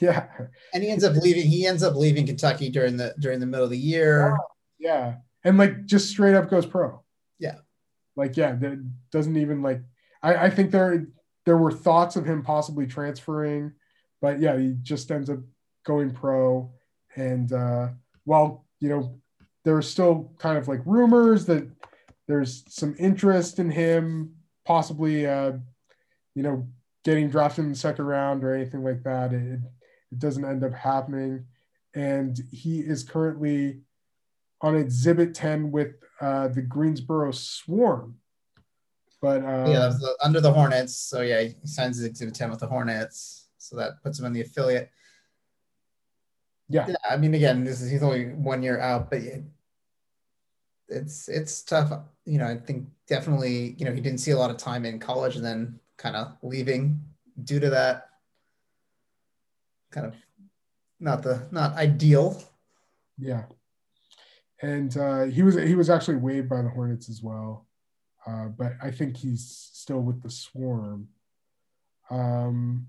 yeah. 0.00 0.28
And 0.72 0.82
he 0.82 0.90
ends 0.90 1.04
up 1.04 1.16
leaving, 1.16 1.46
he 1.46 1.66
ends 1.66 1.82
up 1.82 1.96
leaving 1.96 2.26
Kentucky 2.26 2.70
during 2.70 2.96
the 2.96 3.14
during 3.18 3.40
the 3.40 3.46
middle 3.46 3.64
of 3.64 3.70
the 3.70 3.78
year. 3.78 4.36
Yeah. 4.78 5.16
And 5.44 5.58
like 5.58 5.86
just 5.86 6.08
straight 6.08 6.34
up 6.34 6.50
goes 6.50 6.66
pro. 6.66 7.02
Yeah. 7.38 7.56
Like, 8.16 8.36
yeah, 8.36 8.54
that 8.54 8.84
doesn't 9.10 9.36
even 9.36 9.62
like 9.62 9.80
I, 10.22 10.46
I 10.46 10.50
think 10.50 10.70
there 10.70 11.06
there 11.46 11.56
were 11.56 11.72
thoughts 11.72 12.16
of 12.16 12.26
him 12.26 12.42
possibly 12.42 12.86
transferring, 12.86 13.72
but 14.20 14.40
yeah, 14.40 14.56
he 14.56 14.76
just 14.82 15.10
ends 15.10 15.30
up 15.30 15.38
going 15.84 16.12
pro. 16.12 16.72
And 17.16 17.52
uh 17.52 17.88
while 18.24 18.66
you 18.78 18.88
know 18.90 19.18
there's 19.68 19.88
still 19.88 20.32
kind 20.38 20.56
of 20.56 20.66
like 20.66 20.80
rumors 20.86 21.44
that 21.46 21.68
there's 22.26 22.64
some 22.68 22.94
interest 22.98 23.58
in 23.58 23.70
him 23.70 24.34
possibly 24.64 25.26
uh 25.26 25.52
you 26.34 26.42
know 26.42 26.66
getting 27.08 27.30
drafted 27.30 27.64
in 27.64 27.70
the 27.70 27.78
second 27.78 28.04
round 28.04 28.44
or 28.44 28.54
anything 28.54 28.84
like 28.84 29.02
that. 29.02 29.32
It, 29.32 29.60
it 30.12 30.18
doesn't 30.18 30.44
end 30.44 30.62
up 30.62 30.74
happening. 30.74 31.46
And 31.94 32.38
he 32.52 32.80
is 32.80 33.02
currently 33.02 33.80
on 34.60 34.76
exhibit 34.76 35.34
10 35.34 35.70
with 35.70 35.94
uh, 36.20 36.48
the 36.48 36.60
greensboro 36.60 37.30
swarm. 37.32 38.16
But 39.22 39.42
uh, 39.42 39.64
yeah 39.66 39.88
the, 39.88 40.16
under 40.22 40.40
the 40.40 40.52
hornets. 40.52 40.96
So 40.96 41.22
yeah 41.22 41.42
he 41.42 41.54
signs 41.64 41.96
his 41.96 42.04
exhibit 42.04 42.34
10 42.34 42.50
with 42.50 42.60
the 42.60 42.66
hornets. 42.66 43.48
So 43.56 43.76
that 43.76 44.02
puts 44.02 44.18
him 44.18 44.26
in 44.26 44.32
the 44.32 44.42
affiliate. 44.42 44.90
Yeah. 46.70 46.86
yeah 46.86 46.96
i 47.08 47.16
mean 47.16 47.32
again 47.32 47.64
this 47.64 47.80
is 47.80 47.90
he's 47.90 48.02
only 48.02 48.26
one 48.26 48.62
year 48.62 48.78
out 48.78 49.08
but 49.08 49.22
it's 50.88 51.28
it's 51.28 51.62
tough 51.62 51.92
you 52.24 52.38
know 52.38 52.46
i 52.46 52.56
think 52.56 52.86
definitely 53.06 53.74
you 53.78 53.84
know 53.84 53.92
he 53.92 54.00
didn't 54.00 54.18
see 54.18 54.30
a 54.30 54.38
lot 54.38 54.50
of 54.50 54.56
time 54.56 54.84
in 54.84 54.98
college 54.98 55.36
and 55.36 55.44
then 55.44 55.78
kind 55.98 56.16
of 56.16 56.36
leaving 56.42 57.00
due 57.44 57.60
to 57.60 57.70
that. 57.70 58.08
Kind 59.90 60.06
of 60.06 60.14
not 61.00 61.22
the 61.22 61.46
not 61.50 61.74
ideal. 61.74 62.42
Yeah. 63.18 63.44
And 64.62 64.96
uh, 64.96 65.24
he 65.24 65.42
was 65.42 65.54
he 65.56 65.74
was 65.74 65.90
actually 65.90 66.16
waived 66.16 66.48
by 66.48 66.62
the 66.62 66.68
hornets 66.68 67.08
as 67.08 67.22
well 67.22 67.66
uh, 68.26 68.46
but 68.46 68.72
i 68.82 68.90
think 68.90 69.16
he's 69.16 69.70
still 69.72 70.00
with 70.00 70.22
the 70.22 70.30
swarm. 70.30 71.08
Um 72.10 72.88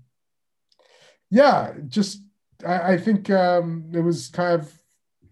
yeah 1.30 1.74
just 1.86 2.22
I, 2.66 2.94
I 2.94 2.98
think 2.98 3.30
um, 3.30 3.90
it 3.94 4.00
was 4.00 4.28
kind 4.28 4.60
of 4.60 4.72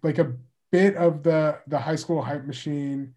like 0.01 0.17
a 0.17 0.33
bit 0.71 0.95
of 0.95 1.23
the 1.23 1.59
the 1.67 1.79
high 1.79 1.95
school 1.95 2.21
hype 2.21 2.45
machine. 2.45 3.13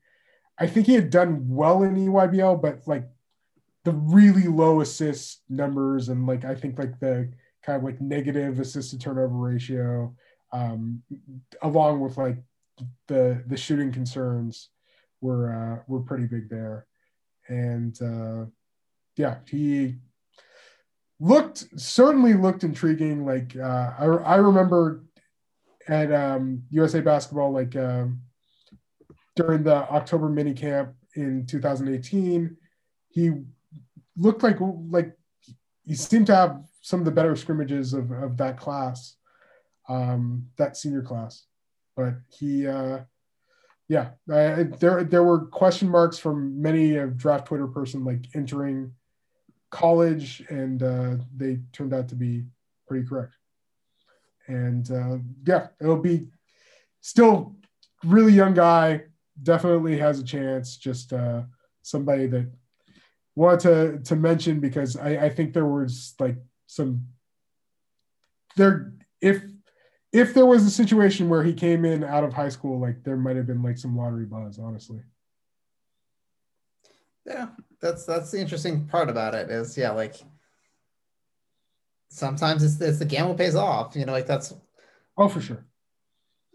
I 0.58 0.66
think 0.66 0.86
he 0.86 0.94
had 0.94 1.10
done 1.10 1.46
well 1.48 1.82
in 1.82 1.96
EYBL, 1.96 2.60
but 2.62 2.86
like 2.86 3.08
the 3.84 3.92
really 3.92 4.46
low 4.46 4.80
assist 4.80 5.42
numbers 5.48 6.08
and 6.08 6.26
like 6.26 6.44
I 6.44 6.54
think 6.54 6.78
like 6.78 6.98
the 7.00 7.32
kind 7.64 7.76
of 7.76 7.84
like 7.84 8.00
negative 8.00 8.60
assist 8.60 8.90
to 8.90 8.98
turnover 8.98 9.34
ratio, 9.34 10.14
um, 10.52 11.02
along 11.62 12.00
with 12.00 12.16
like 12.16 12.38
the 13.08 13.42
the 13.46 13.56
shooting 13.56 13.92
concerns 13.92 14.70
were 15.20 15.52
uh, 15.52 15.82
were 15.86 16.00
pretty 16.00 16.26
big 16.26 16.48
there, 16.48 16.86
and 17.48 18.00
uh, 18.02 18.46
yeah, 19.16 19.36
he 19.48 19.96
looked 21.20 21.64
certainly 21.76 22.34
looked 22.34 22.64
intriguing. 22.64 23.24
Like 23.24 23.56
uh, 23.56 23.92
I, 23.98 24.04
I 24.04 24.36
remember 24.36 25.04
at 25.88 26.12
um, 26.12 26.62
USA 26.70 27.00
Basketball, 27.00 27.52
like 27.52 27.76
um, 27.76 28.20
during 29.36 29.62
the 29.62 29.74
October 29.74 30.28
mini 30.28 30.54
camp 30.54 30.94
in 31.16 31.46
2018, 31.46 32.56
he 33.08 33.32
looked 34.16 34.42
like 34.42 34.58
like 34.60 35.16
he 35.84 35.94
seemed 35.94 36.26
to 36.26 36.34
have 36.34 36.62
some 36.80 37.00
of 37.00 37.04
the 37.04 37.10
better 37.10 37.34
scrimmages 37.36 37.94
of, 37.94 38.10
of 38.10 38.36
that 38.36 38.58
class, 38.58 39.16
um, 39.88 40.46
that 40.56 40.76
senior 40.76 41.02
class. 41.02 41.44
But 41.96 42.14
he, 42.28 42.66
uh, 42.66 43.00
yeah, 43.88 44.10
uh, 44.30 44.64
there 44.78 45.04
there 45.04 45.24
were 45.24 45.46
question 45.46 45.88
marks 45.88 46.18
from 46.18 46.60
many 46.60 46.96
of 46.96 47.16
draft 47.16 47.46
Twitter 47.46 47.66
person 47.66 48.04
like 48.04 48.26
entering 48.34 48.92
college, 49.70 50.42
and 50.48 50.82
uh, 50.82 51.16
they 51.36 51.60
turned 51.72 51.92
out 51.92 52.08
to 52.08 52.14
be 52.14 52.44
pretty 52.86 53.06
correct. 53.06 53.34
And 54.52 54.90
uh, 54.90 55.18
yeah, 55.46 55.68
it'll 55.80 55.96
be 55.96 56.28
still 57.00 57.56
really 58.04 58.32
young 58.32 58.54
guy, 58.54 59.04
definitely 59.42 59.98
has 59.98 60.18
a 60.18 60.24
chance. 60.24 60.76
Just 60.76 61.12
uh, 61.12 61.42
somebody 61.82 62.26
that 62.26 62.50
wanted 63.34 63.60
to 63.60 63.98
to 64.04 64.16
mention 64.16 64.60
because 64.60 64.96
I, 64.96 65.26
I 65.26 65.28
think 65.30 65.52
there 65.52 65.66
was 65.66 66.14
like 66.18 66.36
some 66.66 67.06
there 68.56 68.92
if 69.20 69.42
if 70.12 70.34
there 70.34 70.46
was 70.46 70.66
a 70.66 70.70
situation 70.70 71.28
where 71.28 71.42
he 71.42 71.54
came 71.54 71.86
in 71.86 72.04
out 72.04 72.24
of 72.24 72.34
high 72.34 72.50
school, 72.50 72.78
like 72.78 73.02
there 73.02 73.16
might 73.16 73.36
have 73.36 73.46
been 73.46 73.62
like 73.62 73.78
some 73.78 73.96
lottery 73.96 74.26
buzz, 74.26 74.58
honestly. 74.58 75.00
Yeah, 77.24 77.48
that's 77.80 78.04
that's 78.04 78.30
the 78.30 78.40
interesting 78.40 78.86
part 78.86 79.08
about 79.08 79.34
it 79.34 79.50
is 79.50 79.78
yeah, 79.78 79.92
like 79.92 80.16
sometimes 82.12 82.62
it's, 82.62 82.80
it's 82.80 82.98
the 82.98 83.04
gamble 83.04 83.34
pays 83.34 83.54
off. 83.54 83.96
You 83.96 84.04
know, 84.04 84.12
like 84.12 84.26
that's 84.26 84.54
oh 85.16 85.28
for 85.28 85.40
sure. 85.40 85.64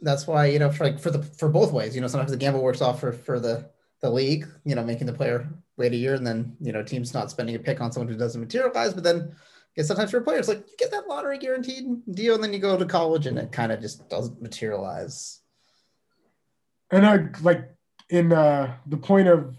That's 0.02 0.28
why 0.28 0.48
you 0.48 0.60
know 0.60 0.72
for 0.72 0.86
like 0.86 1.00
for 1.00 1.10
the 1.10 1.24
for 1.24 1.50
both 1.50 1.74
ways. 1.74 1.96
You 1.96 2.02
know, 2.02 2.08
sometimes 2.08 2.32
the 2.32 2.38
gamble 2.38 2.62
works 2.62 2.82
off 2.82 3.00
for 3.00 3.12
for 3.12 3.40
the 3.40 3.70
the 4.02 4.10
league. 4.10 4.48
You 4.64 4.76
know, 4.76 4.84
making 4.84 5.08
the 5.08 5.14
player 5.14 5.50
wait 5.76 5.94
a 5.94 5.98
year, 5.98 6.14
and 6.14 6.26
then 6.26 6.56
you 6.62 6.72
know 6.72 6.84
teams 6.84 7.14
not 7.14 7.32
spending 7.32 7.56
a 7.56 7.60
pick 7.60 7.82
on 7.82 7.92
someone 7.92 8.12
who 8.12 8.18
doesn't 8.18 8.40
materialize. 8.40 8.94
But 8.94 9.04
then, 9.04 9.36
yeah, 9.76 9.84
sometimes 9.84 10.12
for 10.12 10.22
players, 10.22 10.48
like 10.48 10.60
you 10.68 10.78
get 10.78 10.92
that 10.92 11.08
lottery 11.08 11.40
guaranteed 11.40 11.86
deal, 12.12 12.36
and 12.36 12.44
then 12.44 12.54
you 12.54 12.60
go 12.60 12.78
to 12.78 12.86
college, 12.86 13.26
and 13.26 13.38
it 13.40 13.52
kind 13.52 13.72
of 13.72 13.82
just 13.82 14.08
doesn't 14.10 14.42
materialize. 14.42 15.42
And 16.92 17.06
I 17.06 17.30
like 17.42 17.70
in 18.10 18.32
uh, 18.32 18.76
the 18.86 18.98
point 18.98 19.28
of 19.28 19.56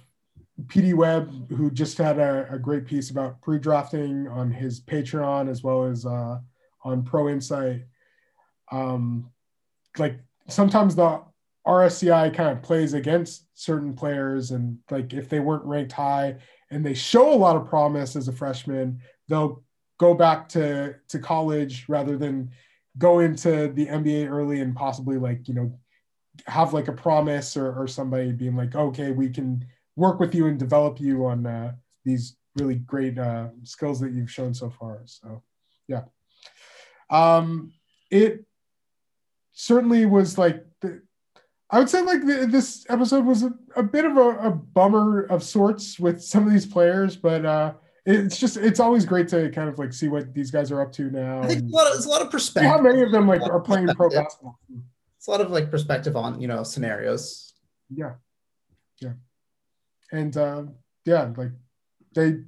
PD 0.66 0.94
Web, 0.94 1.50
who 1.50 1.70
just 1.70 1.98
had 1.98 2.18
a, 2.18 2.48
a 2.50 2.58
great 2.58 2.84
piece 2.84 3.10
about 3.10 3.40
pre-drafting 3.42 4.26
on 4.28 4.50
his 4.50 4.80
Patreon 4.80 5.48
as 5.48 5.62
well 5.62 5.84
as 5.84 6.04
uh, 6.04 6.38
on 6.84 7.04
Pro 7.04 7.28
Insight. 7.28 7.82
Um, 8.72 9.30
like 9.98 10.18
sometimes 10.48 10.96
the 10.96 11.22
RSCI 11.66 12.34
kind 12.34 12.50
of 12.50 12.62
plays 12.62 12.94
against 12.94 13.46
certain 13.54 13.94
players, 13.94 14.50
and 14.50 14.78
like 14.90 15.12
if 15.12 15.28
they 15.28 15.40
weren't 15.40 15.64
ranked 15.64 15.92
high 15.92 16.36
and 16.70 16.84
they 16.84 16.94
show 16.94 17.32
a 17.32 17.36
lot 17.36 17.56
of 17.56 17.68
promise 17.68 18.16
as 18.16 18.28
a 18.28 18.32
freshman, 18.32 19.00
they'll 19.28 19.62
go 19.98 20.14
back 20.14 20.48
to 20.48 20.94
to 21.08 21.18
college 21.18 21.84
rather 21.88 22.16
than 22.16 22.50
go 22.98 23.20
into 23.20 23.68
the 23.74 23.86
NBA 23.86 24.28
early 24.28 24.60
and 24.60 24.74
possibly 24.74 25.18
like 25.18 25.46
you 25.46 25.54
know 25.54 25.72
have 26.46 26.72
like 26.72 26.88
a 26.88 26.92
promise 26.92 27.56
or, 27.56 27.72
or 27.72 27.86
somebody 27.86 28.32
being 28.32 28.56
like, 28.56 28.74
okay, 28.74 29.10
we 29.10 29.28
can 29.28 29.64
work 29.98 30.20
with 30.20 30.34
you 30.34 30.46
and 30.46 30.58
develop 30.58 31.00
you 31.00 31.26
on 31.26 31.44
uh, 31.44 31.72
these 32.04 32.36
really 32.54 32.76
great 32.76 33.18
uh, 33.18 33.48
skills 33.64 33.98
that 34.00 34.12
you've 34.12 34.30
shown 34.30 34.54
so 34.54 34.70
far. 34.70 35.02
So, 35.06 35.42
yeah. 35.88 36.02
Um, 37.10 37.72
it 38.10 38.44
certainly 39.52 40.06
was 40.06 40.38
like, 40.38 40.64
the, 40.80 41.02
I 41.70 41.80
would 41.80 41.90
say 41.90 42.00
like 42.02 42.24
the, 42.24 42.46
this 42.48 42.86
episode 42.88 43.26
was 43.26 43.42
a, 43.42 43.52
a 43.74 43.82
bit 43.82 44.04
of 44.04 44.16
a, 44.16 44.28
a, 44.38 44.50
bummer 44.50 45.24
of 45.24 45.42
sorts 45.42 45.98
with 45.98 46.22
some 46.22 46.46
of 46.46 46.52
these 46.52 46.64
players, 46.64 47.16
but 47.16 47.44
uh, 47.44 47.74
it's 48.06 48.38
just 48.38 48.56
it's 48.56 48.80
always 48.80 49.04
great 49.04 49.28
to 49.28 49.50
kind 49.50 49.68
of 49.68 49.78
like 49.78 49.92
see 49.92 50.08
what 50.08 50.32
these 50.32 50.50
guys 50.50 50.72
are 50.72 50.80
up 50.80 50.92
to 50.92 51.10
now. 51.10 51.42
I 51.42 51.48
think 51.48 51.64
a 51.64 51.76
lot 51.76 51.86
of, 51.88 51.96
it's 51.96 52.06
a 52.06 52.08
lot 52.08 52.22
of 52.22 52.30
perspective. 52.30 52.70
How 52.70 52.80
many 52.80 53.02
of 53.02 53.12
them 53.12 53.28
like 53.28 53.42
are 53.42 53.60
playing 53.60 53.88
pro 53.88 54.08
basketball? 54.08 54.58
It's 55.18 55.26
a 55.26 55.30
lot 55.30 55.42
of 55.42 55.50
like 55.50 55.70
perspective 55.70 56.16
on 56.16 56.40
you 56.40 56.48
know 56.48 56.62
scenarios. 56.62 57.52
Yeah, 57.90 58.14
yeah 59.00 59.12
and 60.12 60.36
uh, 60.36 60.64
yeah, 61.04 61.32
like 61.36 61.50
they 62.14 62.38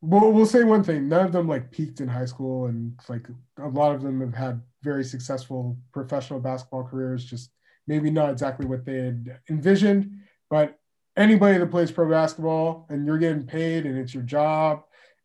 we'll, 0.00 0.32
we'll 0.32 0.46
say 0.46 0.64
one 0.64 0.84
thing. 0.84 1.08
None 1.08 1.26
of 1.26 1.32
them 1.32 1.48
like 1.48 1.70
peaked 1.70 2.00
in 2.00 2.08
high 2.08 2.26
school 2.26 2.66
and 2.66 2.98
like 3.08 3.26
a 3.58 3.68
lot 3.68 3.94
of 3.94 4.02
them 4.02 4.20
have 4.20 4.34
had 4.34 4.62
very 4.82 5.04
successful 5.04 5.76
professional 5.92 6.40
basketball 6.40 6.84
careers 6.84 7.24
just 7.24 7.50
maybe 7.86 8.10
not 8.10 8.30
exactly 8.30 8.66
what 8.66 8.84
they 8.84 8.96
had 8.96 9.40
envisioned. 9.48 10.10
But 10.50 10.78
anybody 11.16 11.58
that 11.58 11.70
plays 11.70 11.90
pro 11.90 12.08
basketball 12.10 12.86
and 12.90 13.06
you're 13.06 13.18
getting 13.18 13.46
paid 13.46 13.86
and 13.86 13.96
it's 13.98 14.12
your 14.12 14.22
job 14.24 14.82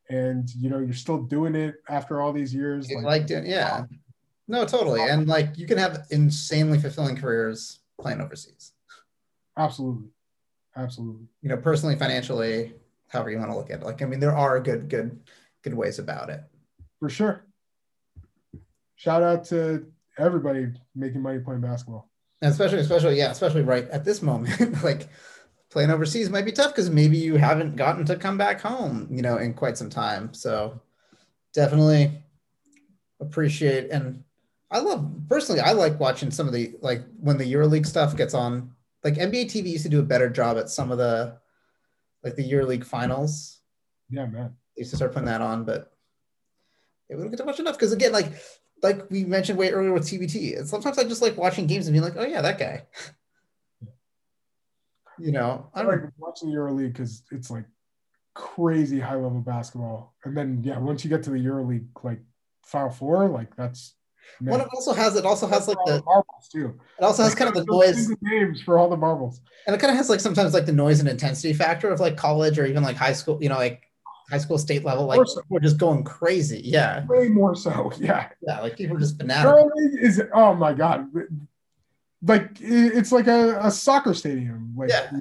and 0.10 0.50
you 0.56 0.70
know 0.70 0.80
you're 0.80 0.94
still 0.94 1.22
doing 1.24 1.56
it 1.56 1.76
after 1.90 2.22
all 2.22 2.32
these 2.32 2.54
years 2.54 2.90
like, 2.92 3.04
like 3.04 3.28
doing 3.28 3.46
yeah. 3.46 3.84
No 4.48 4.66
totally. 4.66 5.02
And 5.02 5.28
like 5.28 5.58
you 5.58 5.68
can 5.68 5.78
have 5.78 6.06
insanely 6.10 6.80
fulfilling 6.80 7.18
careers 7.18 7.80
playing 8.00 8.22
overseas. 8.22 8.72
Absolutely 9.58 10.10
absolutely 10.78 11.26
you 11.42 11.50
know 11.50 11.58
personally 11.58 11.96
financially 11.96 12.74
however 13.08 13.32
you 13.32 13.38
want 13.38 13.50
to 13.50 13.58
look 13.58 13.72
at 13.72 13.82
it 13.82 13.86
like 13.86 14.02
i 14.02 14.06
mean 14.06 14.20
there 14.20 14.36
are 14.36 14.60
good 14.60 14.90
good 14.90 15.20
good 15.64 15.74
ways 15.74 16.00
about 16.00 16.30
it 16.30 16.42
for 17.00 17.10
sure 17.10 17.46
shout 18.96 19.24
out 19.24 19.44
to 19.44 19.86
everybody 20.18 20.68
making 20.96 21.22
money 21.22 21.40
playing 21.40 21.62
basketball 21.62 22.10
and 22.42 22.52
especially 22.52 22.80
especially 22.80 23.18
yeah 23.18 23.32
especially 23.32 23.62
right 23.62 23.90
at 23.90 24.06
this 24.06 24.22
moment 24.22 24.84
like 24.84 25.10
playing 25.70 25.92
overseas 25.92 26.30
might 26.30 26.46
be 26.46 26.52
tough 26.52 26.72
because 26.72 26.90
maybe 26.90 27.18
you 27.18 27.36
haven't 27.36 27.76
gotten 27.76 28.06
to 28.06 28.16
come 28.16 28.38
back 28.38 28.62
home, 28.62 29.08
you 29.12 29.22
know, 29.22 29.38
in 29.38 29.54
quite 29.54 29.78
some 29.78 29.90
time. 29.90 30.34
So 30.34 30.82
definitely 31.54 32.12
appreciate 33.20 33.92
and 33.92 34.24
I 34.70 34.80
love 34.80 35.10
personally, 35.30 35.62
I 35.62 35.72
like 35.72 36.00
watching 36.00 36.30
some 36.30 36.48
of 36.48 36.54
the 36.54 36.76
like 36.82 37.04
when 37.20 37.38
the 37.38 37.52
EuroLeague 37.52 37.86
stuff 37.86 38.18
gets 38.18 38.34
on. 38.34 38.72
Like 39.04 39.16
NBA 39.16 39.46
TV 39.46 39.70
used 39.70 39.84
to 39.84 39.90
do 39.90 40.00
a 40.00 40.04
better 40.04 40.30
job 40.30 40.58
at 40.58 40.70
some 40.70 40.92
of 40.92 40.98
the 40.98 41.38
like 42.24 42.36
the 42.36 42.50
EuroLeague 42.50 42.86
finals. 42.86 43.60
Yeah, 44.10 44.26
man. 44.26 44.56
They 44.76 44.82
used 44.82 44.92
to 44.92 44.98
start 44.98 45.14
putting 45.14 45.28
that 45.28 45.42
on, 45.42 45.64
but 45.64 45.92
yeah, 47.10 47.16
we 47.16 47.22
don't 47.22 47.32
get 47.32 47.38
to 47.38 47.46
watch 47.46 47.60
enough 47.60 47.76
because 47.76 47.94
again, 47.94 48.12
like 48.12 48.34
like 48.84 49.10
we 49.10 49.24
mentioned 49.24 49.58
way 49.58 49.72
earlier 49.72 49.94
with 49.94 50.04
TBT, 50.04 50.58
and 50.60 50.68
sometimes 50.68 50.98
I 50.98 51.04
just 51.04 51.22
like 51.22 51.38
watching 51.38 51.68
games 51.68 51.88
and 51.88 51.94
being 51.94 52.04
like, 52.04 52.18
oh 52.18 52.26
yeah, 52.26 52.42
that 52.42 52.60
guy. 52.60 52.84
you 55.20 55.32
know, 55.32 55.70
I 55.74 55.84
like 55.84 56.02
watching 56.18 56.50
the 56.50 56.58
EuroLeague 56.58 56.94
because 56.94 57.24
it's 57.32 57.50
like 57.50 57.66
crazy 58.34 59.00
high 59.00 59.16
level 59.16 59.42
basketball, 59.42 60.16
and 60.26 60.36
then 60.36 60.62
yeah, 60.64 60.78
once 60.78 61.04
you 61.04 61.10
get 61.10 61.24
to 61.24 61.30
the 61.30 61.38
EuroLeague 61.38 61.88
like 62.04 62.20
Final 62.64 62.90
Four, 62.90 63.30
like 63.30 63.56
that's. 63.56 63.94
It 64.40 64.68
also 64.74 64.94
has 64.94 65.16
it 65.16 65.26
also 65.26 65.48
has 65.48 65.68
like 65.68 65.78
the 65.86 66.04
marbles 66.06 66.48
too. 66.52 66.80
It 67.00 67.04
also 67.04 67.24
has 67.24 67.34
kind 67.34 67.50
of 67.50 67.56
the 67.56 67.66
noise 67.72 68.08
games 68.30 68.62
for 68.62 68.78
all 68.78 68.90
the 68.90 68.98
marbles, 68.98 69.42
and 69.66 69.76
it 69.76 69.80
kind 69.80 69.92
of 69.92 69.98
has 69.98 70.10
like 70.10 70.20
sometimes 70.20 70.54
like 70.54 70.66
the 70.66 70.74
noise 70.74 71.00
and 71.00 71.10
intensity 71.10 71.54
factor 71.54 71.90
of 71.90 72.00
like 72.00 72.18
college 72.18 72.60
or 72.60 72.66
even 72.66 72.84
like 72.84 72.96
high 72.96 73.14
school. 73.14 73.40
You 73.42 73.50
know, 73.50 73.56
like 73.56 73.84
high 74.30 74.38
school 74.38 74.58
state 74.58 74.84
level, 74.84 75.06
like 75.06 75.22
so. 75.26 75.42
we're 75.50 75.60
just 75.60 75.78
going 75.78 76.04
crazy. 76.04 76.62
Yeah, 76.64 77.06
way 77.08 77.30
more 77.30 77.56
so. 77.56 77.92
Yeah, 78.00 78.30
yeah, 78.42 78.60
like 78.60 78.78
people 78.78 78.98
are 78.98 79.00
just 79.00 79.18
fanatical. 79.18 79.72
Is 80.00 80.22
oh 80.34 80.54
my 80.54 80.74
god, 80.74 81.08
like 82.22 82.50
it's 82.60 83.12
like 83.12 83.28
a, 83.28 83.60
a 83.62 83.72
soccer 83.72 84.14
stadium. 84.14 84.74
Like 84.78 84.90
yeah, 84.90 85.12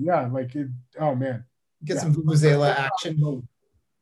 yeah 0.00 0.26
like 0.26 0.54
it. 0.54 0.68
Oh 0.98 1.14
man, 1.14 1.44
get 1.84 1.96
yeah. 1.96 2.00
some 2.00 2.14
vuvuzela 2.14 2.74
action. 2.74 3.46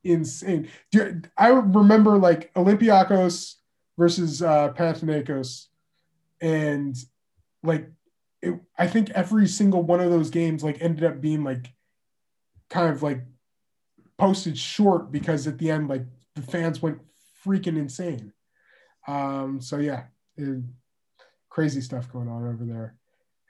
Insane. 0.05 0.69
Dude, 0.91 1.31
I 1.37 1.49
remember 1.49 2.19
like 2.19 2.53
Olympiacos 2.55 3.55
versus 4.03 4.43
uh, 4.43 4.73
Panathinaikos, 4.73 5.67
and 6.41 6.97
like 7.63 7.89
it, 8.43 8.59
I 8.77 8.89
think 8.89 9.11
every 9.11 9.47
single 9.47 9.85
one 9.85 10.01
of 10.01 10.11
those 10.11 10.29
games 10.29 10.65
like 10.65 10.83
ended 10.83 11.05
up 11.05 11.21
being 11.21 11.45
like 11.45 11.73
kind 12.69 12.93
of 12.93 13.01
like 13.01 13.23
posted 14.19 14.59
short 14.59 15.13
because 15.13 15.47
at 15.47 15.59
the 15.59 15.71
end 15.71 15.87
like 15.87 16.05
the 16.35 16.43
fans 16.43 16.83
went 16.83 16.99
freaking 17.47 17.79
insane. 17.79 18.33
Um, 19.07 19.61
so 19.61 19.79
yeah, 19.79 20.07
it, 20.37 20.65
crazy 21.49 21.81
stuff 21.81 22.13
going 22.13 22.29
on 22.29 22.49
over 22.53 22.65
there. 22.65 22.97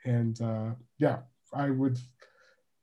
And 0.05 0.39
uh, 0.39 0.75
yeah, 0.99 1.21
I 1.51 1.71
would, 1.71 1.97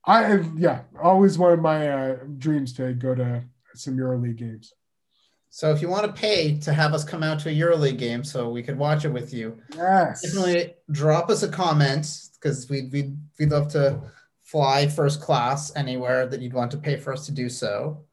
I 0.05 0.43
yeah, 0.57 0.81
always 1.01 1.39
one 1.39 1.53
of 1.53 1.61
my 1.61 1.89
uh, 1.89 2.17
dreams 2.37 2.73
to 2.79 2.95
go 2.95 3.15
to 3.15 3.45
some 3.75 3.97
EuroLeague 3.97 4.39
games. 4.39 4.73
So 5.51 5.73
if 5.73 5.83
you 5.83 5.89
want 5.89 6.07
to 6.07 6.13
pay 6.13 6.59
to 6.61 6.73
have 6.73 6.95
us 6.95 7.05
come 7.05 7.23
out 7.23 7.41
to 7.41 7.49
a 7.49 7.53
EuroLeague 7.53 7.99
game 7.99 8.25
so 8.25 8.49
we 8.49 8.63
could 8.63 8.79
watch 8.79 9.05
it 9.05 9.13
with 9.13 9.35
you, 9.35 9.59
yes, 9.75 10.23
definitely 10.23 10.75
drop 10.91 11.29
us 11.29 11.43
a 11.43 11.49
comment 11.49 12.07
because 12.35 12.71
we'd, 12.71 12.93
we'd, 12.93 13.17
we'd 13.39 13.51
love 13.51 13.69
to 13.73 14.01
fly 14.41 14.87
first 14.87 15.21
class 15.21 15.75
anywhere 15.77 16.27
that 16.27 16.41
you'd 16.41 16.55
want 16.55 16.71
to 16.71 16.79
pay 16.79 16.97
for 16.97 17.13
us 17.13 17.27
to 17.27 17.33
do 17.33 17.49
so. 17.49 18.05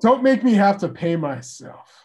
Don't 0.00 0.22
make 0.22 0.42
me 0.42 0.54
have 0.54 0.78
to 0.78 0.88
pay 0.88 1.14
myself. 1.14 2.04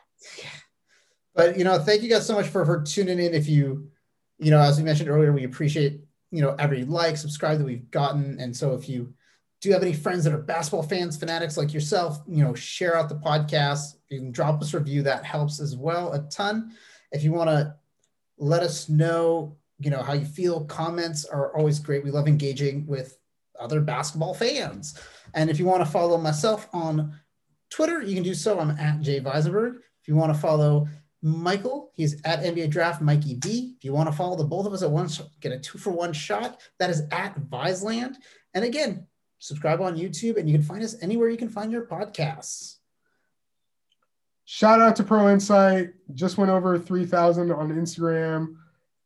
But 1.33 1.57
you 1.57 1.63
know, 1.63 1.79
thank 1.79 2.03
you 2.03 2.09
guys 2.09 2.25
so 2.25 2.35
much 2.35 2.47
for, 2.47 2.65
for 2.65 2.81
tuning 2.81 3.19
in. 3.19 3.33
If 3.33 3.47
you 3.47 3.89
you 4.37 4.51
know, 4.51 4.59
as 4.59 4.77
we 4.77 4.83
mentioned 4.83 5.09
earlier, 5.09 5.31
we 5.31 5.45
appreciate, 5.45 6.01
you 6.31 6.41
know, 6.41 6.55
every 6.59 6.83
like, 6.83 7.17
subscribe 7.17 7.57
that 7.59 7.65
we've 7.65 7.89
gotten. 7.91 8.39
And 8.39 8.55
so 8.55 8.73
if 8.73 8.89
you 8.89 9.13
do 9.61 9.69
you 9.69 9.73
have 9.73 9.83
any 9.83 9.93
friends 9.93 10.23
that 10.23 10.33
are 10.33 10.37
basketball 10.37 10.83
fans, 10.83 11.17
fanatics 11.17 11.57
like 11.57 11.73
yourself, 11.73 12.19
you 12.27 12.43
know, 12.43 12.53
share 12.53 12.97
out 12.97 13.09
the 13.09 13.15
podcast. 13.15 13.95
You 14.09 14.19
can 14.19 14.31
drop 14.31 14.61
us 14.61 14.73
a 14.73 14.79
review. 14.79 15.01
That 15.03 15.25
helps 15.25 15.59
as 15.59 15.75
well 15.75 16.13
a 16.13 16.19
ton. 16.29 16.73
If 17.11 17.23
you 17.23 17.31
want 17.31 17.49
to 17.49 17.75
let 18.37 18.63
us 18.63 18.89
know, 18.89 19.57
you 19.79 19.89
know, 19.89 20.01
how 20.01 20.13
you 20.13 20.25
feel, 20.25 20.65
comments 20.65 21.25
are 21.25 21.55
always 21.57 21.79
great. 21.79 22.03
We 22.03 22.11
love 22.11 22.27
engaging 22.27 22.85
with 22.85 23.17
other 23.59 23.81
basketball 23.81 24.33
fans. 24.33 24.99
And 25.33 25.49
if 25.49 25.57
you 25.57 25.65
want 25.65 25.83
to 25.83 25.91
follow 25.91 26.17
myself 26.17 26.67
on 26.73 27.17
Twitter, 27.69 28.01
you 28.01 28.13
can 28.13 28.23
do 28.23 28.33
so. 28.33 28.59
I'm 28.59 28.71
at 28.71 29.01
Jay 29.01 29.19
Visenberg. 29.19 29.77
If 30.01 30.07
you 30.07 30.15
want 30.15 30.33
to 30.33 30.39
follow 30.39 30.87
Michael. 31.25 31.91
He's 31.95 32.21
at 32.23 32.43
NBA 32.43 32.69
Draft 32.69 33.01
Mikey 33.01 33.39
V. 33.41 33.73
If 33.77 33.83
you 33.83 33.93
want 33.93 34.07
to 34.07 34.15
follow 34.15 34.37
the 34.37 34.43
both 34.43 34.67
of 34.67 34.73
us 34.73 34.83
at 34.83 34.91
once, 34.91 35.19
get 35.41 35.51
a 35.51 35.59
two 35.59 35.79
for 35.79 35.89
one 35.89 36.13
shot. 36.13 36.61
That 36.77 36.91
is 36.91 37.01
at 37.11 37.35
Viseland. 37.49 38.17
And 38.53 38.63
again, 38.63 39.07
subscribe 39.39 39.81
on 39.81 39.97
YouTube 39.97 40.37
and 40.37 40.49
you 40.49 40.55
can 40.55 40.65
find 40.65 40.83
us 40.83 40.95
anywhere 41.01 41.29
you 41.29 41.37
can 41.37 41.49
find 41.49 41.71
your 41.71 41.85
podcasts. 41.85 42.77
Shout 44.45 44.79
out 44.79 44.95
to 44.97 45.03
Pro 45.03 45.29
Insight. 45.29 45.93
Just 46.13 46.37
went 46.37 46.51
over 46.51 46.77
3,000 46.77 47.51
on 47.51 47.71
Instagram 47.71 48.55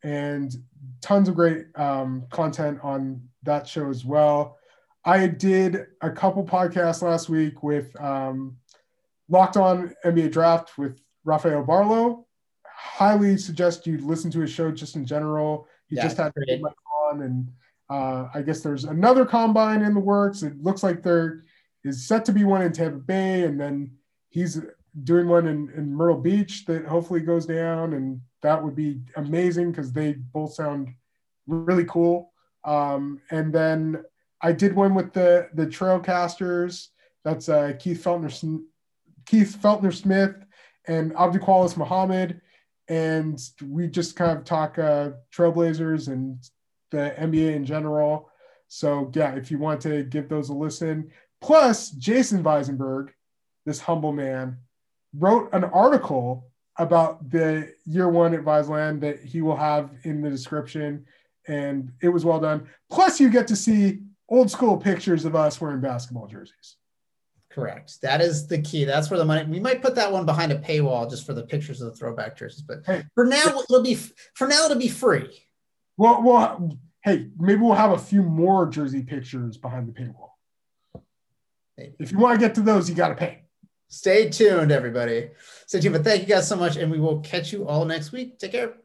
and 0.04 0.54
tons 1.02 1.30
of 1.30 1.36
great 1.36 1.68
um, 1.76 2.26
content 2.30 2.80
on 2.84 3.22
that 3.44 3.68
show 3.68 3.90
as 3.90 4.04
well. 4.04 4.58
I 5.06 5.28
did 5.28 5.88
a 6.02 6.12
couple 6.12 6.44
podcasts 6.44 7.02
last 7.02 7.30
week 7.30 7.64
with 7.64 8.00
um, 8.02 8.58
Locked 9.30 9.58
On 9.58 9.94
NBA 10.06 10.32
Draft 10.32 10.78
with 10.78 11.00
Rafael 11.24 11.64
Barlowe. 11.64 12.26
Highly 12.66 13.38
suggest 13.38 13.88
you 13.88 13.98
listen 14.00 14.30
to 14.32 14.42
his 14.42 14.52
show 14.52 14.72
just 14.72 14.96
in 14.96 15.06
general. 15.06 15.68
He 15.88 15.96
yeah, 15.96 16.04
just 16.04 16.18
had 16.18 16.34
on, 17.12 17.22
and 17.22 17.48
uh, 17.90 18.28
I 18.34 18.42
guess 18.42 18.62
there's 18.62 18.86
another 18.86 19.26
combine 19.26 19.82
in 19.82 19.94
the 19.94 20.00
works. 20.00 20.44
It 20.44 20.62
looks 20.62 20.84
like 20.84 21.02
there 21.02 21.44
is 21.84 22.08
set 22.08 22.26
to 22.26 22.32
be 22.32 22.44
one 22.44 22.62
in 22.62 22.72
Tampa 22.72 22.98
Bay, 22.98 23.44
and 23.44 23.60
then 23.60 23.92
he's 24.30 24.62
doing 25.04 25.28
one 25.28 25.48
in, 25.48 25.72
in 25.76 25.94
Myrtle 25.94 26.20
Beach 26.20 26.66
that 26.66 26.86
hopefully 26.86 27.22
goes 27.22 27.46
down, 27.46 27.94
and 27.94 28.22
that 28.42 28.64
would 28.64 28.76
be 28.76 29.00
amazing 29.16 29.72
because 29.72 29.92
they 29.92 30.14
both 30.14 30.54
sound 30.54 30.90
really 31.48 31.86
cool. 31.86 32.32
Um, 32.64 33.22
and 33.32 33.54
then 33.54 34.04
I 34.42 34.52
did 34.52 34.76
one 34.76 34.94
with 34.94 35.14
the 35.14 35.50
the 35.54 35.66
Trailcasters. 35.66 36.88
That's 37.24 37.50
uh, 37.50 37.74
Keith 37.80 38.04
Feltner 38.04 38.62
Keith 39.26 39.58
Feltner 39.62 39.94
Smith 39.94 40.36
and 40.88 41.14
Abduqualis 41.14 41.78
Muhammad. 41.78 42.42
And 42.88 43.40
we 43.68 43.88
just 43.88 44.16
kind 44.16 44.38
of 44.38 44.44
talk 44.44 44.80
uh, 44.80 45.12
Trailblazers 45.32 46.08
and 46.08 46.40
the 46.92 47.14
NBA 47.18 47.56
in 47.56 47.66
general. 47.66 48.30
So, 48.68 49.12
yeah, 49.14 49.34
if 49.36 49.50
you 49.52 49.58
want 49.58 49.82
to 49.82 50.04
give 50.04 50.30
those 50.30 50.50
a 50.50 50.54
listen. 50.54 51.12
Plus, 51.42 51.92
Jason 51.92 52.44
Visenberg, 52.44 53.10
this 53.66 53.80
humble 53.80 54.12
man, 54.12 54.58
wrote 55.18 55.50
an 55.54 55.64
article 55.64 56.52
about 56.78 57.30
the 57.30 57.74
year 57.86 58.10
one 58.10 58.34
at 58.34 58.44
Viseland 58.44 59.02
that 59.02 59.24
he 59.24 59.42
will 59.42 59.56
have 59.56 59.92
in 60.04 60.22
the 60.22 60.30
description. 60.30 61.06
And 61.48 61.92
it 62.02 62.10
was 62.10 62.26
well 62.26 62.40
done. 62.40 62.68
Plus, 62.90 63.20
you 63.20 63.30
get 63.30 63.48
to 63.48 63.56
see 63.56 64.00
old 64.30 64.52
school 64.52 64.78
pictures 64.78 65.26
of 65.26 65.36
us 65.36 65.60
wearing 65.60 65.82
basketball 65.82 66.28
jerseys. 66.28 66.78
Correct. 67.50 68.00
That 68.02 68.22
is 68.22 68.48
the 68.48 68.62
key. 68.62 68.86
That's 68.86 69.10
where 69.10 69.18
the 69.18 69.26
money. 69.26 69.50
We 69.50 69.60
might 69.60 69.82
put 69.82 69.96
that 69.96 70.12
one 70.12 70.26
behind 70.26 70.52
a 70.52 70.60
paywall 70.60 71.10
just 71.10 71.26
for 71.26 71.34
the 71.34 71.44
pictures 71.44 71.82
of 71.82 71.92
the 71.92 71.98
throwback 71.98 72.38
jerseys, 72.38 72.62
but 72.62 72.86
hey, 72.86 73.04
for 73.16 73.26
now 73.26 73.44
it'll 73.44 73.82
be 73.82 73.96
for 74.36 74.48
now 74.48 74.66
it'll 74.66 74.78
be 74.78 74.88
free. 74.88 75.46
Well, 76.00 76.24
well, 76.24 76.80
hey, 77.04 77.28
maybe 77.38 77.60
we'll 77.60 77.74
have 77.74 77.92
a 77.92 77.98
few 77.98 78.24
more 78.24 78.66
jersey 78.68 79.04
pictures 79.04 79.58
behind 79.58 79.86
the 79.86 79.92
paywall. 79.92 80.30
Maybe. 81.78 81.94
If 82.00 82.14
you 82.14 82.18
want 82.18 82.40
to 82.40 82.48
get 82.48 82.56
to 82.56 82.62
those, 82.62 82.90
you 82.90 82.96
got 82.96 83.10
to 83.10 83.16
pay. 83.16 83.42
Stay 83.90 84.30
tuned, 84.30 84.72
everybody. 84.72 85.32
Stay 85.68 85.82
tuned. 85.82 85.96
But 85.96 86.06
thank 86.06 86.22
you 86.22 86.28
guys 86.28 86.48
so 86.48 86.56
much, 86.56 86.78
and 86.78 86.90
we 86.90 87.02
will 87.02 87.20
catch 87.20 87.52
you 87.52 87.68
all 87.68 87.84
next 87.84 88.14
week. 88.14 88.40
Take 88.40 88.54
care. 88.54 88.76